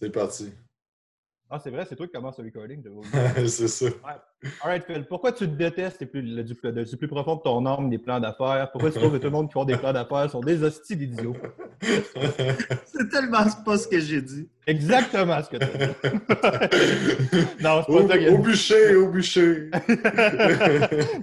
C'est 0.00 0.10
parti. 0.10 0.50
Ah, 1.52 1.58
c'est 1.58 1.70
vrai, 1.70 1.84
c'est 1.86 1.96
toi 1.96 2.06
qui 2.06 2.12
commence 2.12 2.38
le 2.38 2.44
recording. 2.44 2.80
c'est 3.48 3.66
ça. 3.66 3.86
Ouais. 3.86 4.50
Alright, 4.62 4.84
Phil, 4.84 5.04
pourquoi 5.04 5.32
tu 5.32 5.48
détestes? 5.48 6.06
Plus, 6.06 6.22
le, 6.22 6.44
du, 6.44 6.54
plus 6.54 7.08
profond 7.08 7.34
de 7.36 7.42
ton 7.42 7.66
âme 7.66 7.90
des 7.90 7.98
plans 7.98 8.20
d'affaires? 8.20 8.70
Pourquoi 8.70 8.92
tu 8.92 8.98
trouves 9.00 9.12
que 9.12 9.16
tout 9.16 9.24
le 9.24 9.30
monde 9.32 9.48
qui 9.48 9.54
font 9.54 9.64
des 9.64 9.76
plans 9.76 9.92
d'affaires 9.92 10.30
sont 10.30 10.40
des 10.40 10.62
hosties 10.62 10.96
d'idiots? 10.96 11.36
c'est 11.82 13.08
tellement 13.10 13.44
pas 13.64 13.76
ce 13.76 13.88
que 13.88 13.98
j'ai 13.98 14.22
dit. 14.22 14.48
Exactement 14.64 15.42
ce 15.42 15.50
que 15.50 15.56
tu 15.56 15.64
as 15.64 15.86
dit. 15.86 17.46
non, 17.62 17.82
c'est 17.84 18.06
pas 18.06 18.14
ça 18.14 18.32
Au 18.32 18.38
bûcher, 18.38 18.94
au 18.94 19.10
bûcher. 19.10 19.70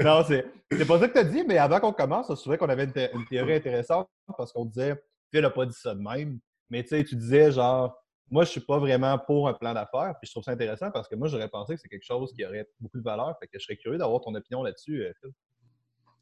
non, 0.03 0.23
c'est, 0.27 0.85
pas 0.85 0.99
ça 0.99 1.07
que 1.07 1.13
tu 1.13 1.19
as 1.19 1.23
dit, 1.23 1.45
mais 1.47 1.57
avant 1.57 1.79
qu'on 1.79 1.93
commence, 1.93 2.29
on 2.29 2.35
se 2.35 2.43
souvient 2.43 2.57
qu'on 2.57 2.69
avait 2.69 2.83
une, 2.83 2.91
une, 3.13 3.25
théorie 3.27 3.53
intéressante 3.53 4.09
parce 4.37 4.51
qu'on 4.51 4.65
disait, 4.65 5.01
Phil 5.31 5.41
n'a 5.41 5.49
pas 5.49 5.65
dit 5.65 5.77
ça 5.79 5.95
de 5.95 6.01
même, 6.01 6.37
mais 6.69 6.83
tu 6.83 6.89
sais, 6.89 7.03
tu 7.05 7.15
disais 7.15 7.49
genre, 7.49 7.97
moi, 8.29 8.43
je 8.43 8.51
suis 8.51 8.61
pas 8.61 8.77
vraiment 8.77 9.17
pour 9.17 9.47
un 9.47 9.53
plan 9.53 9.73
d'affaires. 9.73 10.15
Puis 10.19 10.27
je 10.27 10.31
trouve 10.31 10.43
ça 10.43 10.51
intéressant 10.51 10.91
parce 10.91 11.07
que 11.07 11.15
moi, 11.15 11.27
j'aurais 11.27 11.47
pensé 11.47 11.75
que 11.75 11.81
c'est 11.81 11.89
quelque 11.89 12.05
chose 12.05 12.33
qui 12.33 12.45
aurait 12.45 12.67
beaucoup 12.79 12.97
de 12.97 13.03
valeur. 13.03 13.35
Fait 13.39 13.47
que 13.47 13.57
je 13.57 13.63
serais 13.63 13.77
curieux 13.77 13.97
d'avoir 13.97 14.21
ton 14.21 14.33
opinion 14.35 14.63
là-dessus, 14.63 15.03
euh, 15.03 15.11
Phil. 15.21 15.31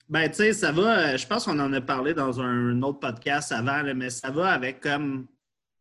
Ben, 0.07 0.29
tu 0.29 0.35
sais, 0.35 0.53
ça 0.53 0.71
va. 0.71 1.13
Euh, 1.13 1.17
je 1.17 1.25
pense 1.25 1.45
qu'on 1.45 1.59
en 1.59 1.73
a 1.73 1.81
parlé 1.81 2.13
dans 2.13 2.39
un 2.39 2.81
autre 2.83 2.99
podcast 2.99 3.51
avant, 3.51 3.81
mais 3.95 4.11
ça 4.11 4.29
va 4.29 4.49
avec 4.49 4.81
comme 4.81 5.27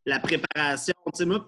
la 0.07 0.19
préparation. 0.19 0.95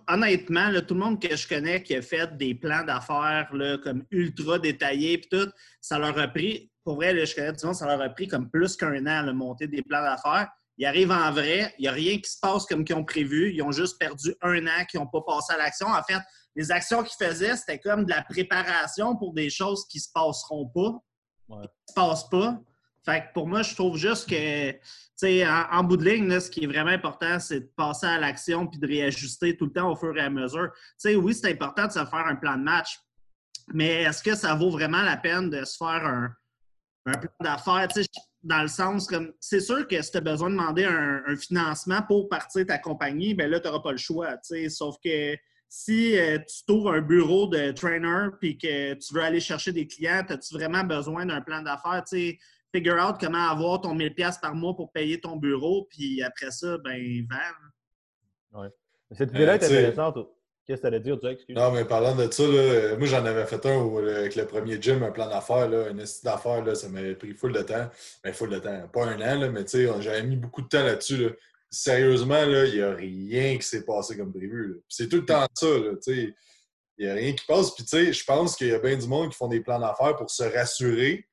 honnêtement, 0.08 0.70
tout 0.86 0.94
le 0.94 1.00
monde 1.00 1.20
que 1.20 1.34
je 1.34 1.48
connais 1.48 1.82
qui 1.82 1.94
a 1.94 2.02
fait 2.02 2.36
des 2.36 2.54
plans 2.54 2.84
d'affaires 2.84 3.48
comme 3.82 4.04
ultra 4.10 4.58
détaillés 4.58 5.18
puis 5.18 5.28
tout, 5.30 5.50
ça 5.80 5.98
leur 5.98 6.18
a 6.18 6.28
pris, 6.28 6.70
pour 6.84 6.96
vrai, 6.96 7.26
je 7.26 7.34
connais 7.34 7.52
le 7.52 7.66
monde, 7.66 7.74
ça 7.74 7.86
leur 7.86 8.00
a 8.00 8.08
pris 8.08 8.28
comme 8.28 8.50
plus 8.50 8.76
qu'un 8.76 9.04
an 9.06 9.28
à 9.28 9.32
monter 9.32 9.66
des 9.68 9.82
plans 9.82 10.02
d'affaires. 10.02 10.48
Ils 10.78 10.86
arrivent 10.86 11.10
en 11.10 11.30
vrai, 11.32 11.74
il 11.78 11.82
n'y 11.82 11.88
a 11.88 11.92
rien 11.92 12.18
qui 12.18 12.30
se 12.30 12.38
passe 12.38 12.66
comme 12.66 12.84
qu'ils 12.84 12.96
ont 12.96 13.04
prévu. 13.04 13.52
Ils 13.54 13.62
ont 13.62 13.72
juste 13.72 13.98
perdu 13.98 14.34
un 14.42 14.66
an, 14.66 14.84
qui 14.88 14.98
n'ont 14.98 15.06
pas 15.06 15.22
passé 15.22 15.54
à 15.54 15.56
l'action. 15.56 15.86
En 15.86 16.02
fait, 16.02 16.20
les 16.54 16.70
actions 16.70 17.02
qu'ils 17.02 17.26
faisaient, 17.26 17.56
c'était 17.56 17.78
comme 17.78 18.04
de 18.04 18.10
la 18.10 18.22
préparation 18.22 19.16
pour 19.16 19.32
des 19.32 19.48
choses 19.48 19.86
qui 19.88 19.98
ne 19.98 20.02
se 20.02 20.08
passeront 20.12 20.66
pas, 20.66 20.92
qui 21.48 21.54
ne 21.54 21.62
se 21.88 21.94
passent 21.94 22.28
pas. 22.28 22.60
Fait 23.04 23.20
que 23.20 23.32
pour 23.34 23.46
moi, 23.46 23.62
je 23.62 23.74
trouve 23.74 23.96
juste 23.96 24.28
que, 24.28 24.72
tu 24.72 24.78
sais, 25.14 25.46
en, 25.46 25.84
bout 25.84 25.96
de 25.96 26.04
ligne, 26.04 26.40
ce 26.40 26.50
qui 26.50 26.64
est 26.64 26.66
vraiment 26.66 26.90
important, 26.90 27.38
c'est 27.38 27.60
de 27.60 27.72
passer 27.76 28.06
à 28.06 28.18
l'action 28.18 28.66
puis 28.66 28.80
de 28.80 28.86
réajuster 28.86 29.56
tout 29.56 29.66
le 29.66 29.72
temps 29.72 29.92
au 29.92 29.96
fur 29.96 30.16
et 30.16 30.20
à 30.20 30.28
mesure. 30.28 30.70
Tu 30.74 30.80
sais, 30.98 31.14
oui, 31.14 31.32
c'est 31.32 31.50
important 31.52 31.86
de 31.86 31.92
se 31.92 32.04
faire 32.04 32.26
un 32.26 32.34
plan 32.34 32.56
de 32.56 32.64
match, 32.64 32.98
mais 33.72 34.02
est-ce 34.02 34.22
que 34.22 34.34
ça 34.34 34.54
vaut 34.56 34.70
vraiment 34.70 35.02
la 35.02 35.16
peine 35.16 35.50
de 35.50 35.64
se 35.64 35.76
faire 35.76 36.04
un, 36.04 36.34
un 37.06 37.12
plan 37.12 37.30
d'affaires? 37.40 37.88
Tu 37.94 38.02
sais, 38.02 38.08
dans 38.46 38.62
le 38.62 38.68
sens 38.68 39.06
comme 39.06 39.32
c'est 39.40 39.60
sûr 39.60 39.86
que 39.88 40.00
si 40.00 40.10
tu 40.10 40.18
as 40.18 40.20
besoin 40.20 40.50
de 40.50 40.54
demander 40.54 40.84
un, 40.84 41.36
financement 41.36 42.00
pour 42.02 42.28
partir 42.28 42.64
ta 42.66 42.78
compagnie, 42.78 43.34
bien 43.34 43.48
là, 43.48 43.60
tu 43.60 43.66
n'auras 43.66 43.80
pas 43.80 43.92
le 43.92 43.98
choix. 43.98 44.36
Sauf 44.68 44.96
que 45.04 45.36
si 45.68 46.16
euh, 46.16 46.38
tu 46.38 46.64
trouves 46.64 46.88
un 46.88 47.00
bureau 47.00 47.48
de 47.48 47.72
trainer 47.72 48.28
puis 48.40 48.56
que 48.56 48.94
tu 48.94 49.14
veux 49.14 49.22
aller 49.22 49.40
chercher 49.40 49.72
des 49.72 49.86
clients, 49.86 50.22
as-tu 50.28 50.54
vraiment 50.54 50.84
besoin 50.84 51.26
d'un 51.26 51.40
plan 51.40 51.60
d'affaires? 51.60 52.04
Figure 52.72 52.96
out 53.02 53.16
comment 53.18 53.48
avoir 53.48 53.80
ton 53.80 53.96
1000$ 53.96 54.40
par 54.40 54.54
mois 54.54 54.76
pour 54.76 54.92
payer 54.92 55.20
ton 55.20 55.36
bureau, 55.36 55.88
puis 55.90 56.22
après 56.22 56.50
ça, 56.50 56.78
ben, 56.78 57.26
vends. 57.28 58.60
Ouais. 58.60 58.68
Cette 59.12 59.30
idée-là 59.30 59.54
est 59.54 59.62
euh, 59.62 59.66
intéressante. 59.66 60.18
Qu'est-ce 60.66 60.78
que 60.78 60.80
tu 60.80 60.86
allais 60.88 61.00
dire, 61.00 61.16
Jack? 61.22 61.38
Non, 61.50 61.70
mais 61.70 61.84
parlant 61.84 62.16
de 62.16 62.28
ça, 62.28 62.42
là, 62.42 62.96
moi, 62.96 63.06
j'en 63.06 63.24
avais 63.24 63.46
fait 63.46 63.64
un 63.66 63.96
avec 64.16 64.34
le 64.34 64.46
premier 64.46 64.82
gym, 64.82 65.00
un 65.04 65.12
plan 65.12 65.28
d'affaires, 65.28 65.70
un 65.70 65.96
estime 65.98 66.28
d'affaires, 66.28 66.76
ça 66.76 66.88
m'avait 66.88 67.14
pris 67.14 67.34
full 67.34 67.52
de 67.52 67.62
temps. 67.62 67.88
Mais 68.24 68.30
ben, 68.30 68.34
full 68.34 68.50
de 68.50 68.58
temps, 68.58 68.88
pas 68.92 69.06
un 69.06 69.20
an, 69.20 69.38
là, 69.38 69.48
mais 69.48 69.64
j'avais 70.00 70.24
mis 70.24 70.36
beaucoup 70.36 70.62
de 70.62 70.66
temps 70.68 70.82
là-dessus. 70.82 71.30
Sérieusement, 71.70 72.42
il 72.42 72.74
n'y 72.74 72.80
a 72.80 72.94
rien 72.94 73.56
qui 73.56 73.62
s'est 73.62 73.84
passé 73.84 74.16
comme 74.16 74.32
prévu. 74.32 74.80
C'est 74.88 75.08
tout 75.08 75.18
le 75.18 75.24
temps 75.24 75.46
ça. 75.54 75.66
Il 76.08 76.34
n'y 76.98 77.06
a 77.06 77.14
rien 77.14 77.32
qui 77.32 77.44
passe. 77.46 77.72
Puis, 77.72 78.12
je 78.12 78.24
pense 78.24 78.56
qu'il 78.56 78.68
y 78.68 78.72
a 78.72 78.80
bien 78.80 78.96
du 78.96 79.06
monde 79.06 79.30
qui 79.30 79.36
font 79.36 79.48
des 79.48 79.60
plans 79.60 79.78
d'affaires 79.78 80.16
pour 80.16 80.30
se 80.30 80.42
rassurer 80.42 81.28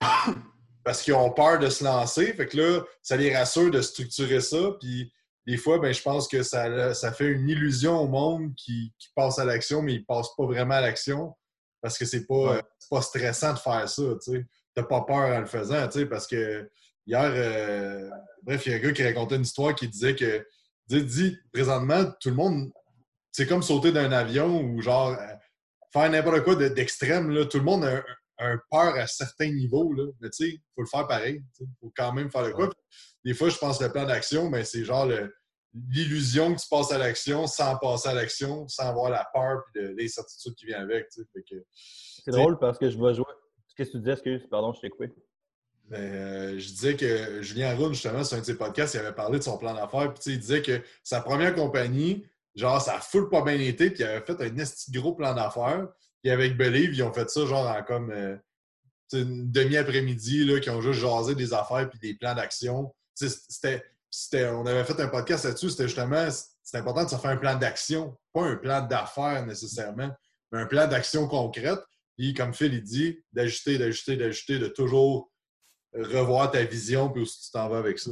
parce 0.84 1.02
qu'ils 1.02 1.14
ont 1.14 1.30
peur 1.30 1.58
de 1.58 1.68
se 1.68 1.84
lancer. 1.84 2.32
Fait 2.32 2.46
que 2.46 2.56
là, 2.56 2.84
ça 3.02 3.16
les 3.18 3.36
rassure 3.36 3.70
de 3.70 3.82
structurer 3.82 4.40
ça. 4.40 4.76
Puis, 4.80 5.12
des 5.48 5.56
fois, 5.56 5.78
ben, 5.78 5.94
je 5.94 6.02
pense 6.02 6.28
que 6.28 6.42
ça, 6.42 6.92
ça 6.92 7.10
fait 7.10 7.28
une 7.28 7.48
illusion 7.48 7.98
au 7.98 8.06
monde 8.06 8.54
qui, 8.54 8.92
passe 9.16 9.38
à 9.38 9.46
l'action, 9.46 9.80
mais 9.80 9.94
il 9.94 10.00
ne 10.00 10.04
passe 10.04 10.28
pas 10.36 10.44
vraiment 10.44 10.74
à 10.74 10.82
l'action 10.82 11.34
parce 11.80 11.96
que 11.96 12.04
c'est 12.04 12.26
pas, 12.26 12.60
pas 12.90 13.00
stressant 13.00 13.54
de 13.54 13.58
faire 13.58 13.88
ça. 13.88 14.02
Tu 14.22 14.46
n'as 14.76 14.82
pas 14.82 15.00
peur 15.00 15.16
en 15.16 15.40
le 15.40 15.46
faisant, 15.46 15.88
parce 16.10 16.26
que 16.26 16.70
hier, 17.06 17.32
euh, 17.34 18.10
bref, 18.42 18.66
il 18.66 18.72
y 18.72 18.74
a 18.74 18.76
un 18.76 18.80
gars 18.80 18.92
qui 18.92 19.02
racontait 19.02 19.36
une 19.36 19.42
histoire 19.42 19.74
qui 19.74 19.88
disait 19.88 20.14
que, 20.14 20.46
dit, 20.86 21.02
dit 21.02 21.38
présentement, 21.50 22.04
tout 22.20 22.28
le 22.28 22.36
monde, 22.36 22.70
c'est 23.32 23.46
comme 23.46 23.62
sauter 23.62 23.90
d'un 23.90 24.12
avion 24.12 24.60
ou 24.60 24.82
genre 24.82 25.12
euh, 25.12 25.34
faire 25.94 26.10
n'importe 26.10 26.44
quoi 26.44 26.56
d'extrême. 26.56 27.48
tout 27.48 27.58
le 27.58 27.64
monde 27.64 27.86
a 27.86 28.04
un, 28.38 28.58
peur 28.70 28.96
à 28.96 29.06
certains 29.06 29.50
niveaux, 29.50 29.94
là, 29.94 30.04
mais 30.20 30.28
il 30.40 30.60
faut 30.74 30.82
le 30.82 30.88
faire 30.88 31.06
pareil. 31.06 31.42
Il 31.58 31.66
faut 31.80 31.92
quand 31.96 32.12
même 32.12 32.30
faire 32.30 32.42
le 32.42 32.52
quoi. 32.52 32.70
Des 33.24 33.32
fois, 33.32 33.48
je 33.48 33.56
pense 33.56 33.78
que 33.78 33.84
le 33.84 33.92
plan 33.92 34.04
d'action, 34.04 34.50
mais 34.50 34.64
c'est 34.64 34.84
genre 34.84 35.06
le, 35.06 35.32
l'illusion 35.90 36.54
que 36.54 36.60
tu 36.60 36.68
passes 36.68 36.92
à 36.92 36.98
l'action 36.98 37.46
sans 37.46 37.76
passer 37.78 38.08
à 38.08 38.14
l'action, 38.14 38.66
sans 38.68 38.84
avoir 38.84 39.10
la 39.10 39.26
peur 39.32 39.62
et 39.74 39.94
l'incertitude 39.94 40.54
qui 40.54 40.66
vient 40.66 40.80
avec. 40.80 41.06
C'est 42.24 42.30
drôle 42.30 42.58
parce 42.58 42.78
que 42.78 42.90
je 42.90 42.98
vais 42.98 43.14
jouer. 43.14 43.24
Qu'est-ce 43.76 43.90
que 43.90 43.96
tu 43.96 44.00
disais? 44.00 44.12
Excuse, 44.12 44.46
pardon, 44.50 44.72
je 44.72 44.80
t'ai 44.80 44.90
coupé. 44.90 45.12
Euh, 45.92 46.58
je 46.58 46.68
disais 46.68 46.96
que 46.96 47.42
Julien 47.42 47.74
Roux, 47.74 47.92
justement, 47.92 48.24
sur 48.24 48.36
un 48.36 48.40
de 48.40 48.44
ses 48.44 48.58
podcasts, 48.58 48.94
il 48.94 49.00
avait 49.00 49.14
parlé 49.14 49.38
de 49.38 49.44
son 49.44 49.56
plan 49.56 49.74
d'affaires. 49.74 50.12
Puis 50.12 50.32
il 50.32 50.38
disait 50.38 50.62
que 50.62 50.82
sa 51.02 51.20
première 51.20 51.54
compagnie, 51.54 52.26
genre, 52.54 52.80
ça 52.80 52.96
a 52.96 53.00
full 53.00 53.28
pas 53.30 53.42
bien 53.42 53.58
été, 53.58 53.90
puis 53.90 54.02
il 54.02 54.06
avait 54.06 54.24
fait 54.24 54.40
un 54.40 54.56
esti 54.58 54.90
gros 54.92 55.14
plan 55.14 55.34
d'affaires. 55.34 55.88
Puis 56.22 56.30
avec 56.30 56.56
Believe, 56.56 56.94
ils 56.94 57.02
ont 57.02 57.12
fait 57.12 57.30
ça 57.30 57.46
genre 57.46 57.66
en 57.66 57.82
comme 57.84 58.10
euh, 58.10 58.36
une 59.12 59.50
demi-après-midi, 59.50 60.60
qui 60.60 60.70
ont 60.70 60.82
juste 60.82 61.00
jasé 61.00 61.34
des 61.34 61.54
affaires 61.54 61.88
puis 61.88 61.98
des 61.98 62.14
plans 62.14 62.34
d'action. 62.34 62.94
C'était 63.14 63.82
on 64.34 64.66
avait 64.66 64.84
fait 64.84 65.00
un 65.00 65.08
podcast 65.08 65.44
là-dessus, 65.44 65.70
c'était 65.70 65.84
justement, 65.84 66.28
c'est 66.62 66.78
important 66.78 67.04
de 67.04 67.10
se 67.10 67.16
faire 67.16 67.30
un 67.30 67.36
plan 67.36 67.56
d'action, 67.56 68.16
pas 68.32 68.42
un 68.42 68.56
plan 68.56 68.86
d'affaires 68.86 69.44
nécessairement, 69.46 70.10
mais 70.52 70.60
un 70.60 70.66
plan 70.66 70.86
d'action 70.86 71.26
concrète. 71.28 71.80
Puis, 72.16 72.34
comme 72.34 72.52
Phil 72.52 72.74
il 72.74 72.82
dit, 72.82 73.18
d'ajuster, 73.32 73.78
d'ajuster, 73.78 74.16
d'ajuster, 74.16 74.58
de 74.58 74.66
toujours 74.68 75.30
revoir 75.94 76.50
ta 76.50 76.64
vision, 76.64 77.10
puis 77.10 77.22
où 77.22 77.24
tu 77.24 77.50
t'en 77.52 77.68
vas 77.68 77.78
avec 77.78 77.98
ça. 77.98 78.10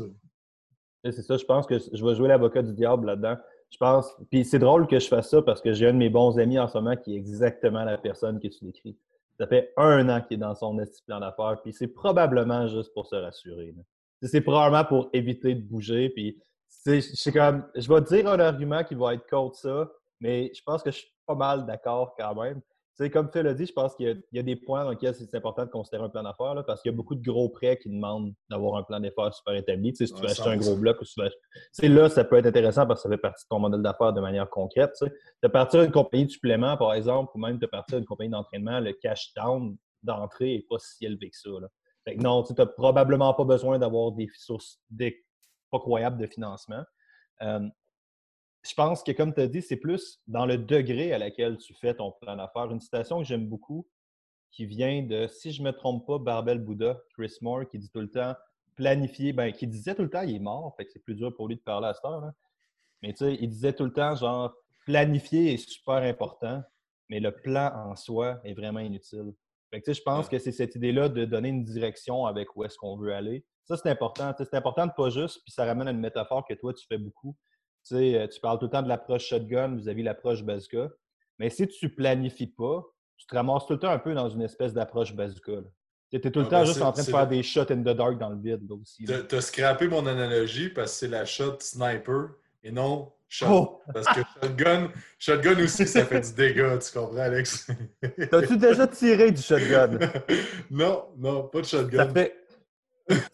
C'est 1.05 1.23
ça, 1.23 1.37
je 1.37 1.45
pense 1.45 1.67
que 1.67 1.79
je 1.79 2.05
vais 2.05 2.15
jouer 2.15 2.29
l'avocat 2.29 2.63
du 2.63 2.73
diable 2.73 3.07
là-dedans. 3.07 3.37
Je 3.71 3.79
pense, 3.79 4.15
puis 4.31 4.45
c'est 4.45 4.59
drôle 4.59 4.87
que 4.87 4.99
je 4.99 5.09
fasse 5.09 5.31
ça 5.31 5.43
parce 5.43 5.61
que 5.61 5.73
j'ai 5.73 5.89
un 5.89 5.93
de 5.93 5.99
mes 5.99 6.09
bons 6.09 6.39
amis 6.39 6.59
en 6.59 6.69
ce 6.69 6.79
moment 6.79 6.97
qui 6.97 7.15
est 7.15 7.17
exactement 7.17 7.85
la 7.85 7.99
personne 7.99 8.41
que 8.41 8.47
tu 8.49 8.65
décris. 8.65 8.97
Ça 9.39 9.47
fait 9.47 9.73
un 9.77 10.09
an 10.09 10.23
qu'il 10.23 10.37
est 10.37 10.41
dans 10.41 10.55
son 10.55 10.77
plan 11.07 11.21
d'affaires, 11.21 11.61
puis 11.63 11.73
c'est 11.73 11.89
probablement 11.89 12.69
juste 12.69 12.95
pour 12.95 13.07
se 13.07 13.17
rassurer 13.17 13.75
c'est 14.23 14.41
probablement 14.41 14.85
pour 14.85 15.11
éviter 15.13 15.55
de 15.55 15.61
bouger. 15.61 16.11
Puis, 16.11 16.41
je, 16.87 17.31
comme, 17.31 17.67
je 17.75 17.89
vais 17.93 18.01
te 18.03 18.15
dire 18.15 18.29
un 18.29 18.41
argument 18.41 18.85
qui 18.85 18.95
va 18.95 19.15
être 19.15 19.27
contre 19.29 19.57
ça, 19.57 19.91
mais 20.21 20.51
je 20.55 20.63
pense 20.65 20.83
que 20.83 20.91
je 20.91 20.99
suis 20.99 21.09
pas 21.27 21.35
mal 21.35 21.67
d'accord 21.67 22.15
quand 22.17 22.35
même. 22.41 22.61
comme 23.11 23.31
Phil 23.31 23.43
l'a 23.43 23.55
dit, 23.55 23.67
je 23.67 23.73
pense 23.73 23.95
qu'il 23.97 24.23
y, 24.33 24.39
a 24.39 24.43
des 24.43 24.57
points 24.57 24.85
dans 24.85 24.91
lesquels 24.91 25.15
c'est 25.15 25.35
important 25.35 25.65
de 25.65 25.71
considérer 25.71 26.05
un 26.05 26.09
plan 26.09 26.23
d'affaires 26.23 26.65
parce 26.67 26.81
qu'il 26.81 26.93
y 26.93 26.95
a 26.95 26.97
beaucoup 26.97 27.15
de 27.15 27.23
gros 27.23 27.49
prêts 27.49 27.77
qui 27.77 27.91
demandent 27.91 28.33
d'avoir 28.49 28.77
un 28.77 28.85
plan 28.85 29.01
d'affaires 29.01 29.35
super 29.35 29.55
établi. 29.55 29.95
si 29.95 30.07
tu 30.07 30.21
veux 30.21 30.29
acheter 30.29 30.49
un 30.49 30.57
gros 30.57 30.77
bloc 30.77 31.01
ou 31.01 31.05
si 31.05 31.21
tu 31.79 31.89
là, 31.89 32.09
ça 32.09 32.25
peut 32.25 32.37
être 32.37 32.47
intéressant 32.47 32.87
parce 32.87 33.03
que 33.03 33.09
ça 33.09 33.15
fait 33.15 33.21
partie 33.21 33.45
de 33.45 33.49
ton 33.49 33.59
modèle 33.59 33.83
d'affaires 33.83 34.13
de 34.13 34.21
manière 34.21 34.49
concrète. 34.49 34.93
De 35.43 35.49
partir 35.49 35.83
d'une 35.83 35.93
compagnie 35.93 36.27
de 36.27 36.31
supplément, 36.31 36.77
par 36.77 36.95
exemple, 36.95 37.33
ou 37.35 37.39
même 37.39 37.59
de 37.59 37.67
partir 37.67 37.99
d'une 37.99 38.07
compagnie 38.07 38.31
d'entraînement, 38.31 38.81
le 38.81 38.93
cash 38.93 39.33
down 39.35 39.77
d'entrée 40.03 40.57
n'est 40.57 40.67
pas 40.69 40.79
si 40.79 41.05
élevé 41.05 41.31
que 41.31 41.37
ça. 41.37 41.51
Là 41.61 41.69
non, 42.15 42.43
tu 42.43 42.53
n'as 42.55 42.67
probablement 42.67 43.35
pas 43.35 43.45
besoin 43.45 43.79
d'avoir 43.79 44.13
des 44.13 44.29
sources 44.35 44.81
pas 45.71 45.79
croyables 45.79 46.19
de 46.19 46.27
financement. 46.27 46.85
Euh, 47.43 47.69
je 48.63 48.75
pense 48.75 49.03
que, 49.03 49.13
comme 49.13 49.35
tu 49.35 49.41
as 49.41 49.49
dit, 49.49 49.63
c'est 49.63 49.77
plus 49.77 50.21
dans 50.27 50.47
le 50.47 50.59
degré 50.59 51.13
à 51.13 51.19
laquelle 51.19 51.57
tu 51.59 51.75
fais 51.75 51.95
ton 51.95 52.13
plan 52.21 52.37
d'affaires. 52.37 52.71
Une 52.71 52.81
citation 52.81 53.19
que 53.19 53.25
j'aime 53.25 53.47
beaucoup 53.47 53.87
qui 54.51 54.67
vient 54.67 55.03
de, 55.03 55.27
si 55.27 55.53
je 55.53 55.63
ne 55.63 55.69
me 55.69 55.73
trompe 55.73 56.07
pas, 56.07 56.19
Barbel 56.19 56.59
Bouddha, 56.59 56.99
Chris 57.15 57.37
Moore, 57.43 57.69
qui 57.69 57.79
dit 57.79 57.91
tout 57.91 58.01
le 58.01 58.11
temps 58.11 58.35
planifier, 58.75 59.33
ben, 59.33 59.53
qui 59.53 59.67
disait 59.67 59.95
tout 59.95 60.03
le 60.03 60.11
temps, 60.11 60.23
il 60.23 60.37
est 60.37 60.41
mort, 60.41 60.77
c'est 60.79 61.03
plus 61.03 61.15
dur 61.15 61.35
pour 61.35 61.49
lui 61.49 61.57
de 61.57 61.61
parler 61.61 61.89
à 61.89 61.95
cette 61.95 62.05
heure. 62.05 62.31
Mais 63.03 63.13
tu 63.13 63.25
sais, 63.25 63.39
il 63.41 63.49
disait 63.49 63.73
tout 63.73 63.85
le 63.85 63.93
temps, 63.93 64.15
genre, 64.15 64.55
planifier 64.85 65.55
est 65.55 65.57
super 65.57 65.97
important, 65.97 66.63
mais 67.09 67.21
le 67.21 67.33
plan 67.33 67.73
en 67.75 67.97
soi 67.97 68.39
est 68.45 68.55
vraiment 68.55 68.81
inutile 68.81 69.33
je 69.87 70.03
pense 70.03 70.29
que 70.29 70.39
c'est 70.39 70.53
cette 70.53 70.75
idée-là 70.75 71.09
de 71.09 71.25
donner 71.25 71.49
une 71.49 71.65
direction 71.65 72.27
avec 72.27 72.57
où 72.57 72.65
est-ce 72.65 72.77
qu'on 72.77 72.97
veut 72.97 73.13
aller. 73.15 73.45
Ça, 73.65 73.77
c'est 73.77 73.91
important. 73.91 74.33
C'est 74.39 74.55
important 74.55 74.87
de 74.87 74.93
pas 74.97 75.11
juste, 75.11 75.41
puis 75.45 75.53
ça 75.53 75.65
ramène 75.65 75.89
à 75.89 75.91
une 75.91 76.01
métaphore 76.01 76.47
que 76.47 76.55
toi, 76.55 76.73
tu 76.73 76.87
fais 76.87 76.99
beaucoup. 76.99 77.37
Euh, 77.93 78.27
tu 78.27 78.41
parles 78.41 78.59
tout 78.59 78.67
le 78.67 78.71
temps 78.71 78.83
de 78.83 78.89
l'approche 78.89 79.27
shotgun 79.27 79.77
vis-à-vis 79.77 80.03
de 80.03 80.07
l'approche 80.07 80.43
bazooka. 80.43 80.91
Mais 81.39 81.51
si 81.51 81.69
tu 81.69 81.95
planifies 81.95 82.47
pas, 82.49 82.85
tu 83.17 83.27
te 83.27 83.35
ramasses 83.35 83.67
tout 83.67 83.75
le 83.75 83.79
temps 83.79 83.91
un 83.91 83.99
peu 83.99 84.15
dans 84.15 84.29
une 84.29 84.43
espèce 84.43 84.73
d'approche 84.73 85.15
bazooka. 85.15 85.63
Tu 86.11 86.17
es 86.17 86.21
tout 86.21 86.39
le 86.39 86.47
ah, 86.47 86.51
temps 86.51 86.61
ben, 86.61 86.65
juste 86.65 86.83
en 86.83 86.93
train 86.93 87.03
de 87.03 87.09
faire 87.09 87.29
des 87.29 87.43
shots 87.43 87.71
in 87.71 87.83
the 87.83 87.97
dark 87.97 88.19
dans 88.19 88.31
le 88.31 88.41
vide. 88.41 88.67
Tu 89.29 89.35
as 89.35 89.41
scrappé 89.41 89.89
mon 89.89 90.07
analogie 90.07 90.69
parce 90.69 90.93
que 90.93 90.99
c'est 90.99 91.09
la 91.09 91.25
shot 91.25 91.59
sniper 91.61 92.31
et 92.63 92.71
non 92.71 93.13
Oh! 93.49 93.81
Parce 93.93 94.07
que 94.07 94.21
shotgun, 94.43 94.91
shotgun 95.19 95.63
aussi, 95.65 95.87
ça 95.87 96.05
fait 96.05 96.21
du 96.21 96.33
dégât, 96.35 96.79
tu 96.79 96.93
comprends, 96.99 97.17
Alex? 97.19 97.69
T'as-tu 98.31 98.57
déjà 98.57 98.87
tiré 98.87 99.31
du 99.33 99.43
shotgun? 99.43 99.99
non, 100.71 101.07
non, 101.17 101.43
pas 101.49 101.61
de 101.61 101.67
Ça 101.67 101.79
shotgun. 101.79 102.09
fait, 102.13 102.37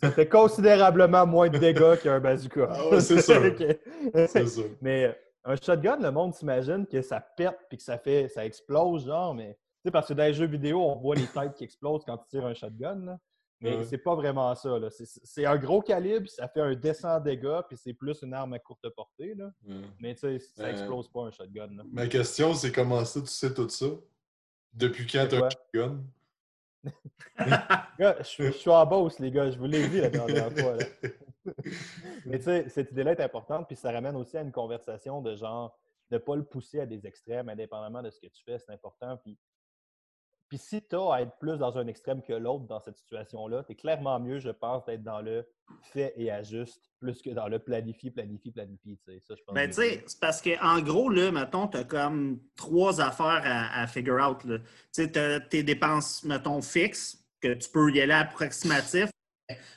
ça 0.01 0.11
fait 0.11 0.29
considérablement 0.29 1.27
moins 1.27 1.49
de 1.49 1.59
dégâts 1.59 1.97
qu'un 2.03 2.21
bazooka. 2.21 2.69
Ah 2.71 2.89
ouais, 2.89 3.01
c'est 4.29 4.47
sûr. 4.47 4.65
Mais 4.81 5.05
euh, 5.05 5.13
un 5.45 5.57
shotgun, 5.57 5.99
le 6.01 6.11
monde 6.11 6.35
s'imagine 6.35 6.87
que 6.87 7.03
ça 7.03 7.21
pète 7.21 7.59
puis 7.69 7.77
que 7.79 7.85
ça 7.85 7.99
fait 7.99 8.29
ça 8.29 8.45
explose, 8.47 9.07
genre, 9.07 9.35
mais 9.35 9.55
tu 9.55 9.89
sais, 9.89 9.91
parce 9.91 10.09
que 10.09 10.15
dans 10.15 10.25
les 10.25 10.35
jeux 10.35 10.47
vidéo, 10.47 10.81
on 10.81 10.97
voit 10.97 11.17
les 11.17 11.27
têtes 11.27 11.55
qui 11.55 11.65
explosent 11.65 12.05
quand 12.07 12.17
tu 12.17 12.29
tires 12.29 12.47
un 12.47 12.55
shotgun. 12.55 13.05
là. 13.05 13.19
Mais 13.63 13.77
Ouais. 13.77 13.85
c'est 13.85 13.99
pas 13.99 14.15
vraiment 14.17 14.55
ça. 14.57 14.79
là. 14.79 14.91
C'est- 14.91 15.21
C'est 15.25 15.47
un 15.47 15.57
gros 15.57 15.81
calibre, 15.81 16.29
ça 16.29 16.49
fait 16.49 16.61
un 16.61 16.75
décent 16.75 17.21
dégâts, 17.21 17.61
puis 17.69 17.77
c'est 17.79 17.95
plus 17.95 18.21
une 18.23 18.35
arme 18.35 18.53
à 18.55 18.59
courte 18.59 18.89
portée. 18.91 19.35
Là. 19.35 19.51
Ouais. 19.67 19.75
Mais 20.01 20.15
tu 20.15 20.21
sais, 20.21 20.39
ça 20.41 20.65
Euh, 20.65 20.71
explose 20.73 21.09
pas 21.09 21.23
un 21.27 21.31
shotgun. 21.31 21.69
là. 21.77 21.85
Ma 21.91 22.07
question, 22.09 22.53
c'est 22.55 22.73
comment 22.73 23.05
ça, 23.05 23.21
tu 23.21 23.29
sais 23.29 23.55
tout 23.55 23.69
ça? 23.69 23.87
Depuis 24.75 25.07
quand 25.07 25.27
t'as 25.31 25.47
un 25.47 25.49
shotgun? 25.51 26.03
Je, 27.99 28.23
suis- 28.25 28.47
je 28.47 28.51
suis 28.51 28.71
en 28.71 28.85
boss, 28.87 29.19
les 29.21 29.31
gars. 29.31 29.51
Je 29.51 29.59
vous 29.59 29.67
l'ai 29.67 29.87
dit 29.89 30.01
la 30.01 30.11
dernière 30.11 30.51
fois. 30.53 30.77
là. 30.77 30.85
Mais 32.27 32.39
tu 32.39 32.45
sais, 32.45 32.69
cette 32.69 32.91
idée-là 32.91 33.13
est 33.13 33.21
importante, 33.21 33.67
puis 33.67 33.77
ça 33.77 33.93
ramène 33.93 34.17
aussi 34.17 34.37
à 34.37 34.43
une 34.43 34.53
conversation 34.53 35.21
de 35.23 35.37
genre, 35.37 35.79
de 36.11 36.17
ne 36.17 36.21
pas 36.21 36.37
le 36.37 36.45
pousser 36.45 36.81
à 36.81 36.87
des 36.87 37.07
extrêmes, 37.07 37.49
indépendamment 37.49 38.03
de 38.03 38.11
ce 38.11 38.21
que 38.21 38.27
tu 38.27 38.43
fais, 38.45 38.59
c'est 38.59 38.73
important. 38.73 39.17
Puis, 39.19 39.39
puis 40.53 40.59
si 40.59 40.83
tu 40.83 40.97
as 40.97 41.15
à 41.15 41.23
être 41.23 41.39
plus 41.39 41.57
dans 41.57 41.79
un 41.79 41.87
extrême 41.87 42.21
que 42.21 42.35
l'autre 42.35 42.67
dans 42.67 42.79
cette 42.79 42.99
situation-là, 42.99 43.65
tu 43.65 43.73
es 43.73 43.75
clairement 43.75 44.21
mieux, 44.21 44.39
je 44.39 44.51
pense, 44.51 44.85
d'être 44.85 45.03
dans 45.03 45.23
le 45.23 45.47
fait 45.81 46.13
et 46.15 46.31
ajuste, 46.31 46.91
plus 47.01 47.23
que 47.23 47.31
dans 47.31 47.49
le 47.49 47.59
planifie, 47.59 48.11
planifie, 48.11 48.51
planifie. 48.51 48.99
Ça, 49.07 49.35
je 49.35 49.43
pense. 49.47 49.55
Ben, 49.55 49.71
tu 49.71 49.77
sais, 49.77 50.05
c'est 50.07 50.21
parce 50.21 50.43
qu'en 50.43 50.83
gros, 50.83 51.09
là, 51.09 51.33
mettons, 51.33 51.69
tu 51.69 51.79
as 51.79 51.85
comme 51.85 52.39
trois 52.55 53.01
affaires 53.01 53.41
à, 53.47 53.81
à 53.81 53.87
figure 53.87 54.23
out. 54.23 54.41
Tu 54.43 54.61
sais, 54.93 55.41
tes 55.49 55.63
dépenses, 55.63 56.23
mettons, 56.23 56.61
fixes, 56.61 57.25
que 57.41 57.55
tu 57.55 57.71
peux 57.71 57.91
y 57.91 58.03
aller 58.03 58.13
approximatif. 58.13 59.09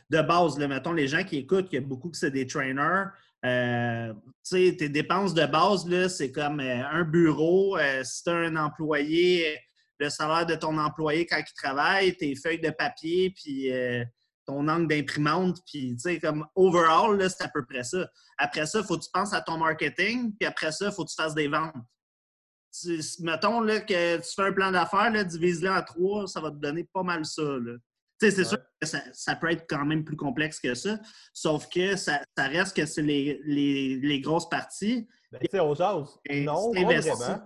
De 0.10 0.22
base, 0.22 0.60
là, 0.60 0.68
mettons, 0.68 0.92
les 0.92 1.08
gens 1.08 1.24
qui 1.24 1.38
écoutent, 1.38 1.70
il 1.72 1.76
y 1.76 1.78
a 1.78 1.82
beaucoup 1.88 2.10
que 2.10 2.18
c'est 2.18 2.32
des 2.32 2.48
trainers. 2.48 3.06
Euh, 3.46 4.14
tu 4.14 4.22
sais, 4.44 4.76
tes 4.76 4.90
dépenses 4.90 5.34
de 5.34 5.46
base, 5.46 5.88
là, 5.88 6.10
c'est 6.10 6.34
comme 6.34 6.60
euh, 6.60 6.84
un 6.86 7.06
bureau. 7.06 7.78
euh, 7.78 8.04
si 8.04 8.24
tu 8.24 8.30
as 8.30 8.34
un 8.34 8.58
employé, 8.58 9.58
le 10.00 10.10
salaire 10.10 10.46
de 10.46 10.56
ton 10.56 10.78
employé 10.78 11.26
quand 11.26 11.38
il 11.40 11.54
travaille, 11.56 12.16
tes 12.18 12.36
feuilles 12.36 12.60
de 12.62 12.70
papier, 12.72 13.32
puis 13.32 13.72
euh, 13.72 14.04
ton 14.46 14.68
angle 14.68 14.88
d'imprimante, 14.88 15.58
puis 15.66 15.96
tu 15.96 16.00
sais, 16.00 16.20
comme 16.20 16.46
overall, 16.56 17.18
là, 17.18 17.30
c'est 17.30 17.44
à 17.44 17.48
peu 17.50 17.66
près 17.66 17.84
ça. 17.84 18.08
Après 18.38 18.66
ça, 18.66 18.80
il 18.80 18.86
faut 18.86 18.98
que 18.98 19.04
tu 19.04 19.10
penses 19.12 19.34
à 19.34 19.42
ton 19.42 19.58
marketing, 19.58 20.36
puis 20.38 20.48
après 20.48 20.72
ça, 20.72 20.88
il 20.88 20.92
faut 20.92 21.04
que 21.06 21.10
tu 21.10 21.16
fasses 21.16 21.34
des 21.34 21.48
ventes. 21.48 21.74
Tu- 22.80 23.00
mettons 23.22 23.62
là, 23.62 23.80
que 23.80 24.18
tu 24.18 24.30
fais 24.36 24.44
un 24.44 24.52
plan 24.52 24.72
d'affaires, 24.72 25.12
divise-le 25.26 25.72
en 25.72 25.82
trois, 25.82 26.28
ça 26.28 26.42
va 26.42 26.52
te 26.52 26.58
donner 26.58 26.84
pas 26.94 27.04
mal 27.04 27.26
ça. 27.26 27.42
là. 27.42 27.74
Tu 28.20 28.30
sais, 28.30 28.32
c'est 28.32 28.42
Ouais. 28.44 28.48
sûr 28.48 28.58
que 28.82 28.88
ça, 28.88 29.02
ça 29.14 29.36
peut 29.36 29.50
être 29.52 29.66
quand 29.68 29.86
même 29.86 30.04
plus 30.04 30.16
complexe 30.18 30.60
que 30.60 30.74
ça, 30.76 31.00
sauf 31.34 31.68
que 31.70 31.96
ça, 31.96 32.22
ça 32.38 32.48
reste 32.48 32.76
que 32.76 32.86
c'est 32.86 33.02
les, 33.02 33.42
les- 33.46 33.98
les 33.98 34.20
grosses 34.22 34.50
parties. 34.50 35.08
Ben, 35.32 35.40
tu 35.40 35.48
sais, 35.52 35.60
on 35.60 35.74
jase. 35.74 36.18
Et 36.30 36.44
Non, 36.44 36.72
c'est 36.74 36.82
pas 36.84 37.00
vraiment. 37.00 37.42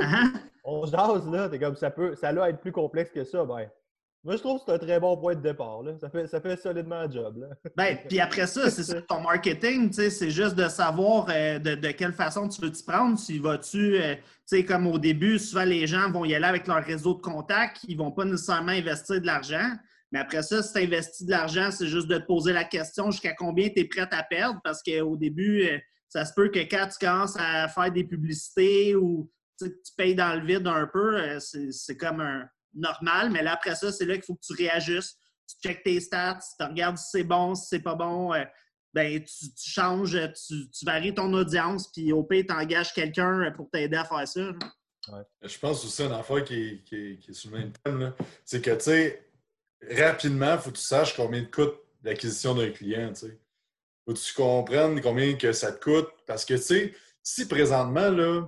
Hein? 0.00 0.32
On 0.64 0.84
jase, 0.86 1.30
là. 1.30 1.48
T'es 1.48 1.58
comme 1.58 1.76
ça 1.76 1.90
peut, 1.90 2.14
ça 2.14 2.32
doit 2.32 2.50
être 2.50 2.60
plus 2.60 2.72
complexe 2.72 3.10
que 3.10 3.24
ça. 3.24 3.44
Ben, 3.44 3.68
moi, 4.24 4.36
je 4.36 4.40
trouve 4.40 4.58
que 4.58 4.64
c'est 4.66 4.72
un 4.72 4.78
très 4.78 5.00
bon 5.00 5.16
point 5.16 5.34
de 5.34 5.40
départ. 5.40 5.82
Là. 5.82 5.96
Ça, 5.98 6.10
fait, 6.10 6.26
ça 6.26 6.40
fait 6.40 6.56
solidement 6.56 7.04
le 7.04 7.12
job. 7.12 7.38
Là. 7.38 7.46
Ben, 7.76 7.98
puis 8.08 8.18
après 8.20 8.46
ça, 8.46 8.68
c'est 8.68 8.82
ça, 8.82 9.00
ton 9.02 9.20
marketing, 9.20 9.92
c'est 9.92 10.30
juste 10.30 10.56
de 10.56 10.68
savoir 10.68 11.28
euh, 11.30 11.58
de, 11.58 11.76
de 11.76 11.90
quelle 11.92 12.12
façon 12.12 12.48
tu 12.48 12.60
veux 12.60 12.72
t'y 12.72 12.82
prendre. 12.82 13.18
Y 13.28 13.38
vas-tu, 13.38 13.96
euh, 13.96 14.62
comme 14.66 14.86
au 14.88 14.98
début, 14.98 15.38
souvent 15.38 15.64
les 15.64 15.86
gens 15.86 16.10
vont 16.10 16.24
y 16.24 16.34
aller 16.34 16.46
avec 16.46 16.66
leur 16.66 16.84
réseau 16.84 17.14
de 17.14 17.20
contacts, 17.20 17.84
ils 17.86 17.96
vont 17.96 18.10
pas 18.10 18.24
nécessairement 18.24 18.72
investir 18.72 19.20
de 19.20 19.26
l'argent. 19.26 19.70
Mais 20.10 20.18
après 20.18 20.42
ça, 20.42 20.62
si 20.62 20.72
tu 20.72 20.78
investis 20.80 21.26
de 21.26 21.30
l'argent, 21.30 21.70
c'est 21.70 21.86
juste 21.86 22.08
de 22.08 22.18
te 22.18 22.26
poser 22.26 22.52
la 22.52 22.64
question 22.64 23.10
jusqu'à 23.10 23.34
combien 23.34 23.68
tu 23.68 23.80
es 23.80 23.84
prêt 23.84 24.08
à 24.10 24.22
perdre? 24.22 24.60
Parce 24.64 24.82
qu'au 24.82 25.16
début, 25.16 25.62
euh, 25.64 25.78
ça 26.08 26.24
se 26.24 26.32
peut 26.34 26.48
que 26.48 26.60
quand 26.60 26.88
tu 26.88 27.06
commences 27.06 27.36
à 27.38 27.68
faire 27.68 27.92
des 27.92 28.04
publicités 28.04 28.96
ou 28.96 29.30
tu 29.66 29.92
payes 29.96 30.14
dans 30.14 30.34
le 30.34 30.46
vide 30.46 30.66
un 30.66 30.86
peu, 30.86 31.16
euh, 31.16 31.38
c'est 31.40 31.96
comme 31.96 32.20
un 32.20 32.48
normal. 32.74 33.30
Mais 33.30 33.42
là, 33.42 33.52
après 33.54 33.74
ça, 33.74 33.90
c'est 33.92 34.04
là 34.04 34.14
qu'il 34.14 34.24
faut 34.24 34.34
que 34.34 34.44
tu 34.46 34.52
réajustes 34.54 35.18
tu 35.48 35.56
checkes 35.68 35.82
tes 35.82 36.00
stats, 36.00 36.38
tu 36.58 36.64
regardes 36.64 36.98
si 36.98 37.06
c'est 37.10 37.24
bon, 37.24 37.54
si 37.54 37.66
c'est 37.68 37.80
pas 37.80 37.94
bon, 37.94 38.34
euh, 38.34 38.44
ben, 38.92 39.22
tu, 39.24 39.46
changes, 39.56 40.18
tu, 40.46 40.70
tu 40.70 40.84
varies 40.84 41.14
ton 41.14 41.32
audience, 41.32 41.90
puis 41.92 42.12
au 42.12 42.22
pire, 42.22 42.44
tu 42.48 42.54
engages 42.54 42.92
quelqu'un 42.92 43.50
pour 43.56 43.70
t'aider 43.70 43.96
à 43.96 44.04
faire 44.04 44.26
ça. 44.28 44.40
là. 44.40 45.24
Je 45.42 45.58
pense 45.58 45.84
aussi 45.84 46.02
une 46.02 46.12
affaire 46.12 46.44
qui 46.44 46.82
qui 46.84 47.18
est- 47.26 47.32
sur 47.32 47.50
le 47.50 47.58
même 47.58 47.72
thème, 47.82 48.14
c'est 48.44 48.60
que, 48.62 48.74
tu 48.74 48.80
sais, 48.84 49.26
rapidement, 49.90 50.54
il 50.54 50.58
faut 50.58 50.70
que 50.70 50.76
tu 50.76 50.82
saches 50.82 51.16
combien 51.16 51.42
te 51.44 51.50
coûte 51.50 51.74
l'acquisition 52.02 52.54
d'un 52.54 52.70
client, 52.70 53.08
tu 53.12 53.26
sais. 53.28 53.40
faut 54.04 54.12
que 54.12 54.18
tu 54.18 54.34
comprennes 54.34 55.00
combien 55.00 55.34
que 55.36 55.52
ça 55.52 55.72
te 55.72 55.80
coûte. 55.82 56.08
Parce 56.26 56.44
que, 56.44 56.54
tu 56.54 56.60
sais, 56.62 56.94
si 57.22 57.48
présentement, 57.48 58.10
là, 58.10 58.46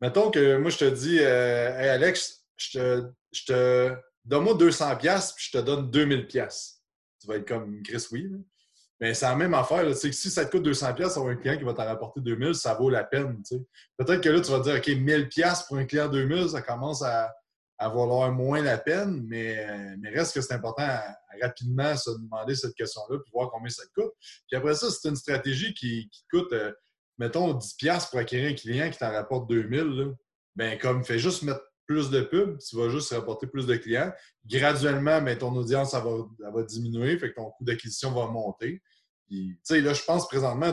mettons 0.00 0.30
que 0.30 0.56
moi, 0.56 0.70
je 0.70 0.78
te 0.78 0.84
dis, 0.84 1.18
euh, 1.20 1.94
Alex, 1.94 2.44
je 2.56 2.78
te, 2.78 3.06
je 3.32 3.44
te 3.44 3.96
donne-moi 4.24 4.54
200 4.54 4.96
pièces 4.96 5.32
puis 5.32 5.46
je 5.50 5.58
te 5.58 5.64
donne 5.64 5.90
2000 5.90 6.26
pièces. 6.26 6.82
Tu 7.20 7.26
vas 7.26 7.36
être 7.36 7.48
comme 7.48 7.82
Chris, 7.82 8.06
oui. 8.12 8.30
Mais 9.00 9.14
c'est 9.14 9.26
la 9.26 9.36
même 9.36 9.54
affaire. 9.54 9.84
que 9.84 9.94
si 9.94 10.30
ça 10.30 10.44
te 10.44 10.50
coûte 10.50 10.64
200 10.64 10.94
pièces 10.94 11.16
avoir 11.16 11.32
un 11.32 11.36
client 11.36 11.56
qui 11.56 11.64
va 11.64 11.72
t'en 11.72 11.84
rapporter 11.84 12.20
2000, 12.20 12.54
ça 12.54 12.74
vaut 12.74 12.90
la 12.90 13.04
peine. 13.04 13.40
Peut-être 13.96 14.20
que 14.20 14.28
là, 14.28 14.40
tu 14.40 14.50
vas 14.50 14.60
dire, 14.60 14.76
OK, 14.76 14.88
1000 14.88 15.28
pièces 15.28 15.62
pour 15.62 15.76
un 15.76 15.84
client 15.84 16.08
2000, 16.08 16.50
ça 16.50 16.62
commence 16.62 17.02
à, 17.02 17.32
valoir 17.80 18.32
moins 18.32 18.60
la 18.60 18.76
peine, 18.76 19.24
mais, 19.28 19.64
mais 19.98 20.10
reste 20.10 20.34
que 20.34 20.40
c'est 20.40 20.52
important 20.52 20.82
à, 20.82 20.96
à 20.96 21.46
rapidement 21.46 21.96
se 21.96 22.10
demander 22.10 22.56
cette 22.56 22.74
question-là 22.74 23.18
puis 23.22 23.30
voir 23.32 23.50
combien 23.50 23.68
ça 23.68 23.84
te 23.86 24.00
coûte. 24.00 24.12
Puis 24.48 24.56
après 24.56 24.74
ça, 24.74 24.88
c'est 24.90 25.08
une 25.08 25.14
stratégie 25.14 25.72
qui, 25.74 26.08
qui 26.10 26.24
te 26.24 26.36
coûte, 26.36 26.52
euh, 26.52 26.72
mettons, 27.18 27.54
10 27.54 27.74
pièces 27.74 28.06
pour 28.06 28.18
acquérir 28.18 28.50
un 28.50 28.54
client 28.54 28.90
qui 28.90 28.98
t'en 28.98 29.12
rapporte 29.12 29.48
2000. 29.48 29.78
Là. 29.78 30.04
Ben, 30.56 30.78
comme, 30.78 31.04
fais 31.04 31.18
juste 31.18 31.42
mettre 31.42 31.62
plus 31.86 32.10
de 32.10 32.20
pubs, 32.20 32.58
tu 32.58 32.76
vas 32.76 32.88
juste 32.90 33.12
rapporter 33.12 33.46
plus 33.46 33.66
de 33.66 33.76
clients. 33.76 34.12
Graduellement, 34.46 35.22
ben, 35.22 35.36
ton 35.38 35.54
audience, 35.56 35.92
ça 35.92 36.00
va, 36.00 36.10
va 36.52 36.62
diminuer, 36.62 37.18
fait 37.18 37.30
que 37.30 37.36
ton 37.36 37.50
coût 37.50 37.64
d'acquisition 37.64 38.10
va 38.12 38.26
monter. 38.26 38.82
Puis, 39.26 39.54
tu 39.56 39.58
sais, 39.62 39.80
là, 39.80 39.94
je 39.94 40.02
pense 40.04 40.28
présentement, 40.28 40.72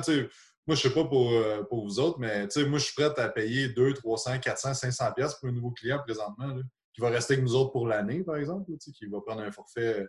moi, 0.67 0.75
je 0.75 0.81
sais 0.81 0.93
pas 0.93 1.05
pour, 1.05 1.31
euh, 1.31 1.63
pour 1.63 1.85
vous 1.85 1.99
autres, 1.99 2.19
mais 2.19 2.47
tu 2.47 2.59
sais, 2.59 2.67
moi, 2.67 2.79
je 2.79 2.85
suis 2.85 2.95
prêt 2.95 3.13
à 3.19 3.29
payer 3.29 3.69
200, 3.69 3.93
300, 4.01 4.39
400, 4.39 4.73
500 4.73 5.11
pièces 5.13 5.35
pour 5.35 5.49
un 5.49 5.51
nouveau 5.51 5.71
client 5.71 5.99
présentement, 6.03 6.47
là, 6.47 6.61
qui 6.93 7.01
va 7.01 7.09
rester 7.09 7.33
avec 7.33 7.45
nous 7.45 7.55
autres 7.55 7.71
pour 7.71 7.87
l'année, 7.87 8.23
par 8.23 8.37
exemple, 8.37 8.71
là, 8.71 8.77
tu 8.81 8.85
sais, 8.85 8.91
qui 8.91 9.05
va 9.05 9.21
prendre 9.21 9.41
un 9.41 9.51
forfait. 9.51 10.05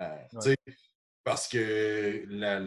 euh, 0.00 0.16
tu 0.30 0.40
sais, 0.40 0.56
Parce 1.24 1.48
que 1.48 2.24
la- 2.28 2.62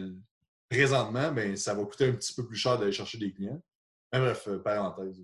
présentement, 0.70 1.32
ben, 1.32 1.56
ça 1.56 1.74
va 1.74 1.84
coûter 1.84 2.06
un 2.06 2.12
petit 2.12 2.32
peu 2.32 2.46
plus 2.46 2.56
cher 2.56 2.78
d'aller 2.78 2.92
chercher 2.92 3.18
des 3.18 3.32
clients. 3.32 3.60
Mais 4.12 4.20
bref, 4.20 4.48
euh, 4.48 4.58
parenthèse. 4.58 5.20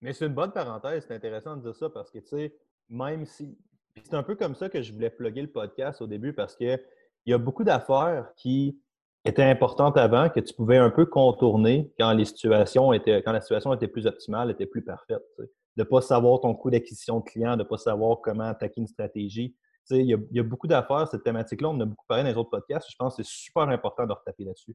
Mais 0.00 0.12
c'est 0.12 0.26
une 0.26 0.34
bonne 0.34 0.52
parenthèse, 0.52 1.04
c'est 1.06 1.14
intéressant 1.14 1.56
de 1.56 1.62
dire 1.62 1.74
ça 1.74 1.90
parce 1.90 2.10
que, 2.10 2.18
tu 2.18 2.28
sais, 2.28 2.56
même 2.88 3.26
si. 3.26 3.58
C'est 4.04 4.14
un 4.14 4.22
peu 4.22 4.34
comme 4.36 4.54
ça 4.54 4.68
que 4.68 4.82
je 4.82 4.92
voulais 4.92 5.08
plugger 5.08 5.40
le 5.40 5.50
podcast 5.50 6.02
au 6.02 6.06
début 6.06 6.34
parce 6.34 6.54
qu'il 6.54 6.78
y 7.24 7.32
a 7.32 7.38
beaucoup 7.38 7.64
d'affaires 7.64 8.30
qui 8.36 8.78
étaient 9.24 9.42
importantes 9.42 9.96
avant 9.96 10.28
que 10.28 10.38
tu 10.38 10.52
pouvais 10.52 10.76
un 10.76 10.90
peu 10.90 11.06
contourner 11.06 11.90
quand 11.98 12.12
les 12.12 12.26
situations 12.26 12.92
étaient, 12.92 13.22
quand 13.22 13.32
la 13.32 13.40
situation 13.40 13.72
était 13.72 13.88
plus 13.88 14.06
optimale, 14.06 14.50
était 14.50 14.66
plus 14.66 14.82
parfaite. 14.82 15.22
De 15.38 15.48
ne 15.78 15.84
pas 15.84 16.02
savoir 16.02 16.40
ton 16.40 16.54
coût 16.54 16.70
d'acquisition 16.70 17.20
de 17.20 17.24
clients, 17.24 17.56
de 17.56 17.62
ne 17.62 17.68
pas 17.68 17.78
savoir 17.78 18.20
comment 18.20 18.44
attaquer 18.44 18.82
une 18.82 18.86
stratégie. 18.86 19.56
Il 19.90 20.26
y, 20.32 20.40
a, 20.40 20.42
beaucoup 20.42 20.66
d'affaires, 20.66 21.06
cette 21.08 21.22
thématique-là, 21.22 21.68
on 21.68 21.76
en 21.76 21.80
a 21.80 21.84
beaucoup 21.84 22.06
parlé 22.08 22.24
dans 22.24 22.30
les 22.30 22.36
autres 22.36 22.50
podcasts. 22.50 22.88
Je 22.90 22.96
pense 22.96 23.16
que 23.16 23.22
c'est 23.22 23.30
super 23.30 23.64
important 23.64 24.06
de 24.06 24.12
retaper 24.12 24.44
là-dessus. 24.44 24.74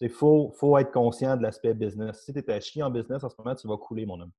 Il 0.00 0.10
faut, 0.10 0.52
faut 0.58 0.78
être 0.78 0.92
conscient 0.92 1.36
de 1.36 1.42
l'aspect 1.42 1.74
business. 1.74 2.24
Si 2.24 2.32
tu 2.32 2.38
es 2.38 2.50
à 2.50 2.60
chier 2.60 2.82
en 2.82 2.90
business 2.90 3.22
en 3.22 3.28
ce 3.28 3.34
moment, 3.38 3.54
tu 3.54 3.68
vas 3.68 3.76
couler, 3.76 4.06
mon 4.06 4.20
homme. 4.20 4.32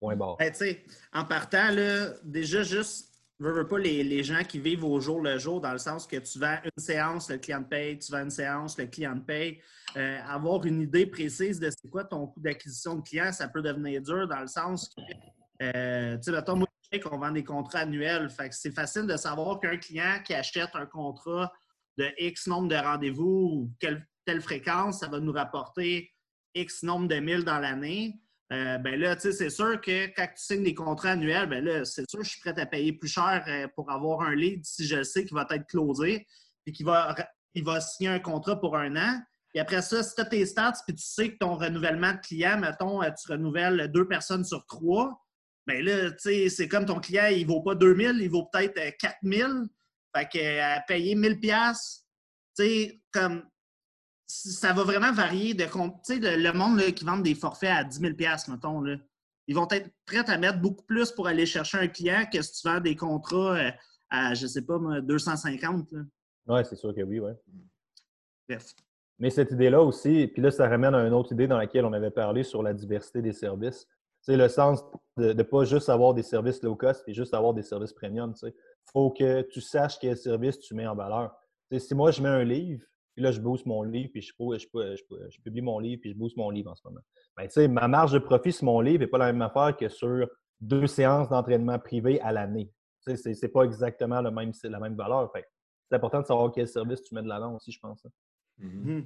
Point 0.00 0.16
barre. 0.16 0.36
Ben, 0.36 0.52
en 1.12 1.24
partant, 1.24 1.70
là, 1.70 2.10
déjà, 2.22 2.62
juste, 2.62 3.08
veux, 3.40 3.52
veux 3.52 3.66
pas 3.66 3.78
les, 3.78 4.04
les 4.04 4.22
gens 4.22 4.44
qui 4.44 4.60
vivent 4.60 4.84
au 4.84 5.00
jour 5.00 5.20
le 5.20 5.38
jour, 5.38 5.60
dans 5.60 5.72
le 5.72 5.78
sens 5.78 6.06
que 6.06 6.16
tu 6.16 6.38
vends 6.38 6.58
une 6.62 6.82
séance, 6.82 7.30
le 7.30 7.38
client 7.38 7.64
paye, 7.64 7.98
tu 7.98 8.12
vends 8.12 8.22
une 8.22 8.30
séance, 8.30 8.78
le 8.78 8.86
client 8.86 9.18
paye. 9.18 9.60
Euh, 9.96 10.18
avoir 10.28 10.64
une 10.66 10.82
idée 10.82 11.06
précise 11.06 11.58
de 11.58 11.70
c'est 11.70 11.88
quoi 11.88 12.04
ton 12.04 12.26
coût 12.28 12.40
d'acquisition 12.40 12.94
de 12.94 13.02
client, 13.02 13.32
ça 13.32 13.48
peut 13.48 13.62
devenir 13.62 14.00
dur 14.02 14.28
dans 14.28 14.40
le 14.40 14.46
sens 14.46 14.88
que, 14.88 15.02
euh, 15.64 16.16
tu 16.16 16.24
sais, 16.24 16.32
mettons, 16.32 16.56
moi, 16.56 16.67
sais 16.92 17.00
qu'on 17.00 17.18
vend 17.18 17.30
des 17.30 17.44
contrats 17.44 17.80
annuels. 17.80 18.28
C'est 18.50 18.74
facile 18.74 19.06
de 19.06 19.16
savoir 19.16 19.60
qu'un 19.60 19.76
client 19.76 20.20
qui 20.24 20.34
achète 20.34 20.70
un 20.74 20.86
contrat 20.86 21.52
de 21.96 22.08
X 22.18 22.46
nombre 22.46 22.68
de 22.68 22.76
rendez-vous 22.76 23.24
ou 23.24 23.72
quelle, 23.80 24.06
telle 24.24 24.40
fréquence, 24.40 25.00
ça 25.00 25.08
va 25.08 25.20
nous 25.20 25.32
rapporter 25.32 26.10
X 26.54 26.82
nombre 26.82 27.08
de 27.08 27.16
mille 27.16 27.44
dans 27.44 27.58
l'année. 27.58 28.20
Euh, 28.52 28.78
ben 28.78 28.98
là, 28.98 29.14
tu 29.14 29.22
sais, 29.22 29.32
c'est 29.32 29.50
sûr 29.50 29.78
que 29.80 30.06
quand 30.14 30.26
tu 30.26 30.42
signes 30.42 30.64
des 30.64 30.74
contrats 30.74 31.10
annuels, 31.10 31.48
ben 31.48 31.62
là, 31.62 31.84
c'est 31.84 32.08
sûr 32.08 32.20
que 32.20 32.24
je 32.24 32.30
suis 32.30 32.40
prêt 32.40 32.58
à 32.58 32.64
payer 32.64 32.92
plus 32.92 33.08
cher 33.08 33.44
euh, 33.46 33.68
pour 33.74 33.90
avoir 33.90 34.22
un 34.22 34.34
lead 34.34 34.64
si 34.64 34.86
je 34.86 35.02
sais 35.02 35.24
qu'il 35.26 35.34
va 35.34 35.46
être 35.50 35.66
closé 35.66 36.26
et 36.66 36.72
qu'il 36.72 36.86
va, 36.86 37.14
va 37.56 37.80
signer 37.80 38.08
un 38.08 38.20
contrat 38.20 38.58
pour 38.58 38.76
un 38.76 38.96
an. 38.96 39.20
Puis 39.48 39.60
après 39.60 39.82
ça, 39.82 40.02
si 40.02 40.14
tu 40.14 40.20
as 40.22 40.24
tes 40.24 40.46
stats, 40.46 40.80
puis 40.86 40.94
tu 40.94 41.04
sais 41.04 41.32
que 41.32 41.38
ton 41.38 41.56
renouvellement 41.56 42.12
de 42.12 42.18
client, 42.18 42.58
mettons, 42.58 43.02
euh, 43.02 43.10
tu 43.10 43.30
renouvelles 43.30 43.90
deux 43.92 44.08
personnes 44.08 44.44
sur 44.44 44.64
trois, 44.66 45.20
bien 45.68 45.82
là, 45.82 46.10
tu 46.12 46.16
sais, 46.18 46.48
c'est 46.48 46.68
comme 46.68 46.86
ton 46.86 46.98
client, 46.98 47.26
il 47.30 47.42
ne 47.42 47.48
vaut 47.48 47.62
pas 47.62 47.74
2000, 47.74 48.18
il 48.20 48.30
vaut 48.30 48.46
peut-être 48.46 48.96
4000. 48.98 49.42
Euh, 49.42 49.66
fait 50.16 50.28
que 50.28 50.60
à 50.60 50.80
payer 50.80 51.14
1000 51.14 51.38
pièces, 51.38 52.06
tu 52.56 52.64
sais, 52.64 53.00
comme 53.12 53.44
ça 54.26 54.72
va 54.72 54.82
vraiment 54.82 55.12
varier 55.12 55.54
de 55.54 55.64
tu 55.64 55.70
sais, 56.02 56.36
le, 56.36 56.52
monde 56.52 56.80
qui 56.92 57.04
vend 57.04 57.18
des 57.18 57.34
forfaits 57.34 57.70
à 57.70 57.84
10 57.84 57.98
000 57.98 58.14
mettons, 58.48 58.80
là, 58.80 58.96
ils 59.46 59.54
vont 59.54 59.68
être 59.70 59.90
prêts 60.04 60.28
à 60.28 60.38
mettre 60.38 60.60
beaucoup 60.60 60.84
plus 60.84 61.10
pour 61.12 61.26
aller 61.26 61.46
chercher 61.46 61.78
un 61.78 61.88
client 61.88 62.24
que 62.30 62.42
si 62.42 62.60
tu 62.60 62.68
vends 62.68 62.80
des 62.80 62.96
contrats 62.96 63.56
euh, 63.56 63.70
à, 64.10 64.34
je 64.34 64.46
sais 64.46 64.62
pas, 64.62 64.78
250. 65.02 65.88
Oui, 66.46 66.60
c'est 66.64 66.76
sûr 66.76 66.94
que 66.94 67.02
oui, 67.02 67.20
oui. 67.20 67.32
Bref. 68.48 68.74
Mais 69.18 69.30
cette 69.30 69.50
idée-là 69.50 69.82
aussi, 69.82 70.28
puis 70.28 70.40
là, 70.42 70.50
ça 70.50 70.68
ramène 70.68 70.94
à 70.94 71.06
une 71.06 71.12
autre 71.12 71.32
idée 71.32 71.46
dans 71.46 71.58
laquelle 71.58 71.84
on 71.84 71.92
avait 71.92 72.10
parlé 72.10 72.42
sur 72.42 72.62
la 72.62 72.72
diversité 72.72 73.20
des 73.20 73.32
services. 73.32 73.86
C'est 74.20 74.36
le 74.36 74.48
sens 74.48 74.84
de 75.16 75.32
ne 75.32 75.42
pas 75.42 75.64
juste 75.64 75.88
avoir 75.88 76.14
des 76.14 76.22
services 76.22 76.62
low 76.62 76.76
cost, 76.76 77.04
mais 77.06 77.14
juste 77.14 77.34
avoir 77.34 77.54
des 77.54 77.62
services 77.62 77.92
premium. 77.92 78.34
Il 78.42 78.52
faut 78.92 79.10
que 79.10 79.42
tu 79.42 79.60
saches 79.60 79.98
quel 79.98 80.16
service 80.16 80.58
tu 80.58 80.74
mets 80.74 80.86
en 80.86 80.94
valeur. 80.94 81.34
si 81.76 81.94
moi, 81.94 82.10
je 82.10 82.22
mets 82.22 82.28
un 82.28 82.44
livre, 82.44 82.84
puis 83.14 83.24
là, 83.24 83.32
je 83.32 83.40
booste 83.40 83.66
mon 83.66 83.82
livre, 83.82 84.10
puis 84.12 84.22
je, 84.22 84.32
je, 84.38 85.40
publie 85.42 85.60
mon 85.60 85.80
livre, 85.80 86.00
puis 86.00 86.12
je 86.12 86.16
booste 86.16 86.36
mon 86.36 86.50
livre 86.50 86.70
en 86.70 86.74
ce 86.76 86.82
moment. 86.84 87.00
Ben, 87.36 87.72
ma 87.72 87.88
marge 87.88 88.12
de 88.12 88.18
profit 88.18 88.52
sur 88.52 88.66
mon 88.66 88.80
livre 88.80 89.00
n'est 89.00 89.08
pas 89.08 89.18
la 89.18 89.32
même 89.32 89.42
affaire 89.42 89.76
que 89.76 89.88
sur 89.88 90.28
deux 90.60 90.86
séances 90.86 91.28
d'entraînement 91.28 91.78
privé 91.78 92.20
à 92.20 92.32
l'année. 92.32 92.70
Ce 93.00 93.12
n'est 93.12 93.52
pas 93.52 93.62
exactement 93.62 94.20
le 94.20 94.30
même, 94.30 94.52
la 94.62 94.80
même 94.80 94.94
valeur. 94.94 95.32
c'est 95.34 95.96
important 95.96 96.20
de 96.20 96.26
savoir 96.26 96.52
quel 96.52 96.68
service 96.68 97.02
tu 97.02 97.14
mets 97.14 97.22
de 97.22 97.28
l'avant 97.28 97.54
aussi, 97.54 97.72
je 97.72 97.80
pense. 97.80 98.04
Hein. 98.04 98.10
Mm-hmm. 98.60 99.04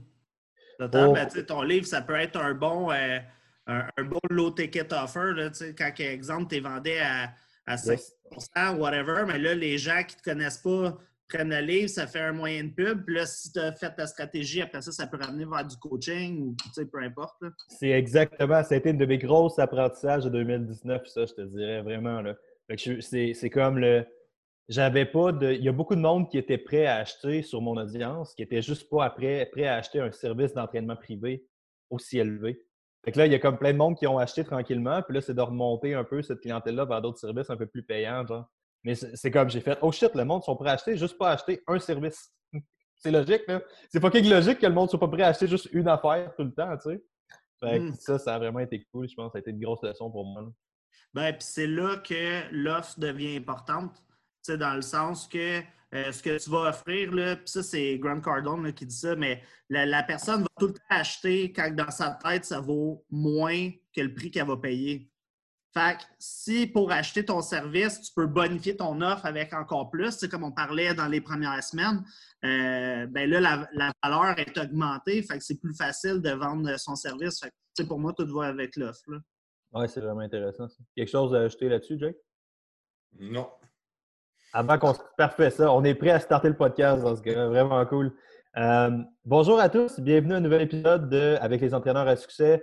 Ben, 0.90 1.28
ton 1.46 1.62
livre, 1.62 1.86
ça 1.86 2.02
peut 2.02 2.14
être 2.14 2.36
un 2.36 2.54
bon, 2.54 2.90
euh, 2.90 3.18
un, 3.66 4.04
bon 4.04 4.20
low 4.30 4.50
ticket 4.50 4.92
offer. 4.92 5.32
Là, 5.34 5.50
quand, 5.76 5.92
par 5.96 6.06
exemple, 6.06 6.46
tu 6.50 6.56
es 6.56 6.60
vendé 6.60 6.98
à, 6.98 7.32
à 7.66 7.76
5 7.76 7.98
whatever, 8.78 9.24
mais 9.26 9.38
là, 9.38 9.54
les 9.54 9.78
gens 9.78 10.02
qui 10.06 10.16
ne 10.16 10.20
te 10.20 10.24
connaissent 10.24 10.58
pas 10.58 10.98
prennent 11.28 11.50
le 11.50 11.60
livre, 11.60 11.88
ça 11.88 12.06
fait 12.06 12.20
un 12.20 12.32
moyen 12.32 12.64
de 12.64 12.70
pub. 12.70 13.04
Puis 13.04 13.14
là, 13.14 13.26
si 13.26 13.52
tu 13.52 13.58
as 13.58 13.72
fait 13.72 13.94
ta 13.94 14.06
stratégie, 14.06 14.60
après 14.62 14.82
ça, 14.82 14.92
ça 14.92 15.06
peut 15.06 15.18
ramener 15.18 15.44
vers 15.44 15.64
du 15.66 15.76
coaching 15.76 16.40
ou 16.42 16.56
peu 16.84 17.02
importe. 17.02 17.42
C'est 17.68 17.90
exactement. 17.90 18.62
Ça 18.62 18.74
a 18.74 18.78
été 18.78 18.90
une 18.90 18.98
de 18.98 19.06
mes 19.06 19.18
grosses 19.18 19.58
apprentissages 19.58 20.24
de 20.24 20.30
2019, 20.30 21.06
ça, 21.06 21.26
je 21.26 21.32
te 21.32 21.42
dirais 21.42 21.82
vraiment. 21.82 22.20
Là. 22.20 22.36
C'est 22.76 23.50
comme 23.50 23.78
le 23.78 24.06
j'avais 24.68 25.04
pas 25.04 25.32
de. 25.32 25.52
Il 25.52 25.62
y 25.62 25.68
a 25.68 25.72
beaucoup 25.72 25.94
de 25.94 26.00
monde 26.00 26.30
qui 26.30 26.38
était 26.38 26.58
prêt 26.58 26.86
à 26.86 26.96
acheter 26.96 27.42
sur 27.42 27.60
mon 27.60 27.76
audience, 27.76 28.34
qui 28.34 28.42
était 28.42 28.62
juste 28.62 28.88
pas 28.88 29.08
prêt 29.10 29.50
à 29.66 29.74
acheter 29.74 30.00
un 30.00 30.10
service 30.12 30.54
d'entraînement 30.54 30.96
privé 30.96 31.44
aussi 31.90 32.18
élevé. 32.18 32.64
Fait 33.04 33.12
que 33.12 33.18
là, 33.18 33.26
il 33.26 33.32
y 33.32 33.34
a 33.34 33.38
comme 33.38 33.58
plein 33.58 33.72
de 33.72 33.78
monde 33.78 33.96
qui 33.96 34.06
ont 34.06 34.18
acheté 34.18 34.44
tranquillement, 34.44 35.02
puis 35.02 35.14
là, 35.14 35.20
c'est 35.20 35.34
de 35.34 35.40
remonter 35.40 35.94
un 35.94 36.04
peu 36.04 36.22
cette 36.22 36.40
clientèle-là 36.40 36.84
vers 36.84 37.02
d'autres 37.02 37.18
services 37.18 37.50
un 37.50 37.56
peu 37.56 37.66
plus 37.66 37.82
payants, 37.82 38.26
genre. 38.26 38.46
Mais 38.84 38.94
c'est 38.94 39.30
comme 39.30 39.48
j'ai 39.48 39.60
fait, 39.60 39.78
oh 39.82 39.92
shit, 39.92 40.14
le 40.14 40.24
monde 40.24 40.42
sont 40.42 40.56
prêts 40.56 40.70
à 40.70 40.72
acheter, 40.74 40.96
juste 40.96 41.16
pas 41.18 41.30
acheter 41.30 41.62
un 41.66 41.78
service. 41.78 42.32
c'est 42.96 43.10
logique, 43.10 43.42
là. 43.46 43.60
C'est 43.90 44.00
pas 44.00 44.10
quelque 44.10 44.28
logique 44.28 44.58
que 44.58 44.66
le 44.66 44.72
monde 44.72 44.90
soit 44.90 45.00
pas 45.00 45.08
prêt 45.08 45.22
à 45.22 45.28
acheter 45.28 45.46
juste 45.46 45.68
une 45.72 45.88
affaire 45.88 46.32
tout 46.36 46.44
le 46.44 46.52
temps, 46.52 46.76
tu 46.76 46.90
sais. 46.90 47.02
Fait 47.60 47.78
que 47.78 47.84
hmm. 47.84 47.94
ça, 47.94 48.18
ça 48.18 48.34
a 48.34 48.38
vraiment 48.38 48.58
été 48.58 48.84
cool, 48.92 49.08
je 49.08 49.14
pense. 49.14 49.32
Ça 49.32 49.38
a 49.38 49.40
été 49.40 49.50
une 49.50 49.60
grosse 49.60 49.82
leçon 49.82 50.10
pour 50.10 50.24
moi. 50.24 50.44
Ben, 51.14 51.32
puis 51.32 51.42
c'est 51.42 51.66
là 51.66 51.96
que 51.96 52.50
l'offre 52.50 52.98
devient 52.98 53.36
importante 53.36 54.02
dans 54.48 54.74
le 54.74 54.82
sens 54.82 55.28
que 55.28 55.60
euh, 55.94 56.10
ce 56.10 56.22
que 56.22 56.42
tu 56.42 56.48
vas 56.48 56.70
offrir, 56.70 57.12
là, 57.12 57.36
puis 57.36 57.48
ça, 57.48 57.62
c'est 57.62 57.98
Grant 57.98 58.20
Cardone 58.20 58.72
qui 58.72 58.86
dit 58.86 58.96
ça, 58.96 59.14
mais 59.14 59.42
la, 59.68 60.02
personne 60.02 60.40
va 60.40 60.48
tout 60.58 60.68
le 60.68 60.72
temps 60.72 60.80
acheter 60.88 61.52
quand 61.52 61.70
dans 61.74 61.90
sa 61.90 62.18
tête, 62.22 62.46
ça 62.46 62.60
vaut 62.60 63.04
moins 63.10 63.70
que 63.94 64.00
le 64.00 64.14
prix 64.14 64.30
qu'elle 64.30 64.46
va 64.46 64.56
payer. 64.56 65.10
Fait 65.74 65.96
que 65.96 66.02
si 66.18 66.66
pour 66.66 66.92
acheter 66.92 67.24
ton 67.24 67.40
service, 67.40 68.00
tu 68.00 68.12
peux 68.14 68.26
bonifier 68.26 68.76
ton 68.76 69.00
offre 69.00 69.24
avec 69.26 69.52
encore 69.54 69.90
plus, 69.90 70.12
c'est 70.12 70.30
comme 70.30 70.44
on 70.44 70.52
parlait 70.52 70.94
dans 70.94 71.08
les 71.08 71.20
premières 71.20 71.62
semaines, 71.62 72.02
euh, 72.44 73.06
ben 73.06 73.28
là, 73.28 73.68
la, 73.72 73.92
valeur 74.02 74.38
est 74.38 74.56
augmentée, 74.58 75.22
fait 75.22 75.38
que 75.38 75.44
c'est 75.44 75.60
plus 75.60 75.74
facile 75.74 76.20
de 76.20 76.30
vendre 76.30 76.78
son 76.78 76.94
service. 76.94 77.40
Fait 77.40 77.50
que, 77.78 77.88
pour 77.88 77.98
moi, 77.98 78.12
tout 78.12 78.26
va 78.34 78.46
avec 78.46 78.76
l'offre. 78.76 79.02
Oui, 79.72 79.88
c'est 79.88 80.00
vraiment 80.00 80.20
intéressant. 80.20 80.66
Quelque 80.94 81.10
chose 81.10 81.34
à 81.34 81.40
ajouter 81.40 81.68
là-dessus, 81.68 81.98
Jake? 81.98 82.16
Non. 83.18 83.48
Avant 84.54 84.78
qu'on 84.78 84.92
se 84.92 85.00
parfait 85.16 85.50
ça, 85.50 85.72
on 85.72 85.82
est 85.82 85.94
prêt 85.94 86.10
à 86.10 86.20
starter 86.20 86.48
le 86.48 86.56
podcast 86.56 87.02
dans 87.02 87.16
ce 87.16 87.22
cas 87.22 87.46
Vraiment 87.46 87.84
cool. 87.86 88.12
Euh, 88.58 88.90
bonjour 89.24 89.58
à 89.58 89.70
tous, 89.70 89.98
bienvenue 89.98 90.34
à 90.34 90.36
un 90.36 90.40
nouvel 90.40 90.60
épisode 90.60 91.08
de 91.08 91.38
Avec 91.40 91.62
les 91.62 91.72
entraîneurs 91.72 92.06
à 92.06 92.16
succès. 92.16 92.62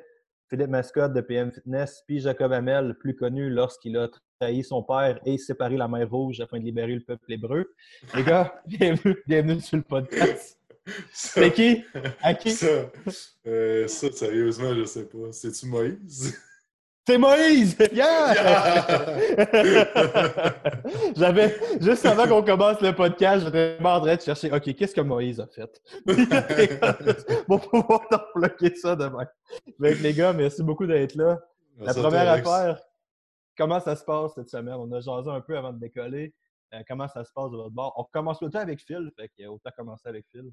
Philippe 0.51 0.69
Mascotte 0.69 1.13
de 1.13 1.21
PM 1.21 1.51
Fitness, 1.51 2.03
puis 2.05 2.19
Jacob 2.19 2.53
Hamel, 2.53 2.95
plus 2.99 3.15
connu 3.15 3.49
lorsqu'il 3.49 3.97
a 3.97 4.07
trahi 4.39 4.63
son 4.63 4.83
père 4.83 5.19
et 5.25 5.39
séparé 5.39 5.77
la 5.77 5.87
mer 5.87 6.07
Rouge 6.07 6.39
afin 6.41 6.59
de 6.59 6.63
libérer 6.65 6.93
le 6.93 7.01
peuple 7.01 7.33
hébreu. 7.33 7.73
Les 8.15 8.23
gars, 8.23 8.61
bienvenue, 8.67 9.17
bienvenue 9.25 9.59
sur 9.59 9.77
le 9.77 9.83
podcast. 9.83 10.59
C'est 11.11 11.51
qui? 11.51 11.83
À 12.21 12.35
qui? 12.35 12.51
Ça, 12.51 12.67
euh, 13.47 13.87
ça, 13.87 14.11
sérieusement, 14.11 14.75
je 14.75 14.83
sais 14.85 15.05
pas. 15.05 15.31
C'est-tu 15.31 15.65
Moïse? 15.65 16.39
C'est 17.09 17.17
Moïse! 17.17 17.75
Yeah! 17.91 18.35
J'avais, 21.17 21.57
juste 21.81 22.05
avant 22.05 22.27
qu'on 22.27 22.43
commence 22.43 22.79
le 22.81 22.93
podcast, 22.93 23.45
j'étais 23.45 23.77
en 23.83 23.99
train 23.99 24.15
de 24.15 24.21
chercher, 24.21 24.51
OK, 24.51 24.75
qu'est-ce 24.75 24.93
que 24.93 25.01
Moïse 25.01 25.39
a 25.39 25.47
fait? 25.47 25.81
pour 27.47 27.61
pouvoir 27.61 28.27
bloquer 28.35 28.75
ça 28.75 28.95
demain. 28.95 29.25
Donc, 29.79 29.99
les 30.01 30.13
gars, 30.13 30.33
merci 30.33 30.61
beaucoup 30.61 30.85
d'être 30.85 31.15
là. 31.15 31.39
La 31.79 31.95
première 31.95 32.29
affaire, 32.29 32.79
comment 33.57 33.79
ça 33.79 33.95
se 33.95 34.03
passe 34.03 34.35
cette 34.35 34.51
semaine? 34.51 34.75
On 34.75 34.91
a 34.91 34.99
jasé 34.99 35.31
un 35.31 35.41
peu 35.41 35.57
avant 35.57 35.73
de 35.73 35.79
décoller. 35.79 36.35
Euh, 36.75 36.83
comment 36.87 37.07
ça 37.07 37.23
se 37.23 37.31
passe 37.33 37.49
de 37.49 37.57
votre 37.57 37.71
bord? 37.71 37.91
On 37.97 38.03
commence 38.03 38.37
tout 38.37 38.45
le 38.45 38.51
temps 38.51 38.59
avec 38.59 38.81
Phil, 38.85 39.09
fait 39.17 39.29
qu'il 39.29 39.47
autant 39.47 39.71
commencer 39.75 40.07
avec 40.07 40.27
Phil. 40.31 40.51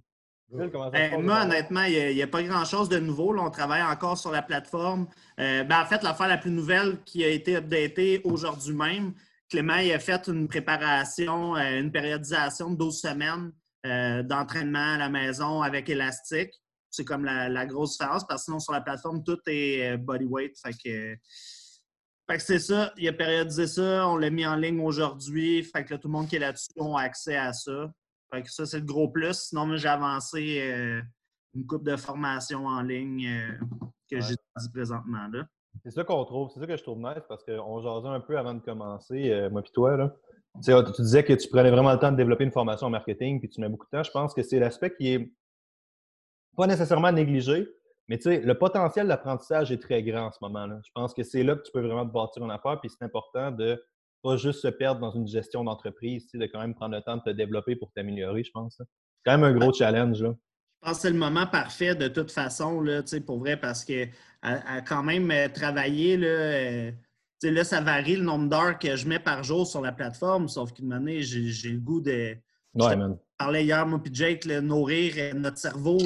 Ben, 0.49 1.23
moi, 1.23 1.43
honnêtement, 1.43 1.83
il 1.83 2.15
n'y 2.15 2.23
a, 2.23 2.27
pas 2.27 2.43
grand-chose 2.43 2.89
de 2.89 2.99
nouveau. 2.99 3.37
on 3.37 3.51
travaille 3.51 3.83
encore 3.83 4.17
sur 4.17 4.31
la 4.31 4.43
plateforme. 4.43 5.09
Euh, 5.41 5.65
ben, 5.65 5.83
en 5.83 5.87
fait, 5.87 6.03
l'affaire 6.03 6.29
la 6.29 6.39
plus 6.39 6.53
nouvelle 6.53 7.03
qui 7.05 7.25
a 7.25 7.29
été 7.29 7.57
updatée 7.57 8.21
aujourd'hui 8.25 8.75
même, 8.75 9.13
Clément 9.51 9.75
a 9.75 9.99
fait 9.99 10.29
une 10.29 10.47
préparation, 10.47 11.57
euh, 11.57 11.81
une 11.81 11.91
périodisation 11.91 12.71
de 12.71 12.77
12 12.77 13.01
semaines 13.01 13.53
euh, 13.87 14.23
d'entraînement 14.23 14.95
à 14.95 14.99
la 14.99 15.09
maison 15.09 15.63
avec 15.63 15.89
élastique. 15.89 16.53
C'est 16.91 17.05
comme 17.05 17.25
la, 17.25 17.67
grosse 17.67 17.93
différence 17.93 18.25
parce 18.27 18.43
que 18.43 18.45
sinon, 18.47 18.61
sur 18.61 18.73
la 18.73 18.81
plateforme, 18.81 19.23
tout 19.25 19.39
est 19.47 19.97
bodyweight. 19.99 20.57
Fait 20.59 20.73
que, 20.73 21.17
fait 22.29 22.37
que 22.37 22.43
c'est 22.43 22.59
ça. 22.61 22.93
Il 22.97 23.07
a 23.09 23.13
périodisé 23.13 23.67
ça. 23.67 24.09
On 24.09 24.17
l'a 24.17 24.31
mis 24.31 24.47
en 24.47 24.57
ligne 24.57 24.81
aujourd'hui. 24.81 25.63
Fait 25.65 25.85
que 25.85 25.95
tout 25.95 26.09
le 26.09 26.13
monde 26.13 26.29
qui 26.29 26.37
est 26.37 26.41
là-dessus 26.41 26.71
a 26.79 27.01
accès 27.01 27.37
à 27.37 27.53
ça 27.53 27.91
ça, 28.45 28.67
c'est 28.67 28.81
le 28.81 28.85
gros 28.85 29.09
plus. 29.09 29.35
Sinon, 29.35 29.77
j'ai 29.77 29.89
avancé 29.89 30.61
euh, 30.61 31.01
une 31.55 31.67
coupe 31.67 31.85
de 31.85 31.97
formation 31.97 32.67
en 32.67 32.83
ligne 32.83 33.27
euh, 33.27 33.53
que 34.11 34.21
j'ai 34.21 34.35
dit 34.35 34.71
présentement. 34.73 35.29
Là. 35.33 35.47
C'est 35.83 35.91
ça 35.91 36.05
qu'on 36.05 36.25
trouve, 36.25 36.51
c'est 36.53 36.61
ça 36.61 36.67
que 36.67 36.77
je 36.77 36.83
trouve 36.83 36.99
nice 36.99 37.23
parce 37.29 37.45
qu'on 37.45 37.81
jasait 37.81 38.09
un 38.09 38.21
peu 38.21 38.39
avant 38.39 38.55
de 38.55 38.61
commencer, 38.61 39.31
euh, 39.31 39.51
moi 39.51 39.63
et 39.65 39.71
toi. 39.71 39.97
Là. 39.97 40.17
Tu, 40.65 41.03
disais 41.03 41.23
que 41.23 41.35
tu 41.35 41.49
prenais 41.49 41.71
vraiment 41.71 41.93
le 41.93 41.99
temps 41.99 42.11
de 42.11 42.17
développer 42.17 42.45
une 42.45 42.53
formation 42.53 42.87
en 42.87 42.91
marketing 42.91 43.41
puis 43.41 43.49
tu 43.49 43.61
mets 43.61 43.69
beaucoup 43.69 43.87
de 43.87 43.91
temps. 43.91 44.03
Je 44.03 44.11
pense 44.11 44.33
que 44.33 44.43
c'est 44.43 44.59
l'aspect 44.59 44.95
qui 44.95 45.13
est 45.13 45.33
pas 46.57 46.67
nécessairement 46.67 47.13
négligé, 47.13 47.69
mais 48.09 48.19
le 48.25 48.55
potentiel 48.55 49.07
d'apprentissage 49.09 49.71
est 49.71 49.83
très 49.83 50.03
grand 50.03 50.29
en 50.29 50.33
ce 50.33 50.39
moment-là. 50.43 50.81
Je 50.85 50.91
pense 50.95 51.13
que 51.13 51.23
c'est 51.23 51.43
là 51.43 51.57
que 51.57 51.63
tu 51.63 51.73
peux 51.73 51.81
vraiment 51.81 52.07
te 52.07 52.13
bâtir 52.13 52.43
une 52.43 52.51
affaire, 52.51 52.81
puis 52.81 52.89
c'est 52.89 53.05
important 53.05 53.51
de 53.51 53.83
pas 54.27 54.37
juste 54.37 54.61
se 54.61 54.69
perdre 54.69 55.01
dans 55.01 55.13
une 55.13 55.29
gestion 55.29 55.63
d'entreprise, 55.63 56.27
de 56.35 56.47
quand 56.47 56.61
même 56.61 56.75
prendre 56.75 56.97
le 56.97 57.03
temps 57.03 57.17
de 57.17 57.23
te 57.23 57.31
développer 57.31 57.77
pour 57.77 57.93
t'améliorer, 57.93 58.43
je 58.43 58.51
pense. 58.51 58.75
C'est 58.79 58.85
quand 59.25 59.39
même 59.39 59.45
un 59.45 59.57
gros 59.57 59.73
challenge. 59.73 60.21
Là. 60.21 60.35
Je 60.83 60.89
pense 60.89 60.97
que 60.97 61.03
c'est 61.03 61.11
le 61.11 61.19
moment 61.19 61.47
parfait 61.47 61.95
de 61.95 62.09
toute 62.09 62.33
façon, 62.33 62.81
là, 62.81 63.03
pour 63.25 63.39
vrai, 63.39 63.57
parce 63.57 63.85
que 63.85 64.07
à, 64.43 64.81
quand 64.83 65.05
même 65.05 65.31
euh, 65.31 65.49
travailler, 65.49 66.17
là, 66.17 66.27
euh, 66.27 66.93
là, 67.45 67.63
ça 67.63 67.81
varie 67.81 68.17
le 68.17 68.25
nombre 68.25 68.49
d'heures 68.49 68.79
que 68.79 68.97
je 68.97 69.07
mets 69.07 69.21
par 69.21 69.45
jour 69.45 69.65
sur 69.65 69.81
la 69.81 69.93
plateforme, 69.93 70.49
sauf 70.49 70.73
qu'une 70.73 70.93
année, 70.93 71.23
j'ai 71.23 71.71
le 71.71 71.79
goût 71.79 72.01
de. 72.01 72.37
Ouais, 72.75 72.97
man. 72.97 73.17
Je 73.19 73.45
parlais 73.45 73.65
hier, 73.65 73.87
moi 73.87 74.01
et 74.05 74.09
Jake, 74.13 74.45
nourrir 74.47 75.15
euh, 75.19 75.33
notre 75.35 75.59
cerveau 75.59 75.99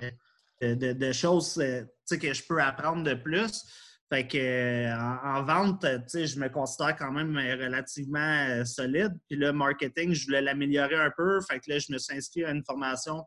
de, 0.00 0.74
de, 0.74 0.92
de, 0.92 1.12
choses 1.12 1.54
que 1.54 2.34
je 2.34 2.42
peux 2.44 2.60
apprendre 2.60 3.04
de 3.04 3.14
plus. 3.14 3.64
Fait 4.12 4.28
que 4.28 4.36
euh, 4.36 4.94
en, 4.94 5.42
vente, 5.42 5.86
je 5.86 6.38
me 6.38 6.48
considère 6.48 6.94
quand 6.96 7.12
même 7.12 7.34
relativement 7.34 8.18
euh, 8.50 8.62
solide. 8.62 9.18
Puis 9.26 9.38
le 9.38 9.54
marketing, 9.54 10.12
je 10.12 10.26
voulais 10.26 10.42
l'améliorer 10.42 10.96
un 10.96 11.10
peu. 11.16 11.40
Fait 11.40 11.60
que 11.60 11.70
là, 11.70 11.78
je 11.78 11.90
me 11.90 11.96
suis 11.96 12.14
inscrit 12.14 12.44
à 12.44 12.50
une 12.50 12.62
formation 12.62 13.24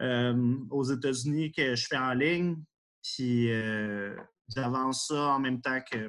euh, 0.00 0.56
aux 0.70 0.84
États-Unis 0.84 1.52
que 1.52 1.74
je 1.74 1.86
fais 1.86 1.98
en 1.98 2.14
ligne. 2.14 2.56
Puis 3.02 3.50
j'avance 4.48 5.08
ça 5.08 5.34
en 5.34 5.38
même 5.38 5.60
temps 5.60 5.80
que 5.82 6.08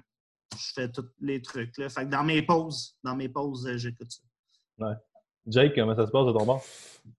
je 0.58 0.72
fais 0.74 0.90
tous 0.90 1.10
les 1.20 1.42
trucs. 1.42 1.78
Là. 1.78 1.90
Fait 1.90 2.06
que 2.06 2.10
dans 2.10 2.24
mes 2.24 2.42
pauses, 2.42 2.96
dans 3.04 3.16
mes 3.18 3.28
pauses, 3.28 3.70
j'écoute 3.76 4.10
ça. 4.10 4.24
Ouais. 4.78 4.96
Jake, 5.48 5.74
comment 5.76 5.96
ça 5.96 6.06
se 6.06 6.12
passe 6.12 6.26
de 6.28 6.32
ton 6.34 6.46
bord? 6.46 6.64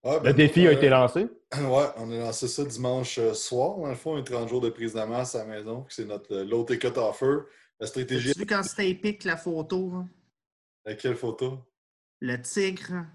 Ah, 0.03 0.19
ben, 0.19 0.29
Le 0.29 0.33
défi 0.33 0.65
a 0.67 0.69
euh, 0.69 0.73
été 0.73 0.89
lancé. 0.89 1.27
Ouais, 1.57 1.85
on 1.97 2.11
a 2.11 2.17
lancé 2.17 2.47
ça 2.47 2.63
dimanche 2.63 3.17
euh, 3.17 3.33
soir, 3.33 3.77
dans 3.77 3.87
le 3.87 3.95
fond, 3.95 4.15
un 4.15 4.21
30 4.21 4.47
jours 4.49 4.61
de 4.61 4.69
prise 4.69 4.93
de 4.93 5.01
masse 5.01 5.33
à 5.35 5.39
la 5.39 5.45
maison. 5.45 5.81
puis 5.81 5.95
C'est 5.95 6.05
notre 6.05 6.31
euh, 6.35 6.43
low 6.45 6.63
ticket 6.63 6.95
offer. 6.97 7.39
La 7.79 7.87
stratégie. 7.87 8.33
Tu 8.33 8.39
vu 8.39 8.45
quand 8.45 8.61
c'était 8.61 8.89
épique 8.89 9.23
la 9.23 9.35
photo? 9.37 9.91
hein? 9.95 10.07
À 10.85 10.93
quelle 10.93 11.15
photo? 11.15 11.57
Le 12.19 12.39
tigre. 12.41 13.05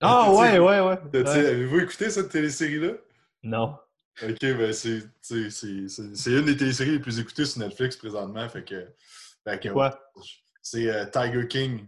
Ah 0.00 0.30
ouais, 0.32 0.58
ouais, 0.58 0.80
ouais. 0.80 1.26
Avez-vous 1.26 1.80
écouté 1.80 2.10
cette 2.10 2.28
télésérie-là? 2.30 2.92
Non. 3.42 3.76
Ok, 4.22 4.38
ben 4.40 4.72
c'est 4.72 5.00
tu 5.00 5.50
sais, 5.50 5.50
c'est- 5.50 5.88
c'est- 5.88 6.14
c'est 6.14 6.30
une 6.30 6.44
des 6.44 6.56
téléséries 6.56 6.90
les 6.92 6.98
plus 7.00 7.18
écoutées 7.18 7.44
sur 7.46 7.60
Netflix 7.60 7.96
présentement. 7.96 8.46
Fait 8.48 8.62
que. 8.64 8.86
fait 9.44 9.58
que- 9.60 9.68
Quoi? 9.70 9.98
C'est 10.62 10.88
euh, 10.90 11.06
Tiger 11.06 11.48
King. 11.48 11.86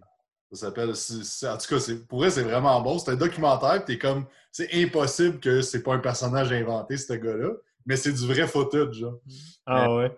Ça 0.53 0.67
s'appelle. 0.67 0.91
En 0.91 1.57
tout 1.57 1.67
cas, 1.69 1.95
pour 2.09 2.19
vrai, 2.19 2.31
c'est 2.31 2.43
vraiment 2.43 2.81
bon. 2.83 2.99
C'est 2.99 3.13
un 3.13 3.17
documentaire. 3.17 3.85
T'es 3.85 3.99
comme. 3.99 4.27
C'est 4.51 4.69
impossible 4.75 5.41
que 5.41 5.63
c'est 5.63 5.83
pas 5.83 5.95
un 5.95 5.99
personnage 5.99 6.53
inventé, 6.53 6.99
ce 6.99 7.15
gars-là. 7.15 7.53
Mais 7.87 7.97
c'est 7.97 8.13
du 8.13 8.27
vrai 8.27 8.47
footage, 8.47 8.97
genre. 8.97 9.19
Ah 9.65 9.95
ouais. 9.95 10.15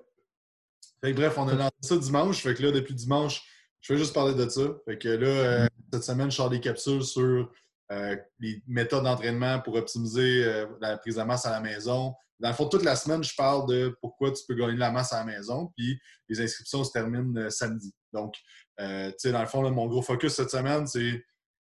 Fait 1.00 1.12
que 1.12 1.16
bref, 1.16 1.34
on 1.38 1.46
a 1.48 1.54
lancé 1.54 1.72
ça 1.82 1.96
dimanche. 1.96 2.42
Fait 2.42 2.54
que 2.54 2.62
là, 2.62 2.72
depuis 2.72 2.94
dimanche, 2.94 3.42
je 3.80 3.92
vais 3.92 3.98
juste 3.98 4.12
parler 4.12 4.34
de 4.34 4.48
ça. 4.48 4.62
Fait 4.86 4.98
que 4.98 5.08
là, 5.08 5.26
euh, 5.26 5.66
cette 5.92 6.02
semaine, 6.02 6.30
je 6.30 6.36
sors 6.36 6.50
des 6.50 6.60
capsules 6.60 7.04
sur 7.04 7.50
euh, 7.92 8.16
les 8.40 8.62
méthodes 8.66 9.04
d'entraînement 9.04 9.60
pour 9.60 9.74
optimiser 9.76 10.44
euh, 10.44 10.66
la 10.80 10.96
prise 10.96 11.16
de 11.16 11.22
masse 11.22 11.46
à 11.46 11.50
la 11.50 11.60
maison. 11.60 12.14
Dans 12.40 12.48
le 12.48 12.54
fond, 12.54 12.66
toute 12.66 12.82
la 12.82 12.96
semaine, 12.96 13.22
je 13.22 13.34
parle 13.36 13.68
de 13.68 13.96
pourquoi 14.00 14.32
tu 14.32 14.42
peux 14.48 14.54
gagner 14.54 14.74
de 14.74 14.80
la 14.80 14.90
masse 14.90 15.12
à 15.12 15.18
la 15.18 15.24
maison. 15.26 15.70
Puis 15.76 16.00
les 16.28 16.40
inscriptions 16.40 16.82
se 16.82 16.90
terminent 16.90 17.48
samedi. 17.50 17.94
Donc, 18.12 18.34
euh, 18.80 19.10
dans 19.24 19.40
le 19.40 19.46
fond, 19.46 19.70
mon 19.70 19.86
gros 19.86 20.02
focus 20.02 20.34
cette 20.34 20.50
semaine, 20.50 20.86
c'est 20.86 21.24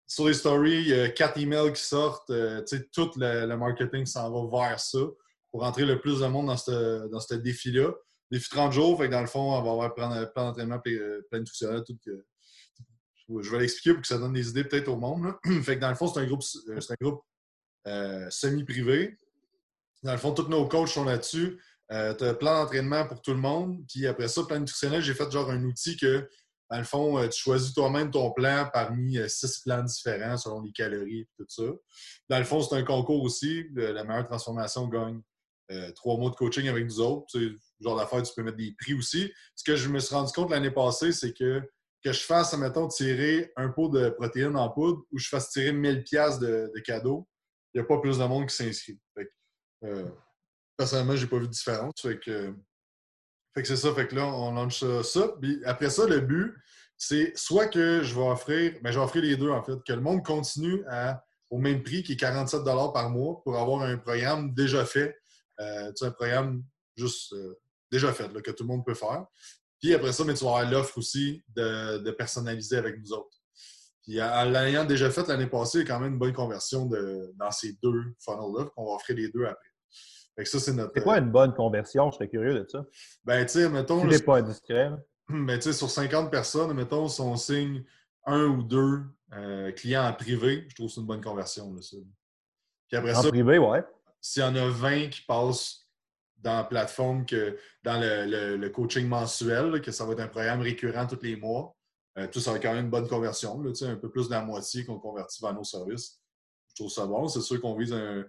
sur 0.08 0.28
les 0.28 0.34
stories, 0.34 0.82
il 0.82 0.88
y 0.88 0.94
a 1.00 1.10
quatre 1.10 1.40
emails 1.40 1.74
qui 1.74 1.82
sortent. 1.82 2.30
euh, 2.30 2.64
tout 2.94 3.12
le, 3.18 3.56
marketing 3.56 4.06
s'en 4.06 4.32
va 4.32 4.68
vers 4.68 4.80
ça 4.80 5.00
pour 5.52 5.64
entrer 5.64 5.86
le 5.86 6.00
plus 6.00 6.20
de 6.20 6.28
monde 6.28 6.48
dans 6.48 6.58
ce 6.58 7.08
dans 7.08 7.38
défi-là 7.38 7.92
défi 8.32 8.50
30 8.50 8.72
jours. 8.72 8.98
Fait 9.00 9.08
que 9.08 9.12
dans 9.12 9.22
le 9.22 9.28
fond, 9.28 9.54
on 9.54 9.62
va 9.62 9.72
avoir 9.72 9.94
plan, 9.94 10.10
plan 10.34 10.46
d'entraînement 10.48 10.80
pla- 10.80 10.94
euh, 10.94 11.22
planificationnel, 11.30 11.84
tout 11.86 11.98
que. 12.06 12.26
Je 13.42 13.50
vais 13.50 13.60
l'expliquer 13.60 13.94
pour 13.94 14.02
que 14.02 14.08
ça 14.08 14.20
donne 14.20 14.34
des 14.34 14.50
idées 14.50 14.64
peut-être 14.64 14.88
au 14.88 14.98
monde. 14.98 15.34
fait 15.64 15.76
que 15.76 15.82
dans 15.82 15.90
le 15.90 15.96
fond, 15.96 16.08
c'est 16.08 16.20
un 16.20 16.26
groupe, 16.28 16.44
un 16.70 16.96
groupe 17.02 17.24
semi-privé. 18.30 19.18
Dans 20.04 20.12
le 20.12 20.18
fond, 20.20 20.32
tous 20.34 20.48
nos 20.48 20.68
coachs 20.68 20.90
sont 20.90 21.06
là-dessus. 21.06 21.60
Tu 21.90 21.96
as 21.96 22.34
plan 22.36 22.62
d'entraînement 22.62 23.08
pour 23.08 23.22
tout 23.24 23.32
le 23.32 23.40
monde. 23.40 23.84
Puis 23.88 24.06
après 24.06 24.28
ça, 24.28 24.44
plan 24.44 24.60
nutritionnel, 24.60 25.02
j'ai 25.02 25.16
fait 25.16 25.32
genre 25.32 25.50
un 25.50 25.64
outil 25.64 25.98
que, 25.98 26.30
dans 26.70 26.78
le 26.78 26.84
fond, 26.84 27.20
euh, 27.20 27.28
tu 27.28 27.40
choisis 27.42 27.74
toi-même 27.74 28.10
ton 28.10 28.32
plan 28.32 28.68
parmi 28.74 29.18
euh, 29.18 29.28
six 29.28 29.60
plans 29.60 29.84
différents 29.84 30.38
selon 30.38 30.62
les 30.62 30.72
calories 30.72 31.22
et 31.22 31.28
tout 31.38 31.46
ça. 31.48 31.64
Dans 32.30 32.40
le 32.40 32.44
fond, 32.44 32.62
c'est 32.62 32.76
un 32.76 32.84
concours 32.84 33.24
aussi. 33.24 33.66
La 33.76 34.04
meilleure 34.04 34.26
transformation 34.26 34.88
gagne 34.88 35.22
euh, 35.72 35.92
trois 35.92 36.18
mois 36.18 36.32
de 36.32 36.36
coaching 36.36 36.68
avec 36.68 36.86
nous 36.86 37.00
autres. 37.00 37.28
Tu 37.30 37.50
sais, 37.50 37.56
genre 37.82 37.98
d'affaires, 37.98 38.24
tu 38.24 38.34
peux 38.36 38.44
mettre 38.44 38.58
des 38.58 38.74
prix 38.80 38.96
aussi. 38.96 39.32
Ce 39.56 39.64
que 39.64 39.76
je 39.76 39.90
me 39.90 40.00
suis 40.00 40.16
rendu 40.16 40.32
compte 40.32 40.50
l'année 40.50 40.72
passée, 40.72 41.12
c'est 41.12 41.34
que 41.34 41.62
que 42.04 42.12
je 42.12 42.22
fasse, 42.22 42.54
admettons, 42.54 42.88
tirer 42.88 43.52
un 43.56 43.70
pot 43.70 43.90
de 43.90 44.10
protéines 44.10 44.56
en 44.56 44.70
poudre 44.70 45.02
ou 45.12 45.18
je 45.18 45.28
fasse 45.28 45.50
tirer 45.50 45.72
1000 45.72 46.04
pièces 46.04 46.38
de, 46.38 46.72
de 46.76 46.80
cadeaux, 46.82 47.28
il 47.74 47.80
n'y 47.80 47.84
a 47.84 47.88
pas 47.88 48.00
plus 48.00 48.20
de 48.20 48.24
monde 48.26 48.48
qui 48.48 48.56
s'inscrit. 48.56 49.00
Personnellement, 50.78 51.16
j'ai 51.16 51.26
pas 51.26 51.40
vu 51.40 51.48
de 51.48 51.52
différence. 51.52 51.94
Que, 52.24 52.54
fait 53.56 53.62
que 53.62 53.68
c'est 53.68 53.78
ça. 53.78 53.94
Fait 53.94 54.08
que 54.08 54.16
là, 54.16 54.26
on 54.26 54.52
lance 54.52 54.84
ça. 55.04 55.30
Puis 55.42 55.62
après 55.66 55.90
ça, 55.90 56.06
le 56.06 56.20
but, 56.20 56.54
c'est 56.98 57.36
soit 57.38 57.68
que 57.68 58.04
je 58.04 58.14
vais 58.14 58.28
offrir, 58.28 58.74
ben, 58.82 58.92
je 58.92 59.00
vais 59.00 59.04
offrir 59.04 59.24
les 59.24 59.38
deux 59.38 59.50
en 59.50 59.64
fait, 59.64 59.82
que 59.86 59.94
le 59.94 60.02
monde 60.02 60.24
continue 60.26 60.84
au 61.50 61.58
même 61.58 61.82
prix 61.82 62.04
qui 62.04 62.14
est 62.14 62.18
47 62.18 62.64
par 62.94 63.10
mois 63.10 63.42
pour 63.44 63.58
avoir 63.58 63.84
un 63.84 63.98
programme 63.98 64.54
déjà 64.54 64.86
fait. 64.86 65.16
Euh, 65.62 65.88
tu 65.90 65.98
sais, 65.98 66.06
un 66.06 66.12
programme 66.12 66.64
juste 66.98 67.32
euh, 67.34 67.56
déjà 67.92 68.12
fait, 68.12 68.28
là, 68.34 68.42
que 68.42 68.52
tout 68.52 68.64
le 68.64 68.68
monde 68.68 68.86
peut 68.86 68.94
faire. 68.94 69.26
Puis 69.80 69.94
après 69.94 70.12
ça, 70.12 70.26
mais 70.26 70.34
tu 70.34 70.44
vas 70.44 70.58
avoir 70.58 70.70
l'offre 70.70 70.98
aussi 70.98 71.44
de, 71.56 72.12
personnaliser 72.12 72.78
avec 72.78 73.00
nous 73.00 73.14
autres. 73.14 73.38
Puis 74.04 74.22
en 74.22 74.44
l'ayant 74.46 74.86
déjà 74.86 75.10
fait 75.10 75.28
l'année 75.28 75.48
passée, 75.48 75.80
il 75.80 75.88
y 75.88 75.92
a 75.92 75.94
quand 75.94 76.00
même 76.00 76.14
une 76.14 76.20
bonne 76.20 76.34
conversion 76.34 76.90
dans 77.36 77.52
ces 77.52 77.74
deux 77.82 78.04
funnels-là, 78.20 78.66
qu'on 78.76 78.86
va 78.86 78.92
offrir 78.92 79.16
les 79.16 79.30
deux 79.30 79.46
après. 79.46 79.75
Fait 80.36 80.44
que 80.44 80.50
ça, 80.50 80.60
c'est 80.60 80.74
notre. 80.74 80.92
C'est 80.96 81.02
quoi 81.04 81.18
une 81.20 81.32
bonne 81.32 81.54
conversion? 81.54 82.10
Je 82.12 82.16
serais 82.16 82.30
curieux 82.30 82.54
de 82.64 82.68
ça. 82.70 82.86
Ben, 83.24 83.46
tu 83.46 83.54
sais, 83.54 83.70
mettons. 83.70 84.02
Si 84.02 84.08
là, 84.08 84.18
t'es 84.20 84.24
pas 84.26 84.38
indiscret. 84.38 84.90
là. 84.90 85.00
ben, 85.30 85.56
tu 85.58 85.62
sais, 85.64 85.74
sur 85.74 85.90
50 85.90 86.30
personnes, 86.30 86.74
mettons, 86.74 87.08
si 87.08 87.22
on 87.22 87.36
signe 87.38 87.84
un 88.26 88.46
ou 88.46 88.64
deux 88.64 89.02
euh, 89.34 89.72
clients 89.72 90.06
en 90.08 90.14
privé, 90.14 90.66
je 90.70 90.76
trouve 90.76 90.88
que 90.88 90.94
c'est 90.94 91.00
une 91.02 91.08
bonne 91.08 91.24
conversion. 91.24 91.74
Là, 91.74 91.82
ça. 91.82 91.98
Puis 92.88 92.98
après 92.98 93.16
En 93.16 93.22
ça, 93.24 93.30
privé, 93.30 93.58
ouais. 93.58 93.84
s'il 94.22 94.42
y 94.44 94.46
en 94.46 94.56
a 94.56 94.68
20 94.70 95.10
qui 95.10 95.22
passent 95.22 95.88
dans 96.38 96.58
la 96.58 96.64
plateforme, 96.64 97.26
que, 97.26 97.58
dans 97.84 98.00
le, 98.00 98.26
le- 98.26 98.58
le 98.58 98.70
coaching 98.70 99.08
mensuel, 99.08 99.72
là, 99.72 99.80
que 99.80 99.92
ça 99.92 100.06
va 100.06 100.14
être 100.14 100.20
un 100.20 100.28
programme 100.28 100.62
récurrent 100.62 101.08
tous 101.08 101.20
les 101.24 101.36
mois, 101.36 101.76
euh, 102.18 102.28
tout 102.28 102.40
ça 102.40 102.52
va 102.52 102.58
être 102.58 102.64
quand 102.64 102.74
même 102.74 102.86
une 102.86 102.92
bonne 102.92 103.08
conversion. 103.08 103.60
Là, 103.62 103.72
un 103.82 103.96
peu 103.96 104.10
plus 104.12 104.28
de 104.28 104.34
la 104.34 104.42
moitié 104.42 104.86
qu'on 104.86 105.00
convertit 105.00 105.42
vers 105.42 105.54
nos 105.54 105.64
services. 105.64 106.20
Je 106.70 106.76
trouve 106.76 106.92
ça 106.92 107.06
bon. 107.08 107.28
C'est 107.28 107.42
sûr 107.42 107.60
qu'on 107.62 107.76
vise 107.76 107.94
un, 107.94 108.24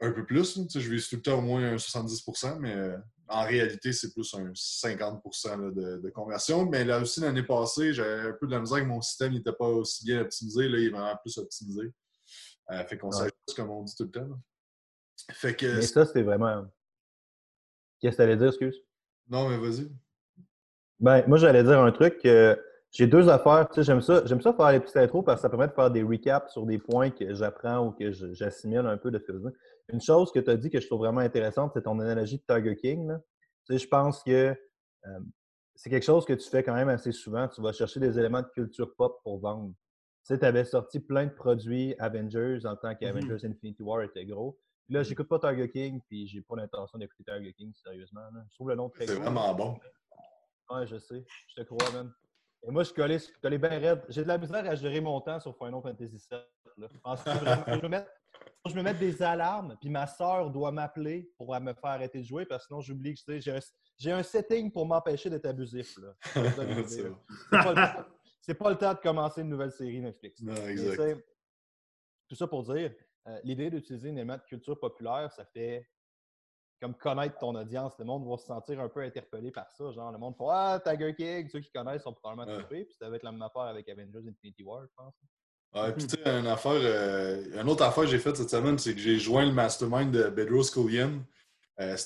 un 0.00 0.12
peu 0.12 0.24
plus. 0.24 0.56
là. 0.56 0.64
Tu 0.70 0.80
je 0.80 0.90
vise 0.90 1.08
tout 1.08 1.16
le 1.16 1.22
temps 1.22 1.38
au 1.38 1.42
moins 1.42 1.62
un 1.72 1.76
70% 1.76 2.58
mais 2.58 2.74
euh, 2.74 2.96
en 3.28 3.42
réalité, 3.44 3.92
c'est 3.92 4.12
plus 4.12 4.34
un 4.34 4.50
50 4.54 5.22
là, 5.46 5.56
de, 5.70 5.96
de 5.98 6.10
conversion. 6.10 6.66
Mais 6.66 6.84
là 6.84 7.00
aussi, 7.00 7.20
l'année 7.20 7.42
passée, 7.42 7.94
j'avais 7.94 8.28
un 8.28 8.32
peu 8.38 8.46
de 8.46 8.52
la 8.52 8.60
misère 8.60 8.80
que 8.80 8.84
mon 8.84 9.00
système 9.00 9.32
n'était 9.32 9.52
pas 9.52 9.66
aussi 9.68 10.04
bien 10.04 10.20
optimisé. 10.20 10.68
Là, 10.68 10.78
il 10.78 10.86
est 10.86 10.90
vraiment 10.90 11.16
plus 11.22 11.38
optimisé. 11.38 11.92
Euh, 12.70 12.84
fait 12.84 12.98
qu'on 12.98 13.08
Ouais. 13.08 13.16
s'ajuste, 13.16 13.54
comme 13.56 13.70
on 13.70 13.82
dit 13.82 13.94
tout 13.96 14.04
le 14.04 14.10
temps. 14.10 14.28
là. 14.28 14.36
Fait 15.32 15.54
que. 15.56 15.76
Mais 15.76 15.82
ça, 15.82 16.04
c'était 16.04 16.22
vraiment. 16.22 16.66
Qu'est-ce 18.00 18.16
que 18.16 18.22
t'allais 18.22 18.36
dire, 18.36 18.48
excuse? 18.48 18.76
Non, 19.28 19.48
mais 19.48 19.56
vas-y. 19.58 19.90
Ben, 21.00 21.24
moi, 21.26 21.38
j'allais 21.38 21.62
dire 21.62 21.80
un 21.80 21.92
truc. 21.92 22.20
euh, 22.26 22.54
j'ai 22.90 23.06
deux 23.06 23.28
affaires. 23.28 23.68
Tu 23.70 23.76
sais, 23.76 23.82
j'aime 23.84 24.02
ça, 24.02 24.22
j'aime 24.26 24.40
ça 24.40 24.52
faire 24.52 24.70
les 24.70 24.80
petites 24.80 24.96
intros 24.96 25.24
parce 25.24 25.38
que 25.38 25.42
ça 25.42 25.48
permet 25.48 25.66
de 25.68 25.72
faire 25.72 25.90
des 25.90 26.02
recaps 26.02 26.52
sur 26.52 26.64
des 26.66 26.78
points 26.78 27.10
que 27.10 27.34
j'apprends 27.34 27.86
ou 27.86 27.92
que 27.92 28.12
j'assimile 28.12 28.86
un 28.86 28.96
peu 28.98 29.10
de 29.10 29.18
ce 29.18 29.24
que. 29.24 29.32
Une 29.92 30.00
chose 30.00 30.32
que 30.32 30.38
tu 30.40 30.50
as 30.50 30.56
dit 30.56 30.70
que 30.70 30.80
je 30.80 30.86
trouve 30.86 31.00
vraiment 31.00 31.20
intéressante, 31.20 31.72
c'est 31.74 31.82
ton 31.82 31.98
analogie 32.00 32.38
de 32.38 32.54
Tiger 32.54 32.76
King. 32.76 33.06
là. 33.08 33.20
Tu 33.66 33.72
sais, 33.74 33.78
je 33.84 33.88
pense 33.88 34.22
que 34.22 34.30
euh, 35.06 35.20
c'est 35.74 35.90
quelque 35.90 36.04
chose 36.04 36.24
que 36.24 36.32
tu 36.32 36.48
fais 36.48 36.62
quand 36.62 36.74
même 36.74 36.88
assez 36.88 37.12
souvent. 37.12 37.48
Tu 37.48 37.60
vas 37.62 37.72
chercher 37.72 38.00
des 38.00 38.18
éléments 38.18 38.42
de 38.42 38.48
culture 38.48 38.94
pop 38.96 39.20
pour 39.22 39.40
vendre. 39.40 39.72
Tu 40.26 40.34
sais, 40.34 40.38
tu 40.38 40.44
avais 40.46 40.64
sorti 40.64 41.00
plein 41.00 41.26
de 41.26 41.32
produits 41.32 41.94
Avengers 41.98 42.60
en 42.64 42.76
tant 42.76 42.94
qu'Avengers 42.94 43.44
Infinity 43.44 43.82
War 43.82 44.02
était 44.02 44.24
gros. 44.24 44.58
Puis 44.86 44.94
là, 44.94 45.02
j'écoute 45.02 45.28
pas 45.28 45.38
Tiger 45.38 45.70
King, 45.70 46.00
puis 46.08 46.26
j'ai 46.26 46.40
pas 46.42 46.56
l'intention 46.56 46.98
d'écouter 46.98 47.24
Tiger 47.26 47.52
King, 47.54 47.72
sérieusement. 47.74 48.20
là. 48.32 48.42
Je 48.50 48.54
trouve 48.54 48.68
le 48.70 48.76
nom 48.76 48.88
très 48.90 49.06
C'est 49.06 49.14
cool. 49.14 49.22
vraiment 49.24 49.54
bon. 49.54 49.78
Ouais, 50.70 50.86
je 50.86 50.96
sais. 50.98 51.24
Je 51.48 51.62
te 51.62 51.66
crois, 51.66 51.90
man. 51.92 52.12
Et 52.66 52.70
moi, 52.70 52.82
je 52.82 52.86
suis 52.88 52.94
collé, 52.94 53.14
je 53.18 53.24
suis 53.24 53.34
collé 53.42 53.58
bien 53.58 53.68
raide. 53.78 54.02
J'ai 54.08 54.22
de 54.22 54.28
la 54.28 54.38
misère 54.38 54.64
à 54.66 54.74
gérer 54.74 55.00
mon 55.00 55.20
temps 55.20 55.38
sur 55.40 55.54
Final 55.58 55.80
Fantasy 55.82 56.16
VII. 56.30 56.40
Là. 56.78 56.88
Vraiment- 56.88 57.16
faut 57.16 57.64
que 57.64 57.76
je 57.76 57.82
me 57.82 57.88
mette, 57.88 58.06
faut 58.06 58.10
que 58.10 58.23
je 58.66 58.74
me 58.74 58.82
mette 58.82 58.98
des 58.98 59.22
alarmes, 59.22 59.76
puis 59.80 59.90
ma 59.90 60.06
soeur 60.06 60.50
doit 60.50 60.72
m'appeler 60.72 61.30
pour 61.36 61.48
me 61.60 61.72
faire 61.74 61.90
arrêter 61.90 62.18
de 62.20 62.24
jouer, 62.24 62.46
parce 62.46 62.64
que 62.64 62.68
sinon, 62.68 62.80
j'oublie 62.80 63.14
que 63.14 63.38
j'ai 63.40 63.52
un, 63.52 63.58
j'ai 63.98 64.10
un 64.12 64.22
setting 64.22 64.72
pour 64.72 64.86
m'empêcher 64.86 65.28
d'être 65.28 65.44
abusif. 65.46 65.98
C'est 66.24 66.42
pas, 67.50 67.72
le 67.72 67.74
temps- 67.74 68.04
c'est 68.40 68.54
pas 68.54 68.70
le 68.70 68.76
temps 68.76 68.94
de 68.94 68.98
commencer 68.98 69.40
une 69.42 69.48
nouvelle 69.48 69.70
série 69.72 70.00
Netflix. 70.00 70.40
Non, 70.42 70.54
exact. 70.66 71.24
Tout 72.28 72.34
ça 72.36 72.46
pour 72.46 72.62
dire, 72.64 72.94
euh, 73.28 73.40
l'idée 73.44 73.70
d'utiliser 73.70 74.08
un 74.10 74.12
élément 74.16 74.36
de 74.36 74.42
culture 74.42 74.78
populaire, 74.78 75.30
ça 75.32 75.44
fait 75.44 75.86
comme 76.80 76.94
connaître 76.94 77.38
ton 77.38 77.54
audience. 77.54 77.98
Le 77.98 78.04
monde 78.04 78.26
va 78.28 78.36
se 78.36 78.46
sentir 78.46 78.80
un 78.80 78.88
peu 78.88 79.00
interpellé 79.00 79.50
par 79.50 79.70
ça. 79.70 79.90
Genre, 79.92 80.10
le 80.12 80.18
monde 80.18 80.36
fait 80.36 80.44
Ah, 80.50 80.80
Tiger 80.84 81.14
King, 81.14 81.48
ceux 81.48 81.60
qui 81.60 81.70
connaissent 81.70 82.02
sont 82.02 82.12
probablement 82.12 82.50
Ouais. 82.50 82.58
trippés. 82.62 82.84
Puis 82.84 82.94
ça 82.98 83.08
va 83.08 83.16
être 83.16 83.22
la 83.22 83.32
même 83.32 83.42
affaire 83.42 83.62
avec 83.62 83.88
Avengers 83.88 84.26
Infinity 84.28 84.62
War, 84.62 84.82
je 84.86 84.92
pense. 84.96 85.14
Ouais, 85.74 85.92
puis 85.92 86.06
tu 86.06 86.16
sais, 86.16 86.28
une 86.28 86.46
affaire, 86.46 86.72
euh, 86.74 87.42
une 87.60 87.68
autre 87.68 87.82
affaire 87.82 88.04
que 88.04 88.10
j'ai 88.10 88.18
faite 88.18 88.36
cette 88.36 88.50
semaine, 88.50 88.78
c'est 88.78 88.94
que 88.94 89.00
j'ai 89.00 89.18
joint 89.18 89.44
le 89.44 89.52
mastermind 89.52 90.12
de 90.12 90.28
Bedros 90.28 90.70
Koulian. 90.72 91.24
Euh, 91.80 91.96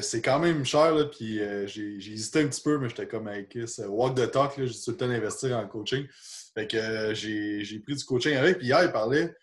c'est 0.00 0.22
quand 0.22 0.38
même 0.38 0.64
cher, 0.64 0.94
là, 0.94 1.04
puis 1.04 1.40
euh, 1.40 1.66
j'ai 1.66 1.96
hésité 1.96 2.40
un 2.40 2.48
petit 2.48 2.62
peu, 2.62 2.78
mais 2.78 2.88
j'étais 2.88 3.06
comme 3.06 3.28
avec 3.28 3.54
euh, 3.56 3.66
Walk 3.86 4.16
the 4.16 4.30
talk, 4.30 4.54
j'ai 4.56 4.72
tout 4.72 4.92
le 4.92 4.96
temps 4.96 5.08
d'investir 5.08 5.58
en 5.58 5.66
coaching. 5.68 6.06
Fait 6.54 6.66
que 6.66 6.78
euh, 6.78 7.14
j'ai 7.14 7.62
j'ai 7.62 7.78
pris 7.80 7.94
du 7.94 8.04
coaching 8.04 8.34
avec, 8.36 8.58
puis 8.58 8.68
hier, 8.68 8.82
il 8.82 8.92
parlait 8.92 9.34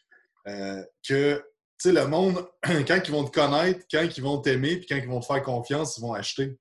que, 1.07 1.35
tu 1.35 1.43
sais, 1.77 1.91
le 1.91 2.07
monde, 2.07 2.47
quand 2.63 3.01
ils 3.05 3.11
vont 3.11 3.23
te 3.23 3.31
connaître, 3.31 3.81
quand 3.91 4.07
ils 4.17 4.23
vont 4.23 4.39
t'aimer, 4.39 4.77
puis 4.77 4.87
quand 4.87 4.95
ils 4.95 5.07
vont 5.07 5.19
te 5.19 5.25
faire 5.27 5.43
confiance, 5.43 5.97
ils 5.97 6.01
vont 6.01 6.13
acheter. 6.13 6.57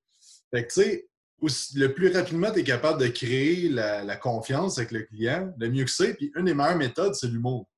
Fait 0.51 0.67
que, 0.67 0.73
tu 0.73 0.83
sais, 0.83 1.09
aussi- 1.45 1.79
le 1.79 1.93
plus 1.95 2.13
rapidement 2.13 2.51
tu 2.51 2.61
es 2.61 2.65
capable 2.65 3.01
de 3.01 3.09
créer 3.09 3.69
la, 3.69 4.03
la 4.05 4.17
confiance 4.17 4.79
avec 4.79 4.91
le 4.93 5.03
client, 5.03 5.53
le 5.59 5.69
mieux 5.71 5.85
que 5.85 5.91
c'est. 5.91 6.15
Puis 6.15 6.33
une 6.37 6.47
des 6.47 6.55
meilleures 6.55 6.77
méthodes, 6.77 7.15
c'est 7.15 7.29
l'humour. 7.29 7.69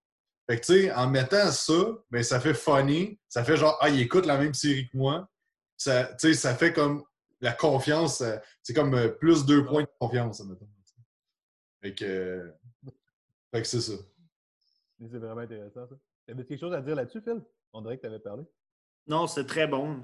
Fait 0.48 0.60
que, 0.60 0.64
tu 0.66 0.72
sais, 0.82 0.92
en 0.92 1.08
mettant 1.10 1.50
ça, 1.50 1.74
ben, 2.10 2.22
ça 2.22 2.38
fait 2.40 2.54
funny. 2.54 3.18
Ça 3.28 3.42
fait 3.42 3.56
genre, 3.56 3.76
ah, 3.80 3.88
il 3.88 4.00
écoute 4.00 4.26
la 4.26 4.38
même 4.38 4.54
série 4.54 4.88
que 4.88 4.96
moi. 4.96 5.28
Ça, 5.76 6.04
tu 6.04 6.28
sais, 6.28 6.34
ça 6.34 6.54
fait 6.54 6.72
comme 6.72 7.02
la 7.40 7.52
confiance. 7.52 8.20
euh, 8.20 8.36
C'est 8.62 8.72
comme 8.72 8.94
euh, 8.94 9.08
plus 9.08 9.44
deux 9.44 9.64
points 9.66 9.82
de 9.82 9.88
confiance, 9.98 10.40
admettons. 10.40 10.68
Fait 11.82 11.94
que, 11.94 12.04
euh, 12.04 12.50
fait 13.52 13.62
que 13.62 13.68
c'est 13.68 13.80
ça. 13.80 13.92
C'est 14.98 15.18
vraiment 15.18 15.40
intéressant, 15.42 15.86
ça. 15.86 15.94
T'avais 16.26 16.44
quelque 16.44 16.60
chose 16.60 16.72
à 16.72 16.80
dire 16.80 16.94
là-dessus, 16.94 17.20
Phil? 17.20 17.42
On 17.72 17.82
dirait 17.82 17.96
que 17.96 18.02
tu 18.02 18.06
avais 18.06 18.18
parlé. 18.18 18.44
Non, 19.06 19.26
c'est 19.26 19.44
très 19.46 19.66
bon. 19.66 20.02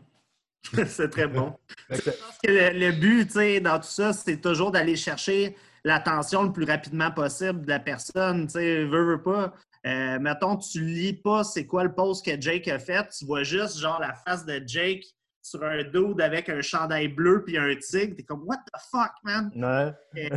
c'est 0.87 1.11
très 1.11 1.27
bon. 1.27 1.55
Je 1.91 1.97
que- 2.01 2.11
pense 2.11 2.39
que 2.43 2.51
le, 2.51 2.79
le 2.79 2.93
but, 2.93 3.27
tu 3.27 3.33
sais, 3.35 3.61
dans 3.61 3.79
tout 3.79 3.89
ça, 3.89 4.13
c'est 4.13 4.41
toujours 4.41 4.71
d'aller 4.71 4.97
chercher 4.97 5.57
l'attention 5.85 6.45
le 6.45 6.53
plus 6.53 6.65
rapidement 6.65 7.11
possible 7.11 7.63
de 7.63 7.69
la 7.71 7.81
personne. 7.81 8.47
Tu 8.47 8.53
sais, 8.55 8.85
veux, 8.85 9.05
veux 9.17 9.23
pas. 9.23 9.53
Euh, 9.87 10.19
mettons, 10.21 10.57
tu 10.57 10.81
lis 10.81 11.13
pas 11.15 11.43
c'est 11.43 11.67
quoi 11.67 11.83
le 11.83 11.93
post 11.93 12.25
que 12.25 12.41
Jake 12.41 12.69
a 12.69 12.79
fait, 12.79 13.09
tu 13.19 13.27
vois 13.27 13.43
juste 13.43 13.81
genre 13.81 13.99
la 14.01 14.15
face 14.15 14.47
de 14.47 14.63
Jake 14.65 15.03
sur 15.45 15.65
un 15.65 15.83
dude 15.83 16.21
avec 16.21 16.49
un 16.49 16.61
chandail 16.61 17.09
bleu 17.09 17.43
puis 17.45 17.59
un 17.59 17.75
tigre. 17.75 18.15
T'es 18.17 18.23
comme, 18.23 18.45
what 18.47 18.59
the 18.59 18.79
fuck, 18.93 19.11
man? 19.25 19.51
Ouais. 19.57 20.31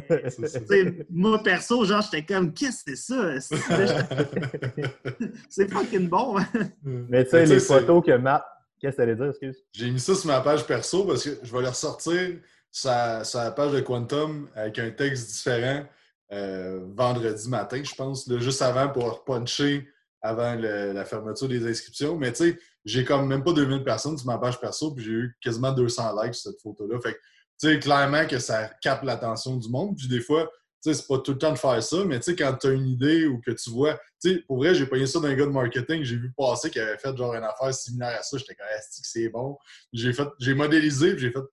Euh, 0.72 0.92
moi, 1.12 1.44
perso, 1.44 1.86
genre, 1.86 2.02
j'étais 2.02 2.26
comme, 2.26 2.52
qu'est-ce 2.52 2.84
que 2.84 2.96
c'est 2.96 3.14
ça? 3.14 3.40
C'est- 5.50 5.72
fucking 5.72 6.10
bon, 6.10 6.40
hein? 6.40 6.48
Mais 6.84 7.24
tu 7.26 7.30
sais, 7.32 7.46
les 7.46 7.60
photos 7.60 8.04
que 8.04 8.18
Matt. 8.18 8.44
Qu'est-ce 8.86 8.98
que 8.98 9.02
t'allais 9.02 9.16
dire? 9.16 9.34
J'ai 9.72 9.90
mis 9.90 10.00
ça 10.00 10.14
sur 10.14 10.28
ma 10.28 10.42
page 10.42 10.68
perso 10.68 11.06
parce 11.06 11.24
que 11.24 11.40
je 11.42 11.52
vais 11.52 11.62
les 11.64 11.70
ressortir 11.70 12.38
sur 12.72 12.92
la, 12.92 13.52
page 13.56 13.72
de 13.72 13.80
Quantum 13.80 14.48
avec 14.54 14.78
un 14.78 14.92
texte 14.92 15.32
différent 15.32 15.86
euh, 16.32 16.82
vendredi 16.96 17.50
matin, 17.50 17.82
je 17.84 17.96
pense, 17.96 18.32
juste 18.40 18.62
avant 18.62 18.90
pour 18.90 19.24
puncher 19.24 19.88
avant 20.22 20.54
le- 20.54 20.92
la 20.92 21.04
fermeture 21.04 21.48
des 21.48 21.66
inscriptions. 21.68 22.16
Mais 22.16 22.32
tu 22.32 22.52
sais, 22.52 22.60
j'ai 22.84 23.04
comme 23.04 23.28
même 23.28 23.44
pas 23.44 23.54
2000 23.54 23.84
personnes 23.84 24.20
sur 24.20 24.28
ma 24.28 24.38
page 24.38 24.60
perso, 24.60 24.94
puis 24.94 25.04
j'ai 25.04 25.12
eu 25.12 25.38
quasiment 25.42 25.72
200 25.72 26.22
likes 26.22 26.36
sur 26.36 26.52
cette 26.52 26.62
photo-là. 26.62 27.00
Fait 27.02 27.14
que, 27.14 27.18
tu 27.60 27.70
sais, 27.70 27.80
clairement 27.80 28.28
que 28.28 28.38
ça 28.38 28.70
capte 28.84 29.04
l'attention 29.04 29.58
du 29.58 29.68
monde. 29.68 29.96
Puis 29.98 30.08
des 30.08 30.22
fois, 30.22 30.48
c'est 30.94 31.08
pas 31.08 31.20
tout 31.20 31.32
le 31.32 31.38
temps 31.38 31.52
de 31.52 31.58
faire 31.58 31.82
ça, 31.82 32.06
mais 32.06 32.20
tu 32.20 32.26
sais, 32.26 32.36
quand 32.36 32.56
tu 32.56 32.68
as 32.68 32.72
une 32.72 32.88
idée 32.88 33.26
ou 33.26 33.40
que 33.40 33.52
tu 33.52 33.70
vois, 33.70 33.96
tu 34.22 34.34
sais, 34.34 34.44
pour 34.48 34.58
vrai, 34.58 34.76
j'ai 34.76 34.86
payé 34.86 35.08
ça 35.08 35.20
d'un 35.20 35.34
gars 35.34 35.46
de 35.46 35.52
marketing, 35.52 36.04
j'ai 36.04 36.18
vu 36.18 36.32
passer 36.38 36.70
qui 36.70 36.80
avait 36.80 36.98
fait 36.98 37.16
genre 37.16 37.34
une 37.34 37.44
affaire 37.44 37.74
similaire 37.74 38.20
à 38.20 38.24
ça. 38.24 38.38
J'étais 38.38 38.56
comme, 38.56 38.68
Asti 38.78 39.02
que 39.02 39.08
c'est 39.08 39.30
bon. 39.30 39.58
J'ai 39.94 40.14
fait, 40.14 40.28
j'ai 40.40 40.54
modélisé, 40.54 41.12
puis 41.14 41.22
j'ai 41.22 41.32
fait 41.32 41.44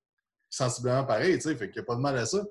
sensiblement 0.50 1.04
pareil, 1.04 1.34
tu 1.36 1.42
sais, 1.42 1.56
fait 1.56 1.70
qu'il 1.70 1.80
n'y 1.80 1.84
a 1.84 1.86
pas 1.86 1.96
de 1.96 2.00
mal 2.00 2.16
à 2.16 2.26
ça. 2.26 2.44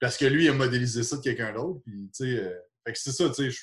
Parce 0.00 0.16
que 0.16 0.26
lui, 0.26 0.44
il 0.44 0.48
a 0.48 0.52
modélisé 0.52 1.02
ça 1.02 1.16
de 1.16 1.22
quelqu'un 1.22 1.52
d'autre, 1.52 1.80
puis 1.84 2.10
tu 2.14 2.24
sais, 2.24 2.38
euh, 2.38 2.54
fait 2.86 2.92
que 2.92 2.98
c'est 2.98 3.12
ça, 3.12 3.28
tu 3.28 3.50
sais, 3.50 3.58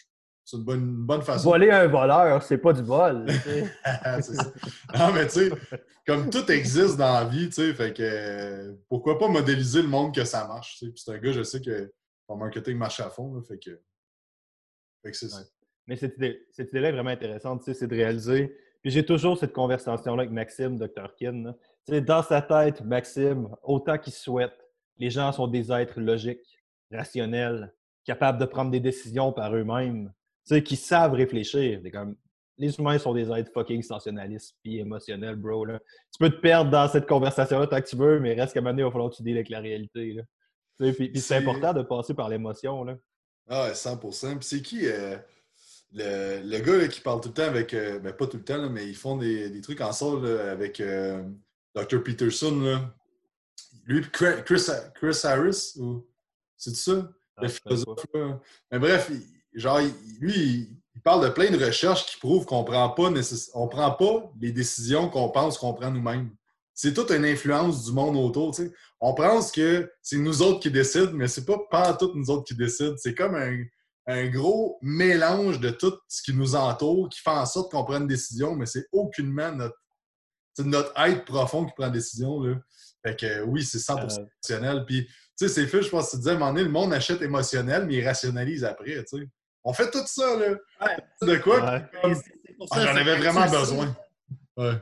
c'est 0.45 0.57
une 0.57 0.63
bonne, 0.63 0.81
une 0.81 1.05
bonne 1.05 1.21
façon. 1.21 1.49
Voler 1.49 1.69
un 1.71 1.87
voleur, 1.87 2.43
c'est 2.43 2.57
pas 2.57 2.73
du 2.73 2.81
vol. 2.81 3.25
c'est 4.21 4.35
ça. 4.35 4.51
Non, 4.97 5.13
mais 5.13 5.27
tu 5.27 5.49
sais, 5.49 5.51
comme 6.05 6.29
tout 6.29 6.49
existe 6.51 6.97
dans 6.97 7.13
la 7.13 7.25
vie, 7.25 7.47
tu 7.47 7.55
sais, 7.55 7.73
fait 7.73 7.93
que 7.93 8.03
euh, 8.03 8.73
pourquoi 8.89 9.17
pas 9.17 9.27
modéliser 9.27 9.81
le 9.81 9.87
monde 9.87 10.13
que 10.13 10.25
ça 10.25 10.47
marche, 10.47 10.77
tu 10.79 10.85
sais. 10.85 10.91
Puis 10.91 11.03
c'est 11.05 11.11
un 11.11 11.17
gars, 11.17 11.31
je 11.31 11.43
sais 11.43 11.61
que 11.61 11.91
son 12.27 12.37
marketing 12.37 12.77
marche 12.77 12.99
à 12.99 13.09
fond, 13.09 13.33
là, 13.35 13.41
fait 13.41 13.57
que. 13.57 13.79
Fait 15.03 15.11
que 15.11 15.17
c'est 15.17 15.29
ça. 15.29 15.39
Ouais. 15.41 15.47
Mais 15.87 15.95
cette 15.97 16.15
idée- 16.17 16.45
cette 16.51 16.69
idée-là 16.69 16.89
est 16.89 16.93
vraiment 16.93 17.09
intéressante, 17.09 17.59
tu 17.63 17.65
sais, 17.65 17.73
c'est 17.73 17.87
de 17.87 17.95
réaliser. 17.95 18.55
Puis 18.81 18.91
j'ai 18.91 19.05
toujours 19.05 19.37
cette 19.37 19.53
conversation-là 19.53 20.23
avec 20.23 20.31
Maxime, 20.31 20.77
Dr. 20.77 21.15
Kin. 21.17 21.43
là. 21.43 21.55
Tu 21.85 21.93
sais, 21.93 22.01
dans 22.01 22.21
sa 22.23 22.41
tête, 22.41 22.81
Maxime, 22.81 23.49
autant 23.63 23.97
qu'il 23.97 24.13
souhaite, 24.13 24.57
les 24.97 25.09
gens 25.09 25.31
sont 25.31 25.47
des 25.47 25.71
êtres 25.71 25.99
logiques, 25.99 26.61
rationnels, 26.91 27.73
capables 28.05 28.39
de 28.39 28.45
prendre 28.45 28.71
des 28.71 28.79
décisions 28.79 29.31
par 29.33 29.55
eux-mêmes, 29.55 30.11
tu 30.45 30.55
sais, 30.55 30.63
qui 30.63 30.75
savent 30.75 31.13
réfléchir. 31.13 31.81
Comme, 31.91 32.15
les 32.57 32.77
humains 32.77 32.97
sont 32.99 33.13
des 33.13 33.31
êtres 33.31 33.51
fucking 33.51 33.81
sensationnalistes 33.81 34.55
puis 34.61 34.79
émotionnels, 34.79 35.35
bro. 35.35 35.65
Là. 35.65 35.79
Tu 36.11 36.19
peux 36.19 36.29
te 36.29 36.39
perdre 36.39 36.69
dans 36.69 36.87
cette 36.87 37.07
conversation-là 37.07 37.67
tant 37.67 37.81
que 37.81 37.87
tu 37.87 37.95
veux, 37.95 38.19
mais 38.19 38.33
reste 38.33 38.53
qu'à 38.53 38.59
un 38.59 38.63
moment 38.63 38.73
donné, 38.73 38.81
il 38.83 38.85
va 38.85 38.91
falloir 38.91 39.09
que 39.09 39.15
tu 39.15 39.23
deals 39.23 39.37
avec 39.37 39.49
la 39.49 39.59
réalité. 39.59 40.13
Là. 40.13 40.23
Puis, 40.77 41.09
puis 41.09 41.21
c'est 41.21 41.35
important 41.35 41.73
de 41.73 41.83
passer 41.83 42.13
par 42.13 42.29
l'émotion. 42.29 42.83
là. 42.83 42.97
Ah, 43.49 43.65
ouais, 43.67 43.75
100 43.75 43.97
Puis 43.97 44.11
c'est 44.41 44.61
qui 44.61 44.87
euh, 44.87 45.17
le, 45.93 46.41
le 46.43 46.59
gars 46.59 46.77
là, 46.77 46.87
qui 46.87 47.01
parle 47.01 47.21
tout 47.21 47.29
le 47.29 47.33
temps 47.33 47.43
avec. 47.43 47.73
euh, 47.73 47.99
ben, 47.99 48.13
pas 48.13 48.27
tout 48.27 48.37
le 48.37 48.43
temps, 48.43 48.57
là, 48.57 48.69
mais 48.69 48.87
ils 48.87 48.95
font 48.95 49.17
des, 49.17 49.49
des 49.49 49.61
trucs 49.61 49.81
ensemble 49.81 50.27
avec 50.27 50.79
euh, 50.79 51.23
Dr. 51.75 52.01
Peterson. 52.03 52.59
Là. 52.61 52.93
Lui, 53.85 54.01
Chris, 54.11 54.41
Chris, 54.45 54.65
Chris 54.95 55.19
Harris, 55.23 55.73
ou. 55.77 56.05
C'est 56.57 56.75
ça? 56.75 57.09
Ah, 57.35 57.41
le 57.43 57.47
philosophe. 57.49 58.05
Mais 58.71 58.79
bref, 58.79 59.11
il- 59.11 59.59
genre, 59.59 59.79
lui, 60.19 60.33
il, 60.33 60.77
il 60.95 61.01
parle 61.01 61.23
de 61.25 61.29
plein 61.29 61.49
de 61.51 61.63
recherches 61.63 62.05
qui 62.05 62.17
prouvent 62.17 62.45
qu'on 62.45 62.63
prend 62.63 62.89
pas 62.89 63.11
on 63.53 63.67
prend 63.67 63.91
pas 63.91 64.31
les 64.39 64.51
décisions 64.51 65.09
qu'on 65.09 65.29
pense 65.29 65.57
qu'on 65.57 65.73
prend 65.73 65.91
nous-mêmes. 65.91 66.29
C'est 66.75 66.93
toute 66.93 67.11
une 67.11 67.25
influence 67.25 67.85
du 67.85 67.91
monde 67.91 68.15
autour. 68.17 68.55
tu 68.55 68.63
sais. 68.65 68.71
On 68.99 69.13
pense 69.13 69.51
que 69.51 69.91
c'est 70.01 70.17
nous 70.17 70.41
autres 70.41 70.59
qui 70.59 70.71
décident, 70.71 71.11
mais 71.13 71.27
c'est 71.27 71.45
pas 71.45 71.59
pas 71.69 71.93
toutes 71.93 72.15
nous 72.15 72.29
autres 72.29 72.45
qui 72.45 72.55
décident. 72.55 72.95
C'est 72.97 73.13
comme 73.13 73.35
un, 73.35 73.63
un 74.07 74.27
gros 74.27 74.79
mélange 74.81 75.59
de 75.59 75.69
tout 75.69 75.93
ce 76.07 76.21
qui 76.23 76.33
nous 76.33 76.55
entoure 76.55 77.09
qui 77.09 77.19
fait 77.19 77.29
en 77.29 77.45
sorte 77.45 77.71
qu'on 77.71 77.83
prenne 77.83 78.03
une 78.03 78.07
décision, 78.07 78.55
mais 78.55 78.65
c'est 78.65 78.87
aucunement 78.91 79.51
notre, 79.51 79.75
c'est 80.53 80.65
notre 80.65 80.91
être 80.99 81.25
profond 81.25 81.65
qui 81.65 81.73
prend 81.73 81.85
la 81.85 81.89
décision. 81.91 82.41
Là. 82.41 82.55
Fait 83.05 83.15
que 83.19 83.25
euh, 83.25 83.43
oui, 83.45 83.63
c'est 83.63 83.77
100% 83.79 84.19
Euh, 84.19 84.25
émotionnel. 84.47 84.85
Puis, 84.85 85.05
tu 85.05 85.13
sais, 85.35 85.47
c'est 85.49 85.67
fait, 85.67 85.81
je 85.81 85.89
pense 85.89 86.07
que 86.07 86.11
tu 86.11 86.17
disais, 86.17 86.31
à 86.31 86.33
un 86.35 86.37
moment 86.37 86.51
donné, 86.53 86.63
le 86.63 86.69
monde 86.71 86.93
achète 86.93 87.21
émotionnel, 87.21 87.85
mais 87.85 87.95
il 87.95 88.05
rationalise 88.05 88.63
après, 88.63 89.03
tu 89.03 89.17
sais. 89.19 89.27
On 89.63 89.73
fait 89.73 89.89
tout 89.91 90.05
ça, 90.05 90.37
là. 90.37 90.49
Ouais. 90.81 90.97
De 91.27 91.35
quoi? 91.37 91.63
Ouais. 91.63 91.83
Comme, 92.01 92.15
ah, 92.71 92.81
J'en 92.85 92.95
avais 92.95 93.15
vraiment 93.17 93.49
besoin. 93.49 93.95
Ouais. 94.57 94.73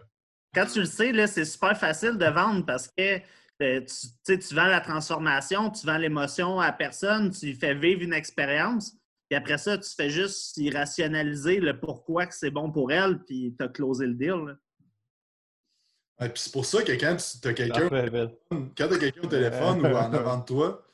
Quand 0.53 0.65
tu 0.65 0.79
le 0.79 0.85
sais, 0.85 1.11
là, 1.11 1.27
c'est 1.27 1.45
super 1.45 1.77
facile 1.77 2.17
de 2.17 2.25
vendre 2.25 2.65
parce 2.65 2.87
que 2.87 3.19
euh, 3.61 3.81
tu, 4.25 4.39
tu 4.39 4.55
vends 4.55 4.65
la 4.65 4.81
transformation, 4.81 5.69
tu 5.69 5.85
vends 5.85 5.97
l'émotion 5.97 6.59
à 6.59 6.67
la 6.67 6.73
personne, 6.73 7.31
tu 7.31 7.47
lui 7.47 7.55
fais 7.55 7.73
vivre 7.73 8.01
une 8.01 8.13
expérience. 8.13 8.93
Puis 9.29 9.37
après 9.37 9.57
ça, 9.57 9.77
tu 9.77 9.89
fais 9.95 10.09
juste 10.09 10.57
y 10.57 10.69
rationaliser 10.69 11.59
le 11.59 11.79
pourquoi 11.79 12.25
que 12.25 12.35
c'est 12.35 12.51
bon 12.51 12.69
pour 12.71 12.91
elle, 12.91 13.19
puis 13.23 13.55
tu 13.57 13.63
as 13.63 13.69
closé 13.69 14.05
le 14.07 14.13
deal. 14.13 14.45
là. 14.45 14.55
Ouais, 16.19 16.29
puis 16.29 16.43
c'est 16.43 16.51
pour 16.51 16.65
ça 16.65 16.83
que 16.83 16.91
quand 16.91 17.15
tu 17.15 17.47
as 17.47 17.53
quelqu'un 17.53 17.89
Parfait, 17.89 18.09
Phil. 18.09 18.69
quand 18.77 18.87
tu 18.87 18.93
as 18.93 18.97
quelqu'un 18.99 19.21
au 19.23 19.27
téléphone 19.27 19.81
ou 19.81 19.95
en 19.95 20.13
avant 20.13 20.37
de 20.37 20.45
toi, 20.45 20.85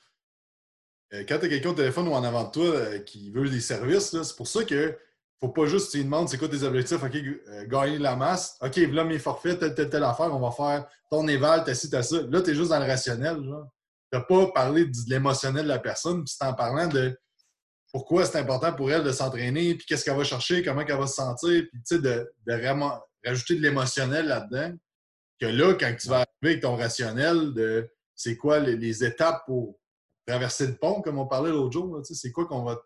euh, 1.14 1.24
quand 1.28 1.40
tu 1.40 1.46
as 1.46 1.50
quelqu'un 1.50 1.70
au 1.70 1.74
téléphone 1.74 2.08
ou 2.08 2.14
en 2.14 2.24
avant 2.24 2.46
de 2.46 2.52
toi 2.52 2.66
euh, 2.66 3.00
qui 3.00 3.32
veut 3.32 3.50
des 3.50 3.60
services, 3.60 4.22
c'est 4.22 4.36
pour 4.36 4.48
ça 4.48 4.64
que 4.64 4.98
faut 5.40 5.50
pas 5.50 5.66
juste 5.66 5.92
tu 5.92 5.98
lui 5.98 6.06
demandes 6.06 6.30
c'est 6.30 6.38
quoi 6.38 6.48
tes 6.48 6.64
objectifs, 6.64 7.02
OK, 7.02 7.16
euh, 7.16 7.68
gagner 7.68 7.98
de 7.98 8.04
la 8.04 8.16
masse, 8.16 8.58
OK, 8.62 8.78
voilà 8.80 9.04
mes 9.04 9.20
forfaits, 9.20 9.60
telle, 9.60 9.76
telle, 9.76 9.90
telle 9.90 10.04
affaire, 10.04 10.34
on 10.34 10.40
va 10.40 10.52
faire 10.52 10.88
ton 11.12 11.28
éval, 11.28 11.64
t'as 11.64 11.76
ci, 11.76 11.90
t'as 11.90 12.04
ça. 12.04 12.22
Là, 12.30 12.42
tu 12.42 12.52
es 12.52 12.56
juste 12.56 12.70
dans 12.70 12.80
le 12.80 12.86
rationnel. 12.86 13.38
Tu 14.12 14.20
pas 14.28 14.48
parlé 14.48 14.86
de 14.86 14.98
l'émotionnel 15.08 15.64
de 15.64 15.70
la 15.70 15.80
personne, 15.80 16.24
puis 16.24 16.34
c'est 16.38 16.46
en 16.46 16.54
parlant 16.54 16.88
de 16.88 17.18
pourquoi 17.92 18.26
c'est 18.26 18.40
important 18.40 18.74
pour 18.74 18.92
elle 18.92 19.04
de 19.04 19.12
s'entraîner, 19.12 19.76
puis 19.76 19.86
qu'est-ce 19.86 20.04
qu'elle 20.04 20.18
va 20.18 20.24
chercher, 20.24 20.64
comment 20.64 20.82
elle 20.82 20.98
va 20.98 21.08
se 21.08 21.16
sentir, 21.16 21.64
puis 21.72 21.82
tu 21.88 21.96
sais, 21.96 22.02
de, 22.02 22.30
rajouter 23.26 23.56
de 23.56 23.62
l'émotionnel 23.62 24.28
là-dedans. 24.28 24.76
Que 25.40 25.46
là, 25.46 25.74
quand 25.76 25.94
tu 26.00 26.08
vas 26.08 26.16
arriver 26.16 26.54
avec 26.54 26.62
ton 26.62 26.76
rationnel 26.76 27.54
de 27.54 27.90
c'est 28.16 28.38
quoi 28.38 28.60
les, 28.60 28.76
les 28.76 29.04
étapes 29.04 29.44
pour 29.46 29.78
traverser 30.26 30.68
le 30.68 30.76
pont, 30.76 31.02
comme 31.02 31.20
on 31.20 31.28
parlait 31.28 31.52
l'autre 31.52 31.74
jour, 31.74 32.02
c'est 32.04 32.32
quoi 32.32 32.48
qu'on 32.48 32.64
va, 32.64 32.82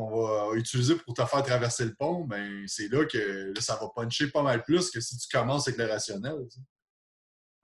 qu'on 0.00 0.50
va 0.50 0.56
utiliser 0.56 0.96
pour 0.96 1.14
te 1.14 1.24
faire 1.24 1.42
traverser 1.42 1.84
le 1.84 1.94
pont, 1.94 2.24
ben 2.24 2.64
c'est 2.66 2.88
là 2.88 3.04
que 3.04 3.52
là, 3.54 3.60
ça 3.60 3.78
va 3.80 3.88
puncher 3.94 4.30
pas 4.30 4.42
mal 4.42 4.62
plus 4.62 4.90
que 4.90 5.00
si 5.00 5.18
tu 5.18 5.28
commences 5.36 5.68
avec 5.68 5.78
le 5.78 5.86
rationnel. 5.86 6.36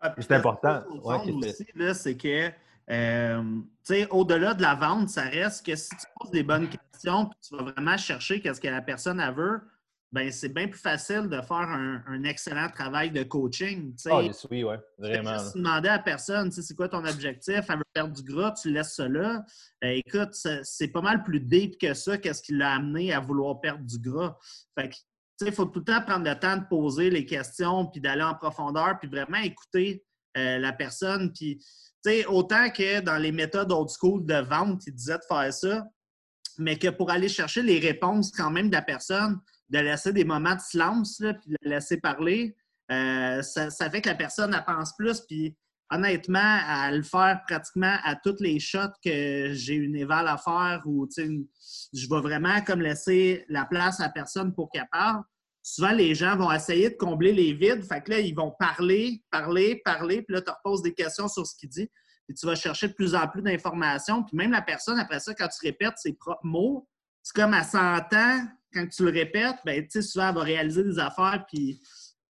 Ah, 0.00 0.14
C'est 0.18 0.32
important. 0.32 0.82
Ouais, 1.02 1.32
aussi, 1.32 1.66
c'est 1.94 2.16
que, 2.16 2.50
euh, 2.90 3.42
tu 3.42 3.94
sais, 3.94 4.08
au-delà 4.10 4.54
de 4.54 4.62
la 4.62 4.74
vente, 4.74 5.08
ça 5.08 5.22
reste 5.22 5.64
que 5.64 5.74
si 5.74 5.88
tu 5.90 6.06
poses 6.20 6.30
des 6.30 6.42
bonnes 6.42 6.68
questions 6.68 7.26
puis 7.26 7.38
tu 7.40 7.56
vas 7.56 7.72
vraiment 7.72 7.96
chercher 7.96 8.40
qu'est-ce 8.40 8.60
que 8.60 8.68
la 8.68 8.82
personne 8.82 9.20
elle 9.20 9.34
veut, 9.34 9.60
ben 10.16 10.32
c'est 10.32 10.48
bien 10.48 10.66
plus 10.66 10.80
facile 10.80 11.28
de 11.28 11.42
faire 11.42 11.68
un, 11.68 12.02
un 12.06 12.24
excellent 12.24 12.70
travail 12.70 13.10
de 13.10 13.22
coaching. 13.22 13.94
tu. 13.94 14.08
Ah, 14.10 14.22
yes, 14.22 14.46
oui, 14.50 14.64
ouais, 14.64 14.78
Tu 14.96 15.02
vraiment. 15.02 15.32
là. 15.32 15.38
juste 15.38 15.56
demander 15.58 15.90
à 15.90 15.96
la 15.98 16.02
personne, 16.02 16.48
tu 16.50 16.62
c'est 16.62 16.74
quoi 16.74 16.88
ton 16.88 17.04
objectif, 17.04 17.60
elle 17.68 17.76
veut 17.76 17.84
perdre 17.92 18.14
du 18.14 18.22
gras, 18.22 18.52
tu 18.52 18.70
laisses 18.72 18.98
là. 18.98 19.44
Euh, 19.84 20.00
écoute, 20.06 20.34
c'est 20.62 20.88
pas 20.88 21.02
mal 21.02 21.22
plus 21.22 21.40
deep 21.40 21.78
que 21.78 21.92
ça, 21.92 22.16
qu'est-ce 22.16 22.42
qui 22.42 22.54
l'a 22.54 22.76
amené 22.76 23.12
à 23.12 23.20
vouloir 23.20 23.60
perdre 23.60 23.84
du 23.84 23.98
gras. 23.98 24.38
Fait 24.74 24.88
tu 24.88 25.46
il 25.46 25.52
faut 25.52 25.66
tout 25.66 25.80
le 25.80 25.84
temps 25.84 26.00
prendre 26.00 26.24
le 26.24 26.38
temps 26.38 26.56
de 26.56 26.64
poser 26.64 27.10
les 27.10 27.26
questions, 27.26 27.84
puis 27.84 28.00
d'aller 28.00 28.22
en 28.22 28.34
profondeur, 28.34 28.98
puis 28.98 29.10
vraiment 29.10 29.36
écouter 29.36 30.02
euh, 30.38 30.56
la 30.56 30.72
personne. 30.72 31.30
Puis, 31.34 31.58
tu 31.58 32.10
sais, 32.10 32.24
autant 32.24 32.70
que 32.70 33.00
dans 33.00 33.18
les 33.18 33.32
méthodes 33.32 33.70
old 33.70 33.90
school 33.90 34.24
de 34.24 34.36
vente, 34.36 34.86
ils 34.86 34.94
disaient 34.94 35.18
de 35.18 35.26
faire 35.28 35.52
ça, 35.52 35.84
mais 36.56 36.78
que 36.78 36.88
pour 36.88 37.10
aller 37.10 37.28
chercher 37.28 37.60
les 37.60 37.78
réponses 37.78 38.30
quand 38.30 38.50
même 38.50 38.70
de 38.70 38.74
la 38.76 38.80
personne, 38.80 39.38
de 39.68 39.78
laisser 39.78 40.12
des 40.12 40.24
moments 40.24 40.54
de 40.54 40.60
silence, 40.60 41.20
là, 41.20 41.34
puis 41.34 41.50
de 41.50 41.56
la 41.62 41.76
laisser 41.76 41.98
parler, 41.98 42.56
euh, 42.90 43.42
ça, 43.42 43.90
fait 43.90 44.00
que 44.00 44.08
la 44.08 44.14
personne, 44.14 44.54
elle 44.54 44.64
pense 44.64 44.94
plus, 44.96 45.20
puis 45.20 45.56
honnêtement, 45.90 46.58
à 46.66 46.90
le 46.90 47.02
faire 47.02 47.40
pratiquement 47.46 47.96
à 48.04 48.16
toutes 48.16 48.40
les 48.40 48.58
shots 48.58 48.94
que 49.04 49.52
j'ai 49.52 49.74
une 49.74 49.96
éval 49.96 50.26
à 50.28 50.36
faire 50.36 50.82
ou, 50.84 51.08
je 51.16 52.08
vais 52.08 52.20
vraiment 52.20 52.60
comme 52.62 52.80
laisser 52.80 53.44
la 53.48 53.64
place 53.64 54.00
à 54.00 54.04
la 54.04 54.08
personne 54.10 54.52
pour 54.54 54.70
qu'elle 54.70 54.88
parle. 54.90 55.22
Souvent, 55.62 55.92
les 55.92 56.14
gens 56.14 56.36
vont 56.36 56.52
essayer 56.52 56.90
de 56.90 56.96
combler 56.96 57.32
les 57.32 57.52
vides. 57.52 57.84
Fait 57.84 58.00
que 58.00 58.10
là, 58.10 58.20
ils 58.20 58.34
vont 58.34 58.52
parler, 58.58 59.24
parler, 59.30 59.80
parler, 59.84 60.22
puis 60.22 60.34
là, 60.34 60.42
tu 60.42 60.50
reposes 60.50 60.82
des 60.82 60.94
questions 60.94 61.26
sur 61.28 61.44
ce 61.46 61.56
qu'il 61.56 61.68
dit. 61.68 61.88
Puis 62.26 62.36
tu 62.36 62.46
vas 62.46 62.54
chercher 62.54 62.88
de 62.88 62.92
plus 62.92 63.14
en 63.14 63.26
plus 63.28 63.42
d'informations. 63.42 64.22
Puis 64.22 64.36
même 64.36 64.52
la 64.52 64.62
personne, 64.62 64.98
après 64.98 65.20
ça, 65.20 65.34
quand 65.34 65.48
tu 65.48 65.66
répètes 65.66 65.98
ses 65.98 66.12
propres 66.12 66.44
mots, 66.44 66.88
c'est 67.22 67.34
comme 67.34 67.54
elle 67.54 67.64
s'entend 67.64 68.46
quand 68.76 68.86
tu 68.88 69.04
le 69.04 69.10
répètes, 69.10 69.56
ben, 69.64 69.84
souvent, 69.90 70.28
elle 70.28 70.34
va 70.34 70.42
réaliser 70.42 70.84
des 70.84 70.98
affaires, 70.98 71.44
puis 71.50 71.80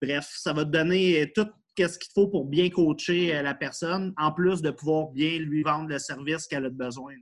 bref, 0.02 0.28
ça 0.36 0.54
va 0.54 0.66
te 0.66 0.72
donner 0.72 1.32
tout 1.36 1.48
ce 1.78 1.98
qu'il 1.98 2.12
faut 2.14 2.28
pour 2.28 2.46
bien 2.46 2.70
coacher 2.70 3.36
euh, 3.36 3.42
la 3.42 3.54
personne, 3.54 4.14
en 4.18 4.32
plus 4.32 4.62
de 4.62 4.72
pouvoir 4.72 5.10
bien 5.10 5.40
lui 5.40 5.64
vendre 5.64 5.90
le 5.90 6.00
service 6.00 6.48
qu'elle 6.48 6.66
a 6.66 6.70
besoin. 6.70 7.14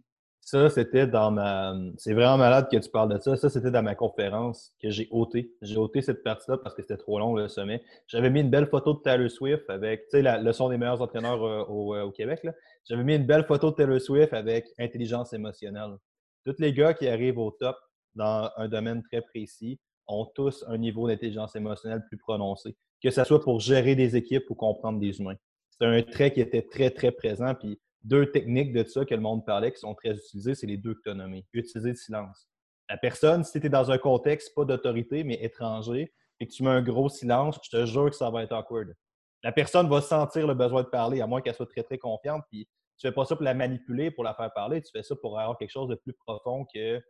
Ça, 0.42 0.68
c'était 0.68 1.06
dans 1.06 1.30
ma. 1.30 1.76
C'est 1.98 2.14
vraiment 2.14 2.38
malade 2.38 2.70
que 2.72 2.78
tu 2.78 2.90
parles 2.90 3.14
de 3.14 3.20
ça. 3.20 3.38
Ça, 3.38 3.50
c'était 3.50 3.70
dans 3.70 3.84
ma 3.84 3.94
conférence 3.94 4.74
que 4.82 4.90
j'ai 4.90 5.08
ôté. 5.12 5.54
J'ai 5.62 5.78
ôté 5.78 6.02
cette 6.02 6.24
partie-là 6.24 6.58
parce 6.58 6.74
que 6.74 6.82
c'était 6.82 6.98
trop 6.98 7.20
long 7.20 7.36
le 7.36 7.48
sommet. 7.48 7.84
J'avais 8.08 8.32
mis 8.32 8.42
une 8.42 8.50
belle 8.50 8.66
photo 8.66 8.96
de 8.96 9.00
Taylor 9.00 9.30
Swift 9.30 9.70
avec, 9.70 10.06
tu 10.06 10.18
sais, 10.18 10.22
la 10.24 10.40
leçon 10.40 10.70
des 10.70 10.80
meilleurs 10.80 11.04
entraîneurs 11.04 11.44
euh, 11.44 11.62
euh, 11.70 12.04
au, 12.04 12.12
Québec. 12.12 12.48
J'avais 12.86 13.04
mis 13.04 13.16
une 13.16 13.28
belle 13.28 13.46
photo 13.46 13.70
de 13.70 13.76
Taylor 13.76 14.02
Swift 14.02 14.34
avec 14.34 14.66
intelligence 14.80 15.34
émotionnelle. 15.34 15.98
Tous 16.44 16.56
les 16.58 16.74
gars 16.74 16.96
qui 16.96 17.08
arrivent 17.08 17.38
au 17.38 17.52
top 17.52 17.78
dans 18.16 18.52
un 18.58 18.68
domaine 18.68 19.04
très 19.04 19.22
précis 19.22 19.80
ont 20.08 20.26
tous 20.26 20.64
un 20.68 20.78
niveau 20.78 21.08
d'intelligence 21.08 21.56
émotionnelle 21.56 22.04
plus 22.08 22.18
prononcé, 22.18 22.76
que 23.02 23.12
ce 23.12 23.24
soit 23.24 23.42
pour 23.42 23.60
gérer 23.60 23.96
des 23.96 24.16
équipes 24.16 24.50
ou 24.50 24.56
comprendre 24.56 25.00
des 25.00 25.20
humains. 25.20 25.38
C'est 25.70 25.86
un 25.86 26.02
trait 26.02 26.34
qui 26.34 26.42
était 26.42 26.64
très, 26.64 26.90
très 26.90 27.12
présent. 27.12 27.54
Puis 27.56 27.80
deux 28.04 28.32
techniques 28.32 28.74
de 28.74 28.84
ça 28.84 29.06
que 29.06 29.14
le 29.14 29.22
monde 29.22 29.46
parlait 29.46 29.72
qui 29.72 29.80
sont 29.80 29.94
très 29.94 30.16
utilisées, 30.16 30.56
c'est 30.56 30.68
les 30.68 30.78
deux 30.78 30.96
que 30.96 31.02
tu 31.04 31.10
as 31.10 31.14
nommées. 31.14 31.46
Utiliser 31.54 31.90
le 31.90 31.96
silence. 31.96 32.50
La 32.90 32.98
personne, 32.98 33.44
si 33.44 33.60
tu 33.60 33.68
es 33.68 33.70
dans 33.70 33.92
un 33.92 33.98
contexte 33.98 34.54
pas 34.56 34.66
d'autorité, 34.66 35.24
mais 35.24 35.44
étranger, 35.44 36.12
et 36.40 36.48
que 36.48 36.52
tu 36.52 36.64
mets 36.64 36.70
un 36.70 36.82
gros 36.82 37.10
silence, 37.10 37.60
je 37.64 37.70
te 37.70 37.86
jure 37.86 38.10
que 38.10 38.16
ça 38.16 38.30
va 38.30 38.44
être 38.44 38.54
awkward. 38.54 38.96
La 39.44 39.52
personne 39.52 39.88
va 39.90 40.02
sentir 40.02 40.48
le 40.48 40.54
besoin 40.54 40.84
de 40.84 40.88
parler, 40.88 41.22
à 41.22 41.28
moins 41.28 41.42
qu'elle 41.42 41.54
soit 41.54 41.68
très, 41.68 41.84
très 41.84 41.98
confiante. 41.98 42.44
Puis 42.50 42.68
tu 42.98 43.08
fais 43.08 43.14
pas 43.14 43.26
ça 43.26 43.36
pour 43.36 43.44
la 43.44 43.54
manipuler, 43.54 44.12
pour 44.12 44.24
la 44.24 44.34
faire 44.34 44.52
parler, 44.54 44.82
tu 44.82 44.92
fais 44.92 45.04
ça 45.04 45.16
pour 45.16 45.40
avoir 45.40 45.58
quelque 45.58 45.70
chose 45.70 45.88
de 45.88 45.96
plus 45.96 46.14
profond 46.14 46.66
que 46.74 47.02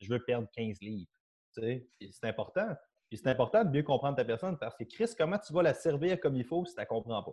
je 0.00 0.12
veux 0.12 0.22
perdre 0.24 0.48
15 0.54 0.78
livres. 0.80 1.10
C'est 1.52 2.24
important. 2.24 2.68
Puis 3.08 3.18
c'est 3.18 3.28
important 3.28 3.64
de 3.64 3.70
mieux 3.70 3.82
comprendre 3.82 4.16
ta 4.16 4.24
personne 4.24 4.58
parce 4.58 4.76
que 4.76 4.84
Chris, 4.84 5.10
comment 5.16 5.38
tu 5.38 5.52
vas 5.52 5.62
la 5.62 5.74
servir 5.74 6.20
comme 6.20 6.36
il 6.36 6.44
faut 6.44 6.64
si 6.64 6.74
tu 6.74 6.78
ne 6.78 6.82
la 6.82 6.86
comprends 6.86 7.22
pas? 7.22 7.32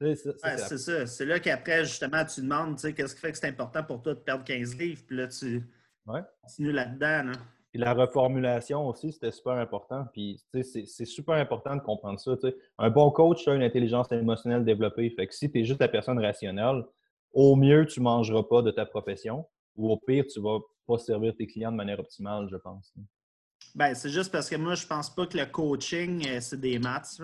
C'est 0.00 0.78
ça. 0.78 1.06
C'est 1.06 1.24
là 1.24 1.38
qu'après, 1.38 1.84
justement, 1.84 2.24
tu 2.24 2.40
demandes 2.40 2.80
qu'est-ce 2.80 3.14
qui 3.14 3.20
fait 3.20 3.32
que 3.32 3.38
c'est 3.38 3.48
important 3.48 3.84
pour 3.84 4.02
toi 4.02 4.14
de 4.14 4.20
perdre 4.20 4.44
15 4.44 4.76
livres. 4.76 5.02
Puis 5.06 5.16
là, 5.16 5.28
tu 5.28 5.62
continues 6.42 6.72
là-dedans. 6.72 7.32
Puis 7.70 7.80
la 7.80 7.92
reformulation 7.92 8.86
aussi, 8.88 9.12
c'était 9.12 9.30
super 9.30 9.54
important. 9.54 10.06
Puis 10.12 10.42
c'est 10.52 11.04
super 11.04 11.34
important 11.34 11.76
de 11.76 11.80
comprendre 11.80 12.18
ça. 12.18 12.36
Un 12.78 12.90
bon 12.90 13.10
coach 13.10 13.46
a 13.46 13.54
une 13.54 13.62
intelligence 13.62 14.10
émotionnelle 14.10 14.64
développée. 14.64 15.10
Fait 15.10 15.26
que 15.26 15.34
si 15.34 15.50
tu 15.50 15.60
es 15.60 15.64
juste 15.64 15.80
la 15.80 15.88
personne 15.88 16.18
rationnelle, 16.18 16.82
au 17.32 17.56
mieux, 17.56 17.86
tu 17.86 18.00
ne 18.00 18.04
mangeras 18.04 18.42
pas 18.42 18.62
de 18.62 18.70
ta 18.70 18.86
profession. 18.86 19.46
Ou 19.76 19.90
au 19.90 19.96
pire, 19.96 20.24
tu 20.26 20.40
vas 20.40 20.58
pas 20.86 20.98
servir 20.98 21.34
tes 21.36 21.46
clients 21.46 21.72
de 21.72 21.76
manière 21.76 22.00
optimale, 22.00 22.48
je 22.50 22.56
pense. 22.56 22.94
Ben, 23.74 23.94
c'est 23.94 24.10
juste 24.10 24.30
parce 24.30 24.48
que 24.48 24.56
moi, 24.56 24.74
je 24.74 24.86
pense 24.86 25.14
pas 25.14 25.26
que 25.26 25.36
le 25.36 25.46
coaching, 25.46 26.26
euh, 26.28 26.40
c'est 26.40 26.60
des 26.60 26.78
maths. 26.78 27.20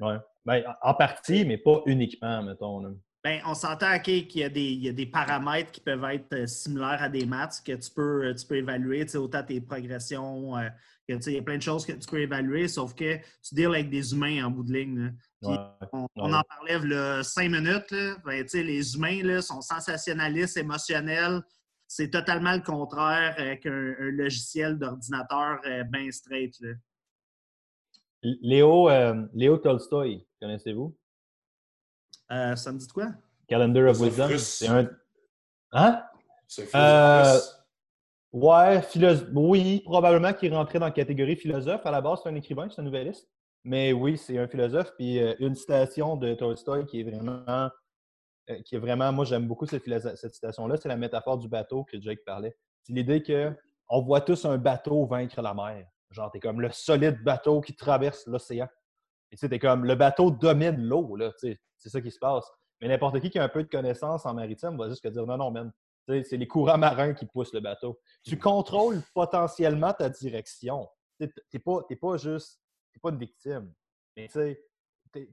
Oui. 0.00 0.14
Ben, 0.44 0.62
en 0.82 0.94
partie, 0.94 1.44
mais 1.44 1.58
pas 1.58 1.82
uniquement, 1.86 2.42
mettons. 2.42 2.96
Ben, 3.26 3.40
on 3.44 3.54
s'entend 3.54 3.98
qu'il 3.98 4.30
y, 4.36 4.44
a 4.44 4.48
des, 4.48 5.06
paramètres 5.06 5.72
qui 5.72 5.80
peuvent 5.80 6.04
être 6.04 6.32
euh, 6.32 6.46
similaires 6.46 7.02
à 7.02 7.08
des 7.08 7.26
maths 7.26 7.60
que 7.66 7.72
tu 7.72 7.90
peux, 7.90 8.24
euh, 8.24 8.34
tu 8.34 8.46
peux 8.46 8.54
évaluer, 8.54 9.04
autant 9.16 9.42
tes 9.42 9.60
progressions, 9.60 10.56
euh, 10.56 10.68
il 11.08 11.32
y 11.32 11.36
a 11.36 11.42
plein 11.42 11.56
de 11.56 11.62
choses 11.62 11.84
que 11.84 11.90
tu 11.90 12.08
peux 12.08 12.20
évaluer, 12.20 12.68
sauf 12.68 12.94
que 12.94 13.16
tu 13.16 13.56
deals 13.56 13.74
avec 13.74 13.90
des 13.90 14.12
humains 14.12 14.46
en 14.46 14.50
bout 14.52 14.62
de 14.62 14.72
ligne. 14.72 15.12
on, 15.42 16.06
en 16.16 16.42
parlait 16.42 16.78
il 16.80 17.24
cinq 17.24 17.50
minutes. 17.50 17.92
Ben, 18.24 18.46
les 18.54 18.94
humains 18.94 19.22
là, 19.24 19.42
sont 19.42 19.60
sensationnalistes, 19.60 20.56
émotionnels. 20.56 21.42
C'est 21.88 22.10
totalement 22.10 22.52
le 22.52 22.62
contraire 22.62 23.36
qu'un 23.60 23.94
logiciel 23.98 24.78
d'ordinateur 24.78 25.60
bien 25.88 26.10
straight. 26.10 26.56
Léo, 28.22 28.88
euh, 28.90 29.26
Léo 29.34 29.58
Tolstoy, 29.58 30.26
connaissez-vous? 30.40 30.96
Euh, 32.32 32.56
ça 32.56 32.72
me 32.72 32.78
dit 32.78 32.88
quoi? 32.88 33.08
Calendar 33.48 33.90
of 33.90 34.00
Wisdom. 34.00 34.36
C'est 34.38 34.68
un. 34.68 34.90
Hein? 35.72 36.02
C'est 36.48 36.68
euh, 36.74 37.38
Ouais, 38.32 38.82
philosophe. 38.82 39.28
Oui, 39.32 39.80
probablement 39.84 40.32
qu'il 40.32 40.52
rentrait 40.54 40.78
dans 40.78 40.86
la 40.86 40.92
catégorie 40.92 41.36
philosophe. 41.36 41.86
À 41.86 41.90
la 41.90 42.00
base, 42.00 42.20
c'est 42.22 42.28
un 42.28 42.34
écrivain, 42.34 42.68
c'est 42.68 42.80
un 42.80 42.84
nouvelliste. 42.84 43.28
Mais 43.64 43.92
oui, 43.92 44.18
c'est 44.18 44.38
un 44.38 44.48
philosophe. 44.48 44.92
Puis 44.96 45.18
euh, 45.20 45.34
une 45.38 45.54
citation 45.54 46.16
de 46.16 46.34
Tolstoy 46.34 46.84
qui 46.86 47.00
est 47.00 47.04
vraiment. 47.04 47.70
Qui 48.64 48.76
est 48.76 48.78
vraiment. 48.78 49.12
Moi, 49.12 49.24
j'aime 49.24 49.46
beaucoup 49.46 49.66
cette, 49.66 49.84
cette 50.16 50.34
citation-là. 50.34 50.76
C'est 50.76 50.88
la 50.88 50.96
métaphore 50.96 51.38
du 51.38 51.48
bateau 51.48 51.84
que 51.84 52.00
Jake 52.00 52.24
parlait. 52.24 52.56
C'est 52.82 52.92
l'idée 52.92 53.22
qu'on 53.22 54.02
voit 54.02 54.20
tous 54.20 54.44
un 54.44 54.58
bateau 54.58 55.06
vaincre 55.06 55.40
la 55.42 55.54
mer. 55.54 55.86
Genre, 56.10 56.30
t'es 56.30 56.40
comme 56.40 56.60
le 56.60 56.70
solide 56.70 57.22
bateau 57.22 57.60
qui 57.60 57.74
traverse 57.74 58.26
l'océan. 58.26 58.68
Et 59.32 59.36
tu 59.36 59.48
t'es 59.48 59.58
comme 59.58 59.84
le 59.84 59.94
bateau 59.96 60.30
domine 60.30 60.80
l'eau, 60.80 61.16
là. 61.16 61.32
C'est 61.38 61.58
ça 61.88 62.00
qui 62.00 62.10
se 62.10 62.18
passe. 62.18 62.48
Mais 62.80 62.88
n'importe 62.88 63.20
qui 63.20 63.30
qui 63.30 63.38
a 63.38 63.44
un 63.44 63.48
peu 63.48 63.62
de 63.62 63.68
connaissance 63.68 64.26
en 64.26 64.34
maritime 64.34 64.76
va 64.76 64.88
juste 64.88 65.06
dire 65.06 65.26
non, 65.26 65.36
non, 65.36 65.50
man. 65.50 65.72
C'est 66.08 66.36
les 66.36 66.46
courants 66.46 66.78
marins 66.78 67.14
qui 67.14 67.26
poussent 67.26 67.52
le 67.52 67.60
bateau. 67.60 67.98
Tu 68.22 68.38
contrôles 68.38 69.02
potentiellement 69.12 69.92
ta 69.92 70.08
direction. 70.08 70.88
Tu 71.50 71.58
pas, 71.58 71.82
pas 72.00 72.16
juste. 72.16 72.60
T'es 72.92 73.00
pas 73.00 73.10
une 73.10 73.18
victime. 73.18 73.72
Mais 74.16 74.28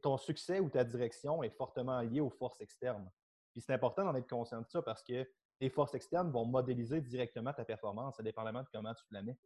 ton 0.01 0.17
succès 0.17 0.59
ou 0.59 0.69
ta 0.69 0.83
direction 0.83 1.43
est 1.43 1.49
fortement 1.49 2.01
lié 2.01 2.19
aux 2.21 2.29
forces 2.29 2.61
externes. 2.61 3.09
Puis 3.51 3.61
c'est 3.61 3.73
important 3.73 4.03
d'en 4.03 4.15
être 4.15 4.29
conscient 4.29 4.61
de 4.61 4.67
ça 4.67 4.81
parce 4.81 5.03
que 5.03 5.27
les 5.61 5.69
forces 5.69 5.93
externes 5.93 6.31
vont 6.31 6.45
modéliser 6.45 7.01
directement 7.01 7.53
ta 7.53 7.63
performance, 7.63 8.19
indépendamment 8.19 8.63
de 8.63 8.67
comment 8.71 8.93
tu 8.93 9.05
te 9.05 9.13
la 9.13 9.21
mets 9.21 9.37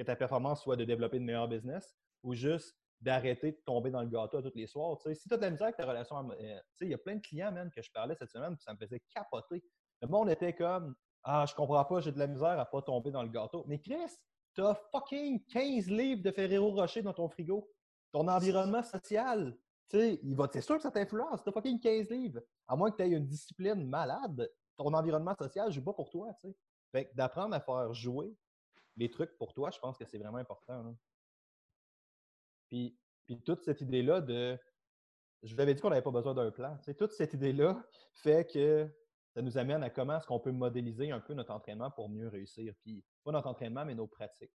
que 0.00 0.02
ta 0.06 0.16
performance 0.16 0.62
soit 0.62 0.76
de 0.76 0.84
développer 0.84 1.18
de 1.18 1.24
meilleurs 1.24 1.48
business 1.48 1.94
ou 2.22 2.34
juste 2.34 2.74
d'arrêter 3.02 3.52
de 3.52 3.58
tomber 3.66 3.90
dans 3.90 4.00
le 4.00 4.08
gâteau 4.08 4.40
tous 4.40 4.52
les 4.54 4.66
soirs. 4.66 4.98
si 4.98 5.28
tu 5.28 5.34
as 5.34 5.36
de 5.36 5.42
la 5.42 5.50
misère 5.50 5.66
avec 5.66 5.76
ta 5.76 5.86
relation, 5.86 6.30
euh, 6.30 6.60
il 6.80 6.88
y 6.88 6.94
a 6.94 6.98
plein 6.98 7.16
de 7.16 7.20
clients 7.20 7.52
même, 7.52 7.70
que 7.70 7.82
je 7.82 7.90
parlais 7.90 8.14
cette 8.14 8.30
semaine, 8.30 8.56
ça 8.58 8.72
me 8.72 8.78
faisait 8.78 9.00
capoter. 9.14 9.62
Le 10.00 10.08
monde 10.08 10.30
était 10.30 10.54
comme 10.54 10.94
Ah, 11.22 11.44
je 11.46 11.54
comprends 11.54 11.84
pas, 11.84 12.00
j'ai 12.00 12.12
de 12.12 12.18
la 12.18 12.26
misère 12.26 12.58
à 12.58 12.64
pas 12.64 12.80
tomber 12.80 13.10
dans 13.10 13.22
le 13.22 13.28
gâteau. 13.28 13.64
Mais 13.68 13.78
Chris, 13.78 14.16
tu 14.54 14.62
as 14.62 14.74
fucking 14.90 15.44
15 15.46 15.90
livres 15.90 16.22
de 16.22 16.30
Ferrero 16.30 16.70
Rocher 16.70 17.02
dans 17.02 17.12
ton 17.12 17.28
frigo. 17.28 17.70
Ton 18.12 18.26
environnement 18.26 18.82
social, 18.82 19.56
va, 19.92 20.48
c'est 20.52 20.60
sûr 20.60 20.76
que 20.76 20.82
ça 20.82 20.90
t'influence. 20.90 21.42
Tu 21.42 21.48
as 21.48 21.52
fucking 21.52 21.80
15 21.80 22.10
livres. 22.10 22.40
À 22.66 22.76
moins 22.76 22.90
que 22.90 22.96
tu 22.96 23.02
aies 23.02 23.10
une 23.10 23.26
discipline 23.26 23.86
malade, 23.88 24.50
ton 24.76 24.92
environnement 24.94 25.34
social 25.34 25.70
joue 25.70 25.82
pas 25.82 25.92
pour 25.92 26.10
toi. 26.10 26.32
Fait 26.92 27.10
d'apprendre 27.14 27.54
à 27.54 27.60
faire 27.60 27.92
jouer 27.94 28.36
les 28.96 29.10
trucs 29.10 29.36
pour 29.38 29.52
toi, 29.52 29.70
je 29.70 29.78
pense 29.78 29.96
que 29.96 30.04
c'est 30.04 30.18
vraiment 30.18 30.38
important. 30.38 30.94
Puis, 32.68 32.98
puis 33.26 33.40
toute 33.42 33.62
cette 33.62 33.80
idée-là 33.80 34.20
de. 34.20 34.58
Je 35.42 35.54
vous 35.54 35.60
avais 35.60 35.74
dit 35.74 35.80
qu'on 35.80 35.88
n'avait 35.88 36.02
pas 36.02 36.10
besoin 36.10 36.34
d'un 36.34 36.50
plan. 36.50 36.78
toute 36.98 37.12
cette 37.12 37.32
idée-là 37.32 37.82
fait 38.12 38.46
que 38.46 38.86
ça 39.30 39.40
nous 39.40 39.56
amène 39.56 39.82
à 39.82 39.88
comment 39.88 40.18
est-ce 40.18 40.26
qu'on 40.26 40.40
peut 40.40 40.52
modéliser 40.52 41.10
un 41.12 41.20
peu 41.20 41.32
notre 41.32 41.52
entraînement 41.52 41.90
pour 41.90 42.10
mieux 42.10 42.28
réussir. 42.28 42.74
Puis 42.82 43.02
pas 43.24 43.32
notre 43.32 43.46
entraînement, 43.46 43.84
mais 43.86 43.94
nos 43.94 44.06
pratiques 44.06 44.52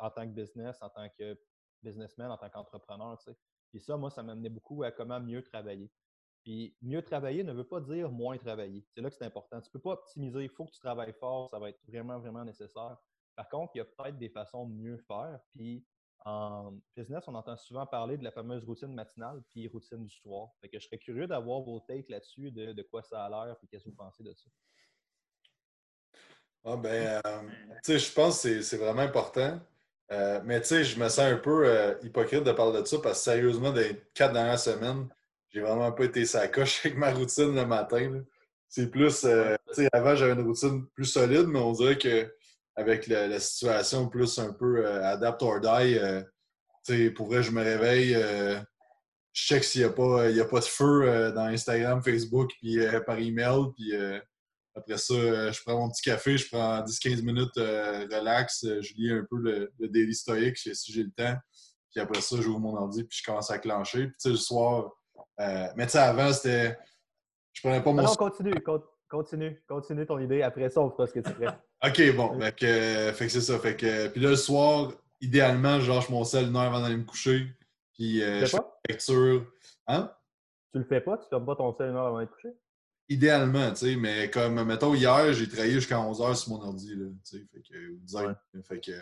en 0.00 0.10
tant 0.10 0.26
que 0.26 0.32
business, 0.32 0.80
en 0.82 0.90
tant 0.90 1.08
que 1.18 1.38
businessman, 1.82 2.30
en 2.30 2.36
tant 2.36 2.50
qu'entrepreneur. 2.50 3.18
Puis 3.72 3.80
ça, 3.80 3.96
moi, 3.96 4.10
ça 4.10 4.22
m'amenait 4.22 4.50
beaucoup 4.50 4.82
à 4.82 4.92
comment 4.92 5.18
mieux 5.18 5.42
travailler. 5.42 5.90
Puis 6.44 6.76
mieux 6.82 7.02
travailler 7.02 7.42
ne 7.42 7.52
veut 7.52 7.66
pas 7.66 7.80
dire 7.80 8.10
moins 8.10 8.36
travailler. 8.36 8.84
C'est 8.94 9.00
là 9.00 9.08
que 9.08 9.16
c'est 9.16 9.24
important. 9.24 9.60
Tu 9.60 9.68
ne 9.68 9.72
peux 9.72 9.80
pas 9.80 9.92
optimiser. 9.92 10.42
Il 10.42 10.50
faut 10.50 10.66
que 10.66 10.72
tu 10.72 10.80
travailles 10.80 11.14
fort. 11.14 11.48
Ça 11.50 11.58
va 11.58 11.70
être 11.70 11.80
vraiment, 11.88 12.18
vraiment 12.18 12.44
nécessaire. 12.44 12.96
Par 13.34 13.48
contre, 13.48 13.72
il 13.74 13.78
y 13.78 13.80
a 13.80 13.84
peut-être 13.84 14.18
des 14.18 14.28
façons 14.28 14.68
de 14.68 14.74
mieux 14.74 14.98
faire. 14.98 15.40
Puis 15.54 15.84
en 16.24 16.78
business, 16.96 17.24
on 17.26 17.34
entend 17.34 17.56
souvent 17.56 17.86
parler 17.86 18.18
de 18.18 18.24
la 18.24 18.30
fameuse 18.30 18.64
routine 18.64 18.92
matinale 18.92 19.42
puis 19.50 19.66
routine 19.68 20.04
du 20.04 20.14
soir. 20.14 20.50
Fait 20.60 20.68
que 20.68 20.78
je 20.78 20.84
serais 20.84 20.98
curieux 20.98 21.26
d'avoir 21.26 21.62
vos 21.62 21.80
takes 21.80 22.08
là-dessus, 22.08 22.50
de, 22.50 22.82
quoi 22.82 23.02
ça 23.02 23.24
a 23.24 23.28
l'air 23.28 23.56
et 23.62 23.66
qu'est-ce 23.66 23.84
que 23.84 23.90
vous 23.90 23.96
pensez 23.96 24.22
de 24.22 24.34
ça? 24.34 24.50
Ah 26.64 26.76
ben, 26.76 27.20
euh, 27.26 27.42
tu 27.82 27.92
sais, 27.92 27.98
je 27.98 28.12
pense 28.12 28.42
que 28.42 28.62
c'est 28.62 28.76
vraiment 28.76 29.02
important. 29.02 29.58
Euh, 30.12 30.40
mais 30.44 30.60
tu 30.60 30.68
sais, 30.68 30.84
je 30.84 30.98
me 30.98 31.08
sens 31.08 31.20
un 31.20 31.36
peu 31.36 31.66
euh, 31.66 31.94
hypocrite 32.02 32.44
de 32.44 32.52
parler 32.52 32.82
de 32.82 32.86
ça 32.86 32.98
parce 33.02 33.18
que 33.18 33.24
sérieusement, 33.24 33.72
des 33.72 34.02
quatre 34.14 34.34
dernières 34.34 34.58
semaines, 34.58 35.08
j'ai 35.50 35.60
vraiment 35.60 35.90
pas 35.92 36.04
été 36.04 36.24
sa 36.26 36.48
coche 36.48 36.80
avec 36.84 36.98
ma 36.98 37.12
routine 37.12 37.54
le 37.54 37.66
matin. 37.66 38.22
C'est 38.68 38.90
plus, 38.90 39.20
tu 39.20 39.28
sais, 39.72 39.88
avant 39.92 40.14
j'avais 40.14 40.32
une 40.32 40.46
routine 40.46 40.86
plus 40.94 41.06
solide, 41.06 41.46
mais 41.46 41.58
on 41.58 41.72
dirait 41.72 41.98
que 41.98 42.30
avec 42.76 43.06
la, 43.06 43.38
situation 43.38 44.08
plus 44.08 44.38
un 44.38 44.52
peu 44.52 44.86
euh, 44.86 45.04
adapt 45.04 45.42
or 45.42 45.60
die. 45.60 45.98
Euh, 45.98 46.22
pour 47.14 47.26
vrai, 47.28 47.42
je 47.42 47.50
me 47.50 47.62
réveille, 47.62 48.14
euh, 48.14 48.58
je 49.32 49.42
check 49.42 49.64
s'il 49.64 49.82
n'y 49.82 49.86
a, 49.86 49.90
pas, 49.90 50.24
a 50.24 50.44
pas 50.44 50.60
de 50.60 50.64
feu 50.64 51.32
dans 51.34 51.44
Instagram, 51.44 52.02
Facebook, 52.02 52.50
puis 52.60 52.78
par 53.06 53.18
email. 53.18 53.70
Puis 53.76 53.92
après 54.74 54.98
ça, 54.98 55.14
je 55.52 55.60
prends 55.64 55.78
mon 55.78 55.90
petit 55.90 56.02
café, 56.02 56.38
je 56.38 56.48
prends 56.48 56.80
10-15 56.80 57.22
minutes 57.22 57.56
relax, 57.56 58.64
je 58.64 58.94
lis 58.94 59.12
un 59.12 59.26
peu 59.28 59.36
le, 59.36 59.70
daily 59.88 60.14
stoic 60.14 60.56
si 60.56 60.92
j'ai 60.92 61.02
le 61.02 61.10
temps. 61.10 61.36
Puis 61.90 62.00
après 62.00 62.22
ça, 62.22 62.36
j'ouvre 62.40 62.58
mon 62.58 62.74
ordi, 62.74 63.04
puis 63.04 63.18
je 63.20 63.24
commence 63.24 63.50
à 63.50 63.58
clencher. 63.58 64.06
Puis 64.06 64.30
le 64.30 64.36
soir, 64.36 64.92
mais 65.38 65.84
tu 65.84 65.90
sais, 65.90 65.98
avant, 65.98 66.32
c'était. 66.32 66.78
Je 67.52 67.60
prenais 67.60 67.82
pas 67.82 67.92
mon. 67.92 68.02
non, 68.02 68.14
continue, 68.14 68.54
continue, 69.08 69.62
continue 69.68 70.06
ton 70.06 70.18
idée. 70.18 70.42
Après 70.42 70.70
ça, 70.70 70.80
on 70.80 70.90
fera 70.90 71.06
ce 71.06 71.12
que 71.12 71.20
tu 71.20 71.32
fais. 71.34 71.48
OK, 71.84 72.16
bon. 72.16 72.40
Fait 72.40 72.54
que, 72.56 73.18
que 73.18 73.28
c'est 73.28 73.40
ça. 73.40 73.58
Fait 73.58 73.76
que, 73.76 74.08
puis 74.08 74.20
là, 74.20 74.30
le 74.30 74.36
soir, 74.36 74.92
idéalement, 75.20 75.80
je 75.80 75.90
lâche 75.90 76.08
mon 76.08 76.24
sel 76.24 76.48
une 76.48 76.56
heure 76.56 76.62
avant 76.62 76.80
d'aller 76.80 76.96
me 76.96 77.04
coucher. 77.04 77.46
Puis 77.94 78.22
euh, 78.22 78.40
je 78.40 78.46
fais 78.46 78.56
la 78.56 78.64
lecture. 78.88 79.46
Hein? 79.86 80.12
Tu 80.72 80.78
le 80.78 80.84
fais 80.84 81.00
pas? 81.00 81.18
Tu 81.18 81.28
fermes 81.28 81.44
pas 81.44 81.56
ton 81.56 81.74
sel 81.74 81.90
une 81.90 81.96
heure 81.96 82.06
avant 82.06 82.16
d'aller 82.16 82.28
te 82.28 82.34
coucher? 82.34 82.54
Idéalement, 83.12 83.70
tu 83.70 83.76
sais, 83.76 83.96
mais 83.96 84.30
comme, 84.30 84.62
mettons, 84.64 84.94
hier, 84.94 85.32
j'ai 85.32 85.48
travaillé 85.48 85.74
jusqu'à 85.74 85.96
11h 85.96 86.34
sur 86.34 86.52
mon 86.52 86.62
ordi, 86.62 86.94
là, 86.94 87.06
tu 87.24 87.38
sais, 87.38 87.46
fait 87.52 87.60
que, 87.60 88.62
fait 88.62 88.80
que, 88.80 88.92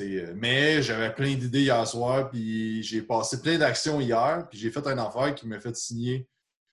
euh, 0.00 0.34
mais 0.36 0.82
j'avais 0.82 1.12
plein 1.12 1.34
d'idées 1.34 1.62
hier 1.62 1.86
soir, 1.86 2.30
puis 2.30 2.82
j'ai 2.82 3.02
passé 3.02 3.40
plein 3.40 3.58
d'actions 3.58 4.00
hier, 4.00 4.46
puis 4.48 4.58
j'ai 4.58 4.70
fait 4.70 4.86
une 4.86 4.98
affaire 4.98 5.34
qui 5.34 5.46
m'a 5.46 5.60
fait 5.60 5.74
signer 5.76 6.28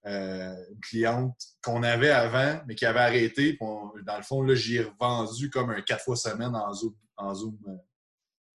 euh, 0.06 0.56
une 0.72 0.80
cliente 0.80 1.36
qu'on 1.64 1.84
avait 1.84 2.10
avant, 2.10 2.62
mais 2.68 2.76
qui 2.76 2.86
avait 2.86 3.00
arrêté. 3.00 3.58
dans 3.60 4.18
le 4.18 4.24
fond, 4.24 4.42
là, 4.42 4.56
j'ai 4.56 4.84
revendu 4.84 5.50
comme 5.50 5.70
un 5.70 5.82
quatre 5.82 6.04
fois 6.04 6.16
semaine 6.16 6.56
en 6.56 6.74
Zoom, 6.74 6.96
en 7.18 7.34
Zoom, 7.34 7.58
euh, 7.68 7.76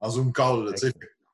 en 0.00 0.10
Zoom 0.10 0.32
call. 0.32 0.74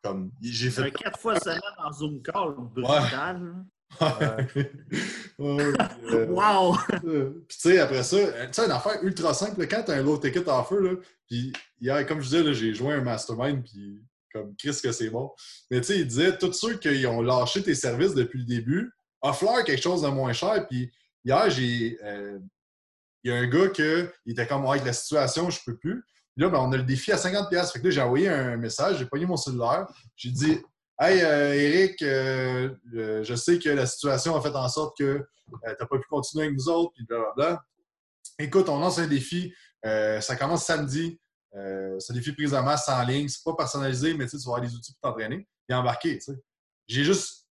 comme, 0.02 0.30
j'ai 0.40 0.70
fait... 0.70 0.82
Un 0.82 0.90
quatre 0.90 1.18
fois 1.18 1.38
semaine 1.40 1.60
en 1.78 1.92
Zoom 1.92 2.22
call, 2.22 2.54
brutal. 2.58 3.64
wow! 5.38 6.76
Puis 6.76 7.58
tu 7.58 7.68
sais, 7.68 7.78
après 7.78 8.02
ça, 8.02 8.16
tu 8.16 8.52
sais, 8.52 8.64
une 8.64 8.70
affaire 8.70 9.02
ultra 9.02 9.34
simple, 9.34 9.66
quand 9.66 9.82
tu 9.84 9.90
as 9.90 9.94
un 9.94 10.02
low 10.02 10.18
ticket 10.18 10.48
offer, 10.48 10.76
là, 10.80 10.94
puis 11.28 11.52
hier, 11.80 12.06
comme 12.06 12.20
je 12.20 12.28
disais, 12.28 12.54
j'ai 12.54 12.74
joué 12.74 12.94
un 12.94 13.00
mastermind, 13.00 13.62
puis 13.64 14.02
comme 14.32 14.54
Chris 14.56 14.78
que 14.82 14.92
c'est 14.92 15.10
bon. 15.10 15.30
Mais 15.70 15.80
tu 15.80 15.88
sais, 15.88 15.98
il 16.00 16.06
disait, 16.06 16.36
tous 16.38 16.52
ceux 16.52 16.78
qui 16.78 17.06
ont 17.06 17.22
lâché 17.22 17.62
tes 17.62 17.74
services 17.74 18.14
depuis 18.14 18.40
le 18.40 18.46
début, 18.46 18.92
offre-leur 19.20 19.64
quelque 19.64 19.82
chose 19.82 20.02
de 20.02 20.08
moins 20.08 20.32
cher. 20.32 20.66
Puis 20.68 20.90
hier, 21.24 21.50
j'ai. 21.50 21.98
Euh, 22.02 22.38
il 23.24 23.30
y 23.30 23.34
a 23.34 23.38
un 23.38 23.46
gars 23.46 23.68
qui 23.68 23.82
était 24.26 24.48
comme, 24.48 24.66
avec 24.66 24.84
la 24.84 24.92
situation, 24.92 25.48
je 25.48 25.60
peux 25.64 25.76
plus. 25.76 26.02
Puis 26.34 26.44
là, 26.44 26.48
ben, 26.48 26.58
on 26.58 26.72
a 26.72 26.76
le 26.76 26.82
défi 26.82 27.12
à 27.12 27.16
50$. 27.16 27.72
Fait 27.72 27.78
que 27.78 27.84
là, 27.84 27.90
j'ai 27.90 28.00
envoyé 28.00 28.28
un 28.28 28.56
message, 28.56 28.98
j'ai 28.98 29.06
pogné 29.06 29.26
mon 29.26 29.36
cellulaire. 29.36 29.86
J'ai 30.16 30.30
dit, 30.30 30.58
Hey, 31.04 31.20
euh, 31.20 31.52
Eric, 31.52 32.00
euh, 32.02 32.76
je 33.24 33.34
sais 33.34 33.58
que 33.58 33.68
la 33.68 33.86
situation 33.86 34.36
a 34.36 34.40
fait 34.40 34.54
en 34.54 34.68
sorte 34.68 34.96
que 34.96 35.18
tu 35.48 35.58
n'as 35.64 35.74
pas 35.74 35.98
pu 35.98 36.06
continuer 36.08 36.44
avec 36.44 36.56
nous 36.56 36.68
autres, 36.68 36.92
puis 36.94 37.04
blablabla. 37.04 37.60
Écoute, 38.38 38.68
on 38.68 38.78
lance 38.78 39.00
un 39.00 39.08
défi. 39.08 39.52
ça 39.82 40.36
commence 40.38 40.64
samedi. 40.64 41.18
c'est 41.52 42.10
un 42.12 42.14
défi 42.14 42.30
prise 42.30 42.54
en 42.54 42.62
masse 42.62 42.88
en 42.88 43.02
ligne. 43.02 43.28
C'est 43.28 43.42
pas 43.42 43.56
personnalisé, 43.56 44.14
mais 44.14 44.28
tu 44.28 44.36
vas 44.36 44.42
avoir 44.44 44.60
des 44.60 44.72
outils 44.76 44.92
pour 44.92 45.10
t'entraîner. 45.10 45.48
Et 45.68 45.74
embarquer. 45.74 46.20
J'ai 46.86 47.02
juste 47.02 47.48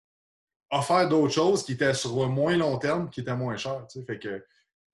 offert 0.70 1.06
d'autres 1.10 1.34
choses 1.34 1.62
qui 1.62 1.72
étaient 1.72 1.92
sur 1.92 2.26
moins 2.30 2.56
long 2.56 2.78
terme, 2.78 3.10
qui 3.10 3.20
étaient 3.20 3.36
moins 3.36 3.58
chers. 3.58 3.86
Fait 4.06 4.18
que, 4.18 4.42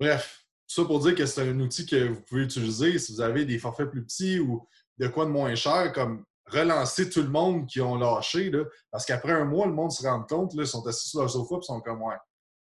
bref, 0.01 0.45
ça 0.67 0.85
pour 0.85 0.99
dire 0.99 1.15
que 1.15 1.27
c'est 1.27 1.49
un 1.49 1.61
outil 1.61 1.87
que 1.87 2.09
vous 2.09 2.23
pouvez 2.23 2.43
utiliser 2.43 2.99
si 2.99 3.13
vous 3.13 3.21
avez 3.21 3.45
des 3.45 3.61
forfaits 3.61 3.89
plus 3.89 4.03
petits 4.03 4.41
ou 4.41 4.67
de 4.99 5.07
quoi 5.07 5.27
de 5.27 5.31
moins 5.31 5.55
cher, 5.55 5.93
comme 5.93 6.25
relancer 6.51 7.11
tout 7.11 7.23
le 7.23 7.29
monde 7.29 7.67
qui 7.67 7.81
ont 7.81 7.97
lâché. 7.97 8.51
Là, 8.51 8.65
parce 8.91 9.05
qu'après 9.05 9.33
un 9.33 9.45
mois, 9.45 9.67
le 9.67 9.73
monde 9.73 9.93
se 9.93 10.07
rend 10.07 10.23
compte, 10.23 10.55
là, 10.55 10.63
ils 10.63 10.67
sont 10.67 10.87
assis 10.87 11.09
sur 11.09 11.21
leur 11.21 11.31
sofa 11.31 11.57
et 11.57 11.63
sont 11.63 11.81
comme 11.81 12.03
ouais. 12.03 12.17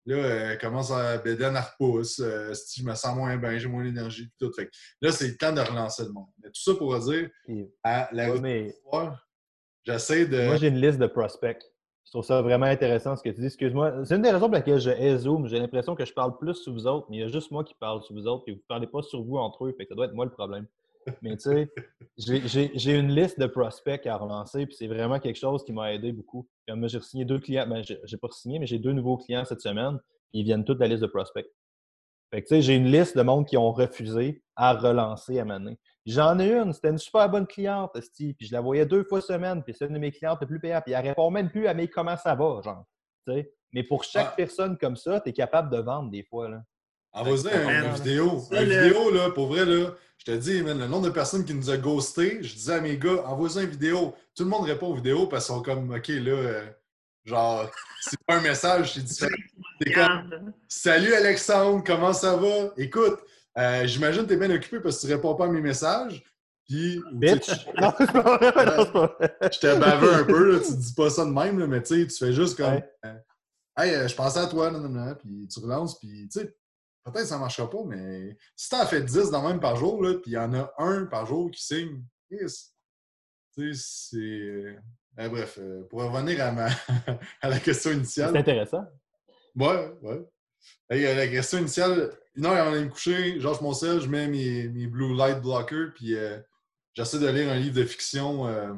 Là, 0.05 0.15
euh, 0.15 0.55
commence 0.57 0.91
à 0.91 1.17
béder 1.17 1.45
à 1.45 1.61
repousse. 1.61 2.19
Euh, 2.19 2.53
je 2.75 2.83
me 2.83 2.95
sens 2.95 3.15
moins 3.15 3.37
bien, 3.37 3.57
j'ai 3.57 3.67
moins 3.67 3.83
d'énergie. 3.83 4.29
Tout. 4.39 4.51
Fait 4.53 4.69
là, 5.01 5.11
c'est 5.11 5.27
le 5.27 5.37
temps 5.37 5.53
de 5.53 5.61
relancer 5.61 6.03
le 6.03 6.11
monde. 6.11 6.29
Mais 6.41 6.49
tout 6.49 6.61
ça 6.61 6.73
pour 6.73 6.97
dire, 6.99 7.29
à 7.83 8.09
la 8.11 8.33
mais... 8.39 8.75
j'essaie 9.83 10.25
de. 10.25 10.45
Moi, 10.45 10.55
j'ai 10.55 10.69
une 10.69 10.81
liste 10.81 10.99
de 10.99 11.07
prospects. 11.07 11.63
Je 12.05 12.11
trouve 12.11 12.25
ça 12.25 12.41
vraiment 12.41 12.65
intéressant 12.65 13.15
ce 13.15 13.21
que 13.21 13.29
tu 13.29 13.39
dis. 13.39 13.45
Excuse-moi. 13.45 14.03
C'est 14.03 14.15
une 14.15 14.23
des 14.23 14.31
raisons 14.31 14.47
pour 14.47 14.55
laquelle 14.55 14.79
je 14.79 14.89
hais 14.89 15.15
Zoom. 15.19 15.47
J'ai 15.47 15.59
l'impression 15.59 15.93
que 15.93 16.05
je 16.05 16.13
parle 16.13 16.35
plus 16.39 16.55
sur 16.55 16.73
vous 16.73 16.87
autres, 16.87 17.05
mais 17.11 17.17
il 17.17 17.19
y 17.19 17.23
a 17.23 17.27
juste 17.27 17.51
moi 17.51 17.63
qui 17.63 17.75
parle 17.75 18.01
sur 18.01 18.15
vous 18.15 18.25
autres, 18.25 18.45
et 18.47 18.51
vous 18.51 18.57
ne 18.57 18.63
parlez 18.67 18.87
pas 18.87 19.03
sur 19.03 19.21
vous 19.21 19.37
entre 19.37 19.65
eux. 19.65 19.75
Fait 19.77 19.83
que 19.83 19.89
ça 19.89 19.95
doit 19.95 20.05
être 20.05 20.15
moi 20.15 20.25
le 20.25 20.31
problème. 20.31 20.65
Mais 21.21 21.37
tu 21.37 21.49
sais, 21.49 21.71
j'ai 22.75 22.97
une 22.97 23.11
liste 23.13 23.39
de 23.39 23.47
prospects 23.47 24.05
à 24.05 24.17
relancer, 24.17 24.65
puis 24.65 24.75
c'est 24.75 24.87
vraiment 24.87 25.19
quelque 25.19 25.37
chose 25.37 25.63
qui 25.63 25.73
m'a 25.73 25.93
aidé 25.93 26.11
beaucoup. 26.11 26.47
Comme 26.67 26.87
j'ai 26.87 26.99
signé 27.01 27.25
deux 27.25 27.39
clients, 27.39 27.67
ben, 27.67 27.83
j'ai 27.83 28.17
pas 28.17 28.27
signé, 28.31 28.59
mais 28.59 28.67
j'ai 28.67 28.79
deux 28.79 28.93
nouveaux 28.93 29.17
clients 29.17 29.45
cette 29.45 29.61
semaine, 29.61 29.99
ils 30.33 30.43
viennent 30.43 30.65
tous 30.65 30.75
de 30.75 30.79
la 30.79 30.87
liste 30.87 31.01
de 31.01 31.07
prospects. 31.07 31.47
Fait 32.31 32.43
que 32.43 32.47
tu 32.47 32.55
sais, 32.55 32.61
j'ai 32.61 32.75
une 32.75 32.91
liste 32.91 33.17
de 33.17 33.23
monde 33.23 33.47
qui 33.47 33.57
ont 33.57 33.71
refusé 33.71 34.43
à 34.55 34.73
relancer 34.73 35.39
à 35.39 35.45
mener. 35.45 35.79
J'en 36.05 36.39
ai 36.39 36.53
une, 36.53 36.73
c'était 36.73 36.89
une 36.89 36.97
super 36.97 37.29
bonne 37.29 37.47
cliente, 37.47 37.91
puis 37.93 38.35
je 38.39 38.53
la 38.53 38.61
voyais 38.61 38.85
deux 38.85 39.03
fois 39.03 39.21
semaine, 39.21 39.63
puis 39.63 39.73
c'est 39.73 39.87
une 39.87 39.93
de 39.93 39.99
mes 39.99 40.11
clientes 40.11 40.39
les 40.41 40.47
plus 40.47 40.59
payantes, 40.59 40.83
puis 40.83 40.93
elle 40.93 41.07
répond 41.07 41.31
même 41.31 41.49
plus 41.49 41.67
à 41.67 41.73
mes 41.73 41.87
comment 41.87 42.17
ça 42.17 42.35
va, 42.35 42.61
genre. 42.63 42.85
sais. 43.27 43.51
Mais 43.73 43.83
pour 43.83 44.03
chaque 44.03 44.35
personne 44.35 44.77
comme 44.77 44.95
ça, 44.95 45.21
tu 45.21 45.29
es 45.29 45.33
capable 45.33 45.69
de 45.69 45.81
vendre 45.81 46.09
des 46.09 46.23
fois. 46.23 46.49
Là. 46.49 46.63
Envoie-y 47.11 47.47
une, 47.47 47.93
vidéo. 47.95 48.43
Une 48.51 48.63
vidéo, 48.63 49.11
là, 49.11 49.31
pour 49.31 49.47
vrai, 49.47 49.65
là, 49.65 49.91
je 50.17 50.25
te 50.25 50.31
dis, 50.31 50.61
le 50.61 50.73
nombre 50.73 51.05
de 51.05 51.11
personnes 51.11 51.45
qui 51.45 51.53
nous 51.53 51.69
a 51.69 51.77
ghosté, 51.77 52.39
je 52.43 52.53
disais 52.53 52.73
à 52.73 52.81
mes 52.81 52.97
gars, 52.97 53.23
envoie-y 53.25 53.63
une 53.63 53.69
vidéo. 53.69 54.13
Tout 54.35 54.43
le 54.43 54.49
monde 54.49 54.65
répond 54.65 54.87
aux 54.87 54.95
vidéos 54.95 55.27
parce 55.27 55.45
qu'ils 55.45 55.55
sont 55.55 55.61
comme, 55.61 55.91
OK, 55.91 56.07
là, 56.07 56.31
euh, 56.31 56.65
genre, 57.25 57.69
c'est 58.01 58.19
pas 58.27 58.35
un 58.37 58.41
message, 58.41 58.93
c'est 58.93 59.03
différent. 59.03 59.35
C'est 59.81 59.93
comme, 59.93 60.53
Salut 60.67 61.13
Alexandre, 61.13 61.83
comment 61.85 62.13
ça 62.13 62.35
va? 62.35 62.73
Écoute, 62.77 63.19
euh, 63.57 63.87
j'imagine 63.87 64.23
que 64.23 64.27
tu 64.27 64.33
es 64.33 64.37
bien 64.37 64.51
occupé 64.51 64.79
parce 64.79 64.97
que 64.97 65.07
tu 65.07 65.13
réponds 65.13 65.35
pas 65.35 65.45
à 65.45 65.49
mes 65.49 65.61
messages. 65.61 66.23
Puis. 66.67 67.01
Bitch! 67.13 67.49
non, 67.81 67.91
Je 67.97 69.59
t'ai 69.59 69.79
bavé 69.79 70.09
un 70.13 70.23
peu, 70.23 70.51
là, 70.51 70.59
tu 70.59 70.73
dis 70.73 70.93
pas 70.93 71.09
ça 71.09 71.25
de 71.25 71.31
même, 71.31 71.65
mais 71.65 71.81
tu 71.81 72.01
sais, 72.01 72.07
tu 72.07 72.25
fais 72.25 72.33
juste 72.33 72.57
comme. 72.57 72.81
Euh, 73.05 73.15
hey, 73.77 74.07
je 74.07 74.15
pensais 74.15 74.39
à 74.39 74.47
toi, 74.47 74.71
puis 75.19 75.47
tu 75.47 75.59
relances, 75.59 75.97
puis 75.97 76.29
tu 76.31 76.41
sais, 76.41 76.55
Peut-être 77.11 77.23
que 77.23 77.29
ça 77.29 77.35
ne 77.35 77.41
marchera 77.41 77.69
pas, 77.69 77.83
mais 77.85 78.37
si 78.55 78.69
tu 78.69 78.75
en 78.75 78.85
fais 78.85 79.01
10 79.01 79.31
dans 79.31 79.47
même 79.47 79.59
par 79.59 79.75
jour, 79.75 80.01
là, 80.01 80.13
puis 80.15 80.31
il 80.31 80.33
y 80.33 80.37
en 80.37 80.53
a 80.53 80.73
un 80.77 81.05
par 81.05 81.25
jour 81.25 81.49
qui 81.51 81.63
signe, 81.63 82.03
yes. 82.29 82.73
tu 83.53 83.73
sais, 83.73 84.11
c'est. 84.21 84.77
Ben, 85.13 85.29
bref, 85.29 85.57
euh, 85.59 85.83
pour 85.89 86.03
revenir 86.03 86.41
à, 86.41 86.51
ma... 86.51 86.67
à 87.41 87.49
la 87.49 87.59
question 87.59 87.91
initiale. 87.91 88.31
C'est 88.31 88.39
intéressant. 88.39 88.85
Ouais, 89.55 89.93
ouais. 90.01 90.25
Hey, 90.89 91.15
la 91.15 91.27
question 91.27 91.57
initiale, 91.57 92.11
une 92.35 92.45
heure 92.45 92.53
avant 92.53 92.71
d'aller 92.71 92.85
me 92.85 92.89
coucher, 92.89 93.39
Georges 93.39 93.61
Moncel, 93.61 93.99
je 93.99 94.07
mets 94.07 94.27
mes, 94.27 94.67
mes 94.69 94.87
blue 94.87 95.15
light 95.15 95.41
blockers, 95.41 95.93
puis 95.95 96.15
euh, 96.15 96.39
j'essaie 96.93 97.19
de 97.19 97.27
lire 97.27 97.49
un 97.51 97.57
livre 97.57 97.75
de 97.75 97.83
fiction. 97.85 98.47
Euh, 98.47 98.73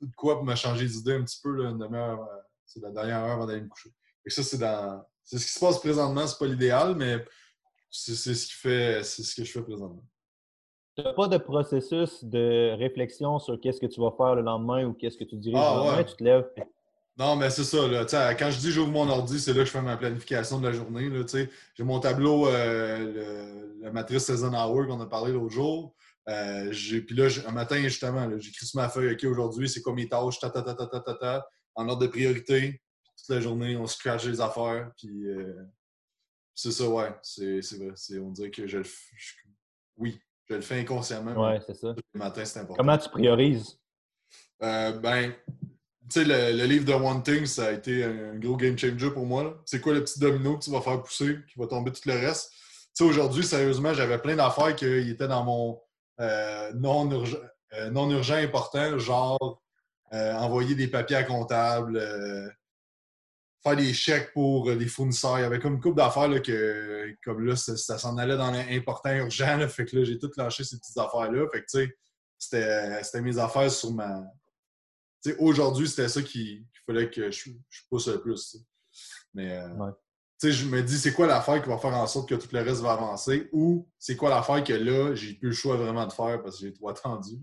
de 0.00 0.14
quoi 0.16 0.36
pour 0.36 0.44
me 0.44 0.54
changer 0.54 0.86
d'idée 0.86 1.14
un 1.14 1.22
petit 1.22 1.40
peu, 1.42 1.50
là, 1.50 1.70
une 1.70 1.78
demi-heure. 1.78 2.28
c'est 2.66 2.80
la 2.80 2.90
dernière 2.90 3.18
heure 3.18 3.32
avant 3.32 3.46
d'aller 3.46 3.62
me 3.62 3.68
coucher. 3.68 3.92
Et 4.24 4.30
ça, 4.30 4.42
c'est 4.42 4.58
dans 4.58 5.04
c'est 5.24 5.38
ce 5.38 5.46
qui 5.46 5.52
se 5.52 5.60
passe 5.60 5.78
présentement, 5.78 6.26
c'est 6.26 6.38
pas 6.38 6.46
l'idéal, 6.46 6.94
mais 6.96 7.24
c'est 7.90 8.14
ce 8.14 8.46
qui 8.46 8.52
fait, 8.52 9.02
c'est 9.04 9.22
ce 9.22 9.34
que 9.34 9.44
je 9.44 9.52
fais 9.52 9.62
présentement. 9.62 10.04
Tu 10.96 11.02
n'as 11.02 11.14
pas 11.14 11.28
de 11.28 11.38
processus 11.38 12.22
de 12.22 12.76
réflexion 12.78 13.38
sur 13.38 13.58
qu'est-ce 13.58 13.80
que 13.80 13.86
tu 13.86 14.00
vas 14.00 14.12
faire 14.16 14.34
le 14.34 14.42
lendemain 14.42 14.84
ou 14.84 14.92
qu'est-ce 14.92 15.16
que 15.16 15.24
tu 15.24 15.36
diriges 15.36 15.58
ah, 15.58 15.74
le 15.74 15.80
lendemain, 15.80 16.04
tu 16.04 16.16
te 16.16 16.24
lèves. 16.24 16.50
Non, 17.18 17.36
mais 17.36 17.48
c'est 17.50 17.64
ça. 17.64 17.88
Là, 17.88 18.04
quand 18.34 18.50
je 18.50 18.58
dis 18.58 18.70
j'ouvre 18.70 18.90
mon 18.90 19.08
ordi, 19.08 19.40
c'est 19.40 19.52
là 19.52 19.60
que 19.60 19.66
je 19.66 19.70
fais 19.70 19.80
ma 19.80 19.96
planification 19.96 20.60
de 20.60 20.68
la 20.68 20.72
journée. 20.72 21.10
J'ai 21.74 21.84
mon 21.84 21.98
tableau, 21.98 22.46
euh, 22.46 23.78
la 23.80 23.90
matrice 23.90 24.30
Hour 24.30 24.86
qu'on 24.86 25.00
a 25.00 25.06
parlé 25.06 25.32
l'autre 25.32 25.50
jour. 25.54 25.94
Euh, 26.28 26.70
puis 26.70 27.16
là, 27.16 27.28
un 27.46 27.52
matin, 27.52 27.76
justement, 27.82 28.28
j'écris 28.38 28.66
sur 28.66 28.80
ma 28.80 28.88
feuille, 28.88 29.14
OK, 29.14 29.24
aujourd'hui, 29.24 29.68
c'est 29.68 29.80
quoi 29.80 29.94
mes 29.94 30.08
tâches, 30.08 30.38
ta, 30.40 30.50
ta, 30.50 30.62
ta, 30.62 30.74
ta, 30.74 30.86
ta, 30.86 31.14
ta, 31.14 31.46
en 31.74 31.88
ordre 31.88 32.02
de 32.02 32.06
priorité 32.06 32.81
toute 33.24 33.36
la 33.36 33.40
journée, 33.40 33.76
on 33.76 33.86
se 33.86 33.96
crache 33.98 34.24
les 34.24 34.40
affaires, 34.40 34.90
puis 34.96 35.28
euh, 35.28 35.62
c'est 36.54 36.72
ça, 36.72 36.88
ouais, 36.88 37.14
c'est 37.22 37.60
vrai. 37.76 37.94
On 38.18 38.30
dirait 38.30 38.50
que 38.50 38.66
je 38.66 38.78
le 38.78 38.84
Oui, 39.96 40.20
je 40.48 40.54
le 40.54 40.60
fais 40.60 40.80
inconsciemment. 40.80 41.32
Ouais, 41.32 41.60
c'est 41.64 41.76
ça. 41.76 41.94
Le 42.14 42.18
matin, 42.18 42.44
c'est 42.44 42.58
important. 42.58 42.82
Comment 42.82 42.98
tu 42.98 43.08
priorises? 43.10 43.78
Euh, 44.62 44.92
ben, 44.98 45.32
tu 46.10 46.24
sais, 46.24 46.24
le, 46.24 46.64
livre 46.66 46.84
de 46.84 46.92
One 46.92 47.22
Thing, 47.22 47.46
ça 47.46 47.66
a 47.66 47.72
été 47.72 48.02
un 48.04 48.34
gros 48.36 48.56
game 48.56 48.76
changer 48.76 49.10
pour 49.10 49.24
moi. 49.24 49.62
C'est 49.66 49.80
quoi 49.80 49.94
le 49.94 50.02
petit 50.02 50.18
domino 50.18 50.58
que 50.58 50.64
tu 50.64 50.70
vas 50.70 50.80
faire 50.80 51.00
pousser, 51.00 51.38
qui 51.46 51.58
va 51.58 51.66
tomber 51.68 51.92
tout 51.92 52.02
le 52.06 52.14
reste? 52.14 52.50
Tu 52.50 52.58
sais, 52.94 53.04
aujourd'hui, 53.04 53.44
sérieusement, 53.44 53.94
j'avais 53.94 54.18
plein 54.18 54.34
d'affaires 54.34 54.74
qui 54.74 54.86
étaient 54.86 55.28
dans 55.28 55.44
mon 55.44 55.80
euh, 56.20 56.72
non, 56.74 57.08
urgent, 57.10 57.38
non 57.92 58.10
urgent 58.10 58.36
important, 58.36 58.98
genre 58.98 59.62
envoyer 60.10 60.74
des 60.74 60.88
papiers 60.88 61.16
à 61.16 61.24
comptable, 61.24 61.98
faire 63.62 63.76
des 63.76 63.92
chèques 63.92 64.32
pour 64.32 64.70
les 64.70 64.86
fournisseurs. 64.86 65.38
Il 65.38 65.42
y 65.42 65.44
avait 65.44 65.60
comme 65.60 65.74
une 65.74 65.80
couple 65.80 65.96
d'affaires 65.96 66.42
que, 66.42 67.14
comme 67.24 67.44
là, 67.44 67.56
ça, 67.56 67.98
s'en 67.98 68.16
allait 68.18 68.36
dans 68.36 68.50
l'important 68.50 69.10
urgent. 69.10 69.68
fait 69.68 69.84
que 69.84 69.96
là, 69.96 70.04
j'ai 70.04 70.18
tout 70.18 70.30
lâché 70.36 70.64
ces 70.64 70.78
petites 70.78 70.98
affaires-là. 70.98 71.46
Fait 71.52 71.60
que, 71.62 71.66
tu 71.66 71.96
sais, 72.38 73.02
c'était 73.02 73.20
mes 73.20 73.38
affaires 73.38 73.70
sur 73.70 73.92
ma. 73.92 74.22
Tu 75.22 75.30
sais, 75.30 75.36
aujourd'hui, 75.38 75.88
c'était 75.88 76.08
ça 76.08 76.22
qu'il 76.22 76.66
fallait 76.84 77.08
que 77.08 77.30
je, 77.30 77.50
pousse 77.88 78.08
le 78.08 78.20
plus. 78.20 78.56
Mais, 79.34 79.56
euh, 79.56 79.68
tu 80.40 80.48
sais, 80.48 80.52
je 80.52 80.66
me 80.66 80.82
dis, 80.82 80.98
c'est 80.98 81.12
quoi 81.12 81.28
l'affaire 81.28 81.62
qui 81.62 81.68
va 81.68 81.78
faire 81.78 81.94
en 81.94 82.06
sorte 82.08 82.28
que 82.28 82.34
tout 82.34 82.48
le 82.52 82.60
reste 82.60 82.80
va 82.80 82.94
avancer? 82.94 83.48
Ou 83.52 83.88
c'est 83.96 84.16
quoi 84.16 84.30
l'affaire 84.30 84.64
que 84.64 84.72
là, 84.72 85.14
j'ai 85.14 85.34
plus 85.34 85.50
le 85.50 85.54
choix 85.54 85.76
vraiment 85.76 86.04
de 86.04 86.12
faire 86.12 86.42
parce 86.42 86.58
que 86.58 86.66
j'ai 86.66 86.72
trop 86.72 86.88
attendu. 86.88 87.38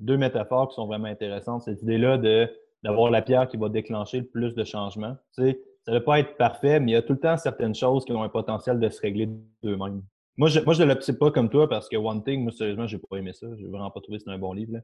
Deux 0.00 0.16
métaphores 0.16 0.68
qui 0.68 0.74
sont 0.74 0.86
vraiment 0.88 1.06
intéressantes. 1.06 1.62
Cette 1.62 1.82
idée-là 1.82 2.18
de 2.18 2.50
d'avoir 2.82 3.10
la 3.10 3.22
pierre 3.22 3.48
qui 3.48 3.56
va 3.56 3.68
déclencher 3.68 4.20
le 4.20 4.26
plus 4.26 4.54
de 4.54 4.64
changements. 4.64 5.16
Tu 5.36 5.42
sais, 5.42 5.60
ça 5.84 5.92
ne 5.92 5.98
va 5.98 6.04
pas 6.04 6.20
être 6.20 6.36
parfait, 6.36 6.80
mais 6.80 6.92
il 6.92 6.94
y 6.94 6.96
a 6.98 7.02
tout 7.02 7.14
le 7.14 7.20
temps 7.20 7.36
certaines 7.36 7.74
choses 7.74 8.04
qui 8.04 8.12
ont 8.12 8.22
un 8.22 8.28
potentiel 8.28 8.78
de 8.78 8.88
se 8.88 9.00
régler 9.00 9.28
d'eux-mêmes. 9.62 10.02
Moi, 10.36 10.48
je, 10.48 10.60
moi, 10.60 10.74
je 10.74 10.82
ne 10.84 11.12
pas 11.12 11.30
comme 11.30 11.50
toi 11.50 11.68
parce 11.68 11.88
que 11.88 11.96
One 11.96 12.22
Thing, 12.22 12.42
moi, 12.42 12.52
sérieusement, 12.52 12.86
j'ai 12.86 12.98
pas 12.98 13.16
aimé 13.16 13.32
ça. 13.32 13.46
J'ai 13.56 13.66
vraiment 13.66 13.90
pas 13.90 14.00
trouvé 14.00 14.18
que 14.18 14.22
c'était 14.22 14.34
un 14.34 14.38
bon 14.38 14.52
livre. 14.52 14.78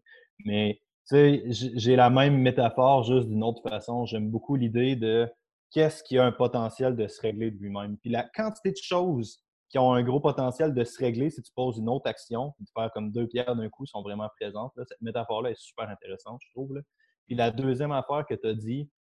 Mais, 0.45 0.80
tu 1.09 1.16
sais, 1.16 1.45
j'ai 1.51 1.95
la 1.95 2.11
même 2.11 2.38
métaphore, 2.38 3.05
juste 3.05 3.28
d'une 3.28 3.45
autre 3.45 3.62
façon. 3.62 4.07
J'aime 4.07 4.30
beaucoup 4.30 4.57
l'idée 4.57 4.97
de 4.97 5.28
qu'est-ce 5.70 6.03
qui 6.03 6.18
a 6.18 6.24
un 6.24 6.32
potentiel 6.32 6.97
de 6.97 7.07
se 7.07 7.20
régler 7.20 7.51
de 7.51 7.59
lui-même. 7.59 7.99
Puis 7.99 8.11
la 8.11 8.24
quantité 8.24 8.72
de 8.72 8.76
choses 8.82 9.45
qui 9.68 9.78
ont 9.78 9.92
un 9.92 10.03
gros 10.03 10.20
potentiel 10.20 10.72
de 10.72 10.84
se 10.84 10.99
régler 10.99 11.30
si 11.30 11.42
tu 11.42 11.53
poses 11.53 11.78
une 11.78 11.88
autre 11.88 12.09
action, 12.09 12.55
de 12.61 12.66
faire 12.76 12.90
comme 12.92 13.12
deux 13.12 13.26
pierres 13.26 13.57
d'un 13.57 13.68
coup 13.68 13.86
sont 13.86 14.03
vraiment 14.03 14.28
présentes. 14.40 14.72
Cette 14.76 15.01
métaphore-là 15.03 15.51
est 15.51 15.61
super 15.61 15.88
intéressante, 15.88 16.40
je 16.45 16.51
trouve. 16.53 16.74
Là. 16.74 16.80
Puis 17.27 17.37
la 17.37 17.51
deuxième 17.51 17.93
affaire 17.93 18.27
que 18.27 18.35
tu 18.35 18.47
as 18.47 18.55
dit, 18.55 18.91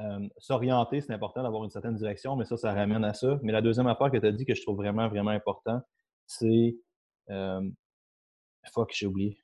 euh, 0.00 0.28
s'orienter, 0.38 1.00
c'est 1.00 1.12
important 1.12 1.42
d'avoir 1.42 1.64
une 1.64 1.70
certaine 1.70 1.94
direction, 1.94 2.36
mais 2.36 2.44
ça, 2.44 2.56
ça 2.56 2.72
ramène 2.72 3.04
à 3.04 3.14
ça. 3.14 3.38
Mais 3.42 3.52
la 3.52 3.60
deuxième 3.60 3.86
affaire 3.86 4.10
que 4.10 4.16
tu 4.16 4.26
as 4.26 4.32
dit 4.32 4.46
que 4.46 4.54
je 4.54 4.62
trouve 4.62 4.76
vraiment, 4.76 5.08
vraiment 5.08 5.30
important, 5.30 5.80
c'est. 6.26 6.76
Euh, 7.30 7.68
fuck, 8.72 8.92
j'ai 8.94 9.06
oublié. 9.06 9.38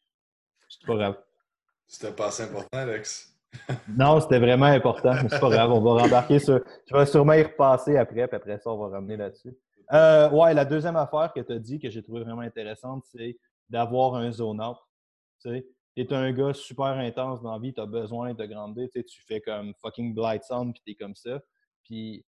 C'est 0.68 0.86
pas 0.86 0.94
grave. 0.94 1.18
C'était 1.86 2.12
pas 2.12 2.28
assez 2.28 2.42
important, 2.42 2.78
Alex. 2.78 3.34
non, 3.88 4.20
c'était 4.20 4.38
vraiment 4.38 4.66
important, 4.66 5.14
mais 5.22 5.28
c'est 5.30 5.40
pas 5.40 5.48
grave. 5.48 5.70
On 5.72 5.80
va 5.80 6.02
rembarquer 6.02 6.38
sur. 6.38 6.60
Je 6.86 6.94
vais 6.94 7.06
sûrement 7.06 7.32
y 7.32 7.42
repasser 7.42 7.96
après, 7.96 8.28
puis 8.28 8.36
après 8.36 8.58
ça, 8.58 8.70
on 8.70 8.76
va 8.76 8.96
ramener 8.96 9.16
là-dessus. 9.16 9.56
Euh, 9.92 10.28
ouais, 10.30 10.52
la 10.52 10.66
deuxième 10.66 10.96
affaire 10.96 11.32
que 11.34 11.40
tu 11.40 11.52
as 11.52 11.58
dit 11.58 11.78
que 11.78 11.88
j'ai 11.88 12.02
trouvé 12.02 12.22
vraiment 12.22 12.42
intéressante, 12.42 13.04
c'est 13.06 13.38
d'avoir 13.70 14.16
un 14.16 14.30
zone 14.30 14.60
out. 14.60 14.76
Tu 15.40 15.48
sais, 15.48 15.66
tu 16.06 16.14
es 16.14 16.16
un 16.16 16.32
gars 16.32 16.54
super 16.54 16.86
intense 16.86 17.42
dans 17.42 17.52
la 17.52 17.58
vie, 17.58 17.72
tu 17.72 17.80
as 17.80 17.86
besoin 17.86 18.34
de 18.34 18.44
grandir, 18.46 18.88
tu, 18.92 19.22
fais 19.26 19.40
comme 19.40 19.74
fucking 19.80 20.14
Blight 20.14 20.44
Sound, 20.44 20.72
puis 20.72 20.82
tu 20.84 20.92
es 20.92 20.94
comme 20.94 21.14
ça. 21.14 21.40
Puis 21.82 22.24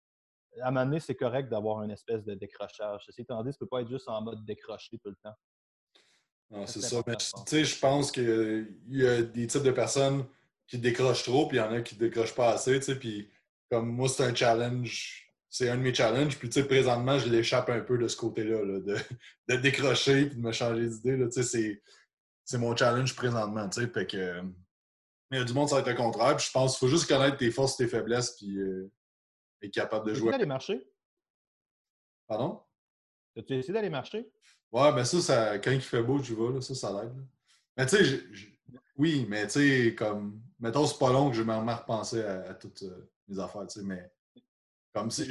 à 0.61 0.67
un 0.67 0.71
moment 0.71 0.85
donné, 0.85 0.99
c'est 0.99 1.15
correct 1.15 1.49
d'avoir 1.49 1.83
une 1.83 1.91
espèce 1.91 2.23
de 2.23 2.33
décrochage. 2.35 3.03
Ceci 3.05 3.21
étant 3.21 3.43
dit, 3.43 3.51
tu 3.51 3.57
peux 3.59 3.67
pas 3.67 3.81
être 3.81 3.89
juste 3.89 4.07
en 4.07 4.21
mode 4.21 4.45
décroché 4.45 4.97
tout 4.99 5.09
le 5.09 5.17
temps. 5.21 5.35
Non, 6.51 6.67
c'est 6.67 6.81
ça. 6.81 7.01
Mais 7.07 7.15
tu 7.15 7.25
sais, 7.45 7.63
je 7.63 7.79
pense 7.79 8.11
qu'il 8.11 8.67
y 8.89 9.07
a 9.07 9.21
des 9.23 9.47
types 9.47 9.63
de 9.63 9.71
personnes 9.71 10.25
qui 10.67 10.77
décrochent 10.77 11.23
trop, 11.23 11.47
puis 11.47 11.57
il 11.57 11.61
y 11.61 11.63
en 11.63 11.71
a 11.71 11.81
qui 11.81 11.95
décrochent 11.95 12.35
pas 12.35 12.51
assez, 12.51 12.79
tu 12.79 12.85
sais. 12.85 12.99
Puis 12.99 13.29
comme 13.69 13.89
moi, 13.89 14.07
c'est 14.07 14.23
un 14.23 14.33
challenge. 14.33 15.21
C'est 15.49 15.69
un 15.69 15.77
de 15.77 15.81
mes 15.81 15.93
challenges. 15.93 16.37
Puis, 16.37 16.49
tu 16.49 16.59
sais, 16.59 16.67
présentement, 16.67 17.17
je 17.17 17.29
l'échappe 17.29 17.69
un 17.69 17.79
peu 17.79 17.97
de 17.97 18.09
ce 18.09 18.17
côté-là, 18.17 18.59
de, 18.65 18.97
de, 19.47 19.55
décrocher 19.55 20.23
et 20.23 20.25
de 20.25 20.35
me 20.37 20.51
changer 20.51 20.89
d'idée. 20.89 21.17
Tu 21.29 21.43
sais, 21.43 21.81
c'est 22.45 22.59
mon 22.59 22.75
challenge 22.75 23.15
présentement, 23.15 23.67
tu 23.67 23.81
sais. 23.81 23.87
Fait 23.87 24.05
que. 24.05 24.41
Mais 25.31 25.37
il 25.37 25.39
y 25.39 25.41
a 25.41 25.43
du 25.43 25.53
monde, 25.53 25.67
ça 25.67 25.75
va 25.75 25.81
être 25.81 25.89
le 25.89 25.95
contraire. 25.95 26.37
Puis 26.37 26.45
je 26.45 26.51
pense 26.51 26.77
qu'il 26.77 26.87
faut 26.87 26.95
juste 26.95 27.09
connaître 27.09 27.37
tes 27.37 27.51
forces, 27.51 27.75
tes 27.75 27.87
faiblesses, 27.87 28.35
puis 28.37 28.59
euh, 28.59 28.91
être 29.61 29.73
capable 29.73 30.07
de 30.07 30.13
jouer. 30.13 30.27
Tu 30.27 30.31
d'aller 30.31 30.45
marcher? 30.45 30.87
Pardon? 32.27 32.61
As-tu 33.35 33.55
essayé 33.55 33.73
d'aller 33.73 33.89
marcher? 33.89 34.31
Ouais, 34.71 34.93
mais 34.93 35.03
ça, 35.03 35.19
ça, 35.19 35.59
quand 35.59 35.71
il 35.71 35.81
fait 35.81 36.03
beau, 36.03 36.21
tu 36.21 36.35
vas, 36.35 36.51
là, 36.51 36.61
ça, 36.61 36.75
ça 36.75 36.93
l'aide. 36.93 37.15
Mais 37.75 37.85
tu 37.85 37.97
sais, 37.97 38.23
oui, 38.95 39.25
mais 39.27 39.47
tu 39.47 39.53
sais, 39.53 39.95
comme, 39.95 40.41
mettons, 40.59 40.85
c'est 40.85 40.99
pas 40.99 41.11
long 41.11 41.29
que 41.29 41.35
je 41.35 41.43
me 41.43 41.53
repenser 41.53 42.21
à, 42.21 42.49
à 42.49 42.53
toutes 42.53 42.83
euh, 42.83 43.09
mes 43.27 43.39
affaires, 43.39 43.67
tu 43.67 43.79
sais, 43.79 43.85
mais 43.85 44.09
comme 44.93 45.09
si. 45.09 45.27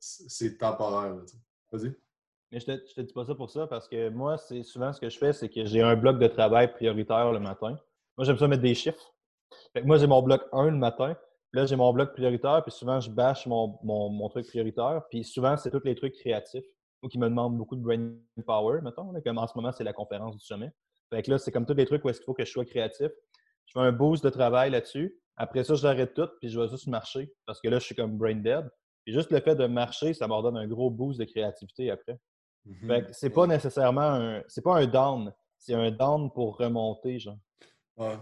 C'est 0.00 0.56
temporaire, 0.56 1.16
tu 1.26 1.32
sais. 1.32 1.38
Vas-y. 1.70 1.94
Mais 2.52 2.60
je 2.60 2.66
te, 2.66 2.72
te 2.72 3.00
dis 3.00 3.12
pas 3.14 3.24
ça 3.24 3.34
pour 3.34 3.50
ça 3.50 3.66
parce 3.66 3.88
que 3.88 4.10
moi, 4.10 4.36
c'est 4.36 4.62
souvent 4.62 4.92
ce 4.92 5.00
que 5.00 5.08
je 5.08 5.18
fais, 5.18 5.32
c'est 5.32 5.48
que 5.48 5.64
j'ai 5.64 5.80
un 5.80 5.96
bloc 5.96 6.18
de 6.18 6.26
travail 6.26 6.70
prioritaire 6.70 7.32
le 7.32 7.40
matin. 7.40 7.78
Moi, 8.18 8.26
j'aime 8.26 8.36
ça 8.36 8.46
mettre 8.46 8.62
des 8.62 8.74
chiffres. 8.74 9.14
moi, 9.84 9.96
j'ai 9.96 10.06
mon 10.06 10.20
bloc 10.20 10.42
1 10.52 10.66
le 10.66 10.76
matin. 10.76 11.16
Là, 11.54 11.64
j'ai 11.64 11.76
mon 11.76 11.92
bloc 11.92 12.12
prioritaire, 12.12 12.62
puis 12.62 12.72
souvent, 12.72 13.00
je 13.00 13.10
bâche 13.10 13.46
mon, 13.46 14.28
truc 14.28 14.46
prioritaire. 14.46 15.02
Puis 15.10 15.24
souvent, 15.24 15.56
c'est 15.56 15.70
tous 15.70 15.84
les 15.84 15.94
trucs 15.94 16.14
créatifs 16.14 16.64
ou 17.02 17.08
qui 17.08 17.18
me 17.18 17.28
demandent 17.28 17.56
beaucoup 17.56 17.74
de 17.74 17.82
brain 17.82 18.12
power, 18.46 18.80
mettons. 18.82 19.12
comme 19.24 19.38
en 19.38 19.46
ce 19.46 19.52
moment, 19.56 19.72
c'est 19.72 19.84
la 19.84 19.92
conférence 19.92 20.36
du 20.36 20.44
sommet. 20.44 20.70
Fait 21.10 21.22
que 21.22 21.30
là, 21.30 21.38
c'est 21.38 21.50
comme 21.50 21.66
tous 21.66 21.74
les 21.74 21.86
trucs 21.86 22.04
où 22.04 22.08
est-ce 22.10 22.20
qu'il 22.20 22.26
faut 22.26 22.34
que 22.34 22.44
je 22.44 22.50
sois 22.50 22.64
créatif. 22.64 23.10
Je 23.66 23.72
fais 23.72 23.80
un 23.80 23.92
boost 23.92 24.22
de 24.24 24.30
travail 24.30 24.70
là-dessus. 24.70 25.18
Après 25.36 25.64
ça, 25.64 25.74
j'arrête 25.74 26.14
tout, 26.14 26.28
puis 26.38 26.48
je 26.48 26.60
vais 26.60 26.68
juste 26.68 26.86
marcher 26.86 27.32
parce 27.46 27.60
que 27.60 27.68
là, 27.68 27.78
je 27.78 27.84
suis 27.84 27.94
comme 27.94 28.16
brain 28.16 28.36
dead. 28.36 28.70
Puis 29.04 29.14
juste 29.14 29.32
le 29.32 29.40
fait 29.40 29.56
de 29.56 29.66
marcher, 29.66 30.14
ça 30.14 30.28
me 30.28 30.42
donne 30.42 30.56
un 30.56 30.66
gros 30.66 30.90
boost 30.90 31.18
de 31.18 31.24
créativité 31.24 31.90
après. 31.90 32.18
Fait 32.86 33.02
mhm. 33.02 33.08
c'est 33.12 33.30
pas 33.30 33.46
nécessairement 33.46 34.00
un. 34.02 34.42
C'est 34.48 34.62
pas 34.62 34.76
un 34.76 34.86
down. 34.86 35.32
C'est 35.58 35.74
un 35.74 35.90
down 35.90 36.30
pour 36.30 36.56
remonter, 36.56 37.18
genre. 37.18 37.38
Ouais. 37.96 38.16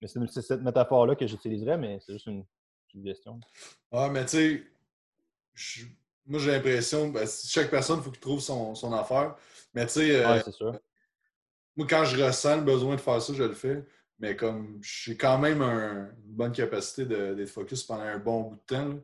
Mais 0.00 0.08
c'est 0.08 0.42
cette 0.42 0.62
métaphore-là 0.62 1.14
que 1.14 1.26
j'utiliserais, 1.26 1.78
mais 1.78 1.98
c'est 2.00 2.12
juste 2.14 2.26
une 2.26 2.44
suggestion. 2.88 3.40
Ouais, 3.92 4.10
mais 4.10 4.24
tu 4.26 4.66
sais, 5.56 5.82
moi 6.26 6.38
j'ai 6.38 6.52
l'impression, 6.52 7.08
ben, 7.08 7.26
chaque 7.26 7.70
personne, 7.70 7.98
il 7.98 8.02
faut 8.02 8.10
qu'il 8.10 8.20
trouve 8.20 8.40
son, 8.40 8.74
son, 8.74 8.92
affaire. 8.92 9.36
Mais 9.72 9.86
tu 9.86 9.92
sais, 9.94 10.24
euh, 10.24 10.36
ouais, 10.36 10.78
moi 11.76 11.86
quand 11.88 12.04
je 12.04 12.22
ressens 12.22 12.56
le 12.56 12.62
besoin 12.62 12.96
de 12.96 13.00
faire 13.00 13.20
ça, 13.20 13.32
je 13.32 13.42
le 13.42 13.54
fais. 13.54 13.84
Mais 14.18 14.36
comme 14.36 14.80
j'ai 14.82 15.16
quand 15.16 15.38
même 15.38 15.62
une 15.62 16.12
bonne 16.24 16.52
capacité 16.52 17.04
d'être 17.04 17.48
focus 17.48 17.82
pendant 17.82 18.02
un 18.02 18.18
bon 18.18 18.42
bout 18.42 18.56
de 18.56 18.60
temps. 18.60 19.00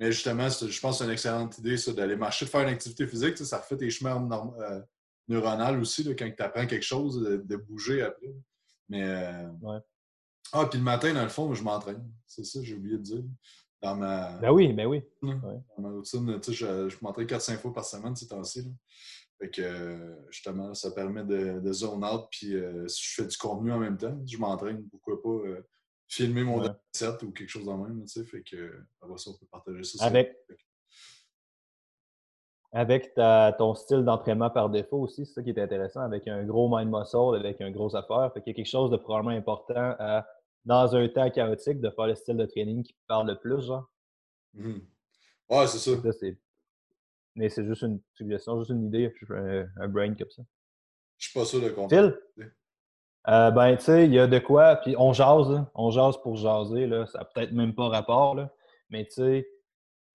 Mais 0.00 0.10
justement, 0.10 0.48
je 0.48 0.80
pense 0.80 0.98
que 0.98 0.98
c'est 0.98 1.04
une 1.04 1.12
excellente 1.12 1.58
idée, 1.58 1.76
ça, 1.76 1.92
d'aller 1.92 2.16
marcher, 2.16 2.44
de 2.44 2.50
faire 2.50 2.62
une 2.62 2.68
activité 2.68 3.06
physique. 3.06 3.38
Ça 3.38 3.58
refait 3.58 3.76
tes 3.76 3.90
chemins 3.90 4.28
euh, 4.60 4.80
neuronales 5.28 5.78
aussi, 5.80 6.02
là, 6.02 6.14
quand 6.14 6.28
tu 6.28 6.42
apprends 6.42 6.66
quelque 6.66 6.84
chose, 6.84 7.20
de, 7.20 7.56
bouger 7.56 8.02
après. 8.02 8.34
Mais. 8.88 9.04
Euh, 9.04 9.48
ouais. 9.62 9.78
Ah, 10.52 10.66
puis 10.66 10.78
le 10.78 10.84
matin, 10.84 11.12
dans 11.14 11.22
le 11.22 11.28
fond, 11.28 11.52
je 11.54 11.62
m'entraîne. 11.62 12.04
C'est 12.26 12.44
ça, 12.44 12.60
j'ai 12.62 12.74
oublié 12.74 12.98
de 12.98 13.02
dire. 13.02 13.24
Dans 13.80 13.94
ma. 13.96 14.38
Ben 14.38 14.50
oui, 14.50 14.72
ben 14.72 14.86
oui. 14.86 15.02
Dans 15.22 15.58
ma 15.78 15.90
routine, 15.90 16.40
tu 16.40 16.52
sais, 16.52 16.52
je, 16.52 16.88
je 16.88 16.96
m'entraîne 17.00 17.26
4-5 17.26 17.58
fois 17.58 17.72
par 17.72 17.84
semaine 17.84 18.16
ces 18.16 18.26
temps-ci. 18.26 18.72
Fait 19.38 19.50
que, 19.50 20.16
justement, 20.30 20.74
ça 20.74 20.90
permet 20.92 21.24
de, 21.24 21.60
de 21.60 21.72
zone 21.72 22.04
out. 22.04 22.26
Puis 22.30 22.54
euh, 22.54 22.86
si 22.88 23.02
je 23.04 23.22
fais 23.22 23.26
du 23.26 23.36
contenu 23.36 23.72
en 23.72 23.78
même 23.78 23.96
temps, 23.96 24.16
je 24.26 24.38
m'entraîne. 24.38 24.88
Pourquoi 24.88 25.22
pas 25.22 25.38
filmer 26.08 26.44
mon 26.44 26.62
set 26.92 27.22
ou 27.22 27.32
quelque 27.32 27.48
chose 27.48 27.68
en 27.68 27.78
même, 27.78 28.02
tu 28.02 28.08
sais, 28.08 28.24
fait 28.24 28.42
que 28.42 28.84
après 29.00 29.18
ça, 29.18 29.30
on 29.30 29.34
peut 29.38 29.46
partager 29.50 29.82
ça. 29.84 30.04
Avec, 30.04 30.36
avec 32.72 33.14
ta, 33.14 33.54
ton 33.56 33.74
style 33.74 34.04
d'entraînement 34.04 34.50
par 34.50 34.68
défaut 34.70 34.98
aussi, 34.98 35.26
c'est 35.26 35.34
ça 35.34 35.42
qui 35.42 35.50
est 35.50 35.58
intéressant, 35.58 36.00
avec 36.00 36.26
un 36.28 36.44
gros 36.44 36.68
mind 36.68 36.90
muscle, 36.90 37.36
avec 37.36 37.60
un 37.60 37.70
gros 37.70 37.94
affaire. 37.96 38.32
Fait 38.34 38.42
qu'il 38.42 38.52
y 38.52 38.54
a 38.54 38.56
quelque 38.56 38.70
chose 38.70 38.90
de 38.90 38.96
probablement 38.96 39.36
important 39.36 39.94
à, 39.98 40.26
dans 40.64 40.94
un 40.96 41.08
temps 41.08 41.30
chaotique, 41.30 41.80
de 41.80 41.90
faire 41.90 42.06
le 42.06 42.14
style 42.14 42.36
de 42.36 42.46
training 42.46 42.82
qui 42.82 42.94
parle 43.06 43.28
le 43.28 43.38
plus, 43.38 43.62
genre. 43.62 43.88
Mmh. 44.54 44.78
Ouais, 45.50 45.66
c'est 45.66 45.78
ça. 45.78 45.90
mais 47.34 47.48
c'est 47.48 47.64
juste 47.64 47.82
une 47.82 48.00
suggestion, 48.14 48.58
juste 48.60 48.70
une 48.70 48.86
idée, 48.86 49.12
un, 49.30 49.66
un 49.76 49.88
brain 49.88 50.14
comme 50.14 50.30
ça. 50.30 50.42
Je 51.18 51.28
suis 51.28 51.38
pas 51.38 51.44
sûr 51.44 51.60
de 51.60 51.68
comprendre. 51.68 52.16
Euh, 53.28 53.50
ben, 53.50 53.76
tu 53.76 53.84
sais, 53.84 54.04
il 54.04 54.12
y 54.12 54.18
a 54.18 54.26
de 54.26 54.38
quoi, 54.38 54.76
puis 54.76 54.94
on 54.98 55.12
jase, 55.14 55.64
on 55.74 55.90
jase 55.90 56.18
pour 56.18 56.36
jaser, 56.36 56.86
là. 56.86 57.06
ça 57.06 57.20
n'a 57.20 57.24
peut-être 57.24 57.52
même 57.52 57.74
pas 57.74 57.88
rapport, 57.88 58.34
là. 58.34 58.50
mais 58.90 59.06
tu 59.06 59.12
sais, 59.12 59.48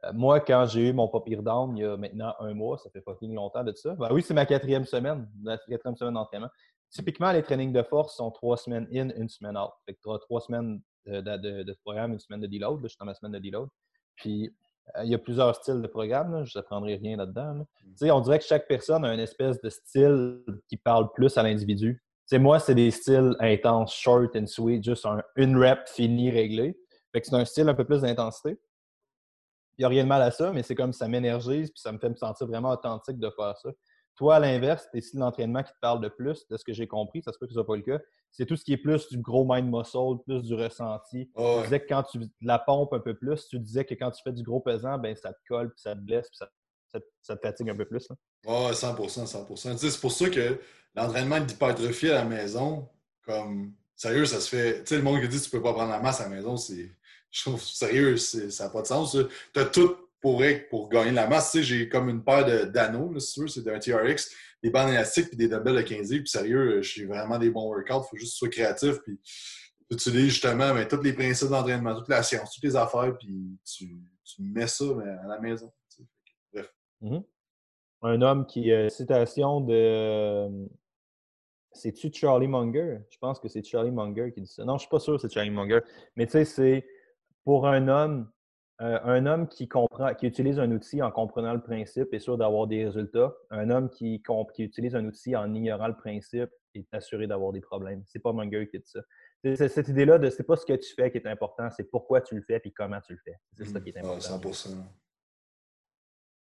euh, 0.06 0.14
moi, 0.14 0.40
quand 0.40 0.68
j'ai 0.68 0.90
eu 0.90 0.94
mon 0.94 1.08
papier 1.08 1.38
down 1.38 1.76
il 1.76 1.82
y 1.82 1.86
a 1.86 1.98
maintenant 1.98 2.36
un 2.40 2.54
mois, 2.54 2.78
ça 2.78 2.90
fait 2.92 3.02
fucking 3.02 3.34
longtemps 3.34 3.64
de 3.64 3.74
ça. 3.74 3.96
Ben 3.96 4.10
oui, 4.12 4.22
c'est 4.22 4.34
ma 4.34 4.46
quatrième 4.46 4.86
semaine, 4.86 5.28
la 5.44 5.58
quatrième 5.58 5.96
semaine 5.96 6.14
d'entraînement. 6.14 6.50
Typiquement, 6.92 7.32
les 7.32 7.44
trainings 7.44 7.74
de 7.74 7.84
force 7.84 8.16
sont 8.16 8.32
trois 8.32 8.58
semaines 8.58 8.88
in, 8.94 9.10
une 9.10 9.30
semaine 9.30 9.58
out. 9.58 9.72
Fait 9.86 9.94
que 9.94 10.00
tu 10.00 10.20
trois 10.22 10.42
semaines 10.42 10.82
de, 11.06 11.22
de, 11.22 11.64
de, 11.64 11.78
programme, 11.84 12.14
une 12.14 12.20
semaine 12.20 12.42
de 12.42 12.48
deload. 12.48 12.82
Là, 12.82 12.84
je 12.84 12.90
suis 12.90 12.98
dans 13.00 13.06
ma 13.06 13.14
semaine 13.14 13.32
de 13.32 13.40
deload. 13.40 13.70
Puis, 14.16 14.56
euh, 14.98 15.04
il 15.04 15.10
y 15.12 15.16
a 15.16 15.20
plusieurs 15.20 15.56
styles 15.56 15.82
de 15.82 15.88
programme. 15.88 16.46
Je 16.46 16.58
n'apprendrai 16.58 16.96
rien 16.96 17.18
là-dedans. 17.18 17.56
Mmh. 17.56 17.66
Tu 17.82 17.98
sais, 17.98 18.12
on 18.12 18.22
dirait 18.22 18.40
que 18.40 18.46
chaque 18.46 18.68
personne 18.68 19.06
a 19.06 19.14
une 19.14 19.20
espèce 19.20 19.62
de 19.62 19.70
style 19.70 20.44
qui 20.68 20.78
parle 20.78 21.12
plus 21.14 21.38
à 21.38 21.44
l'individu 21.44 22.02
moi, 22.38 22.60
c'est 22.60 22.76
des 22.76 22.92
styles 22.92 23.36
intenses, 23.40 23.94
short 23.94 24.36
and 24.36 24.48
sweet, 24.48 24.84
juste 24.84 25.06
un, 25.06 25.24
une 25.36 25.58
rep 25.58 25.88
finie, 25.88 26.30
réglée. 26.30 26.78
Fait 27.12 27.22
que 27.22 27.28
c'est 27.28 27.36
un 27.36 27.46
style 27.46 27.68
un 27.70 27.74
peu 27.74 27.86
plus 27.86 28.02
d'intensité. 28.02 28.60
Il 29.78 29.82
n'y 29.82 29.86
a 29.86 29.88
rien 29.88 30.04
de 30.04 30.10
mal 30.10 30.22
à 30.22 30.32
ça, 30.32 30.52
mais 30.52 30.62
c'est 30.62 30.76
comme 30.76 30.94
ça 30.94 31.08
m'énergise 31.08 31.72
puis 31.72 31.80
ça 31.80 31.92
me 31.92 31.98
fait 31.98 32.10
me 32.10 32.16
sentir 32.16 32.46
vraiment 32.48 32.70
authentique 32.70 33.18
de 33.18 33.30
faire 33.30 33.58
ça. 33.58 33.70
Toi, 34.16 34.36
à 34.36 34.40
l'inverse, 34.40 34.90
tes 34.92 35.00
styles 35.00 35.22
d'entraînement 35.22 35.64
qui 35.64 35.72
te 35.72 35.80
parlent 35.80 36.02
de 36.02 36.10
plus, 36.10 36.46
de 36.50 36.58
ce 36.58 36.66
que 36.66 36.74
j'ai 36.74 36.88
compris, 36.88 37.22
ça 37.22 37.32
se 37.32 37.40
peut 37.40 37.46
que 37.48 37.54
ce 37.54 37.56
soit 37.56 37.66
pas 37.66 37.78
le 37.78 37.84
cas, 37.84 38.00
c'est 38.32 38.46
tout 38.46 38.58
ce 38.58 38.66
qui 38.66 38.74
est 38.74 38.78
plus 38.78 39.08
du 39.08 39.18
gros 39.20 39.46
mind 39.48 39.74
muscle, 39.74 40.22
plus 40.26 40.44
du 40.44 40.54
ressenti. 40.54 41.32
Tu 41.36 41.64
disais 41.64 41.80
que 41.80 41.88
quand 41.88 42.04
tu 42.04 42.20
la 42.42 42.60
pompes 42.60 42.94
un 42.94 43.00
peu 43.00 43.16
plus, 43.16 43.48
tu 43.48 43.58
disais 43.60 43.86
que 43.86 43.94
quand 43.94 44.12
tu 44.12 44.22
fais 44.22 44.34
du 44.34 44.44
gros 44.44 44.60
pesant, 44.60 44.98
ben 44.98 45.16
ça 45.16 45.32
te 45.32 45.40
colle, 45.48 45.70
puis 45.70 45.82
ça 45.82 45.96
te 45.96 46.02
blesse, 46.02 46.28
puis 46.28 46.38
ça, 46.38 46.50
ça, 47.22 47.36
te 47.36 47.42
fatigue 47.42 47.70
un 47.70 47.76
peu 47.76 47.86
plus. 47.86 48.08
Là? 48.10 48.16
Oh, 48.46 48.74
100 48.74 48.96
100% 48.96 49.78
C'est 49.78 50.02
pour 50.02 50.12
ça 50.12 50.30
que 50.30 50.60
l'entraînement 50.96 51.40
d'hypertrophie 51.40 52.10
à 52.10 52.16
la 52.16 52.26
maison, 52.26 52.90
comme 53.26 53.74
sérieux, 53.96 54.26
ça 54.26 54.40
se 54.40 54.50
fait. 54.50 54.84
Tu 54.84 54.90
sais, 54.90 54.96
le 54.98 55.04
monde 55.04 55.22
qui 55.22 55.28
dit 55.28 55.38
que 55.38 55.44
tu 55.44 55.50
peux 55.50 55.62
pas 55.62 55.74
prendre 55.74 55.92
la 55.92 56.00
masse 56.00 56.22
à 56.22 56.24
la 56.24 56.36
maison, 56.36 56.58
c'est. 56.58 56.92
Je 57.32 57.44
trouve 57.44 57.62
sérieux, 57.62 58.18
ça 58.18 58.64
n'a 58.64 58.70
pas 58.72 58.82
de 58.82 58.88
sens. 58.88 59.16
Tu 59.54 59.60
as 59.60 59.66
tout 59.66 59.96
pour, 60.20 60.42
pour 60.72 60.90
gagner 60.90 61.12
la 61.12 61.28
masse. 61.28 61.52
Tu 61.52 61.60
sais, 61.60 61.64
j'ai 61.64 61.88
comme 61.88 62.10
une 62.10 62.24
paire 62.24 62.72
d'anneaux, 62.72 63.20
si 63.20 63.34
tu 63.34 63.42
veux, 63.42 63.48
c'est 63.48 63.68
un 63.68 63.78
TRX, 63.78 64.32
des 64.64 64.72
bandes 64.72 64.90
élastiques 64.90 65.28
puis 65.28 65.38
des 65.38 65.48
dumbbells 65.48 65.76
de 65.76 65.82
15 65.84 66.10
Puis 66.10 66.28
sérieux, 66.28 66.82
je 66.82 67.06
vraiment 67.06 67.38
des 67.38 67.52
bons 67.52 67.68
workouts. 67.68 68.04
Il 68.04 68.10
faut 68.10 68.18
juste 68.18 68.32
que 68.32 68.34
tu 68.34 68.38
sois 68.38 68.50
créatif. 68.50 68.96
Puis 69.06 69.20
utilises 69.92 70.30
justement 70.30 70.74
mais, 70.74 70.88
tous 70.88 71.02
les 71.02 71.14
principes 71.14 71.50
d'entraînement, 71.50 71.96
toute 71.96 72.10
la 72.10 72.24
science, 72.24 72.52
toutes 72.54 72.64
les 72.64 72.76
affaires, 72.76 73.16
puis 73.18 73.58
tu, 73.66 73.98
tu 74.24 74.42
mets 74.42 74.68
ça 74.68 74.86
mais, 74.98 75.10
à 75.10 75.28
la 75.28 75.40
maison. 75.40 75.72
Mm-hmm. 77.02 77.24
un 78.04 78.22
homme 78.22 78.46
qui. 78.46 78.72
Euh, 78.72 78.90
citation 78.90 79.62
de. 79.62 79.74
Euh, 79.74 80.66
c'est-tu 81.72 82.12
Charlie 82.12 82.48
Munger? 82.48 83.00
Je 83.10 83.18
pense 83.20 83.40
que 83.40 83.48
c'est 83.48 83.64
Charlie 83.64 83.92
Munger 83.92 84.32
qui 84.34 84.42
dit 84.42 84.48
ça. 84.48 84.64
Non, 84.66 84.74
je 84.74 84.76
ne 84.76 84.80
suis 84.80 84.90
pas 84.90 85.00
sûr 85.00 85.14
que 85.16 85.22
c'est 85.22 85.32
Charlie 85.32 85.52
Munger. 85.52 85.80
Mais 86.16 86.26
tu 86.26 86.34
sais, 86.34 86.46
c'est 86.46 86.86
pour 87.46 87.68
un 87.68 87.88
homme, 87.88 88.30
euh, 88.82 89.00
un 89.04 89.26
homme 89.26 89.48
qui 89.48 89.68
comprend, 89.68 90.14
qui 90.16 90.26
utilise 90.26 90.60
un 90.60 90.72
outil 90.72 91.02
en 91.02 91.12
comprenant 91.12 91.54
le 91.54 91.62
principe 91.62 92.14
est 92.14 92.20
sûr 92.20 92.38
d'avoir 92.38 92.68
des 92.68 92.86
résultats. 92.86 93.34
Un 93.52 93.70
homme 93.70 93.90
qui, 93.90 94.22
qui 94.54 94.64
utilise 94.64 94.96
un 94.96 95.06
outil 95.06 95.36
en 95.36 95.54
ignorant 95.54 95.88
le 95.88 95.96
principe 95.96 96.50
est 96.74 96.88
assuré 96.92 97.28
d'avoir 97.28 97.52
des 97.52 97.62
problèmes. 97.62 98.04
C'est 98.06 98.20
pas 98.20 98.34
Munger 98.34 98.68
qui 98.68 98.80
dit 98.80 98.86
ça. 98.86 99.02
C'est 99.44 99.70
cette 99.70 99.88
idée-là 99.88 100.18
de 100.18 100.30
c'est 100.30 100.44
pas 100.44 100.58
ce 100.58 100.66
que 100.66 100.74
tu 100.74 100.94
fais 100.94 101.12
qui 101.12 101.18
est 101.18 101.28
important, 101.28 101.70
c'est 101.70 101.90
pourquoi 101.90 102.20
tu 102.20 102.36
le 102.36 102.42
fais 102.42 102.60
et 102.64 102.72
comment 102.72 103.00
tu 103.00 103.14
le 103.14 103.20
fais. 103.24 103.36
C'est 103.54 103.66
ça 103.66 103.80
qui 103.80 103.90
est 103.90 103.96
mmh. 103.96 104.06
important. 104.06 104.38
100%. 104.38 104.70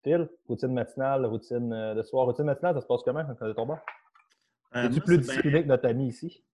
Phil, 0.07 0.29
routine 0.47 0.73
matinale, 0.73 1.27
routine 1.27 1.73
euh, 1.73 1.95
de 1.95 2.03
soir. 2.05 2.27
Routine 2.27 2.45
matinale, 2.45 2.75
ça 2.77 2.81
se 2.81 2.87
passe 2.87 3.01
comment 3.05 3.25
quand 3.25 3.35
tu 3.35 3.45
es? 3.45 4.79
Euh, 4.79 4.89
Es-tu 4.89 5.01
plus 5.01 5.19
discipliné 5.19 5.63
que 5.65 5.69
notre 5.69 5.89
ami 5.89 6.09
ici? 6.09 6.45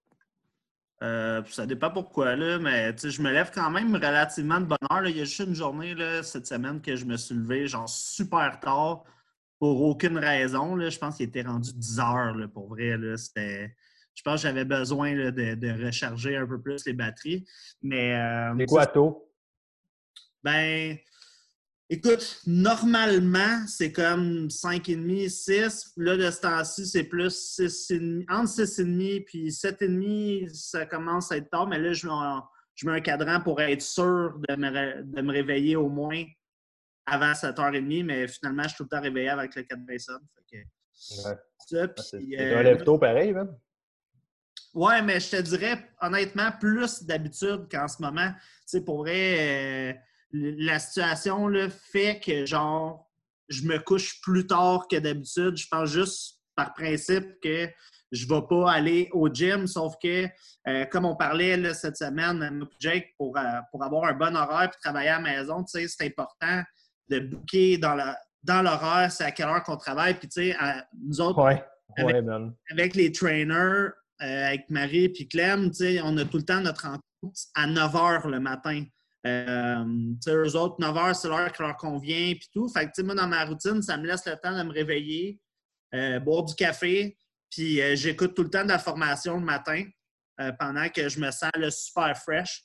Euh, 1.03 1.43
ça 1.47 1.67
dépend 1.67 1.91
pourquoi, 1.91 2.35
là, 2.37 2.59
mais 2.59 2.97
je 2.97 3.21
me 3.21 3.31
lève 3.31 3.51
quand 3.53 3.71
même 3.71 3.95
relativement 3.95 4.61
de 4.61 4.67
bonne 4.67 4.79
heure. 4.91 5.07
Il 5.07 5.19
y 5.19 5.21
a 5.21 5.25
juste 5.25 5.41
une 5.41 5.55
journée 5.55 5.95
là, 5.95 6.23
cette 6.23 6.47
semaine 6.47 6.81
que 6.81 6.97
je 6.97 7.05
me 7.05 7.17
suis 7.17 7.35
levé 7.35 7.67
genre 7.67 7.89
super 7.89 8.59
tard 8.61 9.05
pour 9.59 9.83
aucune 9.83 10.17
raison. 10.17 10.75
Là. 10.75 10.89
Je 10.89 10.99
pense 10.99 11.17
qu'il 11.17 11.27
était 11.27 11.43
rendu 11.43 11.73
10 11.75 12.01
heures 12.01 12.35
là, 12.35 12.49
pour 12.49 12.69
vrai. 12.69 12.97
Là. 12.97 13.17
Je 13.17 14.23
pense 14.23 14.37
que 14.37 14.49
j'avais 14.49 14.65
besoin 14.65 15.15
de, 15.15 15.31
de, 15.31 15.85
recharger 15.85 16.37
un 16.37 16.47
peu 16.47 16.61
plus 16.61 16.87
les 16.87 16.95
batteries. 16.95 17.45
Mais. 17.83 18.17
C'est 18.61 18.67
quoi 18.67 18.87
tôt? 18.87 19.29
Ben, 20.43 20.97
Écoute, 21.93 22.41
normalement, 22.47 23.67
c'est 23.67 23.93
comme 23.93 24.47
5,5, 24.47 25.29
6. 25.29 25.93
Là, 25.99 26.17
de 26.17 26.31
ce 26.31 26.41
temps-ci, 26.41 26.87
c'est 26.87 27.05
plus 27.05 27.31
6, 27.31 27.93
entre 28.31 28.51
6,5 28.51 29.25
puis 29.27 29.49
7,5, 29.51 30.49
ça 30.55 30.87
commence 30.87 31.31
à 31.31 31.37
être 31.37 31.51
tard. 31.51 31.67
Mais 31.67 31.79
là, 31.79 31.93
je, 31.93 32.07
mets 32.87 32.93
un 32.93 33.01
cadran 33.03 33.43
pour 33.43 33.61
être 33.61 33.83
sûr 33.83 34.41
de 34.49 34.57
me, 34.57 35.31
réveiller 35.31 35.77
au 35.77 35.91
moins 35.91 36.25
avant 37.05 37.33
7h30. 37.33 38.05
Mais 38.05 38.27
finalement, 38.27 38.63
je 38.63 38.69
suis 38.69 38.77
tout 38.79 38.85
le 38.85 38.89
temps 38.89 39.03
réveillé 39.03 39.29
avec 39.29 39.55
le 39.55 39.63
cadran 39.65 39.85
ouais. 39.87 40.65
Ça, 40.97 41.37
c'est 41.99 42.17
un 42.17 42.41
euh, 42.41 42.63
lève 42.63 42.85
tôt 42.85 42.97
pareil, 42.97 43.35
même. 43.35 43.55
Ouais, 44.73 45.03
mais 45.03 45.21
je 45.21 45.29
te 45.29 45.43
dirais, 45.43 45.91
honnêtement, 46.01 46.53
plus 46.59 47.03
d'habitude 47.03 47.67
qu'en 47.71 47.87
ce 47.87 48.01
moment. 48.01 48.31
Tu 48.31 48.63
sais, 48.65 48.81
pour 48.81 49.01
vrai. 49.01 49.91
Euh, 49.91 49.99
la 50.33 50.79
situation 50.79 51.49
là, 51.49 51.69
fait 51.71 52.21
que 52.21 52.47
genre 52.47 53.09
je 53.49 53.63
me 53.63 53.79
couche 53.79 54.21
plus 54.23 54.47
tard 54.47 54.87
que 54.89 54.97
d'habitude. 54.97 55.57
Je 55.57 55.67
pense 55.71 55.91
juste 55.91 56.39
par 56.57 56.73
principe 56.75 57.41
que 57.43 57.69
je 58.11 58.27
ne 58.27 58.35
vais 58.35 58.47
pas 58.49 58.73
aller 58.73 59.09
au 59.13 59.29
gym, 59.29 59.67
sauf 59.67 59.95
que, 60.03 60.27
euh, 60.69 60.85
comme 60.87 61.07
on 61.07 61.17
parlait 61.17 61.73
cette 61.75 61.97
semaine, 61.97 62.67
Jake, 62.79 63.15
pour, 63.17 63.37
euh, 63.37 63.43
pour 63.71 63.83
avoir 63.83 64.05
un 64.05 64.13
bon 64.13 64.37
horaire 64.37 64.71
et 64.75 64.81
travailler 64.83 65.09
à 65.09 65.21
la 65.21 65.39
maison, 65.39 65.65
c'est 65.67 65.89
important 66.03 66.63
de 67.09 67.21
booker 67.21 67.79
dans 67.79 67.97
dans 68.43 68.63
l'horaire, 68.63 69.11
c'est 69.13 69.25
à 69.25 69.31
quelle 69.31 69.47
heure 69.47 69.63
qu'on 69.63 69.77
travaille. 69.77 70.15
Puis, 70.15 70.29
tu 70.29 70.51
sais, 70.51 70.57
nous 71.01 71.21
autres, 71.21 71.63
avec, 72.71 72.95
les 72.95 73.13
trainers, 73.13 73.55
euh, 73.55 74.47
avec 74.47 74.69
Marie 74.69 75.05
et 75.05 75.29
Clem, 75.29 75.71
on 76.03 76.17
a 76.19 76.25
tout 76.25 76.39
le 76.39 76.43
temps 76.43 76.61
notre 76.61 76.83
rencontre 76.83 77.39
à 77.55 77.67
9 77.67 77.93
h 77.93 78.29
le 78.29 78.41
matin. 78.41 78.85
Euh, 79.27 79.85
eux 80.29 80.57
autres, 80.57 80.77
9 80.81 80.95
h, 80.95 81.15
c'est 81.15 81.29
l'heure 81.29 81.53
qui 81.53 81.63
leur 81.63 81.77
convient, 81.77 82.35
puis 82.35 82.49
tout. 82.53 82.69
Fait 82.69 82.91
que, 82.91 83.03
moi, 83.03 83.15
dans 83.15 83.29
ma 83.29 83.45
routine, 83.45 83.81
ça 83.83 83.97
me 83.97 84.07
laisse 84.07 84.27
le 84.27 84.37
temps 84.37 84.57
de 84.57 84.63
me 84.65 84.73
réveiller, 84.73 85.41
euh, 85.95 86.19
boire 86.19 86.45
du 86.45 86.55
café, 86.55 87.17
puis 87.51 87.81
euh, 87.81 87.95
j'écoute 87.95 88.35
tout 88.35 88.43
le 88.43 88.51
temps 88.51 88.65
de 88.65 88.69
la 88.69 88.79
formation 88.79 89.39
le 89.39 89.45
matin 89.45 89.85
pendant 90.59 90.89
que 90.89 91.09
je 91.09 91.21
me 91.21 91.31
sens 91.31 91.53
super 91.71 92.19
fresh. 92.19 92.65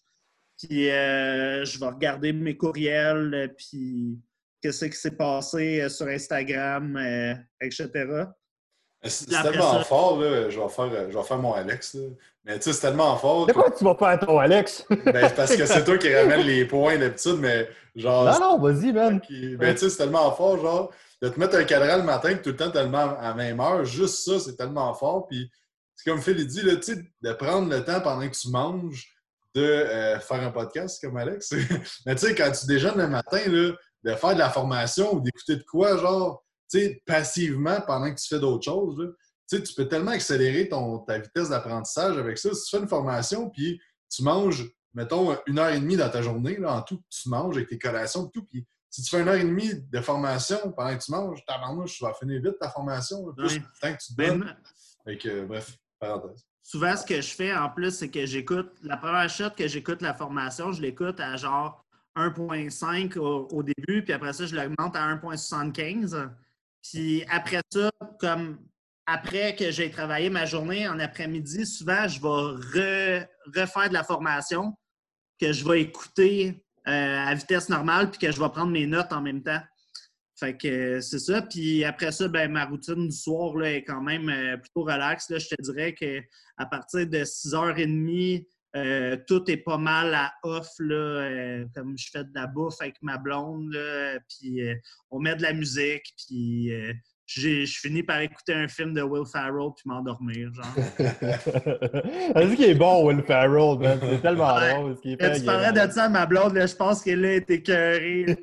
Puis 0.58 0.86
je 0.86 1.80
vais 1.80 1.86
regarder 1.86 2.34
mes 2.34 2.58
courriels, 2.58 3.54
puis 3.56 4.20
qu'est-ce 4.60 4.86
qui 4.86 4.98
s'est 4.98 5.16
passé 5.16 5.88
sur 5.90 6.08
Instagram, 6.08 6.98
etc. 7.62 8.26
C'est 9.04 9.28
tellement 9.28 9.84
fort, 9.84 10.20
là. 10.20 10.50
Je 10.50 10.60
vais, 10.60 10.70
faire, 10.70 11.10
je 11.10 11.18
vais 11.18 11.24
faire 11.24 11.38
mon 11.38 11.54
Alex. 11.54 11.94
Là. 11.94 12.02
Mais 12.44 12.58
tu 12.58 12.64
sais, 12.64 12.74
c'est 12.74 12.82
tellement 12.82 13.16
fort. 13.18 13.46
De 13.46 13.54
quoi 13.54 13.70
tu 13.70 13.84
vas 13.84 13.96
faire 13.96 14.20
ton 14.20 14.40
Alex? 14.40 14.86
ben, 14.90 15.30
parce 15.36 15.56
que 15.56 15.66
c'est 15.66 15.84
toi 15.84 15.98
qui 15.98 16.14
ramène 16.14 16.42
les 16.42 16.66
points 16.66 16.98
d'habitude, 16.98 17.38
mais 17.40 17.70
genre. 17.96 18.26
Non, 18.26 18.40
non, 18.40 18.60
vas-y, 18.60 18.94
man. 18.94 19.22
Ben, 19.30 19.74
tu 19.74 19.80
sais, 19.80 19.90
c'est 19.90 19.98
tellement 19.98 20.32
fort, 20.32 20.60
genre, 20.60 20.92
de 21.22 21.30
te 21.30 21.40
mettre 21.40 21.58
un 21.58 21.64
cadran 21.64 21.98
le 21.98 22.04
matin 22.04 22.36
tout 22.36 22.50
le 22.50 22.56
temps 22.56 22.72
tellement 22.72 23.18
à 23.20 23.34
même 23.34 23.60
heure. 23.60 23.86
Juste 23.86 24.26
ça, 24.26 24.40
c'est 24.40 24.56
tellement 24.56 24.94
fort. 24.94 25.28
Puis, 25.28 25.52
c'est 25.96 26.10
comme 26.10 26.22
Phil 26.22 26.48
dit, 26.48 26.62
là, 26.62 26.76
tu 26.78 26.94
sais, 26.94 27.02
de 27.22 27.34
prendre 27.34 27.70
le 27.70 27.84
temps 27.84 28.02
pendant 28.02 28.28
que 28.28 28.36
tu 28.36 28.50
manges 28.50 29.14
de 29.54 29.64
euh, 29.64 30.20
faire 30.20 30.42
un 30.42 30.52
podcast 30.52 31.04
comme 31.04 31.18
Alex. 31.18 31.54
mais 32.06 32.16
tu 32.16 32.28
sais, 32.28 32.36
quand 32.36 32.52
tu 32.52 32.66
déjeunes 32.66 32.98
le 32.98 33.08
matin, 33.08 33.42
là, 33.48 33.72
de 34.04 34.16
faire 34.16 34.34
de 34.34 34.40
la 34.40 34.50
formation 34.50 35.16
ou 35.16 35.20
d'écouter 35.20 35.58
de 35.58 35.64
quoi, 35.64 35.98
genre 35.98 36.44
sais, 36.68 37.02
passivement 37.06 37.82
pendant 37.82 38.14
que 38.14 38.20
tu 38.20 38.28
fais 38.28 38.40
d'autres 38.40 38.66
choses. 38.66 39.14
Tu 39.50 39.62
peux 39.76 39.88
tellement 39.88 40.12
accélérer 40.12 40.68
ton, 40.68 41.00
ta 41.00 41.20
vitesse 41.20 41.50
d'apprentissage 41.50 42.18
avec 42.18 42.38
ça. 42.38 42.54
Si 42.54 42.66
tu 42.66 42.76
fais 42.76 42.84
une 42.84 42.90
formation, 42.90 43.50
puis 43.50 43.80
tu 44.10 44.24
manges, 44.24 44.70
mettons, 44.94 45.38
une 45.48 45.60
heure 45.60 45.70
et 45.70 45.80
demie 45.80 45.96
dans 45.96 46.10
ta 46.10 46.22
journée, 46.22 46.58
là, 46.58 46.76
en 46.76 46.82
tout, 46.82 47.02
tu 47.10 47.30
manges 47.30 47.56
avec 47.56 47.70
tes 47.70 47.80
collations, 47.80 48.28
tout, 48.28 48.44
puis 48.44 48.66
si 48.90 49.04
tu 49.04 49.10
fais 49.10 49.22
une 49.22 49.28
heure 49.28 49.36
et 49.36 49.44
demie 49.44 49.74
de 49.74 50.02
formation 50.02 50.72
pendant 50.72 50.98
que 50.98 51.04
tu 51.04 51.12
manges, 51.12 51.44
tu 51.46 52.04
vas 52.04 52.14
finir 52.14 52.42
vite 52.42 52.58
ta 52.60 52.70
formation, 52.70 53.32
plus 53.34 53.62
tant 53.82 53.94
que 53.94 53.98
tu 54.00 54.16
te 54.16 54.22
donnes. 54.22 55.48
bref, 55.48 55.78
parenthèse. 56.00 56.46
Souvent, 56.64 56.98
ce 56.98 57.06
que 57.06 57.22
je 57.22 57.34
fais 57.34 57.56
en 57.56 57.70
plus, 57.70 57.92
c'est 57.92 58.10
que 58.10 58.26
j'écoute, 58.26 58.72
la 58.84 58.98
première 58.98 59.30
shot 59.30 59.52
que 59.52 59.68
j'écoute 59.68 60.02
la 60.02 60.14
formation, 60.14 60.74
je 60.74 60.82
l'écoute 60.82 61.20
à 61.22 61.38
genre 61.38 61.86
1.5 62.18 63.18
au, 63.18 63.48
au, 63.52 63.64
début, 63.64 64.04
puis 64.04 64.12
après 64.12 64.34
ça, 64.34 64.46
je 64.46 64.56
l'augmente 64.56 64.96
à 64.96 65.16
1.75. 65.16 66.30
Puis 66.92 67.24
après 67.30 67.62
ça, 67.72 67.90
comme 68.20 68.60
après 69.06 69.56
que 69.56 69.72
j'ai 69.72 69.90
travaillé 69.90 70.30
ma 70.30 70.46
journée 70.46 70.88
en 70.88 71.00
après-midi, 71.00 71.66
souvent, 71.66 72.08
je 72.08 72.22
vais 72.22 73.28
refaire 73.56 73.90
de 73.90 73.94
la 73.94 74.04
formation 74.04 74.74
que 75.40 75.54
je 75.54 75.68
vais 75.68 75.82
écouter 75.82 76.64
euh, 76.88 77.26
à 77.26 77.34
vitesse 77.34 77.70
normale 77.70 78.10
puis 78.10 78.20
que 78.20 78.32
je 78.32 78.40
vais 78.40 78.50
prendre 78.50 78.72
mes 78.72 78.88
notes 78.88 79.12
en 79.14 79.22
même 79.22 79.44
temps. 79.44 79.62
Fait 80.40 80.56
que 80.56 80.68
euh, 80.68 81.02
c'est 81.02 81.20
ça. 81.20 81.42
Puis 81.42 81.84
après 81.84 82.12
ça, 82.12 82.28
ben, 82.28 82.52
ma 82.52 82.66
routine 82.66 83.08
du 83.08 83.16
soir 83.16 83.56
là, 83.56 83.72
est 83.72 83.84
quand 83.84 84.02
même 84.02 84.30
euh, 84.30 84.58
plutôt 84.58 84.84
relaxe. 84.84 85.28
Je 85.30 85.56
te 85.56 85.62
dirais 85.62 85.94
qu'à 85.94 86.66
partir 86.66 87.08
de 87.08 87.20
6h30, 87.20 88.46
euh, 88.78 89.18
tout 89.28 89.50
est 89.50 89.58
pas 89.58 89.78
mal 89.78 90.14
à 90.14 90.34
off, 90.44 90.70
là, 90.80 90.96
euh, 90.96 91.66
comme 91.76 91.98
je 91.98 92.10
fais 92.12 92.24
de 92.24 92.30
la 92.36 92.48
bouffe 92.48 92.82
avec 92.82 92.96
ma 93.02 93.18
blonde, 93.18 93.78
puis 94.30 94.62
euh, 94.62 94.76
on 95.10 95.20
met 95.20 95.36
de 95.36 95.42
la 95.42 95.54
musique, 95.54 96.14
puis 96.18 96.72
je 97.26 97.66
finis 97.66 98.04
par 98.04 98.22
écouter 98.22 98.54
un 98.54 98.68
film 98.68 98.94
de 98.94 99.02
Will 99.02 99.26
Ferrell 99.26 99.72
puis 99.76 99.84
m'endormir, 99.86 100.54
genre. 100.54 100.66
Est-ce 102.36 102.56
qu'il 102.56 102.66
est 102.66 102.76
bon, 102.76 103.06
Will 103.06 103.22
Ferrell, 103.24 103.80
man? 103.80 104.00
C'est 104.02 104.22
tellement 104.22 104.60
drôle. 104.60 104.98
tu 105.02 105.18
parlais 105.18 105.72
de 105.72 105.92
ça 105.92 106.06
à 106.06 106.10
ma 106.10 106.26
blonde, 106.26 106.54
là, 106.56 106.66
je 106.66 106.76
pense 106.76 107.02
qu'elle 107.02 107.26
a 107.26 107.34
été 107.34 107.62
cœurée. 107.62 108.26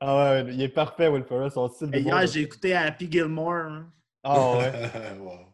ah 0.00 0.16
ouais, 0.16 0.52
il 0.52 0.62
est 0.62 0.68
parfait, 0.68 1.08
Will 1.08 1.24
Ferrell, 1.24 1.50
son 1.50 1.68
style 1.68 1.90
de 1.90 1.98
Hier, 1.98 2.26
j'ai 2.26 2.40
écouté 2.40 2.74
Happy 2.74 3.10
Gilmore. 3.10 3.54
Hein. 3.54 3.86
Ah 4.24 4.58
ouais. 4.58 4.72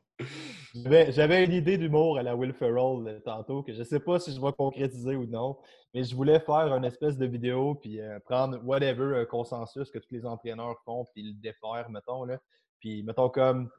J'avais 0.74 1.44
une 1.44 1.52
idée 1.52 1.78
d'humour 1.78 2.18
à 2.18 2.22
la 2.22 2.34
Will 2.34 2.52
Ferrell 2.52 3.06
euh, 3.06 3.20
tantôt 3.24 3.62
que 3.62 3.72
je 3.72 3.78
ne 3.78 3.84
sais 3.84 4.00
pas 4.00 4.18
si 4.18 4.34
je 4.34 4.40
vais 4.40 4.52
concrétiser 4.52 5.16
ou 5.16 5.26
non, 5.26 5.56
mais 5.94 6.04
je 6.04 6.14
voulais 6.14 6.40
faire 6.40 6.74
une 6.74 6.84
espèce 6.84 7.16
de 7.16 7.26
vidéo 7.26 7.74
puis 7.74 8.00
euh, 8.00 8.18
prendre 8.24 8.58
whatever 8.64 9.18
un 9.18 9.24
consensus 9.24 9.90
que 9.90 9.98
tous 9.98 10.12
les 10.12 10.26
entraîneurs 10.26 10.76
font 10.84 11.06
puis 11.12 11.22
le 11.22 11.32
défaire, 11.34 11.88
mettons. 11.90 12.24
Là. 12.24 12.38
Puis 12.80 13.02
mettons 13.02 13.28
comme 13.28 13.70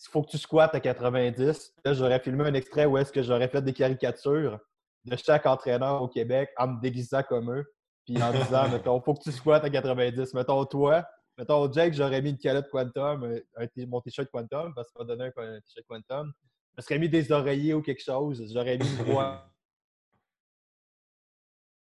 il 0.00 0.10
faut 0.10 0.22
que 0.22 0.30
tu 0.30 0.38
squattes 0.38 0.74
à 0.74 0.80
90. 0.80 1.74
Là, 1.84 1.92
j'aurais 1.92 2.18
filmé 2.20 2.44
un 2.44 2.54
extrait 2.54 2.86
où 2.86 2.98
est-ce 2.98 3.12
que 3.12 3.22
j'aurais 3.22 3.48
fait 3.48 3.62
des 3.62 3.72
caricatures 3.72 4.58
de 5.04 5.16
chaque 5.16 5.46
entraîneur 5.46 6.02
au 6.02 6.08
Québec 6.08 6.50
en 6.58 6.68
me 6.68 6.80
déguisant 6.80 7.22
comme 7.22 7.52
eux. 7.52 7.64
Puis 8.04 8.20
en 8.22 8.32
disant, 8.32 8.68
mettons, 8.72 9.00
faut 9.00 9.14
que 9.14 9.22
tu 9.22 9.32
squattes 9.32 9.64
à 9.64 9.70
90. 9.70 10.34
Mettons, 10.34 10.64
toi, 10.66 11.06
Mettons, 11.36 11.72
Jake, 11.72 11.94
j'aurais 11.94 12.22
mis 12.22 12.30
une 12.30 12.38
calotte 12.38 12.68
Quantum, 12.70 13.24
euh, 13.24 13.66
mon 13.88 14.00
t-shirt 14.00 14.28
Quantum, 14.30 14.72
parce 14.74 14.90
qu'il 14.90 15.00
m'a 15.00 15.04
donné 15.04 15.24
un, 15.36 15.60
t-shirt 15.60 15.86
Quantum. 15.88 16.32
Je 16.76 16.82
serais 16.82 16.98
mis 16.98 17.08
des 17.08 17.32
oreillers 17.32 17.74
ou 17.74 17.82
quelque 17.82 18.02
chose. 18.02 18.44
J'aurais 18.52 18.78
mis 18.78 18.86
une 18.86 19.04
voix 19.04 19.50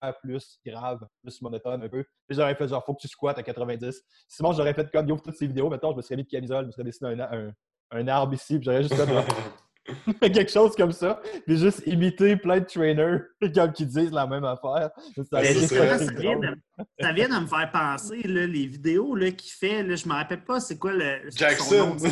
plus 0.22 0.60
grave, 0.66 1.08
plus 1.22 1.42
monotone 1.42 1.84
un 1.84 1.90
peu. 1.90 2.06
J'aurais 2.30 2.56
fait 2.56 2.68
genre, 2.68 2.84
faut 2.84 2.94
que 2.94 3.02
tu 3.02 3.08
squattes 3.08 3.38
à 3.38 3.44
90. 3.44 4.04
Sinon, 4.28 4.54
j'aurais 4.54 4.74
fait 4.74 4.90
comme 4.92 5.08
yo 5.08 5.18
toutes 5.18 5.36
ces 5.36 5.48
vidéos. 5.48 5.70
Mettons, 5.70 5.92
je 5.92 5.98
me 5.98 6.02
serais 6.02 6.16
mis 6.16 6.24
de 6.24 6.30
camisole, 6.30 6.64
je 6.64 6.68
me 6.68 6.72
serais 6.72 6.84
dessiné 6.84 7.22
un, 7.22 7.54
un, 7.92 8.08
arbre 8.08 8.34
ici, 8.34 8.58
puis 8.58 8.66
j'aurais 8.66 8.84
juste 8.84 8.96
fait 8.96 9.06
quelque 10.22 10.52
chose 10.52 10.76
comme 10.76 10.92
ça, 10.92 11.22
puis 11.46 11.58
juste 11.58 11.84
imiter 11.86 12.36
plein 12.36 12.60
de 12.60 12.66
trainers 12.66 13.22
comme 13.54 13.74
qui 13.74 13.86
disent 13.86 14.12
la 14.12 14.26
même 14.26 14.44
affaire. 14.44 14.90
Ça, 15.16 15.42
Mais 15.42 15.54
ça, 15.54 15.98
vient 16.14 16.40
de, 16.40 16.56
ça 17.00 17.14
vient 17.14 17.30
de 17.30 17.44
me 17.44 17.48
faire 17.48 17.72
penser, 17.72 18.22
là, 18.24 18.48
les 18.48 18.66
vidéos 18.66 19.16
qu'il 19.32 19.52
fait. 19.52 19.84
Là, 19.84 19.96
je 19.96 20.08
me 20.08 20.14
rappelle 20.14 20.44
pas 20.44 20.60
c'est 20.60 20.78
quoi 20.78 20.94
le. 20.94 21.30
son 21.30 21.38
Jackson. 21.38 21.96
nom. 21.96 22.10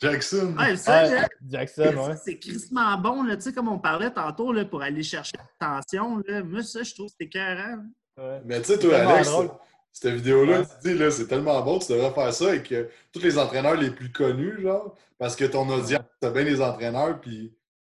Jackson. 0.00 0.54
Ouais, 0.58 0.76
ça, 0.76 1.04
Ouais, 1.04 1.10
là, 1.14 1.28
Jackson, 1.48 1.94
ouais. 1.96 2.16
c'est 2.24 2.38
crissement 2.38 2.96
bon, 2.98 3.22
là, 3.22 3.36
tu 3.36 3.42
sais, 3.42 3.52
comme 3.52 3.68
on 3.68 3.78
parlait 3.78 4.10
tantôt, 4.10 4.52
là, 4.52 4.64
pour 4.64 4.82
aller 4.82 5.02
chercher 5.02 5.36
l'attention. 5.60 6.22
Moi, 6.44 6.62
ça, 6.62 6.82
je 6.82 6.94
trouve 6.94 7.06
que 7.08 7.14
c'est 7.20 7.26
écœurant. 7.26 7.78
Ouais. 8.16 8.42
Mais 8.44 8.60
tu 8.60 8.66
sais, 8.66 8.78
toi, 8.78 8.96
Alex, 8.96 9.28
drôle. 9.30 9.50
Cette 9.92 10.14
vidéo-là, 10.14 10.60
Ouais. 10.60 10.66
tu 10.82 10.88
dis, 10.92 10.98
là, 10.98 11.10
c'est 11.10 11.26
tellement 11.26 11.60
bon, 11.62 11.78
tu 11.78 11.92
devrais 11.92 12.10
faire 12.12 12.32
ça 12.32 12.48
avec 12.48 12.72
euh, 12.72 12.84
tous 13.12 13.20
les 13.20 13.38
entraîneurs 13.38 13.74
les 13.76 13.90
plus 13.90 14.10
connus, 14.10 14.60
genre, 14.62 14.94
parce 15.18 15.36
que 15.36 15.44
ton 15.44 15.68
audience, 15.68 16.02
t'as 16.20 16.30
bien 16.30 16.42
les 16.44 16.60
entraîneurs, 16.60 17.20
puis, 17.20 17.52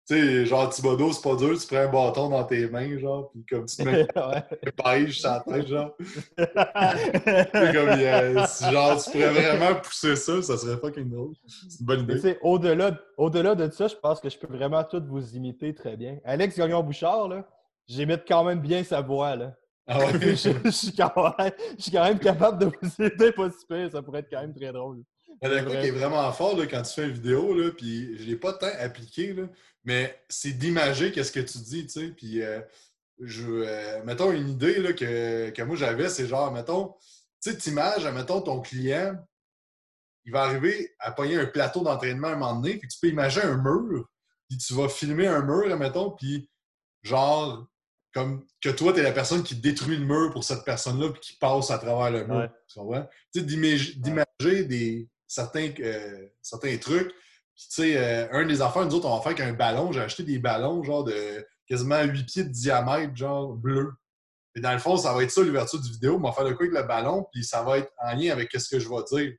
tu 0.07 0.15
sais, 0.15 0.45
genre, 0.45 0.69
Thibodeau, 0.69 1.11
c'est 1.13 1.23
pas 1.23 1.35
dur, 1.35 1.57
tu 1.59 1.65
prends 1.67 1.77
un 1.77 1.87
bâton 1.87 2.29
dans 2.29 2.43
tes 2.43 2.67
mains, 2.67 2.99
genre, 2.99 3.31
puis 3.31 3.43
comme 3.49 3.65
tu 3.65 3.77
te 3.77 3.81
mets 3.83 4.01
une 4.15 4.71
beige 4.83 5.19
sur 5.21 5.29
la 5.31 5.39
tête, 5.39 5.67
genre. 5.67 5.95
C'est 6.37 7.73
comme, 7.73 8.45
si, 8.47 8.71
genre, 8.71 9.03
tu 9.03 9.11
pourrais 9.11 9.29
vraiment 9.31 9.79
pousser 9.81 10.15
ça, 10.15 10.41
ça 10.41 10.57
serait 10.57 10.77
fucking 10.77 11.09
drôle. 11.09 11.33
C'est 11.47 11.79
une 11.79 11.85
bonne 11.85 12.01
idée. 12.01 12.19
sais, 12.19 12.37
au-delà, 12.41 12.97
au-delà 13.17 13.55
de 13.55 13.69
ça, 13.71 13.87
je 13.87 13.95
pense 13.95 14.19
que 14.19 14.29
je 14.29 14.37
peux 14.37 14.47
vraiment 14.55 14.83
tous 14.83 15.01
vous 15.07 15.35
imiter 15.35 15.73
très 15.73 15.95
bien. 15.97 16.19
Alex 16.23 16.57
Gagnon-Bouchard, 16.57 17.27
là, 17.29 17.47
j'imite 17.87 18.23
quand 18.27 18.43
même 18.43 18.59
bien 18.59 18.83
sa 18.83 19.01
voix, 19.01 19.35
là. 19.35 19.53
Ah 19.87 19.99
ouais? 19.99 20.11
je, 20.35 20.49
je 20.63 20.69
suis 20.69 20.93
quand 20.93 21.13
même, 21.37 21.51
je 21.77 21.83
suis 21.83 21.91
quand 21.91 22.03
même 22.03 22.19
capable 22.19 22.59
de 22.59 22.65
vous 22.65 23.03
aider 23.03 23.31
pas 23.31 23.49
si 23.51 23.65
pire, 23.67 23.91
ça 23.91 24.01
pourrait 24.01 24.19
être 24.19 24.29
quand 24.29 24.41
même 24.41 24.53
très 24.53 24.71
drôle. 24.71 25.03
Quoi 25.39 25.61
vrai. 25.61 25.81
qui 25.81 25.87
est 25.87 25.91
vraiment 25.91 26.31
fort 26.31 26.57
là, 26.57 26.65
quand 26.65 26.81
tu 26.81 26.93
fais 26.93 27.05
une 27.05 27.13
vidéo, 27.13 27.53
là, 27.53 27.71
puis 27.71 28.17
je 28.17 28.23
l'ai 28.23 28.35
pas 28.35 28.53
tant 28.53 28.71
appliqué, 28.79 29.33
là, 29.33 29.43
mais 29.83 30.23
c'est 30.29 30.53
d'imager 30.53 31.11
qu'est-ce 31.11 31.31
que 31.31 31.39
tu 31.39 31.57
dis, 31.59 31.85
tu 31.85 31.99
sais. 31.99 32.07
Puis, 32.09 32.41
euh, 32.41 32.61
je, 33.19 33.47
euh, 33.47 34.03
mettons 34.03 34.31
une 34.31 34.49
idée 34.49 34.79
là, 34.79 34.93
que, 34.93 35.49
que 35.49 35.61
moi 35.61 35.75
j'avais, 35.75 36.09
c'est 36.09 36.27
genre, 36.27 36.51
mettons, 36.51 36.93
tu 37.41 37.51
sais, 37.51 37.57
t'images, 37.57 38.05
mettons 38.07 38.41
ton 38.41 38.61
client, 38.61 39.15
il 40.25 40.31
va 40.31 40.43
arriver 40.43 40.95
à 40.99 41.11
pogner 41.11 41.37
un 41.37 41.45
plateau 41.45 41.83
d'entraînement 41.83 42.27
à 42.27 42.31
un 42.31 42.37
moment 42.37 42.59
donné, 42.59 42.77
puis 42.77 42.87
tu 42.87 42.97
peux 42.99 43.07
imaginer 43.07 43.45
un 43.45 43.57
mur, 43.57 44.07
puis 44.49 44.57
tu 44.57 44.73
vas 44.73 44.89
filmer 44.89 45.27
un 45.27 45.41
mur, 45.41 45.77
mettons, 45.77 46.11
puis 46.11 46.49
genre, 47.03 47.67
comme 48.15 48.45
que 48.61 48.69
toi, 48.69 48.93
tu 48.93 48.99
es 49.01 49.03
la 49.03 49.11
personne 49.11 49.43
qui 49.43 49.55
détruit 49.57 49.97
le 49.97 50.05
mur 50.05 50.31
pour 50.31 50.43
cette 50.45 50.63
personne-là, 50.63 51.09
puis 51.09 51.19
qui 51.21 51.33
passe 51.35 51.69
à 51.69 51.77
travers 51.77 52.09
le 52.11 52.25
mur. 52.25 52.37
Ouais. 52.37 52.49
Tu 52.67 52.79
comprends? 52.79 53.05
Tu 53.33 53.41
sais, 53.41 53.45
d'imag- 53.45 53.99
d'imager 53.99 54.63
des, 54.63 55.09
certains, 55.27 55.69
euh, 55.81 56.25
certains 56.41 56.77
trucs. 56.77 57.09
Puis, 57.09 57.67
tu 57.69 57.75
sais, 57.75 57.97
euh, 57.97 58.27
un 58.31 58.45
des 58.45 58.61
affaires, 58.61 58.85
nous 58.85 58.95
autres, 58.95 59.07
on 59.07 59.15
va 59.17 59.21
faire 59.21 59.33
avec 59.33 59.41
un 59.41 59.51
ballon. 59.53 59.91
J'ai 59.91 59.99
acheté 59.99 60.23
des 60.23 60.39
ballons, 60.39 60.81
genre, 60.83 61.03
de 61.03 61.45
quasiment 61.67 62.01
8 62.03 62.23
pieds 62.25 62.43
de 62.45 62.49
diamètre, 62.49 63.15
genre, 63.17 63.53
bleu. 63.53 63.91
Et 64.55 64.61
dans 64.61 64.71
le 64.71 64.79
fond, 64.79 64.95
ça 64.95 65.13
va 65.13 65.21
être 65.21 65.31
ça, 65.31 65.41
l'ouverture 65.41 65.81
du 65.81 65.91
vidéo. 65.91 66.15
On 66.15 66.25
va 66.25 66.31
faire 66.31 66.45
le 66.45 66.53
coup 66.55 66.63
avec 66.63 66.73
le 66.73 66.83
ballon, 66.83 67.27
puis 67.33 67.43
ça 67.43 67.63
va 67.63 67.79
être 67.79 67.91
en 68.01 68.15
lien 68.15 68.31
avec 68.31 68.49
ce 68.53 68.69
que 68.69 68.79
je 68.79 68.87
vais 68.87 69.03
dire. 69.11 69.33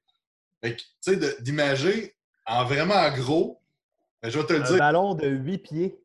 Fait 0.63 0.77
que, 0.77 0.81
tu 0.83 0.87
sais, 1.01 1.41
d'imager 1.41 2.15
en 2.47 2.67
vraiment 2.67 3.11
gros, 3.11 3.63
ben, 4.23 4.29
je 4.31 4.39
vais 4.39 4.45
te 4.47 4.53
le 4.53 4.61
Un 4.63 4.67
dire. 4.67 4.79
ballon 4.79 5.15
de 5.15 5.29
8 5.29 5.59
pieds. 5.59 5.99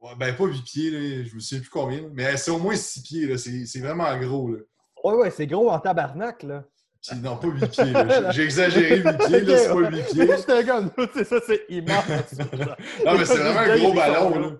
Ouais, 0.00 0.12
ben, 0.18 0.34
pas 0.34 0.44
8 0.46 0.62
pieds, 0.64 0.90
là, 0.90 1.24
je 1.28 1.34
me 1.34 1.40
souviens 1.40 1.60
plus 1.60 1.70
combien, 1.70 2.00
là. 2.02 2.08
mais 2.14 2.36
c'est 2.38 2.50
au 2.50 2.58
moins 2.58 2.74
6 2.74 3.02
pieds. 3.02 3.26
là. 3.26 3.36
C'est 3.38 3.66
c'est 3.66 3.80
vraiment 3.80 4.16
gros. 4.18 4.50
Là. 4.52 4.58
Ouais, 5.04 5.14
ouais, 5.14 5.30
c'est 5.30 5.46
gros 5.46 5.70
en 5.70 5.78
tabarnak, 5.78 6.42
là. 6.42 6.64
Puis, 7.06 7.18
non, 7.18 7.36
pas 7.36 7.48
8 7.48 7.66
pieds. 7.68 7.84
J'ai- 8.32 8.42
exagéré 8.44 8.96
8 8.98 9.02
pieds, 9.26 9.40
là, 9.40 9.56
c'est 9.58 9.68
pas 9.68 9.90
8 9.90 10.02
pieds. 10.12 10.26
J'étais 10.36 10.64
comme, 10.64 10.90
c'est 11.14 11.24
ça, 11.24 11.36
c'est 11.46 11.64
immense. 11.68 12.04
Non, 13.04 13.18
mais 13.18 13.24
c'est 13.24 13.36
vraiment 13.38 13.60
un 13.60 13.78
gros 13.78 13.92
ballon. 13.94 14.38
là. 14.38 14.50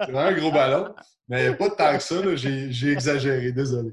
C'est 0.00 0.10
vraiment 0.12 0.18
un 0.20 0.32
gros 0.34 0.52
ballon. 0.52 0.94
Mais 1.30 1.54
pas 1.54 1.68
tant 1.70 1.96
que 1.98 2.02
ça, 2.02 2.22
là. 2.24 2.36
j'ai 2.36 2.70
j'ai 2.72 2.92
exagéré, 2.92 3.52
désolé. 3.52 3.90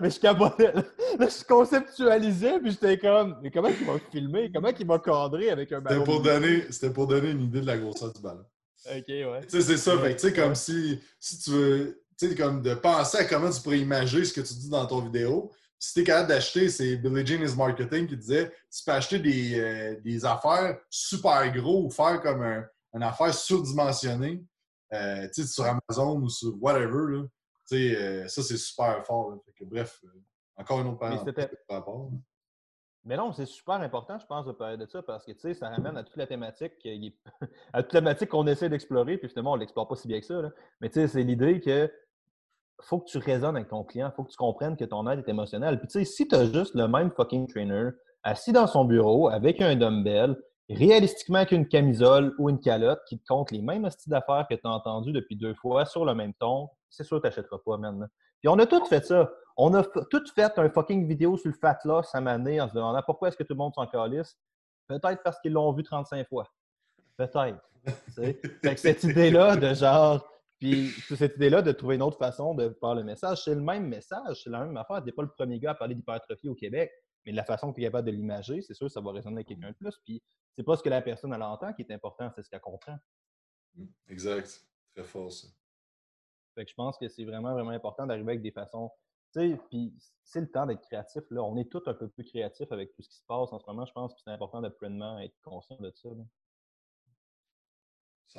mais 0.00 0.10
je 0.10 0.18
capotais. 0.20 0.72
Là, 0.72 0.82
je 1.28 1.44
conceptualisais, 1.44 2.58
puis 2.60 2.72
j'étais 2.72 2.98
comme, 2.98 3.36
mais 3.42 3.50
comment 3.52 3.68
il 3.68 3.86
va 3.86 3.92
filmer? 4.10 4.50
Comment 4.52 4.70
il 4.78 4.86
va 4.86 4.98
cadrer 4.98 5.50
avec 5.50 5.70
un 5.72 5.76
C'était 5.78 5.88
ballon? 5.94 6.04
pour, 6.04 6.20
de- 6.22 6.24
donner, 6.28 6.64
c'était 6.70 6.90
pour 6.90 7.06
donner 7.06 7.30
une 7.30 7.42
idée 7.42 7.60
de 7.60 7.66
la 7.66 7.78
grosseur 7.78 8.12
du 8.12 8.20
ballon. 8.20 8.44
Ok, 8.86 9.04
ouais. 9.08 9.40
Tu 9.42 9.50
sais, 9.50 9.60
c'est 9.62 9.76
ça. 9.76 9.96
Ouais. 9.96 10.02
Fait 10.02 10.16
que, 10.16 10.20
tu 10.20 10.28
sais, 10.28 10.32
comme 10.34 10.54
si, 10.54 11.00
si 11.18 11.38
tu 11.38 11.50
veux, 11.50 12.02
tu 12.18 12.28
sais, 12.28 12.34
comme 12.34 12.62
de 12.62 12.74
penser 12.74 13.18
à 13.18 13.24
comment 13.24 13.50
tu 13.50 13.60
pourrais 13.60 13.78
imaginer 13.80 14.24
ce 14.24 14.32
que 14.32 14.40
tu 14.40 14.54
dis 14.54 14.68
dans 14.70 14.86
ton 14.86 15.00
vidéo. 15.00 15.50
Si 15.78 15.94
tu 15.94 16.00
es 16.00 16.04
capable 16.04 16.28
d'acheter, 16.28 16.68
c'est 16.68 16.96
Billie 16.96 17.26
Jean 17.26 17.42
is 17.42 17.56
Marketing 17.56 18.06
qui 18.06 18.16
disait 18.16 18.50
tu 18.70 18.84
peux 18.84 18.92
acheter 18.92 19.18
des, 19.18 19.58
euh, 19.58 20.00
des 20.00 20.24
affaires 20.26 20.78
super 20.90 21.50
gros 21.52 21.84
ou 21.86 21.90
faire 21.90 22.20
comme 22.20 22.42
un, 22.42 22.64
une 22.92 23.02
affaire 23.02 23.32
surdimensionnée, 23.32 24.42
euh, 24.92 25.26
tu 25.32 25.42
sais, 25.42 25.48
sur 25.48 25.64
Amazon 25.64 26.20
ou 26.20 26.28
sur 26.28 26.54
whatever. 26.62 27.12
Là. 27.16 27.22
Tu 27.70 27.76
sais, 27.76 27.96
euh, 27.96 28.28
ça, 28.28 28.42
c'est 28.42 28.56
super 28.58 29.04
fort. 29.06 29.30
là. 29.30 29.36
Fait 29.46 29.52
que, 29.52 29.64
bref, 29.64 30.00
euh, 30.04 30.08
encore 30.56 30.80
une 30.80 30.88
autre 30.88 30.98
parenthèse 30.98 31.48
par 31.66 31.78
rapport. 31.78 32.10
là. 32.12 32.18
Mais 33.04 33.16
non, 33.16 33.32
c'est 33.32 33.46
super 33.46 33.76
important, 33.76 34.18
je 34.18 34.26
pense, 34.26 34.44
de 34.46 34.52
parler 34.52 34.76
de 34.76 34.86
ça 34.86 35.02
parce 35.02 35.24
que, 35.24 35.32
tu 35.32 35.40
sais, 35.40 35.54
ça 35.54 35.70
ramène 35.70 35.96
à 35.96 36.02
toute 36.04 36.16
la 36.16 36.26
thématique, 36.26 36.72
est- 36.84 37.14
à 37.72 37.82
toute 37.82 37.94
la 37.94 38.00
thématique 38.00 38.28
qu'on 38.28 38.46
essaie 38.46 38.68
d'explorer, 38.68 39.16
puis 39.16 39.28
finalement, 39.28 39.52
on 39.52 39.56
ne 39.56 39.60
l'explore 39.60 39.88
pas 39.88 39.96
si 39.96 40.06
bien 40.06 40.20
que 40.20 40.26
ça. 40.26 40.42
là. 40.42 40.50
Mais 40.80 40.88
tu 40.90 40.94
sais, 41.00 41.08
c'est 41.08 41.22
l'idée 41.22 41.60
que 41.60 41.90
faut 42.82 42.98
que 42.98 43.10
tu 43.10 43.18
raisonnes 43.18 43.56
avec 43.56 43.68
ton 43.68 43.84
client, 43.84 44.10
faut 44.14 44.24
que 44.24 44.30
tu 44.30 44.36
comprennes 44.36 44.76
que 44.76 44.84
ton 44.84 45.08
aide 45.08 45.18
est 45.20 45.28
émotionnelle. 45.30 45.78
Puis 45.78 45.88
tu 45.88 45.98
sais, 45.98 46.04
si 46.04 46.28
tu 46.28 46.34
as 46.34 46.46
juste 46.46 46.74
le 46.74 46.88
même 46.88 47.10
fucking 47.10 47.46
trainer 47.46 47.90
assis 48.22 48.52
dans 48.52 48.66
son 48.66 48.84
bureau 48.84 49.28
avec 49.28 49.60
un 49.60 49.76
dumbbell, 49.76 50.36
réalistiquement 50.68 51.38
avec 51.38 51.52
une 51.52 51.68
camisole 51.68 52.34
ou 52.38 52.48
une 52.48 52.60
calotte 52.60 53.00
qui 53.08 53.18
te 53.18 53.26
compte 53.26 53.50
les 53.50 53.60
mêmes 53.60 53.88
styles 53.90 54.10
d'affaires 54.10 54.46
que 54.48 54.54
tu 54.54 54.60
as 54.64 54.70
entendu 54.70 55.12
depuis 55.12 55.36
deux 55.36 55.54
fois 55.54 55.84
sur 55.84 56.04
le 56.04 56.14
même 56.14 56.32
ton, 56.34 56.68
c'est 56.90 57.04
sûr 57.04 57.18
que 57.18 57.22
tu 57.22 57.28
n'achèteras 57.28 57.58
pas 57.64 57.76
maintenant. 57.76 58.08
Puis 58.40 58.48
on 58.48 58.58
a 58.58 58.66
tous 58.66 58.86
fait 58.88 59.04
ça. 59.04 59.30
On 59.56 59.74
a 59.74 59.84
tous 59.84 60.32
fait 60.32 60.58
un 60.58 60.70
fucking 60.70 61.06
vidéo 61.06 61.36
sur 61.36 61.50
le 61.50 61.56
fat 61.56 61.78
loss 61.84 62.14
à 62.14 62.18
en 62.20 62.68
se 62.68 62.74
demandant 62.74 63.02
pourquoi 63.04 63.28
est-ce 63.28 63.36
que 63.36 63.42
tout 63.42 63.54
le 63.54 63.58
monde 63.58 63.74
s'en 63.74 63.86
calisse. 63.86 64.38
Peut-être 64.88 65.22
parce 65.22 65.38
qu'ils 65.40 65.52
l'ont 65.52 65.72
vu 65.72 65.82
35 65.82 66.26
fois. 66.28 66.46
Peut-être. 67.16 67.60
Fait 68.14 68.74
que 68.74 68.76
cette 68.76 69.04
idée-là 69.04 69.56
de 69.56 69.74
genre. 69.74 70.26
Puis 70.58 70.90
cette 71.16 71.36
idée-là 71.36 71.62
de 71.62 71.72
trouver 71.72 71.94
une 71.94 72.02
autre 72.02 72.18
façon 72.18 72.54
de 72.54 72.76
faire 72.80 72.94
le 72.94 73.02
message, 73.02 73.44
c'est 73.44 73.54
le 73.54 73.62
même 73.62 73.86
message, 73.86 74.42
c'est 74.44 74.50
la 74.50 74.64
même 74.64 74.76
affaire. 74.76 74.98
Tu 74.98 75.06
n'es 75.06 75.12
pas 75.12 75.22
le 75.22 75.30
premier 75.30 75.58
gars 75.58 75.70
à 75.70 75.74
parler 75.74 75.94
d'hypertrophie 75.94 76.50
au 76.50 76.54
Québec, 76.54 76.90
mais 77.24 77.32
de 77.32 77.36
la 77.36 77.44
façon 77.44 77.70
que 77.70 77.76
tu 77.76 77.80
es 77.80 77.86
capable 77.86 78.06
de 78.06 78.12
l'imager, 78.12 78.60
c'est 78.60 78.74
sûr 78.74 78.88
que 78.88 78.92
ça 78.92 79.00
va 79.00 79.12
résonner 79.12 79.36
avec 79.36 79.48
quelqu'un 79.48 79.70
de 79.70 79.76
plus. 79.76 79.98
Puis 80.04 80.22
c'est 80.54 80.62
pas 80.62 80.76
ce 80.76 80.82
que 80.82 80.90
la 80.90 81.00
personne 81.00 81.32
elle 81.32 81.42
entend 81.42 81.72
qui 81.72 81.80
est 81.80 81.92
important, 81.92 82.30
c'est 82.34 82.42
ce 82.42 82.50
qu'elle 82.50 82.60
comprend. 82.60 82.98
Exact. 84.08 84.66
Très 84.94 85.04
fort, 85.04 85.32
ça. 85.32 85.48
Fait 86.60 86.66
que 86.66 86.70
je 86.72 86.76
pense 86.76 86.98
que 86.98 87.08
c'est 87.08 87.24
vraiment, 87.24 87.54
vraiment 87.54 87.70
important 87.70 88.06
d'arriver 88.06 88.32
avec 88.32 88.42
des 88.42 88.50
façons. 88.50 88.90
Tu 89.32 89.40
sais, 89.40 89.60
puis 89.70 89.94
c'est 90.24 90.42
le 90.42 90.50
temps 90.50 90.66
d'être 90.66 90.82
créatif. 90.82 91.22
Là. 91.30 91.42
On 91.42 91.56
est 91.56 91.70
tous 91.70 91.82
un 91.86 91.94
peu 91.94 92.06
plus 92.06 92.22
créatifs 92.22 92.70
avec 92.70 92.92
tout 92.92 93.00
ce 93.00 93.08
qui 93.08 93.16
se 93.16 93.24
passe 93.26 93.50
en 93.50 93.58
ce 93.58 93.64
moment, 93.66 93.86
je 93.86 93.92
pense, 93.94 94.12
que 94.12 94.20
c'est 94.22 94.30
important 94.30 94.60
de 94.60 94.68
pleinement 94.68 95.18
être 95.20 95.40
conscient 95.42 95.78
de 95.80 95.90
ça. 95.94 96.10
là. 96.10 96.22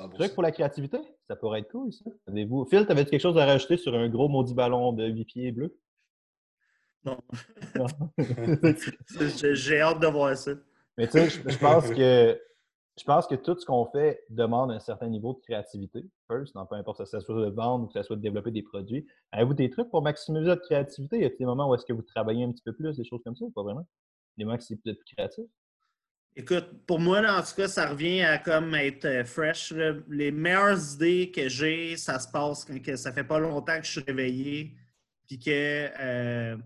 100%. 0.06 0.14
Truc 0.14 0.34
pour 0.34 0.44
la 0.44 0.52
créativité, 0.52 0.98
ça 1.26 1.34
pourrait 1.34 1.60
être 1.60 1.70
cool, 1.72 1.92
ça. 1.92 2.10
Avez-vous... 2.28 2.64
Phil, 2.66 2.86
t'avais-tu 2.86 3.10
quelque 3.10 3.20
chose 3.20 3.36
à 3.38 3.44
rajouter 3.44 3.76
sur 3.76 3.92
un 3.92 4.08
gros 4.08 4.28
maudit 4.28 4.54
ballon 4.54 4.92
de 4.92 5.04
8 5.08 5.24
pieds 5.24 5.50
bleu? 5.50 5.76
Non. 7.04 7.18
Non. 7.74 7.86
J'ai 9.18 9.56
j'ai 9.56 9.80
hâte 9.80 9.98
de 9.98 10.06
voir 10.06 10.36
ça. 10.36 10.52
Mais 10.96 11.08
tu 11.08 11.18
sais, 11.18 11.28
je 11.28 11.58
pense 11.58 11.90
que 11.90 12.40
je 12.98 13.04
pense 13.04 13.26
que 13.26 13.34
tout 13.34 13.58
ce 13.58 13.64
qu'on 13.64 13.86
fait 13.86 14.22
demande 14.28 14.70
un 14.70 14.78
certain 14.78 15.08
niveau 15.08 15.32
de 15.32 15.40
créativité, 15.40 16.04
first, 16.30 16.54
dans 16.54 16.66
peu 16.66 16.74
importe 16.74 17.04
si 17.04 17.10
ça 17.10 17.20
soit 17.20 17.34
de 17.34 17.50
vendre 17.50 17.84
ou 17.84 17.86
que 17.86 17.94
ça 17.94 18.02
soit 18.02 18.16
de 18.16 18.20
développer 18.20 18.50
des 18.50 18.62
produits. 18.62 19.06
Avez-vous 19.32 19.54
des 19.54 19.70
trucs 19.70 19.88
pour 19.88 20.02
maximiser 20.02 20.44
votre 20.44 20.62
créativité? 20.62 21.20
Y 21.20 21.24
a 21.24 21.30
des 21.30 21.44
moments 21.46 21.70
où 21.70 21.74
est-ce 21.74 21.86
que 21.86 21.94
vous 21.94 22.02
travaillez 22.02 22.44
un 22.44 22.52
petit 22.52 22.62
peu 22.62 22.74
plus, 22.74 22.96
des 22.96 23.04
choses 23.04 23.22
comme 23.24 23.34
ça, 23.34 23.44
ou 23.44 23.50
pas 23.50 23.62
vraiment? 23.62 23.86
Des 24.36 24.44
moments 24.44 24.58
que 24.58 24.64
c'est 24.64 24.76
peut-être 24.76 24.98
plus 24.98 25.14
créatif? 25.14 25.44
Écoute, 26.34 26.86
pour 26.86 26.98
moi, 26.98 27.20
là, 27.20 27.38
en 27.38 27.42
tout 27.42 27.54
cas, 27.56 27.68
ça 27.68 27.90
revient 27.90 28.22
à 28.22 28.38
comme 28.38 28.74
être 28.74 29.04
euh, 29.04 29.24
fresh. 29.24 29.72
Les 30.08 30.30
meilleures 30.30 30.94
idées 30.94 31.30
que 31.30 31.48
j'ai, 31.48 31.96
ça 31.96 32.18
se 32.18 32.30
passe 32.30 32.64
quand 32.64 32.80
que 32.80 32.96
ça 32.96 33.12
fait 33.12 33.24
pas 33.24 33.38
longtemps 33.38 33.78
que 33.78 33.84
je 33.84 33.90
suis 33.90 34.00
réveillé. 34.02 34.74
Puis 35.26 35.38
que, 35.38 35.90
euh, 36.00 36.56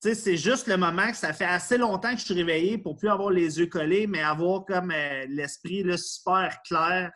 c'est 0.00 0.36
juste 0.36 0.66
le 0.66 0.76
moment 0.76 1.10
que 1.10 1.16
ça 1.16 1.32
fait 1.32 1.44
assez 1.44 1.76
longtemps 1.76 2.12
que 2.12 2.18
je 2.20 2.24
suis 2.24 2.34
réveillé 2.34 2.78
pour 2.78 2.96
plus 2.96 3.08
avoir 3.08 3.30
les 3.30 3.58
yeux 3.58 3.66
collés, 3.66 4.06
mais 4.06 4.22
avoir 4.22 4.64
comme 4.64 4.90
euh, 4.90 5.26
l'esprit 5.28 5.84
super 5.98 6.60
clair. 6.62 7.12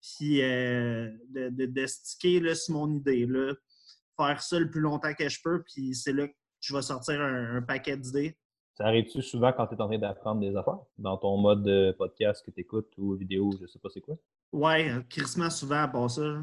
Puis 0.00 0.42
euh, 0.42 1.10
de, 1.30 1.48
de, 1.48 1.66
de 1.66 1.86
sticker 1.86 2.40
là, 2.40 2.54
sur 2.54 2.74
mon 2.74 2.94
idée. 2.94 3.26
Là. 3.26 3.54
Faire 4.16 4.42
ça 4.42 4.58
le 4.60 4.70
plus 4.70 4.80
longtemps 4.80 5.14
que 5.14 5.28
je 5.28 5.38
peux. 5.42 5.62
Puis 5.62 5.94
c'est 5.94 6.12
là 6.12 6.28
que 6.28 6.34
je 6.60 6.74
vais 6.74 6.82
sortir 6.82 7.20
un, 7.20 7.56
un 7.56 7.62
paquet 7.62 7.96
d'idées. 7.96 8.36
Ça 8.76 8.86
arrive-tu 8.86 9.22
souvent 9.22 9.52
quand 9.52 9.66
tu 9.68 9.74
es 9.74 9.80
en 9.80 9.86
train 9.88 9.98
d'apprendre 9.98 10.40
des 10.40 10.54
affaires? 10.56 10.78
Dans 10.98 11.16
ton 11.16 11.36
mode 11.36 11.62
de 11.62 11.94
podcast 11.96 12.44
que 12.44 12.50
tu 12.50 12.60
écoutes 12.60 12.92
ou 12.98 13.14
vidéo, 13.14 13.50
je 13.60 13.66
sais 13.66 13.78
pas 13.78 13.88
c'est 13.88 14.00
quoi? 14.00 14.16
Ouais, 14.52 14.90
crissement 15.08 15.50
souvent 15.50 15.82
à 15.82 15.88
part 15.88 16.10
ça. 16.10 16.22
là. 16.22 16.42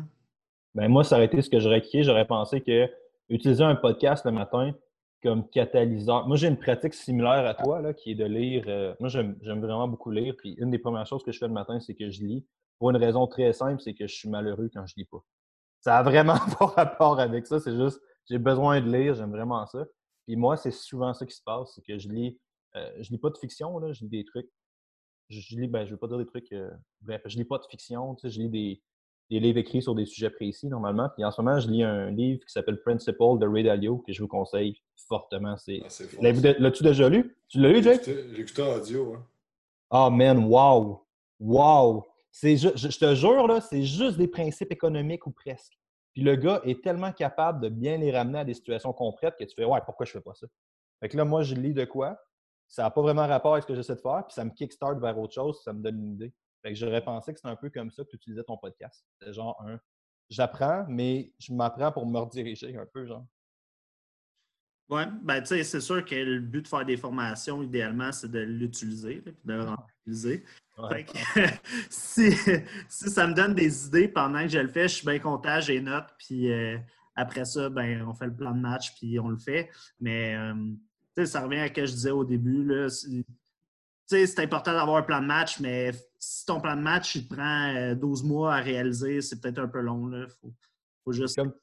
Ben 0.74 0.88
moi, 0.88 1.04
ça 1.04 1.16
aurait 1.18 1.26
été 1.26 1.42
ce 1.42 1.50
que 1.50 1.60
j'aurais 1.60 1.82
cliqué. 1.82 2.04
J'aurais 2.04 2.26
pensé 2.28 2.62
que 2.62 2.90
utiliser 3.30 3.64
un 3.64 3.76
podcast 3.76 4.26
le 4.26 4.32
matin, 4.32 4.74
comme 5.22 5.48
catalyseur. 5.50 6.28
Moi, 6.28 6.36
j'ai 6.38 6.48
une 6.48 6.58
pratique 6.58 6.94
similaire 6.94 7.46
à 7.46 7.54
toi, 7.54 7.82
là, 7.82 7.94
qui 7.94 8.12
est 8.12 8.16
de 8.16 8.26
lire. 8.26 8.64
Euh, 8.68 8.96
moi, 9.00 9.10
j'aime 9.10 9.38
vraiment 9.42 9.88
beaucoup 9.88 10.12
lire. 10.12 10.36
Puis 10.38 10.54
une 10.54 10.72
des 10.72 10.80
premières 10.80 11.06
choses 11.06 11.24
que 11.24 11.32
je 11.32 11.38
fais 11.38 11.48
le 11.48 11.54
matin, 11.54 11.80
c'est 11.80 11.96
que 11.96 12.10
je 12.10 12.24
lis. 12.24 12.46
Pour 12.80 12.90
une 12.90 12.98
raison 12.98 13.28
très 13.28 13.54
simple, 13.54 13.80
c'est 13.82 13.94
que 13.94 14.08
je 14.08 14.16
suis 14.16 14.30
malheureux 14.30 14.70
quand 14.74 14.86
je 14.86 14.96
lis 14.98 15.06
pas. 15.06 15.24
Ça 15.82 15.98
a 15.98 16.04
vraiment 16.04 16.38
pas 16.60 16.66
rapport 16.66 17.20
avec 17.20 17.46
ça. 17.46 17.60
C'est 17.60 17.76
juste, 17.76 18.02
j'ai 18.30 18.40
besoin 18.40 18.82
de 18.82 18.92
lire, 18.92 19.14
j'aime 19.14 19.32
vraiment 19.32 19.66
ça. 19.68 19.86
Puis 20.26 20.36
moi, 20.36 20.58
c'est 20.58 20.72
souvent 20.72 21.14
ça 21.14 21.26
qui 21.26 21.36
se 21.36 21.44
passe, 21.44 21.74
c'est 21.76 21.84
que 21.84 21.98
je 21.98 22.10
lis, 22.10 22.40
euh, 22.76 22.92
je 23.00 23.12
lis 23.12 23.18
pas 23.18 23.30
de 23.30 23.38
fiction, 23.38 23.78
là, 23.80 23.92
je 23.92 24.04
lis 24.04 24.10
des 24.10 24.26
trucs. 24.26 24.50
Je, 25.30 25.56
lis, 25.56 25.68
ben, 25.68 25.86
je 25.86 25.92
veux 25.92 25.98
pas 25.98 26.08
dire 26.08 26.18
des 26.18 26.26
trucs. 26.26 26.52
Euh, 26.52 26.72
bref, 27.02 27.22
je 27.26 27.38
lis 27.38 27.46
pas 27.46 27.58
de 27.58 27.66
fiction, 27.70 28.16
tu 28.16 28.22
sais, 28.22 28.36
je 28.36 28.42
lis 28.42 28.50
des, 28.50 28.82
des 29.32 29.40
livres 29.40 29.60
écrits 29.60 29.82
sur 29.82 29.96
des 29.96 30.06
sujets 30.06 30.30
précis 30.30 30.68
normalement. 30.68 31.10
Puis 31.16 31.24
en 31.24 31.32
ce 31.32 31.42
moment, 31.42 31.58
je 31.58 31.70
lis 31.70 31.84
un 31.84 32.12
livre 32.12 32.42
qui 32.46 32.52
s'appelle 32.52 32.82
Principle 32.82 33.40
de 33.40 33.48
Ray 33.48 33.64
Dalio 33.64 34.00
que 34.00 34.12
je 34.12 34.22
vous 34.22 34.28
conseille 34.28 34.76
fortement. 35.08 35.56
C'est... 35.58 35.82
Ah, 35.86 36.32
L'as-tu 36.60 36.84
déjà 36.84 37.08
lu? 37.08 37.38
Tu 37.48 37.60
l'as 37.60 37.72
lu, 37.72 37.82
Jake? 37.82 38.04
J'ai 38.04 38.42
écouté 38.42 38.62
audio. 38.62 39.16
Hein. 39.16 39.26
Ah, 39.90 40.08
oh, 40.08 40.12
man, 40.12 40.46
wow! 40.46 41.06
Wow! 41.40 42.06
C'est, 42.30 42.58
je, 42.58 42.70
je, 42.76 42.98
te 42.98 43.16
jure, 43.16 43.48
là, 43.48 43.62
c'est 43.62 43.84
juste 43.84 44.18
des 44.18 44.28
principes 44.28 44.72
économiques 44.72 45.26
ou 45.26 45.32
presque. 45.32 45.78
Puis 46.14 46.24
le 46.24 46.36
gars 46.36 46.62
est 46.66 46.84
tellement 46.84 47.14
capable 47.14 47.62
de 47.62 47.70
bien 47.70 47.98
les 47.98 48.12
ramener 48.12 48.40
à 48.40 48.46
des 48.46 48.54
situations 48.54 48.92
concrètes 48.92 49.36
que 49.40 49.46
tu 49.46 49.56
fais 49.56 49.64
Ouais, 49.64 49.80
pourquoi 49.86 50.06
je 50.06 50.12
fais 50.12 50.22
pas 50.22 50.34
ça? 50.34 50.48
Fait 51.00 51.08
que 51.08 51.16
là, 51.16 51.24
moi, 51.24 51.44
je 51.44 51.56
lis 51.56 51.74
de 51.74 51.86
quoi? 51.86 52.18
Ça 52.68 52.84
n'a 52.84 52.92
pas 52.92 53.02
vraiment 53.02 53.28
rapport 53.28 53.54
avec 53.54 53.64
ce 53.64 53.68
que 53.68 53.76
j'essaie 53.76 53.96
de 53.96 54.02
faire, 54.02 54.26
puis 54.28 54.34
ça 54.34 54.44
me 54.44 54.52
kickstart 54.52 55.00
vers 55.00 55.18
autre 55.18 55.34
chose, 55.34 55.62
ça 55.64 55.72
me 55.72 55.82
donne 55.82 56.00
une 56.00 56.14
idée. 56.16 56.34
Fait 56.62 56.70
que 56.70 56.76
j'aurais 56.76 57.04
pensé 57.04 57.34
que 57.34 57.40
c'était 57.40 57.50
un 57.50 57.56
peu 57.56 57.70
comme 57.70 57.90
ça 57.92 58.04
que 58.04 58.10
tu 58.10 58.16
utilisais 58.18 58.44
ton 58.44 58.58
podcast. 58.58 59.06
C'est 59.20 59.34
genre 59.34 59.60
un 59.66 59.80
j'apprends, 60.32 60.86
mais 60.88 61.32
je 61.38 61.54
m'apprends 61.54 61.92
pour 61.92 62.08
me 62.08 62.18
rediriger 62.18 62.76
un 62.76 62.86
peu, 62.92 63.06
genre. 63.06 63.26
Oui, 64.90 65.04
ben 65.22 65.40
tu 65.42 65.48
sais, 65.48 65.64
c'est 65.64 65.80
sûr 65.80 66.04
que 66.04 66.16
le 66.16 66.40
but 66.40 66.64
de 66.64 66.68
faire 66.68 66.86
des 66.86 66.98
formations, 66.98 67.62
idéalement, 67.62 68.12
c'est 68.12 68.30
de 68.30 68.40
l'utiliser, 68.40 69.22
de 69.46 69.54
le 69.54 69.66
utiliser. 70.06 70.44
si, 71.90 72.32
ça 72.90 73.28
me 73.28 73.34
donne 73.34 73.54
des 73.54 73.86
idées 73.86 74.08
pendant 74.08 74.42
que 74.42 74.50
je 74.50 74.58
le 74.58 74.68
fais, 74.68 74.88
je 74.88 74.96
suis 74.96 75.06
bien 75.06 75.20
content, 75.20 75.62
j'ai 75.62 75.80
note, 75.80 76.08
puis 76.18 76.52
euh, 76.52 76.78
après 77.16 77.46
ça, 77.46 77.70
ben, 77.70 78.04
on 78.06 78.14
fait 78.14 78.26
le 78.26 78.36
plan 78.36 78.52
de 78.52 78.60
match, 78.60 78.94
puis 78.96 79.20
on 79.20 79.30
le 79.30 79.38
fait. 79.38 79.70
Mais 80.00 80.36
euh, 80.36 81.26
ça 81.26 81.42
revient 81.42 81.60
à 81.60 81.68
ce 81.68 81.74
que 81.74 81.86
je 81.86 81.92
disais 81.94 82.12
au 82.12 82.26
début. 82.26 82.66
Là, 82.66 82.88
c'est 84.12 84.40
important 84.40 84.74
d'avoir 84.74 84.98
un 84.98 85.04
plan 85.04 85.22
de 85.22 85.26
match, 85.26 85.60
mais 85.60 85.92
si 86.20 86.46
ton 86.46 86.60
plan 86.60 86.76
de 86.76 86.82
match, 86.82 87.16
il 87.16 87.28
te 87.28 87.34
prend 87.34 87.96
12 87.96 88.24
euh, 88.24 88.28
mois 88.28 88.56
à 88.56 88.60
réaliser, 88.60 89.22
c'est 89.22 89.40
peut-être 89.40 89.60
un 89.60 89.68
peu 89.68 89.80
long. 89.80 90.12
Il 90.12 90.28
faut, 91.04 91.12
juste 91.12 91.36
comme, 91.36 91.54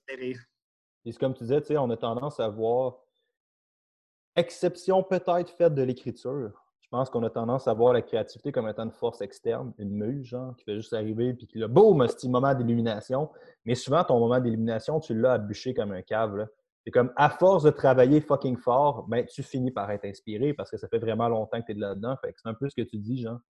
C'est 1.04 1.18
comme 1.18 1.34
tu 1.34 1.44
disais, 1.44 1.76
on 1.76 1.90
a 1.90 1.96
tendance 1.96 2.40
à 2.40 2.48
voir, 2.48 2.96
exception 4.36 5.02
peut-être 5.02 5.50
faite 5.50 5.74
de 5.74 5.82
l'écriture. 5.82 6.52
Je 6.80 6.88
pense 6.96 7.10
qu'on 7.10 7.22
a 7.22 7.28
tendance 7.28 7.68
à 7.68 7.74
voir 7.74 7.92
la 7.92 8.00
créativité 8.00 8.50
comme 8.50 8.66
étant 8.66 8.84
une 8.84 8.92
force 8.92 9.20
externe, 9.20 9.74
une 9.76 9.90
muse, 9.90 10.24
genre, 10.24 10.56
qui 10.56 10.64
fait 10.64 10.76
juste 10.76 10.94
arriver, 10.94 11.34
puis 11.34 11.46
qui, 11.46 11.58
le 11.58 11.68
boum, 11.68 12.06
c'est 12.08 12.26
un 12.26 12.30
moment 12.30 12.54
d'illumination. 12.54 13.30
Mais 13.66 13.74
souvent, 13.74 14.02
ton 14.04 14.18
moment 14.18 14.40
d'illumination, 14.40 14.98
tu 14.98 15.14
l'as 15.14 15.34
à 15.34 15.38
bûcher 15.38 15.74
comme 15.74 15.92
un 15.92 16.00
cave. 16.00 16.48
C'est 16.84 16.90
comme, 16.90 17.12
à 17.16 17.28
force 17.28 17.64
de 17.64 17.70
travailler 17.70 18.20
fucking 18.20 18.56
fort, 18.56 19.06
ben, 19.08 19.26
tu 19.26 19.42
finis 19.42 19.70
par 19.70 19.90
être 19.90 20.04
inspiré 20.06 20.54
parce 20.54 20.70
que 20.70 20.78
ça 20.78 20.88
fait 20.88 20.98
vraiment 20.98 21.28
longtemps 21.28 21.60
que 21.60 21.66
tu 21.66 21.72
es 21.72 21.74
là-dedans. 21.74 22.16
Fait 22.22 22.34
c'est 22.36 22.48
un 22.48 22.54
peu 22.54 22.68
ce 22.68 22.76
que 22.76 22.88
tu 22.88 22.98
dis, 22.98 23.22
genre. 23.22 23.40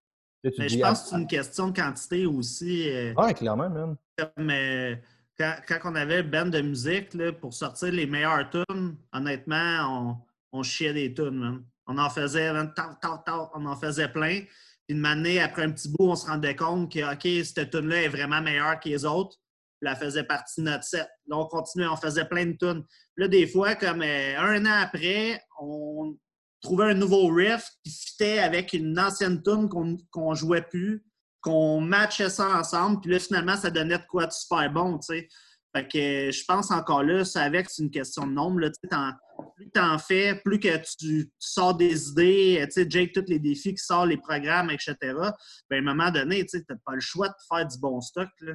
Mais 0.45 0.69
je 0.69 0.79
pense 0.79 1.03
que 1.03 1.09
c'est 1.09 1.17
une 1.17 1.27
question 1.27 1.69
de 1.69 1.77
quantité 1.77 2.27
aussi. 2.27 2.91
Euh, 2.91 3.13
ah, 3.17 3.33
clairement, 3.35 3.69
même. 3.69 3.97
Comme 4.17 4.51
euh, 4.51 4.95
quand, 5.39 5.55
quand, 5.67 5.79
on 5.85 5.95
avait 5.95 6.23
band 6.23 6.47
de 6.47 6.61
musique, 6.61 7.15
là, 7.15 7.33
pour 7.33 7.53
sortir 7.53 7.93
les 7.93 8.07
meilleures 8.07 8.49
tunes, 8.51 8.97
honnêtement, 9.13 10.21
on, 10.53 10.59
on 10.59 10.63
chiait 10.63 10.93
des 10.93 11.13
tunes, 11.13 11.65
On 11.87 11.99
en 11.99 12.11
faisait, 12.11 12.51
on 12.51 13.67
en 13.67 13.77
faisait 13.77 14.09
plein. 14.09 14.43
Puis 14.87 14.97
une 14.97 15.05
année, 15.05 15.41
après 15.41 15.65
un 15.65 15.71
petit 15.71 15.89
bout, 15.89 16.11
on 16.11 16.17
se 16.17 16.27
rendait 16.27 16.57
compte 16.57 16.93
que, 16.93 17.13
OK, 17.13 17.45
cette 17.45 17.71
tune-là 17.71 18.03
est 18.03 18.09
vraiment 18.09 18.41
meilleure 18.41 18.79
que 18.81 18.89
les 18.89 19.05
autres 19.05 19.39
elle 19.83 19.97
faisait 19.97 20.25
partie 20.25 20.61
de 20.61 20.67
notre 20.67 20.85
set. 20.85 21.09
Là, 21.27 21.37
on 21.37 21.47
continuait, 21.47 21.87
on 21.87 21.97
faisait 21.97 22.25
plein 22.25 22.47
de 22.47 22.57
tunes. 22.57 22.85
Là, 23.17 23.29
des 23.29 23.47
fois, 23.47 23.75
comme 23.75 24.03
euh, 24.03 24.39
un 24.39 24.65
an 24.67 24.83
après, 24.83 25.41
on 25.61 26.17
trouvait 26.61 26.87
un 26.87 26.95
nouveau 26.95 27.29
riff 27.29 27.69
qui 27.85 27.91
fitait 27.91 28.41
avec 28.41 28.73
une 28.73 28.99
ancienne 28.99 29.43
tune 29.43 29.69
qu'on 29.69 30.31
ne 30.31 30.35
jouait 30.35 30.63
plus, 30.63 31.05
qu'on 31.41 31.81
matchait 31.81 32.31
ça 32.31 32.59
ensemble, 32.59 33.01
puis 33.01 33.13
là, 33.13 33.19
finalement, 33.19 33.57
ça 33.57 33.71
donnait 33.71 33.99
de 33.99 34.07
quoi 34.09 34.27
de 34.27 34.33
super 34.33 34.71
bon, 34.73 34.99
tu 34.99 35.15
sais. 35.15 35.29
Fait 35.77 35.87
que 35.87 36.31
je 36.31 36.45
pense 36.47 36.71
encore 36.71 37.03
là, 37.03 37.25
c'est 37.25 37.41
avec, 37.41 37.69
c'est 37.69 37.83
une 37.83 37.91
question 37.91 38.27
de 38.27 38.33
nombre. 38.33 38.61
Là, 38.61 38.71
plus 38.81 39.71
tu 39.73 39.81
en 39.81 39.99
fais, 39.99 40.41
plus 40.43 40.59
que 40.59 40.77
tu, 40.99 41.31
sors 41.39 41.77
des 41.77 42.09
idées, 42.09 42.65
tu 42.67 42.83
sais, 42.83 42.87
Jake, 42.89 43.13
tous 43.13 43.25
les 43.29 43.39
défis 43.39 43.75
qui 43.75 43.85
sortent, 43.85 44.09
les 44.09 44.17
programmes, 44.17 44.71
etc., 44.71 44.97
ben, 45.03 45.31
à 45.73 45.77
un 45.77 45.81
moment 45.83 46.11
donné, 46.11 46.45
tu 46.47 46.57
n'as 46.69 46.77
pas 46.85 46.95
le 46.95 47.01
choix 47.01 47.29
de 47.29 47.35
faire 47.49 47.67
du 47.67 47.79
bon 47.79 48.01
stock. 48.01 48.29
Là. 48.41 48.53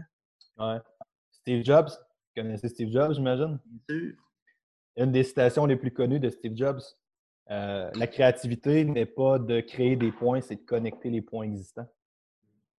Ouais. 0.57 0.79
Steve 1.43 1.65
Jobs. 1.65 1.89
Vous 1.89 2.41
connaissez 2.41 2.69
Steve 2.69 2.89
Jobs, 2.89 3.13
j'imagine? 3.15 3.59
Une 4.95 5.11
des 5.11 5.23
citations 5.23 5.65
les 5.65 5.75
plus 5.75 5.91
connues 5.91 6.21
de 6.21 6.29
Steve 6.29 6.55
Jobs. 6.55 6.79
Euh, 7.51 7.91
la 7.95 8.07
créativité 8.07 8.85
n'est 8.85 9.05
pas 9.05 9.39
de 9.39 9.59
créer 9.59 9.97
des 9.97 10.13
points, 10.13 10.39
c'est 10.39 10.55
de 10.55 10.65
connecter 10.65 11.09
les 11.09 11.21
points 11.21 11.43
existants. 11.43 11.87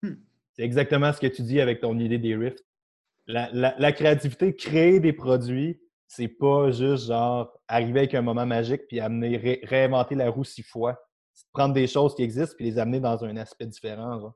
Hmm. 0.02 0.14
C'est 0.54 0.62
exactement 0.62 1.12
ce 1.12 1.20
que 1.20 1.26
tu 1.26 1.42
dis 1.42 1.60
avec 1.60 1.80
ton 1.80 1.98
idée 1.98 2.16
des 2.16 2.34
rifts. 2.34 2.64
La, 3.26 3.92
créativité, 3.92 4.56
créer 4.56 4.98
des 4.98 5.12
produits, 5.12 5.78
c'est 6.08 6.28
pas 6.28 6.70
juste 6.70 7.06
genre 7.08 7.52
arriver 7.68 8.00
avec 8.00 8.14
un 8.14 8.22
moment 8.22 8.46
magique 8.46 8.82
puis 8.88 9.00
amener, 9.00 9.60
réinventer 9.64 10.14
la 10.14 10.30
roue 10.30 10.44
six 10.44 10.62
fois. 10.62 10.98
C'est 11.34 11.46
prendre 11.52 11.74
des 11.74 11.86
choses 11.86 12.14
qui 12.14 12.22
existent 12.22 12.54
puis 12.56 12.64
les 12.64 12.78
amener 12.78 13.00
dans 13.00 13.24
un 13.24 13.36
aspect 13.36 13.66
différent. 13.66 14.34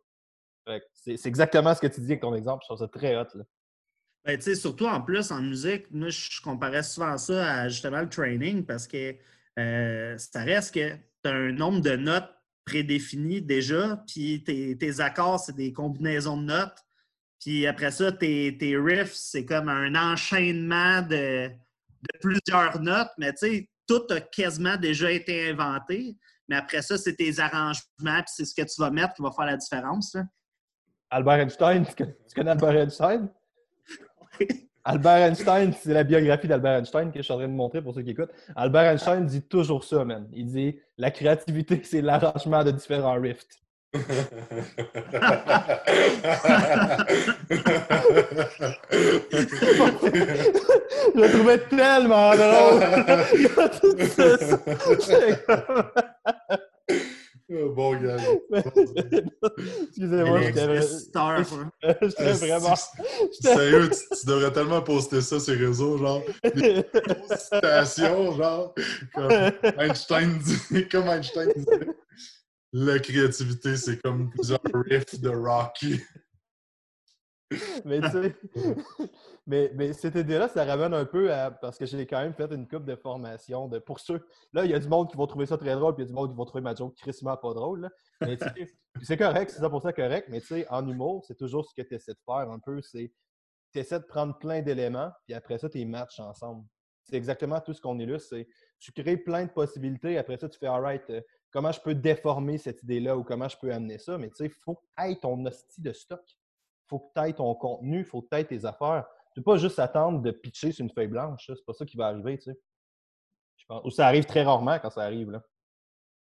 C'est 0.92 1.26
exactement 1.26 1.74
ce 1.74 1.80
que 1.80 1.86
tu 1.86 2.00
dis 2.00 2.12
avec 2.12 2.20
ton 2.20 2.34
exemple. 2.34 2.62
Je 2.64 2.68
trouve 2.68 2.78
ça 2.78 2.88
très 2.88 3.16
hot. 3.16 3.28
Là. 3.34 3.44
Ben, 4.24 4.40
surtout 4.40 4.86
en 4.86 5.00
plus 5.00 5.30
en 5.30 5.40
musique, 5.40 5.90
moi, 5.90 6.10
je 6.10 6.40
comparais 6.40 6.82
souvent 6.82 7.16
ça 7.16 7.60
à 7.60 7.68
justement 7.68 8.00
le 8.00 8.08
training 8.08 8.64
parce 8.64 8.86
que 8.86 9.14
euh, 9.58 10.18
ça 10.18 10.42
reste 10.42 10.74
que 10.74 10.94
tu 10.94 11.30
as 11.30 11.32
un 11.32 11.52
nombre 11.52 11.80
de 11.80 11.96
notes 11.96 12.30
prédéfinies 12.68 13.40
déjà, 13.40 14.04
puis 14.06 14.44
tes, 14.44 15.00
accords, 15.00 15.40
c'est 15.40 15.56
des 15.56 15.72
combinaisons 15.72 16.36
de 16.36 16.44
notes. 16.44 16.76
Puis 17.40 17.66
après 17.66 17.90
ça, 17.90 18.12
tes, 18.12 18.56
riffs, 18.60 19.14
c'est 19.14 19.44
comme 19.44 19.68
un 19.68 19.94
enchaînement 19.94 21.02
de, 21.02 21.50
plusieurs 22.20 22.80
notes, 22.80 23.10
mais 23.16 23.32
tu 23.32 23.38
sais, 23.38 23.70
tout 23.86 24.02
a 24.10 24.20
quasiment 24.20 24.76
déjà 24.76 25.10
été 25.10 25.50
inventé. 25.50 26.16
Mais 26.48 26.56
après 26.56 26.82
ça, 26.82 26.98
c'est 26.98 27.14
tes 27.14 27.38
arrangements, 27.40 27.82
puis 27.98 28.26
c'est 28.26 28.44
ce 28.44 28.54
que 28.54 28.62
tu 28.62 28.80
vas 28.80 28.90
mettre 28.90 29.14
qui 29.14 29.22
va 29.22 29.30
faire 29.32 29.46
la 29.46 29.56
différence. 29.56 30.16
Albert 31.10 31.40
Einstein, 31.40 31.86
tu 31.86 32.04
connais 32.34 32.50
Albert 32.50 32.76
Einstein? 32.76 33.28
Albert 34.84 35.22
Einstein, 35.22 35.72
c'est 35.78 35.92
la 35.92 36.02
biographie 36.02 36.48
d'Albert 36.48 36.78
Einstein 36.78 37.12
que 37.12 37.18
je 37.18 37.22
suis 37.22 37.32
en 37.32 37.36
train 37.36 37.48
de 37.48 37.52
montrer 37.52 37.82
pour 37.82 37.94
ceux 37.94 38.02
qui 38.02 38.10
écoutent. 38.10 38.32
Albert 38.56 38.92
Einstein 38.92 39.26
dit 39.26 39.42
toujours 39.42 39.84
ça, 39.84 40.04
man. 40.04 40.26
Il 40.32 40.46
dit 40.46 40.78
la 40.96 41.10
créativité, 41.10 41.80
c'est 41.84 42.00
l'arrangement 42.00 42.64
de 42.64 42.70
différents 42.70 43.20
rifts. 43.20 43.60
je 43.94 44.00
le 51.14 51.32
trouvais 51.32 51.58
tellement 51.70 52.32
Oh, 57.50 57.70
bon 57.70 57.96
gars. 57.96 58.18
Excusez-moi, 59.84 60.42
j'étais 60.42 60.66
vraiment. 62.34 62.74
Sérieux, 63.40 63.90
tu, 63.90 64.26
devrais 64.26 64.52
tellement 64.52 64.82
poster 64.82 65.22
ça 65.22 65.40
sur 65.40 65.54
les 65.54 65.66
réseaux, 65.66 65.96
genre. 65.96 66.22
Des 66.54 66.84
citations, 67.38 68.36
genre. 68.36 68.74
Comme 69.14 69.32
Einstein 69.78 70.38
dit, 70.38 70.88
comme 70.90 71.08
Einstein 71.08 71.50
disait. 71.56 71.88
La 72.74 72.98
créativité, 72.98 73.76
c'est 73.76 74.02
comme 74.02 74.28
plusieurs 74.28 74.60
riffs 74.74 75.18
de 75.18 75.30
Rocky. 75.30 76.02
mais 77.86 78.00
tu 78.00 78.10
sais, 78.10 78.36
mais, 79.46 79.72
mais 79.74 79.92
cette 79.94 80.14
idée-là, 80.14 80.48
ça 80.48 80.64
ramène 80.64 80.92
un 80.92 81.06
peu 81.06 81.32
à. 81.32 81.50
Parce 81.50 81.78
que 81.78 81.86
j'ai 81.86 82.06
quand 82.06 82.20
même 82.20 82.34
fait 82.34 82.52
une 82.52 82.68
coupe 82.68 82.84
de 82.84 82.94
formation 82.94 83.68
de, 83.68 83.78
pour 83.78 84.00
ceux. 84.00 84.26
Là, 84.52 84.64
il 84.66 84.70
y 84.70 84.74
a 84.74 84.78
du 84.78 84.88
monde 84.88 85.10
qui 85.10 85.16
vont 85.16 85.26
trouver 85.26 85.46
ça 85.46 85.56
très 85.56 85.74
drôle, 85.74 85.94
puis 85.94 86.04
il 86.04 86.06
y 86.06 86.08
a 86.08 86.12
du 86.12 86.14
monde 86.14 86.30
qui 86.30 86.36
vont 86.36 86.44
trouver 86.44 86.62
ma 86.62 86.74
joke 86.74 86.94
crissement 86.96 87.36
pas 87.36 87.54
drôle. 87.54 87.88
Mais 88.20 88.36
c'est 89.02 89.16
correct, 89.16 89.50
c'est 89.50 89.60
ça 89.60 89.70
pour 89.70 89.80
ça 89.80 89.92
correct. 89.92 90.28
Mais 90.30 90.40
tu 90.40 90.48
sais, 90.48 90.66
en 90.68 90.86
humour, 90.86 91.24
c'est 91.26 91.38
toujours 91.38 91.64
ce 91.64 91.74
que 91.74 91.86
tu 91.86 91.94
essaies 91.94 92.12
de 92.12 92.20
faire 92.26 92.50
un 92.50 92.58
peu. 92.58 92.82
C'est 92.82 93.12
tu 93.72 93.78
essaies 93.78 94.00
de 94.00 94.04
prendre 94.04 94.36
plein 94.38 94.60
d'éléments, 94.60 95.10
puis 95.24 95.34
après 95.34 95.58
ça, 95.58 95.68
tu 95.70 95.84
matches 95.86 96.20
ensemble. 96.20 96.64
C'est 97.04 97.16
exactement 97.16 97.60
tout 97.60 97.72
ce 97.72 97.80
qu'on 97.80 97.96
là. 97.96 98.18
C'est 98.18 98.46
tu 98.78 98.92
crées 98.92 99.16
plein 99.16 99.46
de 99.46 99.50
possibilités, 99.50 100.18
après 100.18 100.36
ça, 100.36 100.48
tu 100.48 100.58
fais 100.58 100.66
alright, 100.66 101.08
euh, 101.08 101.22
comment 101.50 101.72
je 101.72 101.80
peux 101.80 101.94
déformer 101.94 102.58
cette 102.58 102.82
idée-là 102.82 103.16
ou 103.16 103.24
comment 103.24 103.48
je 103.48 103.56
peux 103.56 103.72
amener 103.72 103.98
ça. 103.98 104.18
Mais 104.18 104.28
tu 104.28 104.36
sais, 104.36 104.44
il 104.46 104.50
faut 104.50 104.78
être 104.98 105.20
ton 105.20 105.44
hostie 105.46 105.80
de 105.80 105.92
stock 105.92 106.37
faut 106.88 106.98
que 106.98 107.12
tu 107.14 107.28
aies 107.28 107.32
ton 107.32 107.54
contenu, 107.54 108.00
il 108.00 108.04
faut 108.04 108.22
que 108.22 108.28
tu 108.30 108.36
aies 108.36 108.44
tes 108.44 108.64
affaires. 108.64 109.06
Tu 109.32 109.40
ne 109.40 109.44
peux 109.44 109.52
pas 109.52 109.58
juste 109.58 109.78
attendre 109.78 110.20
de 110.20 110.30
pitcher 110.30 110.72
sur 110.72 110.84
une 110.84 110.90
feuille 110.90 111.08
blanche. 111.08 111.44
C'est 111.46 111.64
pas 111.64 111.72
ça 111.72 111.84
qui 111.84 111.96
va 111.96 112.06
arriver, 112.08 112.38
tu 112.38 112.44
sais. 112.44 112.58
Je 113.56 113.66
pense. 113.66 113.84
Ou 113.84 113.90
ça 113.90 114.06
arrive 114.06 114.24
très 114.24 114.42
rarement 114.42 114.78
quand 114.78 114.90
ça 114.90 115.02
arrive. 115.02 115.30
Là. 115.30 115.42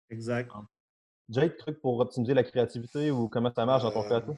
Exact. 0.10 0.52
Jake, 1.30 1.58
truc 1.58 1.82
pour 1.82 2.00
optimiser 2.00 2.34
la 2.34 2.44
créativité 2.44 3.10
ou 3.12 3.30
comment 3.30 3.52
ça 3.52 3.66
marche 3.66 3.84
dans 3.84 3.92
ton 3.92 4.08
cas, 4.08 4.22
toi? 4.22 4.36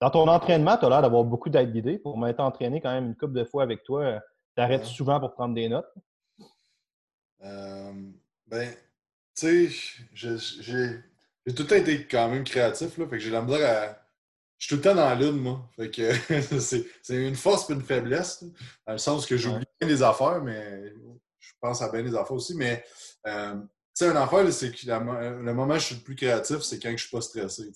Dans 0.00 0.10
ton 0.10 0.28
entraînement, 0.28 0.76
tu 0.76 0.84
as 0.84 0.88
l'air 0.90 1.02
d'avoir 1.02 1.24
beaucoup 1.24 1.48
d'aide 1.48 1.72
guidée. 1.72 1.98
Pour 1.98 2.18
m'être 2.18 2.40
entraîné 2.40 2.80
quand 2.80 2.92
même 2.92 3.06
une 3.06 3.16
couple 3.16 3.32
de 3.32 3.44
fois 3.44 3.62
avec 3.62 3.82
toi, 3.82 4.20
tu 4.54 4.62
arrêtes 4.62 4.84
souvent 4.84 5.18
pour 5.20 5.32
prendre 5.32 5.54
des 5.54 5.68
notes? 5.68 5.90
Euh, 7.42 7.92
ben, 8.46 8.74
tu 9.34 9.70
sais, 9.70 10.04
j'ai 10.12 11.54
tout 11.54 11.62
le 11.62 11.68
temps 11.68 11.76
été 11.76 12.06
quand 12.06 12.28
même 12.28 12.44
créatif, 12.44 12.98
là. 12.98 13.06
Fait 13.06 13.16
que 13.16 13.18
j'ai 13.18 13.30
la 13.30 13.40
à. 13.40 14.05
Je 14.66 14.74
suis 14.74 14.82
tout 14.82 14.88
le 14.88 14.94
temps 14.94 15.00
dans 15.00 15.08
la 15.08 15.14
lune, 15.14 15.40
moi. 15.40 15.60
Fait 15.76 15.92
que 15.92 16.10
c'est 16.60 17.14
une 17.14 17.36
force 17.36 17.70
et 17.70 17.74
une 17.74 17.82
faiblesse, 17.82 18.42
dans 18.84 18.94
le 18.94 18.98
sens 18.98 19.24
que 19.24 19.36
j'oublie 19.36 19.64
bien 19.80 19.88
des 19.88 20.02
affaires, 20.02 20.42
mais 20.42 20.92
je 21.38 21.52
pense 21.60 21.80
à 21.82 21.88
bien 21.88 22.02
des 22.02 22.16
affaires 22.16 22.32
aussi. 22.32 22.56
Mais, 22.56 22.84
euh, 23.28 23.54
tu 23.54 23.60
sais, 23.94 24.10
une 24.10 24.16
affaire, 24.16 24.52
c'est 24.52 24.72
que 24.72 24.86
le 24.88 25.54
moment 25.54 25.74
où 25.74 25.78
je 25.78 25.84
suis 25.84 25.94
le 25.94 26.00
plus 26.00 26.16
créatif, 26.16 26.62
c'est 26.62 26.80
quand 26.80 26.90
je 26.90 26.96
suis 26.96 27.10
pas 27.10 27.20
stressé, 27.20 27.70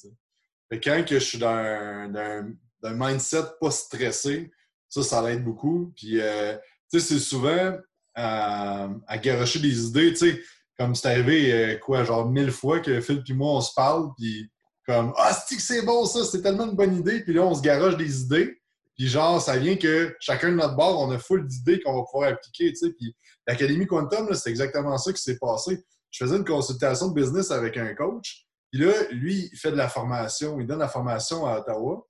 Fait 0.69 0.81
quand 0.81 1.05
que 1.07 1.21
je 1.21 1.25
suis 1.25 1.39
dans 1.39 1.55
un, 1.55 2.57
mindset 2.83 3.45
pas 3.61 3.71
stressé, 3.71 4.51
ça, 4.89 5.05
ça 5.05 5.23
l'aide 5.23 5.45
beaucoup. 5.45 5.93
Puis, 5.95 6.21
euh, 6.21 6.57
tu 6.93 6.99
sais, 6.99 7.07
c'est 7.07 7.21
souvent 7.21 7.79
à, 8.17 8.89
à 9.07 9.19
garocher 9.19 9.61
des 9.61 9.87
idées, 9.87 10.11
tu 10.11 10.17
sais 10.17 10.43
comme 10.77 10.95
c'est 10.95 11.09
arrivé, 11.09 11.53
euh, 11.53 11.77
quoi, 11.77 12.05
genre 12.05 12.27
mille 12.27 12.51
fois 12.51 12.81
que 12.81 13.03
Phil 13.03 13.23
et 13.29 13.33
moi, 13.35 13.59
on 13.59 13.61
se 13.61 13.75
parle, 13.75 14.09
puis 14.17 14.51
comme 14.91 15.13
Ah, 15.17 15.33
c'est 15.33 15.85
bon 15.85 16.05
ça, 16.05 16.25
c'est 16.25 16.43
tellement 16.43 16.67
une 16.67 16.77
bonne 16.77 16.97
idée, 16.97 17.21
puis 17.21 17.33
là, 17.33 17.43
on 17.43 17.55
se 17.55 17.63
garoche 17.63 17.97
des 17.97 18.23
idées, 18.23 18.61
puis 18.97 19.07
genre, 19.07 19.41
ça 19.41 19.57
vient 19.57 19.77
que 19.77 20.17
chacun 20.21 20.51
de 20.51 20.57
notre 20.57 20.77
bord, 20.77 21.01
on 21.01 21.11
a 21.11 21.19
full 21.19 21.47
d'idées 21.47 21.81
qu'on 21.81 21.95
va 21.95 22.03
pouvoir 22.11 22.31
appliquer, 22.31 22.73
puis 22.73 23.15
l'Académie 23.47 23.87
Quantum, 23.87 24.35
c'est 24.35 24.51
exactement 24.51 24.99
ça 24.99 25.13
qui 25.13 25.23
s'est 25.23 25.39
passé. 25.39 25.85
Je 26.11 26.25
faisais 26.25 26.37
une 26.37 26.45
consultation 26.45 27.09
de 27.09 27.15
business 27.15 27.51
avec 27.51 27.77
un 27.77 27.95
coach, 27.95 28.47
puis 28.71 28.81
là, 28.83 28.93
lui, 29.13 29.49
il 29.53 29.57
fait 29.57 29.71
de 29.71 29.77
la 29.77 29.89
formation, 29.89 30.61
il 30.61 30.67
donne 30.67 30.79
la 30.79 30.89
formation 30.89 31.47
à 31.47 31.59
Ottawa. 31.59 32.07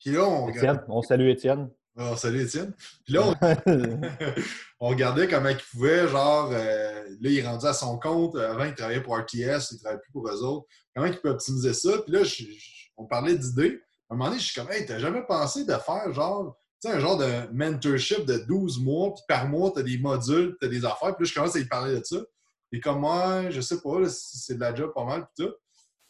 Puis 0.00 0.10
là, 0.10 0.24
on... 0.24 0.48
Étienne, 0.48 0.84
on 0.88 1.02
salue 1.02 1.28
Étienne. 1.28 1.70
Salut 2.16 2.42
Étienne. 2.42 2.74
Puis 3.04 3.14
là, 3.14 3.32
on, 4.80 4.88
regardait 4.88 5.28
comment 5.28 5.48
il 5.48 5.56
pouvait, 5.56 6.06
genre, 6.08 6.50
euh, 6.52 7.04
là, 7.08 7.30
il 7.30 7.38
est 7.38 7.46
rendu 7.46 7.66
à 7.66 7.72
son 7.72 7.98
compte. 7.98 8.36
Avant, 8.36 8.64
il 8.64 8.74
travaillait 8.74 9.02
pour 9.02 9.16
RTS, 9.16 9.34
il 9.34 9.74
ne 9.74 9.78
travaillait 9.78 10.02
plus 10.02 10.12
pour 10.12 10.28
eux 10.28 10.42
autres. 10.42 10.66
Comment 10.94 11.06
il 11.06 11.18
peut 11.18 11.30
optimiser 11.30 11.72
ça? 11.72 11.98
Puis 12.02 12.12
là, 12.12 12.20
on 12.98 13.06
parlait 13.06 13.36
d'idées. 13.36 13.80
À 14.10 14.14
un 14.14 14.16
moment 14.16 14.28
donné, 14.28 14.40
je 14.40 14.46
suis 14.46 14.60
comme, 14.60 14.70
hey, 14.70 14.84
t'as 14.84 14.98
jamais 14.98 15.22
pensé 15.26 15.64
de 15.64 15.72
faire, 15.72 16.12
genre, 16.12 16.58
tu 16.82 16.90
sais, 16.90 16.94
un 16.94 17.00
genre 17.00 17.16
de 17.16 17.50
mentorship 17.54 18.26
de 18.26 18.38
12 18.46 18.78
mois, 18.80 19.14
puis 19.14 19.24
par 19.26 19.48
mois, 19.48 19.72
tu 19.72 19.80
as 19.80 19.82
des 19.82 19.98
modules, 19.98 20.54
tu 20.60 20.66
as 20.66 20.70
des 20.70 20.84
affaires. 20.84 21.16
Puis 21.16 21.24
là, 21.24 21.30
je 21.30 21.34
commence 21.34 21.56
à 21.56 21.58
lui 21.58 21.66
parler 21.66 21.98
de 21.98 22.04
ça. 22.04 22.18
Et 22.72 22.80
comme 22.80 23.00
moi, 23.00 23.48
je 23.48 23.60
sais 23.62 23.80
pas, 23.80 24.06
c'est 24.08 24.56
de 24.56 24.60
la 24.60 24.74
job 24.74 24.92
pas 24.94 25.04
mal, 25.04 25.26
puis 25.34 25.46
tout. 25.46 25.54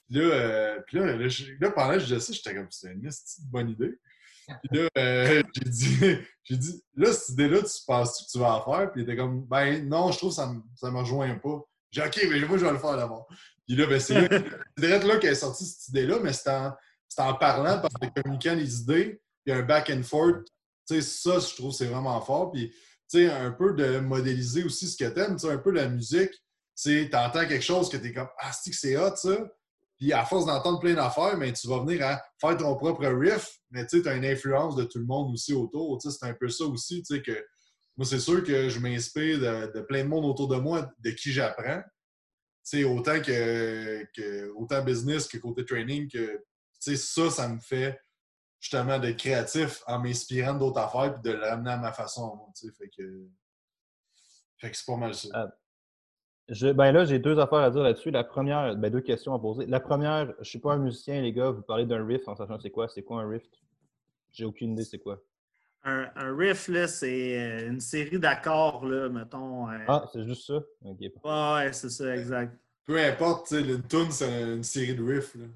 Puis 0.09 0.19
là, 0.19 0.35
euh, 0.35 0.81
puis 0.85 0.99
là, 0.99 1.17
là, 1.17 1.29
là, 1.61 1.71
pendant 1.71 1.93
que 1.93 2.01
je 2.01 2.05
disais 2.07 2.21
ça, 2.21 2.33
j'étais 2.33 2.55
comme, 2.57 2.67
c'est 2.71 2.91
une 2.91 3.11
bonne 3.51 3.71
idée. 3.71 3.99
Puis 4.47 4.79
là, 4.79 4.89
euh, 4.99 5.43
j'ai 5.55 5.71
dit, 5.71 6.19
j'ai 6.45 6.57
dit, 6.57 6.83
là, 6.95 7.13
cette 7.13 7.31
idée-là, 7.31 7.63
tu 7.63 7.85
penses 7.87 8.23
que 8.23 8.31
tu 8.31 8.39
vas 8.39 8.55
en 8.57 8.65
faire? 8.65 8.93
Puis 8.93 9.03
il 9.03 9.05
était 9.05 9.17
comme, 9.17 9.45
ben 9.47 9.89
non, 9.89 10.13
je 10.13 10.19
trouve 10.19 10.31
que 10.31 10.37
ça 10.37 10.47
ne 10.47 10.91
me 10.91 10.99
rejoint 10.99 11.35
pas. 11.37 11.63
J'ai 11.91 12.03
dit, 12.03 12.07
OK, 12.07 12.29
mais 12.31 12.41
moi, 12.41 12.59
je 12.59 12.65
vais 12.65 12.73
le 12.73 12.79
faire 12.79 12.97
d'abord. 12.97 13.27
Puis 13.67 13.77
là, 13.77 13.87
ben, 13.87 13.99
c'est 13.99 14.29
là, 14.29 14.99
là 14.99 15.17
qu'elle 15.19 15.33
est 15.33 15.35
sortie 15.35 15.67
cette 15.67 15.89
idée-là, 15.89 16.19
mais 16.23 16.33
c'est 16.33 16.51
en, 16.51 16.73
en, 17.19 17.35
parlant, 17.35 17.81
parce 17.81 17.95
que 17.95 18.21
communiquant 18.21 18.55
les 18.55 18.81
idées, 18.81 19.21
puis 19.45 19.55
un 19.55 19.63
back 19.63 19.91
and 19.91 20.03
forth. 20.03 20.47
Tu 20.89 21.01
sais, 21.01 21.03
ça, 21.03 21.39
je 21.41 21.55
trouve 21.57 21.73
c'est 21.73 21.87
vraiment 21.87 22.21
fort. 22.21 22.53
Puis, 22.53 22.71
tu 22.71 23.19
sais, 23.19 23.31
un 23.31 23.51
peu 23.51 23.75
de 23.75 23.99
modéliser 23.99 24.63
aussi 24.65 24.89
ce 24.89 24.97
que 24.97 25.09
t'aimes, 25.09 25.37
tu 25.37 25.47
sais, 25.47 25.53
un 25.53 25.59
peu 25.59 25.71
la 25.71 25.89
musique. 25.89 26.33
Tu 26.81 27.11
entends 27.13 27.47
quelque 27.47 27.65
chose 27.65 27.89
que 27.89 27.97
tu 27.97 28.09
es 28.09 28.13
comme, 28.13 28.29
ah, 28.39 28.53
c'est 28.53 28.71
que 28.71 28.77
c'est 28.77 28.97
hot, 28.97 29.17
ça? 29.17 29.37
Puis 29.99 30.13
à 30.13 30.25
force 30.25 30.47
d'entendre 30.47 30.79
plein 30.79 30.95
d'affaires, 30.95 31.37
mais 31.39 31.53
tu 31.53 31.69
vas 31.69 31.81
venir 31.81 32.07
à 32.07 32.23
faire 32.41 32.57
ton 32.57 32.77
propre 32.77 33.07
riff, 33.07 33.49
mais 33.71 33.87
tu 33.87 34.07
as 34.07 34.15
une 34.15 34.27
influence 34.27 34.77
de 34.77 34.85
tout 34.85 34.99
le 34.99 35.07
monde 35.07 35.33
aussi 35.33 35.55
autour. 35.55 36.01
C'est 36.01 36.27
un 36.27 36.35
peu 36.35 36.49
ça 36.49 36.65
aussi, 36.65 37.03
tu 37.03 37.17
sais, 37.17 37.23
que 37.23 37.45
moi, 37.97 38.05
c'est 38.05 38.21
sûr 38.21 38.45
que 38.45 38.69
je 38.69 38.79
m'inspire 38.79 39.39
de, 39.39 39.81
plein 39.81 40.05
de 40.05 40.09
monde 40.09 40.27
autour 40.27 40.49
de 40.49 40.57
moi, 40.57 40.91
de 40.99 41.11
qui 41.11 41.33
j'apprends. 41.33 41.83
Autant 42.85 43.23
que, 43.23 44.53
autant 44.57 44.83
business 44.85 45.29
que 45.29 45.39
côté 45.39 45.65
training, 45.65 46.11
que 46.11 46.45
ça, 46.79 47.31
ça 47.31 47.49
me 47.49 47.61
fait 47.61 47.99
justement 48.61 48.99
d'être 48.99 49.19
créatif 49.19 49.83
en 49.87 50.01
m'inspirant 50.01 50.55
d'autres 50.55 50.81
affaires 50.81 51.15
puis 51.15 51.23
de 51.23 51.37
l'amener 51.37 51.71
à 51.71 51.77
ma 51.79 51.93
façon. 51.93 52.53
Tu 52.59 52.71
fait 52.73 52.89
que, 52.89 53.29
fait 54.59 54.71
que 54.71 54.77
c'est 54.77 54.87
pas 54.87 54.97
mal 54.97 55.15
ça. 55.15 55.29
Ben 56.49 56.93
là, 56.93 57.05
j'ai 57.05 57.19
deux 57.19 57.39
affaires 57.41 57.59
à 57.59 57.71
dire 57.71 57.83
là-dessus. 57.83 58.11
La 58.11 58.23
première, 58.23 58.77
ben 58.77 58.91
deux 58.91 59.01
questions 59.01 59.35
à 59.35 59.39
poser. 59.39 59.67
La 59.67 59.81
première, 59.81 60.27
je 60.27 60.41
ne 60.41 60.45
suis 60.45 60.59
pas 60.61 60.75
un 60.75 60.79
musicien, 60.79 61.21
les 61.21 61.33
gars. 61.33 61.51
Vous 61.51 61.63
parlez 61.63 61.87
d'un 61.87 62.07
riff 62.07 62.29
en 62.29 62.37
sachant 62.37 62.59
c'est 62.61 62.71
quoi? 62.71 62.89
C'est 62.89 63.03
quoi 63.03 63.23
un 63.23 63.29
riff? 63.29 63.43
J'ai 64.31 64.45
aucune 64.45 64.73
idée, 64.73 64.85
c'est 64.85 64.99
quoi? 64.99 65.21
Un, 65.89 66.37
riff, 66.37 66.67
là, 66.67 66.89
c'est 66.89 67.39
euh, 67.39 67.69
une 67.69 67.81
série 67.81 68.19
d'accords, 68.19 68.85
là, 68.85 69.09
mettons. 69.09 69.71
Euh. 69.71 69.79
Ah, 69.87 70.05
c'est 70.13 70.25
juste 70.25 70.45
ça? 70.45 70.61
Ouais, 70.83 71.73
c'est 71.73 71.91
ça, 71.91 72.17
exact. 72.17 72.59
Peu 72.85 72.99
importe, 72.99 73.47
tu 73.47 73.55
sais, 73.55 73.63
une 73.63 73.83
tune, 73.83 74.11
c'est 74.11 74.43
une 74.43 74.65
série 74.65 74.97
de 74.97 75.05
riffs, 75.05 75.37
là. 75.37 75.47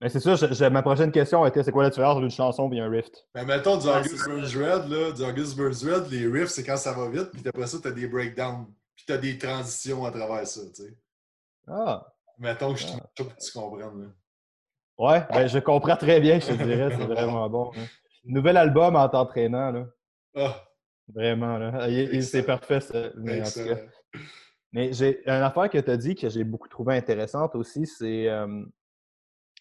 Mais 0.00 0.10
c'est 0.10 0.20
ça, 0.20 0.70
ma 0.70 0.82
prochaine 0.82 1.10
question 1.10 1.46
était 1.46 1.62
c'est 1.62 1.72
quoi 1.72 1.84
la 1.84 1.88
différence 1.88 2.16
entre 2.16 2.24
une 2.24 2.30
chanson 2.30 2.70
et 2.70 2.80
un 2.80 2.90
riff? 2.90 3.06
Ben, 3.34 3.46
mettons 3.46 3.78
du 3.78 3.88
August 3.88 4.26
Burns 4.26 4.54
Red, 4.54 4.90
là, 4.90 5.10
du 5.10 5.22
August 5.22 5.56
Burns 5.56 5.82
Red, 5.82 6.10
les 6.10 6.26
riffs, 6.26 6.50
c'est 6.50 6.62
quand 6.62 6.76
ça 6.76 6.92
va 6.92 7.08
vite, 7.08 7.30
puis 7.32 7.42
après 7.46 7.66
ça, 7.66 7.78
tu 7.80 7.88
as 7.88 7.92
des 7.92 8.06
breakdowns 8.06 8.66
tu 9.06 9.12
as 9.12 9.18
des 9.18 9.38
transitions 9.38 10.04
à 10.04 10.10
travers 10.10 10.46
ça, 10.46 10.60
tu 10.74 10.82
sais. 10.82 10.98
Ah! 11.66 12.06
Mettons 12.38 12.74
que 12.74 12.80
je 12.80 12.86
ah. 12.92 13.10
que 13.16 13.22
tu 13.22 13.52
comprennes. 13.52 14.02
Là. 14.02 14.08
Ouais, 14.98 15.26
ben 15.30 15.46
je 15.46 15.58
comprends 15.58 15.96
très 15.96 16.20
bien, 16.20 16.40
je 16.40 16.48
te 16.48 16.52
dirais, 16.52 16.90
c'est 16.90 17.04
vraiment 17.04 17.48
bon. 17.48 17.70
Hein. 17.76 17.86
Nouvel 18.24 18.56
album 18.56 18.96
en 18.96 19.08
t'entraînant, 19.08 19.70
là. 19.70 19.86
Ah! 20.34 20.62
Vraiment, 21.08 21.58
là. 21.58 21.88
C'est 22.22 22.42
parfait, 22.42 22.80
ça. 22.80 23.10
Mais, 23.16 23.40
en 23.40 23.44
tout 23.44 23.64
cas. 23.64 23.80
Mais 24.72 24.92
j'ai 24.92 25.22
une 25.24 25.42
affaire 25.42 25.70
que 25.70 25.78
tu 25.78 25.90
as 25.90 25.96
dit 25.96 26.14
que 26.14 26.28
j'ai 26.28 26.44
beaucoup 26.44 26.68
trouvé 26.68 26.96
intéressante 26.96 27.54
aussi, 27.54 27.86
c'est. 27.86 28.28
Euh, 28.28 28.64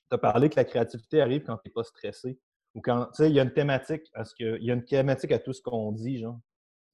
tu 0.10 0.16
as 0.16 0.18
parlé 0.18 0.50
que 0.50 0.56
la 0.56 0.66
créativité 0.66 1.22
arrive 1.22 1.44
quand 1.44 1.58
tu 1.58 1.70
n'es 1.70 1.74
pas 1.74 1.84
stressé. 1.84 2.40
Ou 2.74 2.82
quand, 2.82 3.06
tu 3.06 3.24
sais, 3.24 3.30
il 3.30 3.36
y 3.36 3.40
a 3.40 3.44
une 3.44 3.54
thématique, 3.54 4.04
parce 4.14 4.34
qu'il 4.34 4.62
y 4.62 4.72
a 4.72 4.74
une 4.74 4.84
thématique 4.84 5.32
à 5.32 5.40
tout 5.40 5.54
ce 5.54 5.62
qu'on 5.62 5.92
dit, 5.92 6.20
genre 6.20 6.40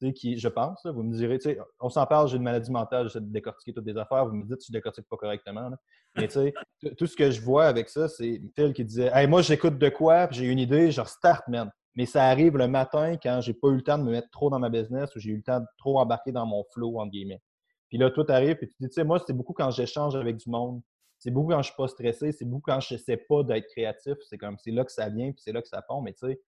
qui, 0.10 0.38
je 0.38 0.48
pense, 0.48 0.86
vous 0.86 1.04
me 1.04 1.16
direz, 1.16 1.38
on 1.80 1.90
s'en 1.90 2.06
parle, 2.06 2.28
j'ai 2.28 2.38
une 2.38 2.44
maladie 2.44 2.72
mentale, 2.72 3.08
j'essaie 3.08 3.22
de 3.22 3.32
décortiquer 3.32 3.74
toutes 3.74 3.86
les 3.86 3.98
affaires, 3.98 4.26
vous 4.26 4.36
me 4.36 4.44
dites 4.44 4.58
que 4.58 4.64
je 4.68 4.72
ne 4.72 4.78
décortique 4.78 5.08
pas 5.08 5.18
correctement. 5.18 5.70
Mais 6.16 6.28
tout 6.28 7.08
ce 7.08 7.16
que 7.16 7.32
je 7.32 7.42
vois 7.42 7.66
avec 7.66 7.90
ça, 7.90 8.08
c'est 8.08 8.42
Phil 8.56 8.74
qui 8.74 8.84
disait 8.84 9.12
hey, 9.14 9.28
Moi, 9.28 9.42
j'écoute 9.42 9.78
de 9.78 9.90
quoi, 9.90 10.28
j'ai 10.32 10.46
une 10.46 10.60
idée, 10.60 10.92
je 10.92 11.02
start, 11.04 11.48
man. 11.48 11.72
Mais 11.96 12.06
ça 12.06 12.26
arrive 12.26 12.58
le 12.58 12.68
matin 12.68 13.18
quand 13.22 13.42
j'ai 13.42 13.54
pas 13.54 13.68
eu 13.68 13.76
le 13.76 13.84
temps 13.84 13.98
de 13.98 14.04
me 14.04 14.12
mettre 14.12 14.30
trop 14.32 14.50
dans 14.50 14.60
ma 14.60 14.70
business 14.70 15.14
ou 15.16 15.20
j'ai 15.20 15.32
eu 15.32 15.38
le 15.38 15.44
temps 15.44 15.60
de 15.60 15.66
trop 15.78 16.00
embarquer 16.00 16.32
dans 16.32 16.46
mon 16.46 16.64
flow, 16.74 17.00
entre 17.00 17.12
guillemets. 17.12 17.42
Puis 17.90 17.98
là, 17.98 18.10
tout 18.10 18.26
arrive, 18.30 18.56
puis 18.56 18.68
tu 18.70 18.76
dis, 18.80 18.88
tu 18.88 18.94
sais, 18.94 19.04
moi, 19.04 19.22
c'est 19.26 19.34
beaucoup 19.34 19.54
quand 19.54 19.70
j'échange 19.72 20.16
avec 20.16 20.38
du 20.38 20.50
monde. 20.50 20.82
C'est 21.20 21.30
beaucoup 21.30 21.50
quand 21.50 21.62
je 21.62 21.68
suis 21.68 21.76
pas 21.76 21.90
stressé, 21.90 22.32
c'est 22.32 22.46
beaucoup 22.46 22.72
quand 22.72 22.80
je 22.80 22.96
sais 22.96 23.18
pas 23.18 23.44
d'être 23.44 23.68
créatif. 23.68 24.14
C'est 24.28 24.38
comme, 24.38 24.58
c'est 24.58 24.72
là 24.72 24.86
que 24.86 24.92
ça 24.92 25.10
vient, 25.10 25.32
puis 25.32 25.42
c'est 25.44 25.52
là 25.52 25.62
que 25.62 25.68
ça 25.68 25.84
fond. 25.86 26.02
Mais 26.02 26.14
tu 26.14 26.26
sais, 26.26 26.42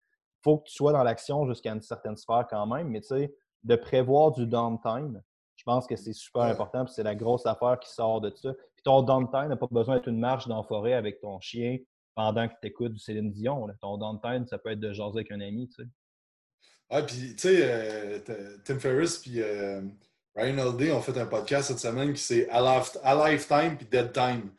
faut 0.42 0.58
que 0.58 0.68
tu 0.68 0.74
sois 0.74 0.92
dans 0.92 1.02
l'action 1.02 1.46
jusqu'à 1.46 1.72
une 1.72 1.82
certaine 1.82 2.16
sphère 2.16 2.46
quand 2.48 2.66
même. 2.66 2.88
Mais 2.88 3.00
tu 3.00 3.08
sais, 3.08 3.34
de 3.64 3.76
prévoir 3.76 4.32
du 4.32 4.46
downtime, 4.46 5.22
je 5.56 5.64
pense 5.64 5.86
que 5.86 5.94
c'est 5.94 6.12
super 6.12 6.42
important. 6.42 6.86
C'est 6.88 7.04
la 7.04 7.14
grosse 7.14 7.46
affaire 7.46 7.78
qui 7.78 7.88
sort 7.92 8.20
de 8.20 8.32
ça. 8.34 8.52
Puis 8.74 8.82
ton 8.82 9.02
downtime 9.02 9.48
n'a 9.48 9.56
pas 9.56 9.68
besoin 9.70 9.96
d'être 9.96 10.08
une 10.08 10.18
marche 10.18 10.48
dans 10.48 10.56
la 10.56 10.62
forêt 10.64 10.94
avec 10.94 11.20
ton 11.20 11.38
chien 11.40 11.78
pendant 12.16 12.48
que 12.48 12.54
tu 12.60 12.68
écoutes 12.68 12.94
du 12.94 12.98
Céline 12.98 13.30
Dion. 13.30 13.68
Ton 13.80 13.96
downtime, 13.96 14.46
ça 14.46 14.58
peut 14.58 14.70
être 14.70 14.80
de 14.80 14.92
jaser 14.92 15.18
avec 15.18 15.30
un 15.30 15.40
ami. 15.40 15.68
Tu 15.68 15.82
sais. 15.82 15.88
Ah, 16.90 17.02
puis 17.02 17.36
tu 17.36 17.38
sais, 17.38 17.60
euh, 17.62 18.18
Tim 18.64 18.78
Ferriss 18.78 19.18
puis 19.18 19.40
euh, 19.40 19.82
Ryan 20.34 20.58
Holiday 20.58 20.92
ont 20.92 21.00
fait 21.00 21.16
un 21.16 21.26
podcast 21.26 21.68
cette 21.68 21.78
semaine 21.78 22.12
qui 22.12 22.20
c'est 22.20 22.48
A 22.50 23.30
Lifetime 23.30 23.76
puis 23.76 23.86
Dead 23.86 24.12
Time. 24.12 24.50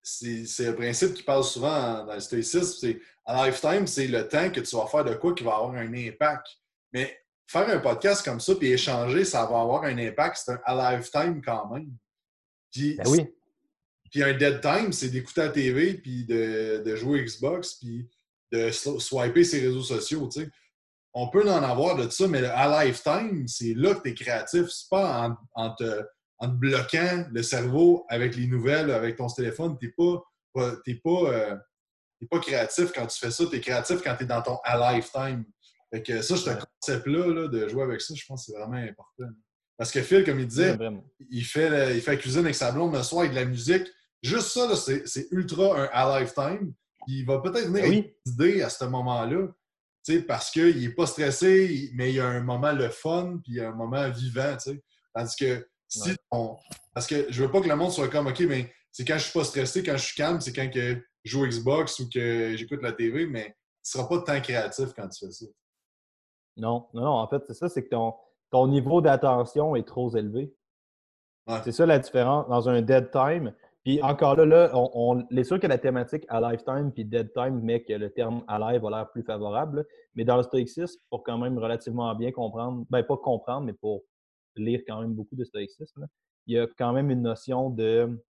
c'est 0.00 0.66
le 0.66 0.74
principe 0.74 1.14
qui 1.14 1.22
parle 1.22 1.44
souvent 1.44 2.04
dans 2.04 2.14
le 2.14 2.20
stoïcisme. 2.20 2.78
C'est 2.80 3.00
A 3.24 3.46
Lifetime, 3.46 3.86
c'est 3.86 4.06
le 4.06 4.28
temps 4.28 4.48
que 4.50 4.60
tu 4.60 4.76
vas 4.76 4.86
faire 4.86 5.04
de 5.04 5.14
quoi 5.14 5.34
qui 5.34 5.42
va 5.42 5.56
avoir 5.56 5.74
un 5.74 5.92
impact. 5.92 6.46
Mais 6.92 7.23
faire 7.46 7.68
un 7.68 7.78
podcast 7.78 8.24
comme 8.24 8.40
ça 8.40 8.54
puis 8.54 8.72
échanger, 8.72 9.24
ça 9.24 9.46
va 9.46 9.60
avoir 9.60 9.84
un 9.84 9.98
impact. 9.98 10.40
C'est 10.44 10.52
un 10.52 10.60
à 10.64 10.96
lifetime 10.96 11.42
quand 11.42 11.70
même. 11.70 11.90
Puis, 12.72 12.96
ben 12.96 13.04
oui. 13.08 13.26
Puis 14.10 14.22
un 14.22 14.32
dead 14.32 14.60
time, 14.60 14.92
c'est 14.92 15.08
d'écouter 15.08 15.40
la 15.40 15.48
TV 15.48 15.94
puis 15.94 16.24
de, 16.24 16.82
de, 16.84 16.96
jouer 16.96 17.24
Xbox 17.24 17.74
puis 17.74 18.08
de 18.52 18.70
swiper 18.70 19.44
ses 19.44 19.60
réseaux 19.60 19.82
sociaux. 19.82 20.28
Tu 20.32 20.42
sais. 20.42 20.50
On 21.12 21.28
peut 21.28 21.48
en 21.48 21.62
avoir 21.62 21.96
de 21.96 22.08
ça, 22.10 22.26
mais 22.26 22.44
à 22.44 22.84
lifetime, 22.84 23.46
c'est 23.46 23.74
là 23.74 23.94
que 23.94 24.02
tu 24.02 24.10
es 24.10 24.14
créatif. 24.14 24.66
C'est 24.68 24.88
pas 24.88 25.28
en, 25.28 25.36
en, 25.54 25.74
te, 25.74 26.02
en, 26.38 26.48
te, 26.48 26.54
bloquant 26.54 27.24
le 27.30 27.42
cerveau 27.42 28.04
avec 28.08 28.36
les 28.36 28.46
nouvelles, 28.46 28.90
avec 28.90 29.16
ton 29.16 29.28
téléphone. 29.28 29.76
Tu 29.78 29.86
n'es 29.86 29.92
pas, 29.96 30.22
pas, 30.52 30.76
pas, 31.04 31.32
euh, 31.32 31.56
pas 32.30 32.38
créatif 32.40 32.92
quand 32.92 33.06
tu 33.06 33.18
fais 33.18 33.30
ça. 33.30 33.44
Tu 33.46 33.56
es 33.56 33.60
créatif 33.60 34.00
quand 34.02 34.16
tu 34.16 34.24
es 34.24 34.26
dans 34.26 34.42
ton 34.42 34.58
à 34.64 34.92
lifetime. 34.92 35.44
Fait 35.94 36.02
que 36.02 36.22
ça, 36.22 36.36
ce 36.36 36.50
concept-là, 36.50 37.48
de 37.48 37.68
jouer 37.68 37.82
avec 37.84 38.00
ça, 38.00 38.14
je 38.16 38.24
pense 38.26 38.46
que 38.46 38.52
c'est 38.52 38.58
vraiment 38.58 38.76
important. 38.76 39.32
Parce 39.76 39.90
que 39.92 40.02
Phil, 40.02 40.24
comme 40.24 40.40
il 40.40 40.46
disait, 40.48 40.76
il 41.30 41.44
fait, 41.44 41.70
le- 41.70 41.94
il 41.96 42.00
fait 42.00 42.12
la 42.12 42.16
cuisine 42.16 42.40
avec 42.40 42.54
sa 42.54 42.72
blonde 42.72 42.94
le 42.94 43.02
soir 43.02 43.20
avec 43.22 43.32
de 43.32 43.36
la 43.40 43.44
musique. 43.44 43.86
Juste 44.22 44.48
ça, 44.48 44.66
là, 44.68 44.74
c'est 44.76 45.06
c'est 45.06 45.28
ultra 45.30 45.80
un 45.82 45.88
à 45.92 46.20
lifetime. 46.20 46.72
Il 47.06 47.24
va 47.26 47.38
peut-être 47.40 47.66
venir 47.66 47.84
oui. 47.84 47.98
avec 47.98 48.14
des 48.24 48.32
idées 48.32 48.62
à 48.62 48.70
ce 48.70 48.84
moment-là. 48.86 49.48
Parce 50.28 50.50
qu'il 50.50 50.80
n'est 50.80 50.90
pas 50.94 51.06
stressé, 51.06 51.90
mais 51.94 52.10
il 52.10 52.16
y 52.16 52.20
a 52.20 52.26
un 52.26 52.42
moment 52.42 52.72
le 52.72 52.88
fun, 52.90 53.38
puis 53.42 53.52
il 53.52 53.56
y 53.56 53.60
a 53.60 53.68
un 53.68 53.74
moment 53.74 54.08
vivant. 54.10 54.56
tu 54.56 54.72
sais. 54.72 54.82
Tandis 55.14 55.36
que 55.36 55.68
si 55.88 56.10
Ouais. 56.10 56.16
on. 56.30 56.56
Parce 56.92 57.06
que 57.06 57.26
je 57.30 57.42
veux 57.42 57.50
pas 57.50 57.60
que 57.60 57.68
le 57.68 57.76
monde 57.76 57.92
soit 57.92 58.08
comme 58.08 58.26
OK, 58.26 58.40
mais 58.40 58.72
c'est 58.92 59.04
quand 59.04 59.16
je 59.18 59.24
suis 59.24 59.32
pas 59.32 59.44
stressé, 59.44 59.82
quand 59.82 59.96
je 59.96 60.04
suis 60.04 60.14
calme, 60.16 60.40
c'est 60.40 60.52
quand 60.52 60.68
que 60.70 61.02
je 61.24 61.30
joue 61.30 61.46
Xbox 61.46 61.98
ou 62.00 62.08
que 62.08 62.54
j'écoute 62.56 62.82
la 62.82 62.92
TV, 62.92 63.26
mais 63.26 63.56
tu 63.84 63.90
seras 63.92 64.06
pas 64.08 64.18
tant 64.22 64.40
créatif 64.40 64.88
quand 64.96 65.08
tu 65.08 65.26
fais 65.26 65.32
ça. 65.32 65.46
Non, 66.56 66.86
non, 66.94 67.02
non, 67.02 67.10
en 67.10 67.26
fait, 67.28 67.42
c'est 67.46 67.54
ça, 67.54 67.68
c'est 67.68 67.84
que 67.84 67.90
ton, 67.90 68.14
ton 68.50 68.68
niveau 68.68 69.00
d'attention 69.00 69.76
est 69.76 69.86
trop 69.86 70.14
élevé. 70.14 70.54
Ouais. 71.46 71.60
C'est 71.64 71.72
ça 71.72 71.84
la 71.86 71.98
différence 71.98 72.48
dans 72.48 72.68
un 72.68 72.80
dead 72.80 73.10
time. 73.10 73.52
Puis 73.82 74.02
encore 74.02 74.34
là, 74.36 74.46
là 74.46 74.70
on, 74.72 74.90
on 74.94 75.36
est 75.36 75.44
sûr 75.44 75.60
que 75.60 75.66
la 75.66 75.76
thématique 75.76 76.24
à 76.28 76.40
lifetime 76.40 76.90
puis 76.90 77.04
dead 77.04 77.32
time 77.34 77.60
met 77.60 77.82
que 77.82 77.92
le 77.92 78.10
terme 78.10 78.42
alive 78.48 78.84
a 78.86 78.90
l'air 78.90 79.10
plus 79.10 79.22
favorable. 79.22 79.78
là. 79.78 79.82
Mais 80.14 80.24
dans 80.24 80.38
le 80.38 80.42
stoïcisme, 80.42 80.98
pour 81.10 81.22
quand 81.22 81.36
même 81.36 81.58
relativement 81.58 82.14
bien 82.14 82.32
comprendre, 82.32 82.86
ben 82.88 83.02
pas 83.02 83.18
comprendre, 83.18 83.66
mais 83.66 83.74
pour 83.74 84.04
lire 84.56 84.80
quand 84.86 85.00
même 85.00 85.12
beaucoup 85.12 85.36
de 85.36 85.44
stoïcisme, 85.44 86.00
là, 86.00 86.06
il 86.46 86.56
y 86.56 86.58
a 86.58 86.66
quand 86.78 86.92
même 86.92 87.10
une 87.10 87.22
notion 87.22 87.70
de 87.70 88.22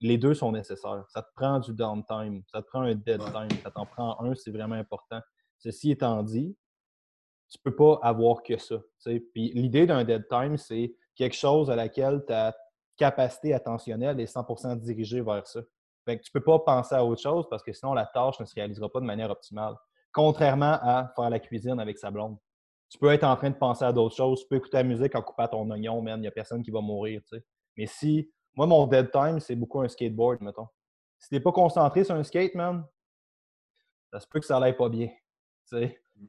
les 0.00 0.18
deux 0.18 0.34
sont 0.34 0.52
nécessaires. 0.52 1.04
Ça 1.08 1.22
te 1.22 1.32
prend 1.34 1.60
du 1.60 1.72
downtime, 1.72 2.42
ça 2.52 2.60
te 2.60 2.66
prend 2.66 2.82
un 2.82 2.94
dead 2.94 3.20
time, 3.20 3.58
ça 3.62 3.70
t'en 3.70 3.86
prend 3.86 4.20
un, 4.20 4.34
c'est 4.34 4.50
vraiment 4.50 4.74
important. 4.74 5.20
Ceci 5.58 5.92
étant 5.92 6.22
dit, 6.22 6.56
tu 7.48 7.58
peux 7.62 7.74
pas 7.74 7.98
avoir 8.02 8.42
que 8.42 8.56
ça. 8.56 8.76
Puis 9.04 9.52
l'idée 9.54 9.86
d'un 9.86 10.04
dead 10.04 10.26
time, 10.28 10.56
c'est 10.56 10.94
quelque 11.14 11.36
chose 11.36 11.70
à 11.70 11.76
laquelle 11.76 12.24
ta 12.26 12.54
capacité 12.96 13.54
attentionnelle 13.54 14.20
est 14.20 14.32
100% 14.32 14.76
dirigée 14.80 15.20
vers 15.20 15.46
ça. 15.46 15.60
Fait 16.04 16.18
que 16.18 16.22
tu 16.22 16.30
peux 16.30 16.42
pas 16.42 16.58
penser 16.58 16.94
à 16.94 17.04
autre 17.04 17.22
chose 17.22 17.46
parce 17.48 17.62
que 17.62 17.72
sinon 17.72 17.94
la 17.94 18.06
tâche 18.06 18.38
ne 18.40 18.44
se 18.44 18.54
réalisera 18.54 18.90
pas 18.90 19.00
de 19.00 19.06
manière 19.06 19.30
optimale. 19.30 19.74
Contrairement 20.12 20.78
à 20.82 21.12
faire 21.16 21.30
la 21.30 21.40
cuisine 21.40 21.80
avec 21.80 21.98
sa 21.98 22.10
blonde. 22.10 22.36
Tu 22.88 22.98
peux 22.98 23.10
être 23.10 23.24
en 23.24 23.34
train 23.36 23.50
de 23.50 23.56
penser 23.56 23.84
à 23.84 23.92
d'autres 23.92 24.14
choses. 24.14 24.42
Tu 24.42 24.46
peux 24.48 24.56
écouter 24.56 24.76
la 24.76 24.84
musique 24.84 25.14
en 25.16 25.22
coupant 25.22 25.48
ton 25.48 25.68
oignon, 25.70 26.00
man. 26.02 26.18
Il 26.18 26.22
n'y 26.22 26.28
a 26.28 26.30
personne 26.30 26.62
qui 26.62 26.70
va 26.70 26.80
mourir. 26.80 27.20
Mais 27.76 27.86
si. 27.86 28.30
Moi, 28.56 28.66
mon 28.68 28.86
dead 28.86 29.10
time, 29.10 29.40
c'est 29.40 29.56
beaucoup 29.56 29.80
un 29.80 29.88
skateboard, 29.88 30.40
mettons. 30.40 30.68
Si 31.18 31.28
t'es 31.28 31.40
pas 31.40 31.50
concentré 31.50 32.04
sur 32.04 32.14
un 32.14 32.22
skate, 32.22 32.54
man, 32.54 32.86
ça 34.12 34.20
se 34.20 34.28
peut 34.28 34.38
que 34.38 34.46
ça 34.46 34.58
aille 34.58 34.76
pas 34.76 34.88
bien. 34.88 35.10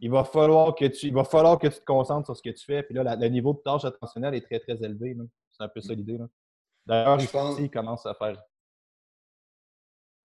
Il 0.01 0.09
va, 0.11 0.23
falloir 0.23 0.75
que 0.75 0.85
tu, 0.85 1.07
il 1.07 1.13
va 1.13 1.23
falloir 1.23 1.57
que 1.59 1.67
tu 1.67 1.79
te 1.79 1.85
concentres 1.85 2.25
sur 2.27 2.35
ce 2.37 2.41
que 2.41 2.49
tu 2.49 2.65
fais. 2.65 2.83
Puis 2.83 2.93
là, 2.95 3.03
la- 3.03 3.15
le 3.15 3.27
niveau 3.27 3.53
de 3.53 3.59
tâche 3.59 3.85
attentionnelle 3.85 4.35
est 4.35 4.41
très, 4.41 4.59
très 4.59 4.75
élevé. 4.83 5.15
C'est 5.51 5.63
un 5.63 5.69
peu 5.69 5.81
ça 5.81 5.93
l'idée. 5.93 6.19
D'ailleurs, 6.85 7.19
Je 7.19 7.23
ici, 7.25 7.31
pense- 7.33 7.59
il 7.59 7.69
commence 7.71 8.05
à 8.05 8.13
faire. 8.13 8.41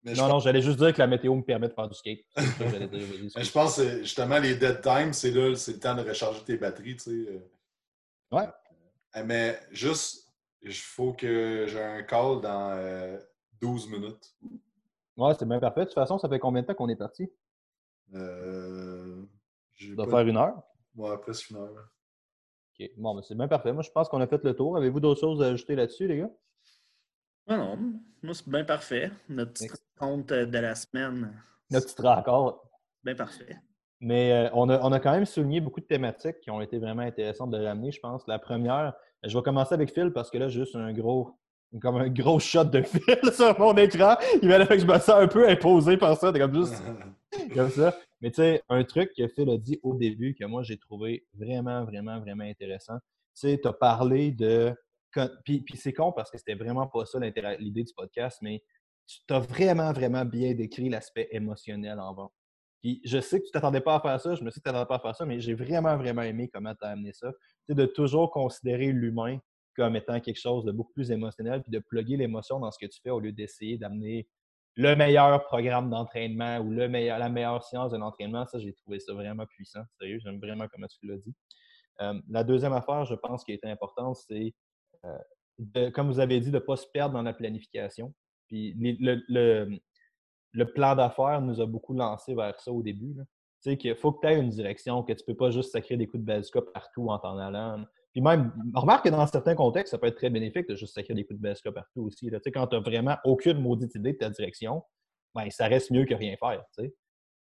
Mais 0.03 0.11
Non, 0.13 0.17
pense- 0.23 0.29
non, 0.29 0.39
j'allais 0.39 0.61
juste 0.61 0.77
dire 0.77 0.93
que 0.93 0.99
la 0.99 1.07
météo 1.07 1.35
me 1.35 1.41
permet 1.41 1.67
de 1.67 1.73
faire 1.73 1.87
du 1.87 1.95
skate. 1.95 2.19
Ça 2.35 2.41
que 2.43 2.85
dire, 2.85 3.07
Mais 3.35 3.43
je 3.43 3.51
pense 3.51 3.77
que 3.77 3.97
justement, 4.03 4.37
les 4.39 4.55
dead 4.55 4.81
times, 4.81 5.11
c'est 5.13 5.31
là, 5.31 5.55
c'est 5.55 5.73
le 5.73 5.79
temps 5.79 5.95
de 5.95 6.01
recharger 6.07 6.43
tes 6.43 6.57
batteries, 6.57 6.95
tu 6.97 7.03
sais. 7.03 7.31
euh. 7.31 7.39
Ouais. 8.31 8.47
Euh, 9.15 9.23
Mais 9.25 9.59
juste, 9.71 10.31
il 10.61 10.73
faut 10.73 11.13
que 11.13 11.65
j'ai 11.67 11.81
un 11.81 12.03
call 12.03 12.41
dans 12.41 12.71
euh, 12.71 13.17
12 13.59 13.89
minutes. 13.89 14.35
Ouais, 15.17 15.33
c'est 15.37 15.47
bien 15.47 15.59
parfait. 15.59 15.81
De 15.81 15.85
toute 15.85 15.95
façon, 15.95 16.17
ça 16.19 16.29
fait 16.29 16.39
combien 16.39 16.61
de 16.61 16.67
temps 16.67 16.75
qu'on 16.75 16.89
est 16.89 16.95
parti? 16.95 17.29
Euh, 18.13 18.96
Ça 19.79 19.85
doit 19.95 20.05
pas- 20.05 20.11
faire 20.17 20.27
une 20.27 20.37
heure. 20.37 20.63
Ouais, 20.95 21.17
presque 21.17 21.49
une 21.51 21.57
heure. 21.57 21.71
OK. 22.79 22.89
Bon, 22.97 23.15
ben, 23.15 23.21
c'est 23.21 23.35
bien 23.35 23.47
parfait. 23.47 23.71
Moi, 23.73 23.83
je 23.83 23.91
pense 23.91 24.07
qu'on 24.09 24.21
a 24.21 24.27
fait 24.27 24.43
le 24.43 24.55
tour. 24.55 24.77
Avez-vous 24.77 24.99
d'autres 24.99 25.19
choses 25.21 25.41
à 25.41 25.47
ajouter 25.47 25.75
là-dessus, 25.75 26.07
les 26.07 26.17
gars? 26.17 26.29
Non, 27.47 27.57
non, 27.57 27.77
moi, 28.23 28.33
c'est 28.33 28.47
bien 28.47 28.63
parfait. 28.63 29.11
Notre 29.29 29.53
petit 29.53 29.65
Merci. 29.67 29.81
compte 29.97 30.27
de 30.27 30.57
la 30.59 30.75
semaine, 30.75 31.33
Notre 31.71 31.85
petit 31.95 32.01
raccord. 32.01 32.63
bien 33.03 33.15
parfait. 33.15 33.57
Mais 33.99 34.31
euh, 34.31 34.49
on, 34.53 34.69
a, 34.69 34.79
on 34.81 34.91
a 34.91 34.99
quand 34.99 35.11
même 35.11 35.25
souligné 35.25 35.59
beaucoup 35.59 35.79
de 35.79 35.85
thématiques 35.85 36.39
qui 36.41 36.51
ont 36.51 36.61
été 36.61 36.77
vraiment 36.77 37.01
intéressantes 37.01 37.49
de 37.51 37.63
ramener, 37.63 37.91
je 37.91 37.99
pense. 37.99 38.27
La 38.27 38.37
première, 38.37 38.93
je 39.23 39.35
vais 39.35 39.43
commencer 39.43 39.73
avec 39.73 39.91
Phil 39.93 40.11
parce 40.11 40.29
que 40.29 40.37
là, 40.37 40.49
j'ai 40.49 40.59
juste 40.59 40.75
un 40.75 40.93
gros, 40.93 41.31
comme 41.81 41.95
un 41.97 42.09
gros 42.09 42.37
shot 42.39 42.65
de 42.65 42.81
Phil 42.83 43.31
sur 43.33 43.57
mon 43.59 43.75
écran. 43.77 44.15
Il 44.43 44.49
m'a 44.49 44.63
fait 44.65 44.75
que 44.75 44.81
je 44.83 44.87
me 44.87 44.99
sens 44.99 45.09
un 45.09 45.27
peu 45.27 45.49
imposé 45.49 45.97
par 45.97 46.15
ça. 46.17 46.31
T'es 46.31 46.39
comme 46.39 46.53
juste 46.53 46.83
comme 47.55 47.69
ça. 47.71 47.95
Mais 48.21 48.31
tu 48.31 48.37
sais, 48.37 48.63
un 48.69 48.83
truc 48.83 49.11
que 49.15 49.27
Phil 49.27 49.49
a 49.49 49.57
dit 49.57 49.79
au 49.83 49.93
début 49.93 50.33
que 50.33 50.45
moi, 50.45 50.63
j'ai 50.63 50.77
trouvé 50.77 51.25
vraiment, 51.33 51.83
vraiment, 51.85 52.19
vraiment 52.19 52.43
intéressant. 52.43 52.97
Tu 52.97 53.49
sais, 53.49 53.59
tu 53.61 53.67
as 53.67 53.73
parlé 53.73 54.31
de. 54.31 54.75
Puis, 55.45 55.61
puis 55.61 55.77
c'est 55.77 55.93
con 55.93 56.11
parce 56.11 56.29
que 56.29 56.37
c'était 56.37 56.55
vraiment 56.55 56.87
pas 56.87 57.05
ça 57.05 57.19
l'idée 57.19 57.83
du 57.83 57.93
podcast, 57.93 58.39
mais 58.41 58.63
tu 59.07 59.33
as 59.33 59.39
vraiment, 59.39 59.93
vraiment 59.93 60.25
bien 60.25 60.53
décrit 60.53 60.89
l'aspect 60.89 61.27
émotionnel 61.31 61.99
en 61.99 62.13
vente. 62.13 62.33
Puis 62.81 63.01
je 63.03 63.19
sais 63.19 63.39
que 63.39 63.45
tu 63.45 63.51
t'attendais 63.51 63.81
pas 63.81 63.95
à 63.95 63.99
faire 64.01 64.19
ça, 64.19 64.35
je 64.35 64.43
me 64.43 64.49
sais 64.51 64.59
que 64.59 64.69
tu 64.69 64.71
t'attendais 64.71 64.87
pas 64.87 64.95
à 64.95 64.99
faire 64.99 65.15
ça, 65.15 65.25
mais 65.25 65.39
j'ai 65.39 65.55
vraiment, 65.55 65.97
vraiment 65.97 66.21
aimé 66.21 66.49
comment 66.53 66.75
tu 66.75 66.85
as 66.85 66.89
amené 66.89 67.13
ça. 67.13 67.31
Tu 67.31 67.37
sais, 67.69 67.75
de 67.75 67.85
toujours 67.85 68.31
considérer 68.31 68.91
l'humain 68.91 69.39
comme 69.75 69.95
étant 69.95 70.19
quelque 70.19 70.39
chose 70.39 70.65
de 70.65 70.71
beaucoup 70.71 70.93
plus 70.93 71.11
émotionnel, 71.11 71.61
puis 71.61 71.71
de 71.71 71.79
plugger 71.79 72.17
l'émotion 72.17 72.59
dans 72.59 72.71
ce 72.71 72.79
que 72.79 72.87
tu 72.87 72.99
fais 73.01 73.11
au 73.11 73.19
lieu 73.19 73.31
d'essayer 73.31 73.77
d'amener 73.77 74.27
le 74.77 74.95
meilleur 74.95 75.43
programme 75.45 75.89
d'entraînement 75.89 76.59
ou 76.59 76.69
le 76.71 76.87
meilleur, 76.87 77.17
la 77.17 77.29
meilleure 77.29 77.63
science 77.63 77.91
de 77.91 77.97
l'entraînement. 77.97 78.45
Ça, 78.45 78.59
j'ai 78.59 78.73
trouvé 78.73 78.99
ça 78.99 79.13
vraiment 79.13 79.45
puissant. 79.47 79.81
Sérieux, 79.99 80.19
j'aime 80.23 80.39
vraiment 80.39 80.67
comment 80.71 80.87
tu 80.87 81.07
l'as 81.07 81.17
dit. 81.17 81.33
Euh, 82.01 82.13
la 82.29 82.43
deuxième 82.43 82.73
affaire, 82.73 83.03
je 83.05 83.15
pense, 83.15 83.43
qui 83.43 83.51
est 83.53 83.65
importante, 83.65 84.17
c'est, 84.17 84.53
euh, 85.03 85.91
comme 85.91 86.07
vous 86.11 86.19
avez 86.19 86.39
dit, 86.39 86.51
de 86.51 86.55
ne 86.59 86.63
pas 86.63 86.75
se 86.75 86.85
perdre 86.93 87.15
dans 87.15 87.23
la 87.23 87.33
planification. 87.33 88.13
Puis 88.47 88.73
le, 88.77 89.19
le- 89.27 89.79
le 90.53 90.73
plan 90.73 90.95
d'affaires 90.95 91.41
nous 91.41 91.59
a 91.59 91.65
beaucoup 91.65 91.93
lancé 91.93 92.33
vers 92.35 92.59
ça 92.59 92.71
au 92.71 92.81
début. 92.83 93.13
là. 93.15 93.23
Tu 93.63 93.71
sais, 93.71 93.77
qu'il 93.77 93.95
faut 93.95 94.11
que 94.11 94.25
tu 94.25 94.31
aies 94.31 94.39
une 94.39 94.49
direction, 94.49 95.01
que 95.03 95.13
tu 95.13 95.23
ne 95.23 95.25
peux 95.33 95.35
pas 95.37 95.49
juste 95.49 95.71
sacrer 95.71 95.97
des 95.97 96.07
coups 96.07 96.21
de 96.21 96.25
bazooka 96.27 96.61
partout 96.73 97.09
en 97.09 97.17
t'en 97.17 97.37
allant. 97.39 97.83
Puis 98.17 98.23
même, 98.23 98.51
remarque 98.73 99.05
que 99.05 99.09
dans 99.09 99.27
certains 99.27 99.53
contextes, 99.53 99.91
ça 99.91 99.99
peut 99.99 100.07
être 100.07 100.15
très 100.15 100.31
bénéfique 100.31 100.67
de 100.67 100.75
juste 100.75 100.95
sacrer 100.95 101.13
des 101.13 101.23
coups 101.23 101.37
de 101.37 101.43
bazooka 101.43 101.71
partout 101.71 102.01
aussi. 102.01 102.31
quand 102.51 102.65
tu 102.65 102.75
n'as 102.75 102.81
vraiment 102.81 103.15
aucune 103.23 103.59
maudite 103.59 103.93
idée 103.93 104.13
de 104.13 104.17
ta 104.17 104.31
direction, 104.31 104.81
ben, 105.35 105.47
ça 105.51 105.67
reste 105.67 105.91
mieux 105.91 106.03
que 106.05 106.15
rien 106.15 106.35
faire. 106.39 106.65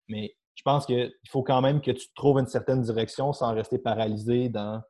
Mais 0.06 0.36
je 0.54 0.62
pense 0.62 0.84
qu'il 0.84 1.10
faut 1.30 1.42
quand 1.42 1.62
même 1.62 1.80
que 1.80 1.92
tu 1.92 2.06
trouves 2.14 2.40
une 2.40 2.46
certaine 2.46 2.82
direction 2.82 3.32
sans 3.32 3.54
rester 3.54 3.78
paralysé 3.78 4.50
dans 4.50 4.82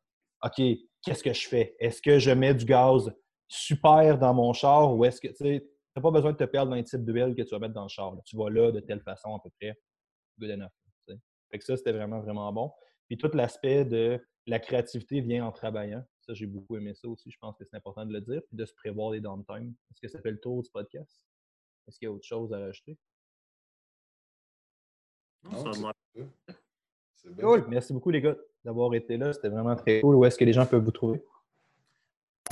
OK, 0.42 0.60
qu'est-ce 1.02 1.22
que 1.22 1.32
je 1.32 1.46
fais? 1.46 1.76
Est-ce 1.78 2.02
que 2.02 2.18
je 2.18 2.32
mets 2.32 2.54
du 2.54 2.64
gaz 2.64 3.08
super 3.46 4.18
dans 4.18 4.34
mon 4.34 4.52
char 4.54 4.92
ou 4.92 5.04
est-ce 5.04 5.20
que 5.20 5.28
tu 5.28 5.44
n'as 5.44 6.02
pas 6.02 6.10
besoin 6.10 6.32
de 6.32 6.36
te 6.36 6.44
perdre 6.46 6.70
dans 6.70 6.76
les 6.76 6.82
types 6.82 7.04
d'huile 7.04 7.36
que 7.36 7.42
tu 7.42 7.50
vas 7.50 7.60
mettre 7.60 7.74
dans 7.74 7.84
le 7.84 7.88
char. 7.88 8.12
Tu 8.24 8.36
vas 8.36 8.50
là 8.50 8.72
de 8.72 8.80
telle 8.80 9.02
façon 9.02 9.36
à 9.36 9.38
peu 9.40 9.50
près. 9.60 9.78
Good 10.40 10.50
enough. 10.50 10.72
tu 11.06 11.14
sais. 11.14 11.20
Fait 11.52 11.58
que 11.58 11.64
ça, 11.64 11.76
c'était 11.76 11.92
vraiment, 11.92 12.18
vraiment 12.22 12.52
bon. 12.52 12.72
Puis 13.08 13.16
tout 13.16 13.30
l'aspect 13.34 13.84
de 13.84 14.20
la 14.46 14.58
créativité 14.58 15.20
vient 15.20 15.46
en 15.46 15.52
travaillant. 15.52 16.04
Ça, 16.20 16.34
j'ai 16.34 16.46
beaucoup 16.46 16.76
aimé 16.76 16.94
ça 16.94 17.08
aussi. 17.08 17.30
Je 17.30 17.38
pense 17.38 17.56
que 17.56 17.64
c'est 17.64 17.76
important 17.76 18.04
de 18.04 18.12
le 18.12 18.20
dire. 18.20 18.42
Puis 18.48 18.56
de 18.56 18.64
se 18.64 18.74
prévoir 18.74 19.12
des 19.12 19.20
downtime. 19.20 19.74
Est-ce 19.90 20.00
que 20.00 20.08
ça 20.08 20.20
fait 20.20 20.30
le 20.30 20.40
tour 20.40 20.62
du 20.62 20.70
podcast? 20.70 21.20
Est-ce 21.86 21.98
qu'il 21.98 22.06
y 22.06 22.08
a 22.08 22.12
autre 22.12 22.26
chose 22.26 22.52
à 22.52 22.58
rajouter? 22.58 22.98
Non, 25.44 25.72
c'est- 25.72 25.80
bien. 26.14 26.28
Cool. 27.40 27.66
Merci 27.68 27.92
beaucoup, 27.92 28.10
les 28.10 28.20
gars, 28.20 28.36
d'avoir 28.64 28.94
été 28.94 29.16
là. 29.16 29.32
C'était 29.32 29.48
vraiment 29.48 29.74
très 29.76 30.00
cool. 30.00 30.14
Où 30.16 30.24
est-ce 30.24 30.38
que 30.38 30.44
les 30.44 30.52
gens 30.52 30.66
peuvent 30.66 30.84
vous 30.84 30.90
trouver? 30.90 31.24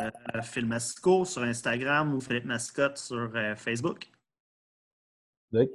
Euh, 0.01 0.43
Phil 0.43 0.67
Masco 0.67 1.25
sur 1.25 1.43
Instagram 1.43 2.15
ou 2.15 2.21
Philippe 2.21 2.45
Mascotte 2.47 2.99
sur 2.99 3.31
euh, 3.37 3.55
Facebook. 3.55 4.11
Luc? 5.53 5.71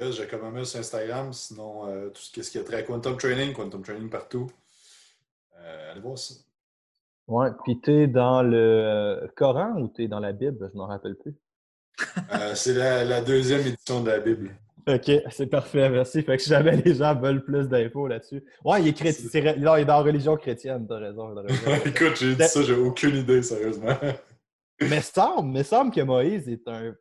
J'ai 0.00 0.26
comme 0.26 0.56
un 0.56 0.64
sur 0.64 0.80
Instagram, 0.80 1.32
sinon 1.32 1.86
euh, 1.86 2.08
tout 2.08 2.22
ce 2.22 2.32
qui 2.32 2.42
ce 2.42 2.50
qui 2.50 2.58
est 2.58 2.64
très 2.64 2.84
Quantum 2.84 3.18
Training, 3.18 3.52
Quantum 3.52 3.82
Training 3.82 4.08
partout. 4.08 4.46
Euh, 5.58 5.92
allez 5.92 6.00
voir 6.00 6.16
ça. 6.16 6.34
Ouais. 7.28 7.48
Puis 7.64 7.80
t'es 7.80 8.06
dans 8.06 8.42
le 8.42 9.30
Coran 9.36 9.74
ou 9.76 9.88
t'es 9.88 10.08
dans 10.08 10.20
la 10.20 10.32
Bible? 10.32 10.70
Je 10.72 10.78
m'en 10.78 10.86
rappelle 10.86 11.16
plus. 11.16 11.34
Euh, 12.32 12.54
c'est 12.54 12.72
la, 12.72 13.04
la 13.04 13.20
deuxième 13.20 13.60
édition 13.60 14.02
de 14.02 14.10
la 14.10 14.20
Bible. 14.20 14.56
OK, 14.88 15.10
c'est 15.30 15.46
parfait, 15.46 15.90
merci. 15.90 16.22
Fait 16.22 16.36
que 16.36 16.42
si 16.42 16.48
jamais 16.48 16.76
les 16.76 16.94
gens 16.94 17.14
veulent 17.14 17.44
plus 17.44 17.68
d'infos 17.68 18.06
là-dessus. 18.08 18.42
Ouais, 18.64 18.80
il 18.80 18.88
est 18.88 18.92
chrétien. 18.94 19.54
Non, 19.58 19.76
il 19.76 19.82
est 19.82 19.84
dans 19.84 19.98
la 19.98 20.02
religion 20.02 20.36
chrétienne, 20.36 20.86
t'as 20.88 20.98
raison. 20.98 21.34
Écoute, 21.84 22.16
j'ai 22.16 22.34
dit 22.34 22.44
ça, 22.44 22.62
j'ai 22.62 22.74
aucune 22.74 23.16
idée, 23.16 23.42
sérieusement. 23.42 23.96
mais 24.80 25.02
semble, 25.02 25.50
mais 25.52 25.62
semble 25.62 25.92
que 25.92 26.00
Moïse 26.00 26.48
est 26.48 26.66
un. 26.66 26.94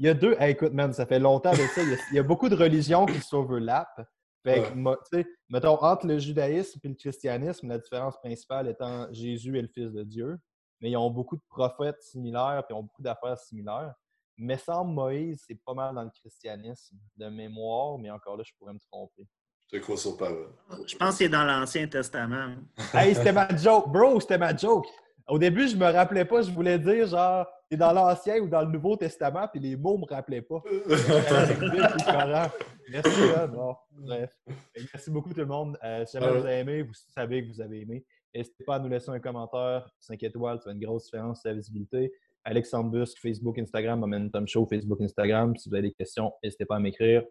Il 0.00 0.06
y 0.06 0.08
a 0.08 0.14
deux. 0.14 0.34
Hey, 0.40 0.52
écoute, 0.52 0.72
man, 0.72 0.94
ça 0.94 1.04
fait 1.04 1.18
longtemps 1.18 1.50
avec 1.50 1.68
ça. 1.72 1.82
Il 1.82 1.90
y 1.90 1.92
a, 1.92 1.96
il 2.10 2.16
y 2.16 2.18
a 2.18 2.22
beaucoup 2.22 2.48
de 2.48 2.56
religions 2.56 3.04
qui 3.04 3.20
s'overlappent. 3.20 4.00
Fait 4.42 4.62
que, 4.62 4.68
Ouais. 4.68 4.74
mo- 4.74 4.96
tu 4.96 5.18
sais, 5.20 5.26
mettons, 5.50 5.74
entre 5.78 6.06
le 6.06 6.18
judaïsme 6.18 6.80
et 6.82 6.88
le 6.88 6.94
christianisme, 6.94 7.68
la 7.68 7.76
différence 7.76 8.16
principale 8.16 8.68
étant 8.68 9.06
Jésus 9.12 9.58
est 9.58 9.62
le 9.62 9.68
Fils 9.68 9.92
de 9.92 10.02
Dieu. 10.02 10.38
Mais 10.80 10.90
ils 10.90 10.96
ont 10.96 11.10
beaucoup 11.10 11.36
de 11.36 11.42
prophètes 11.50 12.00
similaires, 12.00 12.62
puis 12.66 12.74
ils 12.74 12.78
ont 12.78 12.82
beaucoup 12.84 13.02
d'affaires 13.02 13.36
similaires. 13.36 13.92
Mais 14.38 14.56
semble 14.56 14.94
Moïse, 14.94 15.44
c'est 15.46 15.60
pas 15.66 15.74
mal 15.74 15.94
dans 15.94 16.04
le 16.04 16.08
christianisme, 16.18 16.96
de 17.18 17.26
mémoire, 17.26 17.98
mais 17.98 18.10
encore 18.10 18.38
là, 18.38 18.42
je 18.46 18.52
pourrais 18.58 18.72
me 18.72 18.78
tromper. 18.90 19.28
Je 19.70 19.76
te 19.76 19.82
crois 19.82 19.98
sur 19.98 20.16
parole. 20.16 20.48
Je 20.86 20.96
pense 20.96 21.18
qu'il 21.18 21.26
est 21.26 21.28
dans 21.28 21.44
l'Ancien 21.44 21.86
Testament. 21.86 22.54
Hey, 22.94 23.14
c'était 23.14 23.34
ma 23.34 23.54
joke, 23.54 23.90
bro, 23.92 24.18
c'était 24.18 24.38
ma 24.38 24.56
joke. 24.56 24.86
Au 25.28 25.38
début, 25.38 25.68
je 25.68 25.76
me 25.76 25.84
rappelais 25.92 26.24
pas, 26.24 26.40
je 26.40 26.50
voulais 26.50 26.78
dire 26.78 27.06
genre, 27.06 27.46
t'es 27.70 27.76
dans 27.76 27.92
l'Ancien 27.92 28.40
ou 28.40 28.48
dans 28.48 28.62
le 28.62 28.66
Nouveau 28.66 28.96
Testament, 28.96 29.46
puis 29.48 29.60
les 29.60 29.76
mots 29.76 29.96
me 29.96 30.04
rappelaient 30.04 30.42
pas. 30.42 30.60
Merci, 32.90 33.20
bon, 33.52 33.76
bref. 33.92 34.36
Merci 34.76 35.10
beaucoup 35.10 35.32
tout 35.32 35.40
le 35.40 35.46
monde. 35.46 35.78
Euh, 35.84 36.04
si 36.04 36.18
jamais 36.18 36.32
vous 36.32 36.44
avez 36.44 36.58
aimé, 36.58 36.82
vous 36.82 36.94
savez 37.14 37.44
que 37.44 37.52
vous 37.52 37.60
avez 37.60 37.82
aimé. 37.82 38.04
N'hésitez 38.34 38.64
pas 38.64 38.76
à 38.76 38.78
nous 38.80 38.88
laisser 38.88 39.10
un 39.10 39.20
commentaire, 39.20 39.88
5 40.00 40.22
étoiles, 40.22 40.58
ça 40.58 40.70
fait 40.70 40.72
une 40.72 40.84
grosse 40.84 41.04
différence 41.04 41.40
sur 41.40 41.50
la 41.50 41.54
visibilité. 41.54 42.12
Alexandre 42.44 42.90
Busque, 42.90 43.18
Facebook, 43.18 43.58
Instagram, 43.58 44.00
Momentum 44.00 44.48
Show, 44.48 44.66
Facebook, 44.66 45.00
Instagram. 45.00 45.56
Si 45.56 45.68
vous 45.68 45.74
avez 45.74 45.88
des 45.88 45.94
questions, 45.94 46.32
n'hésitez 46.42 46.64
pas 46.64 46.76
à 46.76 46.80
m'écrire. 46.80 47.22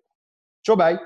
Ciao, 0.63 0.77
bye! 0.77 0.97